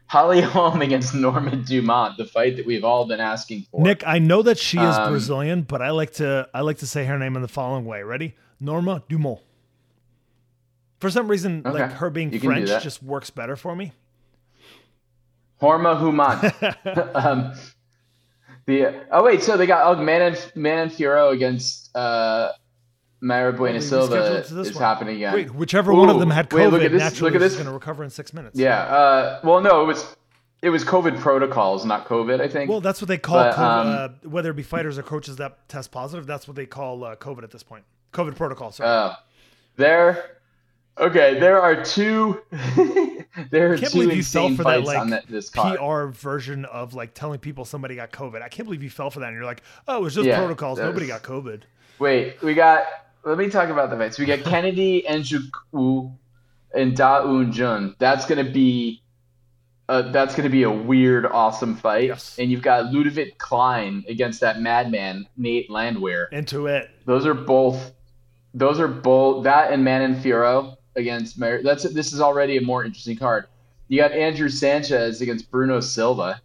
Holly 0.07 0.41
Holm 0.41 0.81
against 0.81 1.13
Norma 1.13 1.55
Dumont, 1.57 2.17
the 2.17 2.25
fight 2.25 2.55
that 2.57 2.65
we've 2.65 2.83
all 2.83 3.05
been 3.05 3.19
asking 3.19 3.67
for. 3.69 3.81
Nick, 3.81 4.03
I 4.07 4.19
know 4.19 4.41
that 4.41 4.57
she 4.57 4.79
is 4.79 4.95
Um, 4.95 5.11
Brazilian, 5.11 5.61
but 5.61 5.81
I 5.81 5.91
like 5.91 6.13
to 6.13 6.47
I 6.53 6.61
like 6.61 6.79
to 6.79 6.87
say 6.87 7.05
her 7.05 7.19
name 7.19 7.35
in 7.35 7.41
the 7.41 7.47
following 7.47 7.85
way. 7.85 8.03
Ready? 8.03 8.35
Norma 8.59 9.03
Dumont. 9.07 9.39
For 10.99 11.09
some 11.09 11.27
reason, 11.29 11.61
like 11.63 11.93
her 11.93 12.09
being 12.09 12.33
you 12.33 12.39
French 12.39 12.67
just 12.83 13.01
works 13.01 13.29
better 13.29 13.55
for 13.55 13.75
me. 13.75 13.93
Horma 15.61 15.97
Human. 15.99 17.09
um, 17.15 17.53
the 18.69 19.05
oh 19.11 19.23
wait, 19.23 19.41
so 19.41 19.57
they 19.57 19.65
got 19.65 19.97
oh, 19.97 20.01
Man 20.01 20.21
and 20.21 20.51
Manon 20.55 20.89
Fiorot 20.89 21.33
against 21.33 21.95
uh, 21.95 22.51
Mayra 23.21 23.55
Bueno 23.55 23.79
Silva 23.79 24.43
this 24.47 24.51
is 24.51 24.75
one. 24.75 24.83
happening 24.83 25.15
again. 25.17 25.33
Wait, 25.33 25.53
whichever 25.53 25.93
one 25.93 26.09
of 26.09 26.19
them 26.19 26.29
had 26.29 26.51
wait, 26.53 26.67
COVID, 26.67 26.71
look 26.71 26.81
at 26.83 26.91
this- 26.91 27.01
naturally 27.01 27.31
look 27.31 27.41
at 27.41 27.45
is 27.45 27.53
this. 27.53 27.57
going 27.57 27.67
to 27.67 27.73
recover 27.73 28.03
in 28.03 28.09
six 28.09 28.33
minutes. 28.33 28.57
Yeah. 28.59 28.81
Uh, 28.81 29.39
well, 29.43 29.61
no, 29.61 29.81
it 29.81 29.85
was 29.85 30.15
it 30.61 30.69
was 30.69 30.83
COVID 30.83 31.19
protocols, 31.19 31.83
not 31.83 32.07
COVID. 32.07 32.39
I 32.41 32.47
think. 32.47 32.69
Well, 32.69 32.81
that's 32.81 33.01
what 33.01 33.07
they 33.07 33.17
call 33.17 33.37
But, 33.37 33.55
COVID, 33.55 33.59
um, 33.59 33.87
uh, 34.25 34.29
whether 34.29 34.51
it 34.51 34.55
be 34.55 34.63
fighters 34.63 34.97
or 34.97 35.03
coaches 35.03 35.37
that 35.37 35.67
test 35.67 35.91
positive. 35.91 36.27
That's 36.27 36.47
what 36.47 36.55
they 36.55 36.65
call 36.65 37.03
uh, 37.03 37.15
COVID 37.15 37.43
at 37.43 37.51
this 37.51 37.63
point. 37.63 37.85
COVID 38.13 38.35
protocol. 38.35 38.71
Sorry. 38.71 38.89
Uh, 38.89 39.15
there. 39.77 40.37
Okay, 40.97 41.39
there 41.39 41.61
are 41.61 41.83
two. 41.83 42.41
there 43.51 43.71
are 43.71 43.75
I 43.75 43.77
can't 43.79 43.91
two 43.91 43.99
believe 43.99 44.17
you 44.17 44.23
fell 44.23 44.53
for 44.55 44.63
that 44.63 44.83
like 44.83 45.09
that, 45.09 45.27
this. 45.27 45.49
PR 45.49 46.05
version 46.07 46.65
of 46.65 46.93
like 46.93 47.13
telling 47.13 47.39
people 47.39 47.65
somebody 47.65 47.95
got 47.95 48.11
COVID. 48.11 48.41
I 48.41 48.49
can't 48.49 48.65
believe 48.65 48.83
you 48.83 48.89
fell 48.89 49.09
for 49.11 49.19
that. 49.19 49.27
And 49.27 49.35
you're 49.35 49.45
like, 49.45 49.61
oh, 49.87 49.97
it 49.97 50.01
was 50.01 50.15
just 50.15 50.27
Yeah, 50.27 50.37
protocols. 50.39 50.79
Nobody 50.79 51.05
was- 51.05 51.19
got 51.19 51.23
COVID. 51.23 51.61
Wait, 51.99 52.41
we 52.41 52.53
got. 52.53 52.85
Let 53.25 53.37
me 53.37 53.49
talk 53.49 53.69
about 53.69 53.89
the 53.89 53.97
fights. 53.97 54.17
We 54.17 54.25
got 54.25 54.39
Kennedy 54.45 55.03
Nzechukwu 55.07 56.15
and 56.73 56.95
Da 56.95 57.23
Un 57.23 57.51
Jung. 57.51 57.95
That's 57.99 58.25
gonna 58.25 58.49
be. 58.49 59.01
Uh, 59.89 60.11
that's 60.11 60.35
gonna 60.35 60.49
be 60.49 60.63
a 60.63 60.71
weird, 60.71 61.25
awesome 61.25 61.75
fight. 61.75 62.05
Yes. 62.09 62.37
And 62.39 62.51
you've 62.51 62.61
got 62.61 62.93
Ludovit 62.93 63.37
Klein 63.39 64.05
against 64.07 64.39
that 64.41 64.61
madman 64.61 65.27
Nate 65.35 65.69
Landwehr. 65.69 66.27
Into 66.31 66.67
it. 66.67 66.89
Those 67.05 67.25
are 67.25 67.33
both. 67.33 67.91
Those 68.53 68.79
are 68.79 68.87
both 68.87 69.43
that 69.43 69.71
and 69.71 69.83
Manon 69.83 70.15
Fiorot 70.15 70.77
against. 70.95 71.39
Mar- 71.39 71.61
that's 71.63 71.83
this 71.83 72.13
is 72.13 72.21
already 72.21 72.57
a 72.57 72.61
more 72.61 72.83
interesting 72.83 73.17
card. 73.17 73.45
You 73.87 73.99
got 73.99 74.11
Andrew 74.11 74.49
Sanchez 74.49 75.21
against 75.21 75.49
Bruno 75.49 75.79
Silva. 75.79 76.41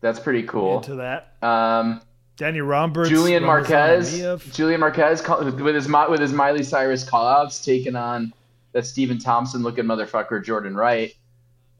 That's 0.00 0.20
pretty 0.20 0.42
cool. 0.42 0.76
Into 0.76 0.96
that. 0.96 1.34
Um, 1.42 2.00
Danny 2.36 2.60
Roberts. 2.60 3.08
Julian 3.08 3.44
Marquez. 3.44 4.18
Julian 4.54 4.80
Marquez 4.80 5.22
with 5.26 5.74
his 5.74 5.88
with 5.88 6.20
his 6.20 6.32
Miley 6.32 6.62
Cyrus 6.62 7.04
callouts 7.04 7.64
taking 7.64 7.96
on 7.96 8.32
that 8.72 8.84
Stephen 8.84 9.18
Thompson 9.18 9.62
looking 9.62 9.84
motherfucker 9.86 10.44
Jordan 10.44 10.76
Wright. 10.76 11.14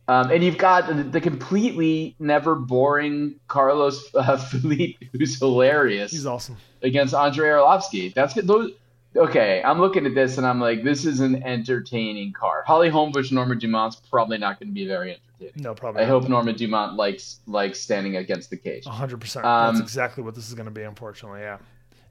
Um, 0.09 0.31
and 0.31 0.43
you've 0.43 0.56
got 0.56 1.10
the, 1.10 1.20
completely 1.20 2.14
never 2.20 2.55
boring 2.55 3.35
Carlos 3.48 4.02
uh, 4.14 4.36
Felipe, 4.51 5.02
who's 5.12 5.39
hilarious 5.39 6.12
He's 6.12 6.27
awesome. 6.27 6.56
against 6.82 7.12
Andrei 7.12 7.48
Arlovsky. 7.48 8.14
That's 8.14 8.32
good. 8.32 8.47
Those, 8.47 8.70
okay, 9.16 9.62
I'm 9.64 9.80
looking 9.80 10.06
at 10.06 10.14
this 10.14 10.38
and 10.38 10.47
I'm 10.47 10.60
like, 10.60 10.82
this 10.84 11.05
is 11.05 11.20
an 11.20 11.43
entertaining 11.43 12.32
card. 12.32 12.64
Holly 12.66 12.90
Holmbush, 12.90 13.32
Norma 13.32 13.55
Dumont's 13.56 13.97
probably 13.97 14.38
not 14.38 14.59
going 14.60 14.68
to 14.68 14.74
be 14.74 14.86
very 14.86 15.10
entertaining. 15.38 15.62
No, 15.62 15.74
probably. 15.74 16.02
I 16.02 16.06
hope 16.06 16.28
Norma 16.28 16.52
Dumont 16.52 16.97
likes 16.97 17.40
likes 17.47 17.80
standing 17.80 18.16
against 18.16 18.51
the 18.51 18.56
cage. 18.56 18.84
100%. 18.84 19.44
Um, 19.44 19.74
That's 19.74 19.82
exactly 19.82 20.22
what 20.22 20.34
this 20.34 20.48
is 20.48 20.55
going 20.55 20.66
to 20.66 20.70
be, 20.72 20.82
unfortunately. 20.82 21.40
Yeah. 21.40 21.59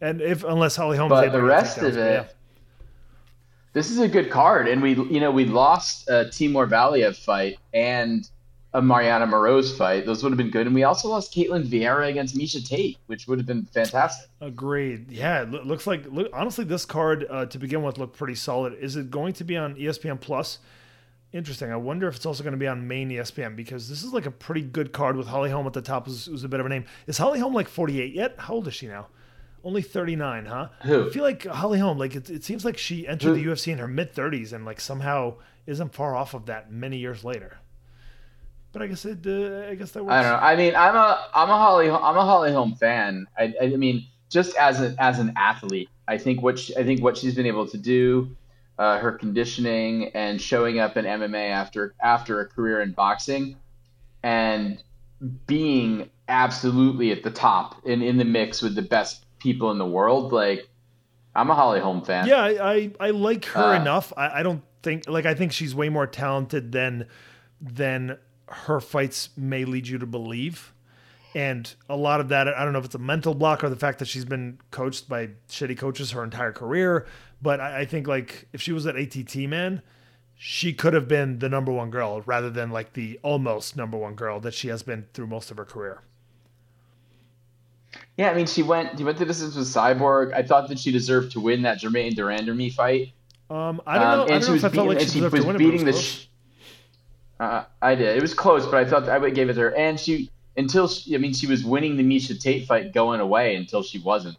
And 0.01 0.21
if, 0.21 0.43
unless 0.43 0.75
Holly 0.75 0.97
Holmes. 0.97 1.09
But 1.09 1.31
the 1.31 1.41
rest 1.41 1.77
of 1.79 1.95
it- 1.97 1.97
yeah. 1.97 2.25
This 3.73 3.91
is 3.91 3.99
a 3.99 4.07
good 4.07 4.29
card, 4.29 4.69
and 4.69 4.81
we 4.81 4.93
you 4.93 5.19
know 5.19 5.31
we 5.31 5.43
lost 5.43 6.09
a 6.09 6.29
Timur 6.29 6.65
Valiev 6.65 7.17
fight 7.17 7.57
and 7.73 8.25
a 8.75 8.81
Maryna 8.81 9.25
Moroz 9.25 9.75
fight. 9.75 10.05
Those 10.05 10.21
would 10.21 10.31
have 10.33 10.37
been 10.37 10.51
good, 10.51 10.67
and 10.67 10.75
we 10.75 10.83
also 10.83 11.07
lost 11.07 11.33
Ketlen 11.33 11.65
Vieira 11.65 12.09
against 12.09 12.35
Miesha 12.35 12.63
Tate, 12.63 12.97
which 13.07 13.25
would 13.25 13.39
have 13.39 13.47
been 13.47 13.63
fantastic. 13.63 14.29
Agreed. 14.41 15.09
Yeah, 15.09 15.43
it 15.43 15.65
looks 15.65 15.87
like 15.87 16.05
look, 16.11 16.29
honestly 16.33 16.65
this 16.65 16.83
card 16.83 17.25
uh, 17.29 17.45
to 17.45 17.57
begin 17.57 17.83
with 17.83 17.97
looked 17.97 18.17
pretty 18.17 18.35
solid. 18.35 18.73
Is 18.73 18.97
it 18.97 19.09
going 19.09 19.31
to 19.33 19.45
be 19.45 19.55
on 19.55 19.75
ESPN 19.75 20.19
Plus? 20.19 20.59
Interesting. 21.31 21.71
I 21.71 21.77
wonder 21.77 22.09
if 22.09 22.17
it's 22.17 22.25
also 22.25 22.43
going 22.43 22.51
to 22.51 22.57
be 22.57 22.67
on 22.67 22.85
main 22.85 23.09
ESPN 23.09 23.55
because 23.55 23.87
this 23.87 24.03
is 24.03 24.11
like 24.13 24.25
a 24.25 24.31
pretty 24.31 24.61
good 24.61 24.91
card 24.91 25.15
with 25.15 25.27
Holly 25.27 25.49
Holm 25.49 25.65
at 25.67 25.73
the 25.73 25.81
top, 25.81 26.07
who's, 26.07 26.25
who's 26.25 26.43
a 26.43 26.49
bit 26.49 26.59
of 26.59 26.65
a 26.65 26.69
name. 26.69 26.85
Is 27.07 27.17
Holly 27.17 27.39
Holm 27.39 27.53
like 27.53 27.69
48 27.69 28.13
yet? 28.13 28.35
How 28.37 28.55
old 28.55 28.67
is 28.67 28.73
she 28.73 28.87
now? 28.87 29.07
Only 29.63 29.81
39, 29.81 30.45
huh? 30.45 30.67
Who? 30.83 31.07
I 31.07 31.09
feel 31.11 31.23
like 31.23 31.45
Holly 31.45 31.79
Holm, 31.79 31.97
like 31.97 32.15
it, 32.15 32.29
it 32.29 32.43
seems 32.43 32.65
like 32.65 32.77
she 32.77 33.07
entered 33.07 33.29
Who? 33.29 33.35
the 33.35 33.45
UFC 33.45 33.71
in 33.71 33.79
her 33.79 33.87
mid 33.87 34.13
30s 34.13 34.51
and 34.51 34.65
like 34.65 34.81
somehow 34.81 35.35
isn't 35.65 35.93
far 35.93 36.15
off 36.15 36.33
of 36.33 36.45
that 36.47 36.71
many 36.71 36.97
years 36.97 37.23
later. 37.23 37.57
But 38.75 38.81
I 38.81 38.87
guess 38.87 39.05
it, 39.05 39.25
uh, 39.25 39.69
I 39.71 39.75
guess 39.75 39.91
that 39.91 40.03
works. 40.03 40.13
I 40.13 40.21
don't 40.21 40.33
know. 40.33 40.45
I 40.45 40.57
mean, 40.57 40.75
I'm 40.75 40.95
a 40.97 41.27
I'm 41.33 41.49
a 41.49 41.57
Holly 41.57 41.89
I'm 41.89 42.17
a 42.17 42.25
Holly 42.25 42.51
Holm 42.51 42.75
fan. 42.75 43.25
I, 43.37 43.53
I 43.61 43.67
mean, 43.69 44.05
just 44.29 44.53
as 44.57 44.81
an 44.81 44.97
as 44.99 45.17
an 45.17 45.31
athlete, 45.37 45.87
I 46.09 46.17
think 46.17 46.41
what 46.41 46.59
she, 46.59 46.75
I 46.75 46.83
think 46.83 47.01
what 47.01 47.15
she's 47.15 47.33
been 47.35 47.45
able 47.45 47.65
to 47.69 47.77
do, 47.77 48.35
uh, 48.77 48.97
her 48.99 49.13
conditioning 49.13 50.11
and 50.13 50.41
showing 50.41 50.79
up 50.79 50.97
in 50.97 51.05
MMA 51.05 51.51
after 51.51 51.95
after 52.03 52.41
a 52.41 52.45
career 52.45 52.81
in 52.81 52.91
boxing, 52.91 53.55
and 54.23 54.83
being 55.47 56.09
absolutely 56.27 57.13
at 57.13 57.23
the 57.23 57.31
top 57.31 57.81
and 57.85 58.03
in 58.03 58.17
the 58.17 58.25
mix 58.25 58.61
with 58.61 58.75
the 58.75 58.81
best 58.81 59.25
people 59.39 59.71
in 59.71 59.77
the 59.77 59.85
world. 59.85 60.33
Like, 60.33 60.67
I'm 61.33 61.49
a 61.49 61.55
Holly 61.55 61.79
Holm 61.79 62.03
fan. 62.03 62.27
Yeah, 62.27 62.41
I, 62.43 62.73
I, 62.73 62.91
I 62.99 63.09
like 63.11 63.45
her 63.45 63.73
Uh, 63.73 63.79
enough. 63.79 64.11
I, 64.17 64.41
I 64.41 64.43
don't 64.43 64.63
think 64.83 65.07
like 65.07 65.25
I 65.25 65.33
think 65.33 65.53
she's 65.53 65.73
way 65.73 65.87
more 65.87 66.07
talented 66.07 66.73
than 66.73 67.07
than 67.61 68.17
her 68.47 68.79
fights 68.79 69.29
may 69.37 69.65
lead 69.65 69.87
you 69.87 69.97
to 69.97 70.05
believe. 70.05 70.71
And 71.33 71.73
a 71.89 71.97
lot 71.97 72.21
of 72.21 72.29
that, 72.29 72.47
I 72.47 72.63
don't 72.63 72.71
know 72.71 72.79
if 72.79 72.85
it's 72.85 72.95
a 72.95 72.99
mental 72.99 73.33
block 73.33 73.63
or 73.63 73.69
the 73.69 73.75
fact 73.75 73.99
that 73.99 74.07
she's 74.07 74.23
been 74.25 74.57
coached 74.71 75.09
by 75.09 75.31
shitty 75.49 75.77
coaches 75.77 76.11
her 76.11 76.23
entire 76.23 76.53
career. 76.53 77.05
But 77.41 77.59
I, 77.59 77.81
I 77.81 77.85
think 77.85 78.07
like 78.07 78.47
if 78.53 78.61
she 78.61 78.71
was 78.71 78.85
at 78.87 78.95
ATT, 78.95 79.35
man, 79.49 79.81
she 80.37 80.71
could 80.73 80.93
have 80.93 81.07
been 81.09 81.39
the 81.39 81.49
number 81.49 81.71
one 81.73 81.89
girl 81.89 82.21
rather 82.25 82.49
than 82.49 82.71
like 82.71 82.93
the 82.93 83.19
almost 83.21 83.75
number 83.75 83.97
one 83.97 84.15
girl 84.15 84.39
that 84.41 84.53
she 84.53 84.69
has 84.69 84.81
been 84.83 85.07
through 85.13 85.27
most 85.27 85.51
of 85.51 85.57
her 85.57 85.65
career. 85.65 86.01
Yeah, 88.17 88.29
I 88.29 88.33
mean, 88.33 88.45
she 88.45 88.63
went 88.63 88.97
she 88.97 89.03
went 89.03 89.17
to 89.17 89.25
distance 89.25 89.55
with 89.55 89.67
Cyborg. 89.67 90.33
I 90.33 90.41
thought 90.43 90.69
that 90.69 90.79
she 90.79 90.91
deserved 90.91 91.31
to 91.33 91.39
win 91.41 91.61
that 91.63 91.79
Germaine 91.79 92.13
de 92.13 92.21
Randamie 92.21 92.73
fight. 92.73 93.11
Um, 93.49 93.81
I 93.85 93.95
don't 93.99 94.07
Um, 94.07 94.17
know. 94.19 94.21
I 94.21 94.21
and 94.21 94.27
don't 94.29 94.41
she 94.41 94.47
know 94.47 94.53
was 94.53 94.63
if 94.63 94.71
I 94.71 94.75
felt 94.75 94.87
beating- 94.87 94.87
like 94.87 94.97
and 95.01 95.07
she 95.11 95.19
she 95.19 95.21
was 95.23 95.33
to 95.33 95.47
win 95.47 95.55
it, 95.55 95.59
but 95.59 95.61
it 95.61 95.65
was 95.65 95.71
beating 95.71 95.85
the 95.85 95.93
sh- 95.93 96.27
Uh, 97.39 97.65
I 97.81 97.95
did. 97.95 98.15
It 98.15 98.21
was 98.21 98.33
close, 98.33 98.65
but 98.65 98.75
I 98.75 98.85
thought 98.85 99.09
I 99.09 99.17
would 99.17 99.35
give 99.35 99.49
it 99.49 99.53
to 99.55 99.61
her. 99.61 99.75
And 99.75 99.99
she, 99.99 100.29
until 100.57 100.87
she, 100.87 101.15
I 101.15 101.17
mean, 101.17 101.33
she 101.33 101.47
was 101.47 101.65
winning 101.65 101.97
the 101.97 102.03
Miesha 102.03 102.39
Tate 102.39 102.65
fight 102.65 102.93
going 102.93 103.19
away 103.19 103.55
until 103.55 103.83
she 103.83 103.99
wasn't. 103.99 104.37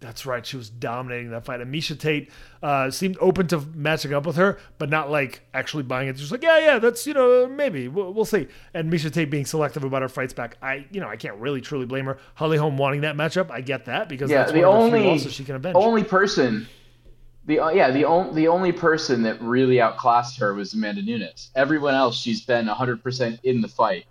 That's 0.00 0.26
right. 0.26 0.44
She 0.44 0.56
was 0.56 0.68
dominating 0.68 1.30
that 1.30 1.44
fight. 1.44 1.60
And 1.60 1.72
Miesha 1.72 1.96
Tate 1.96 2.28
uh, 2.60 2.90
seemed 2.90 3.16
open 3.20 3.46
to 3.46 3.60
matching 3.72 4.12
up 4.12 4.26
with 4.26 4.34
her, 4.34 4.58
but 4.76 4.90
not 4.90 5.12
like 5.12 5.42
actually 5.54 5.84
buying 5.84 6.08
it. 6.08 6.16
Just 6.16 6.32
like, 6.32 6.42
yeah, 6.42 6.58
yeah, 6.58 6.78
that's 6.80 7.06
you 7.06 7.14
know 7.14 7.46
maybe 7.46 7.86
we'll, 7.86 8.12
we'll 8.12 8.24
see. 8.24 8.48
And 8.74 8.92
Miesha 8.92 9.12
Tate 9.12 9.30
being 9.30 9.46
selective 9.46 9.84
about 9.84 10.02
her 10.02 10.08
fights 10.08 10.32
back, 10.32 10.56
I 10.60 10.86
you 10.90 11.00
know 11.00 11.06
I 11.06 11.14
can't 11.14 11.36
really 11.36 11.60
truly 11.60 11.86
blame 11.86 12.06
her. 12.06 12.18
Holly 12.34 12.56
Holm 12.58 12.76
wanting 12.78 13.02
that 13.02 13.14
matchup, 13.14 13.52
I 13.52 13.60
get 13.60 13.84
that 13.84 14.08
because 14.08 14.28
Yeah, 14.28 14.38
that's 14.38 14.50
the 14.50 14.62
one 14.62 14.86
of 14.86 14.90
the 14.90 14.90
few 14.90 14.96
only 14.96 15.08
losses 15.08 15.32
she 15.34 15.44
can 15.44 15.54
avenge. 15.54 15.76
only 15.76 16.02
person, 16.02 16.66
the 17.46 17.58
uh, 17.60 17.70
yeah 17.70 17.90
the 17.90 18.04
only 18.04 18.34
the 18.34 18.48
only 18.48 18.72
person 18.72 19.22
that 19.22 19.40
really 19.42 19.80
outclassed 19.80 20.38
her 20.38 20.54
was 20.54 20.74
Amanda 20.74 21.02
Nunes. 21.02 21.50
Everyone 21.54 21.94
else, 21.94 22.16
she's 22.16 22.42
been 22.44 22.66
hundred 22.66 23.02
percent 23.02 23.40
in 23.42 23.60
the 23.60 23.68
fight. 23.68 24.06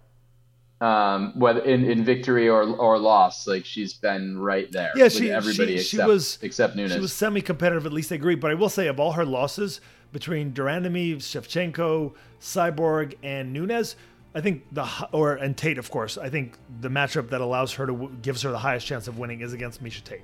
Um, 0.82 1.34
whether 1.40 1.60
in, 1.62 1.84
in 1.86 2.04
victory 2.04 2.50
or 2.50 2.64
or 2.64 2.98
loss, 2.98 3.46
like 3.48 3.66
she's 3.66 3.94
been 3.94 4.40
right 4.40 4.72
there. 4.72 4.92
Yeah, 4.96 5.04
with 5.06 5.14
she- 5.14 5.32
everybody 5.32 5.78
she- 5.78 5.84
she 5.84 5.98
was- 6.04 6.40
except 6.42 6.76
Nunes. 6.76 6.92
She 6.94 7.00
was 7.00 7.14
semi-competitive, 7.14 7.86
at 7.86 7.94
least 7.94 8.12
I 8.12 8.16
agree. 8.16 8.34
But 8.34 8.50
I 8.50 8.56
will 8.56 8.70
say, 8.70 8.88
of 8.88 9.00
all 9.00 9.12
her 9.12 9.24
losses 9.26 9.80
between 10.12 10.54
de 10.54 10.62
Randamie, 10.64 11.18
Shevchenko, 11.18 12.14
Cyborg, 12.42 13.14
and 13.22 13.54
Nunes, 13.54 13.96
I 14.34 14.42
think 14.42 14.64
the 14.72 14.88
or 15.12 15.36
and 15.36 15.56
Tate, 15.56 15.78
of 15.78 15.92
course. 15.92 16.18
I 16.18 16.30
think 16.30 16.58
the 16.80 16.90
matchup 16.90 17.30
that 17.30 17.42
allows 17.42 17.74
her 17.74 17.86
to 17.86 18.12
gives 18.24 18.42
her 18.42 18.50
the 18.50 18.58
highest 18.58 18.88
chance 18.88 19.08
of 19.08 19.20
winning 19.20 19.42
is 19.42 19.54
against 19.54 19.84
Miesha 19.84 20.04
Tate. 20.04 20.22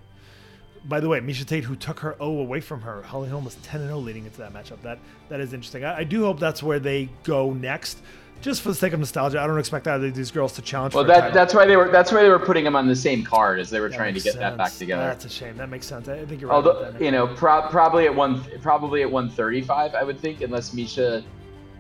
By 0.88 1.00
the 1.00 1.10
way, 1.10 1.20
Miesha 1.20 1.46
Tate, 1.46 1.64
who 1.66 1.76
took 1.76 2.00
her 2.00 2.16
O 2.20 2.40
away 2.40 2.62
from 2.62 2.82
her, 2.82 3.02
Holly 3.02 3.30
Holm 3.30 3.44
was 3.44 3.56
10 3.56 3.82
0 3.82 3.98
leading 3.98 4.26
into 4.26 4.38
that 4.38 4.54
matchup. 4.54 4.82
That 4.84 5.00
that 5.30 5.40
is 5.40 5.54
interesting. 5.54 5.84
I, 5.84 5.98
I 6.00 6.04
do 6.04 6.24
hope 6.24 6.40
that's 6.40 6.64
where 6.64 6.80
they 6.80 7.10
go 7.24 7.52
next, 7.54 8.00
just 8.42 8.62
for 8.62 8.70
the 8.70 8.76
sake 8.76 8.94
of 8.94 9.00
nostalgia. 9.00 9.42
I 9.42 9.48
don't 9.48 9.60
expect 9.60 9.88
either 9.88 10.08
of 10.08 10.16
these 10.16 10.32
girls 10.32 10.54
to 10.54 10.62
challenge. 10.62 10.94
well, 10.94 11.04
that 11.04 11.34
that's 11.34 11.54
why 11.54 11.66
they 11.66 11.76
were 11.76 11.90
that's 11.90 12.12
why 12.12 12.22
they 12.24 12.30
were 12.30 12.40
putting 12.40 12.64
them 12.64 12.76
on 12.76 12.88
the 12.88 12.96
same 12.96 13.24
card 13.24 13.60
as 13.60 13.70
they 13.70 13.80
were 13.82 13.90
That 13.90 13.98
trying 13.98 14.14
to 14.14 14.22
get 14.22 14.36
that 14.36 14.58
back 14.58 14.74
together. 14.74 15.04
That's 15.04 15.26
a 15.26 15.30
shame. 15.30 15.58
That 15.58 15.70
makes 15.70 15.86
sense. 15.86 16.08
I 16.08 16.24
think 16.26 16.40
you're 16.40 16.50
right. 16.50 16.56
Although 16.56 16.94
you 17.00 17.12
know, 17.12 17.28
pro- 17.28 17.68
probably 17.70 18.06
at 18.06 18.16
one, 18.16 18.42
probably 18.62 19.02
at 19.02 19.12
one 19.12 19.30
thirty-five, 19.30 19.94
I 19.94 20.04
would 20.04 20.20
think, 20.20 20.42
unless 20.42 20.74
Miesha 20.74 21.24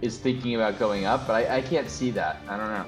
is 0.02 0.18
thinking 0.18 0.56
about 0.56 0.78
going 0.78 1.06
up. 1.06 1.26
But 1.26 1.50
I, 1.50 1.58
I 1.58 1.62
can't 1.62 1.90
see 1.90 2.12
that. 2.12 2.42
I 2.50 2.58
don't 2.58 2.70
know. 2.70 2.86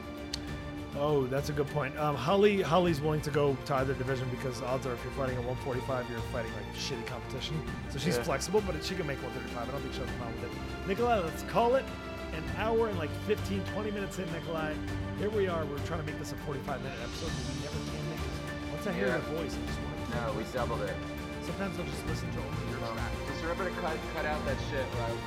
Oh, 0.98 1.28
that's 1.28 1.49
a 1.49 1.53
good 1.53 1.68
point. 1.68 1.98
Um, 1.99 2.16
Holly, 2.16 2.61
Holly's 2.61 2.99
willing 2.99 3.22
to 3.22 3.30
go 3.32 3.56
to 3.66 3.76
either 3.76 3.94
division 3.94 4.28
because 4.32 4.61
odds 4.64 4.86
are 4.88 4.94
if 4.94 5.03
you're 5.03 5.14
fighting 5.14 5.38
at 5.38 5.45
145, 5.45 6.10
you're 6.10 6.20
fighting 6.34 6.52
like 6.57 6.66
shitty 6.76 7.06
competition. 7.06 7.61
So 7.90 7.99
she's 7.99 8.18
Yeah. 8.18 8.24
flexible, 8.24 8.61
but 8.66 8.84
she 8.84 8.95
can 8.95 9.06
make 9.06 9.22
135. 9.22 9.70
I 9.70 9.72
don't 9.72 9.82
think 9.82 9.94
she'll 9.94 10.06
come 10.18 10.28
out 10.28 10.34
with 10.41 10.49
it. 10.52 10.88
Nikolai, 10.88 11.20
let's 11.20 11.44
call 11.44 11.76
it 11.76 11.86
an 12.34 12.44
hour 12.57 12.90
and 12.90 12.98
like 12.98 13.11
15, 13.28 13.64
20 13.74 13.91
minutes 13.91 14.18
in, 14.18 14.26
Nikolai. 14.34 14.74
Here 15.20 15.30
we 15.30 15.48
are. 15.48 15.64
We're 15.66 15.78
trying 15.86 15.99
to 16.02 16.06
make 16.06 16.18
this 16.18 16.32
a 16.32 16.36
45 16.48 16.82
minute 16.82 16.98
episode, 17.03 17.32
but 17.38 17.45
we 17.53 17.61
never 17.61 17.78
can 17.86 18.10
make 18.10 18.20
it. 18.26 18.74
Once 18.74 18.88
I 18.88 18.94
hear 18.94 19.07
Yeah. 19.07 19.22
your 19.22 19.30
voice, 19.38 19.53
I 19.53 19.61
just 19.70 19.80
want 19.80 19.94
to. 20.10 20.16
No, 20.26 20.34
we 20.34 20.44
doubled 20.53 20.82
it. 20.82 20.95
Sometimes 21.45 21.78
I'll 21.80 21.86
just 21.86 22.06
listen 22.07 22.30
to 22.34 22.41
track. 22.78 23.11
Just 23.30 23.41
remember 23.41 23.66
to 23.66 23.76
cut 23.82 23.98
cut 24.16 24.26
out 24.26 24.41
that 24.45 24.57
shit. 24.70 24.86
Right? 24.98 25.18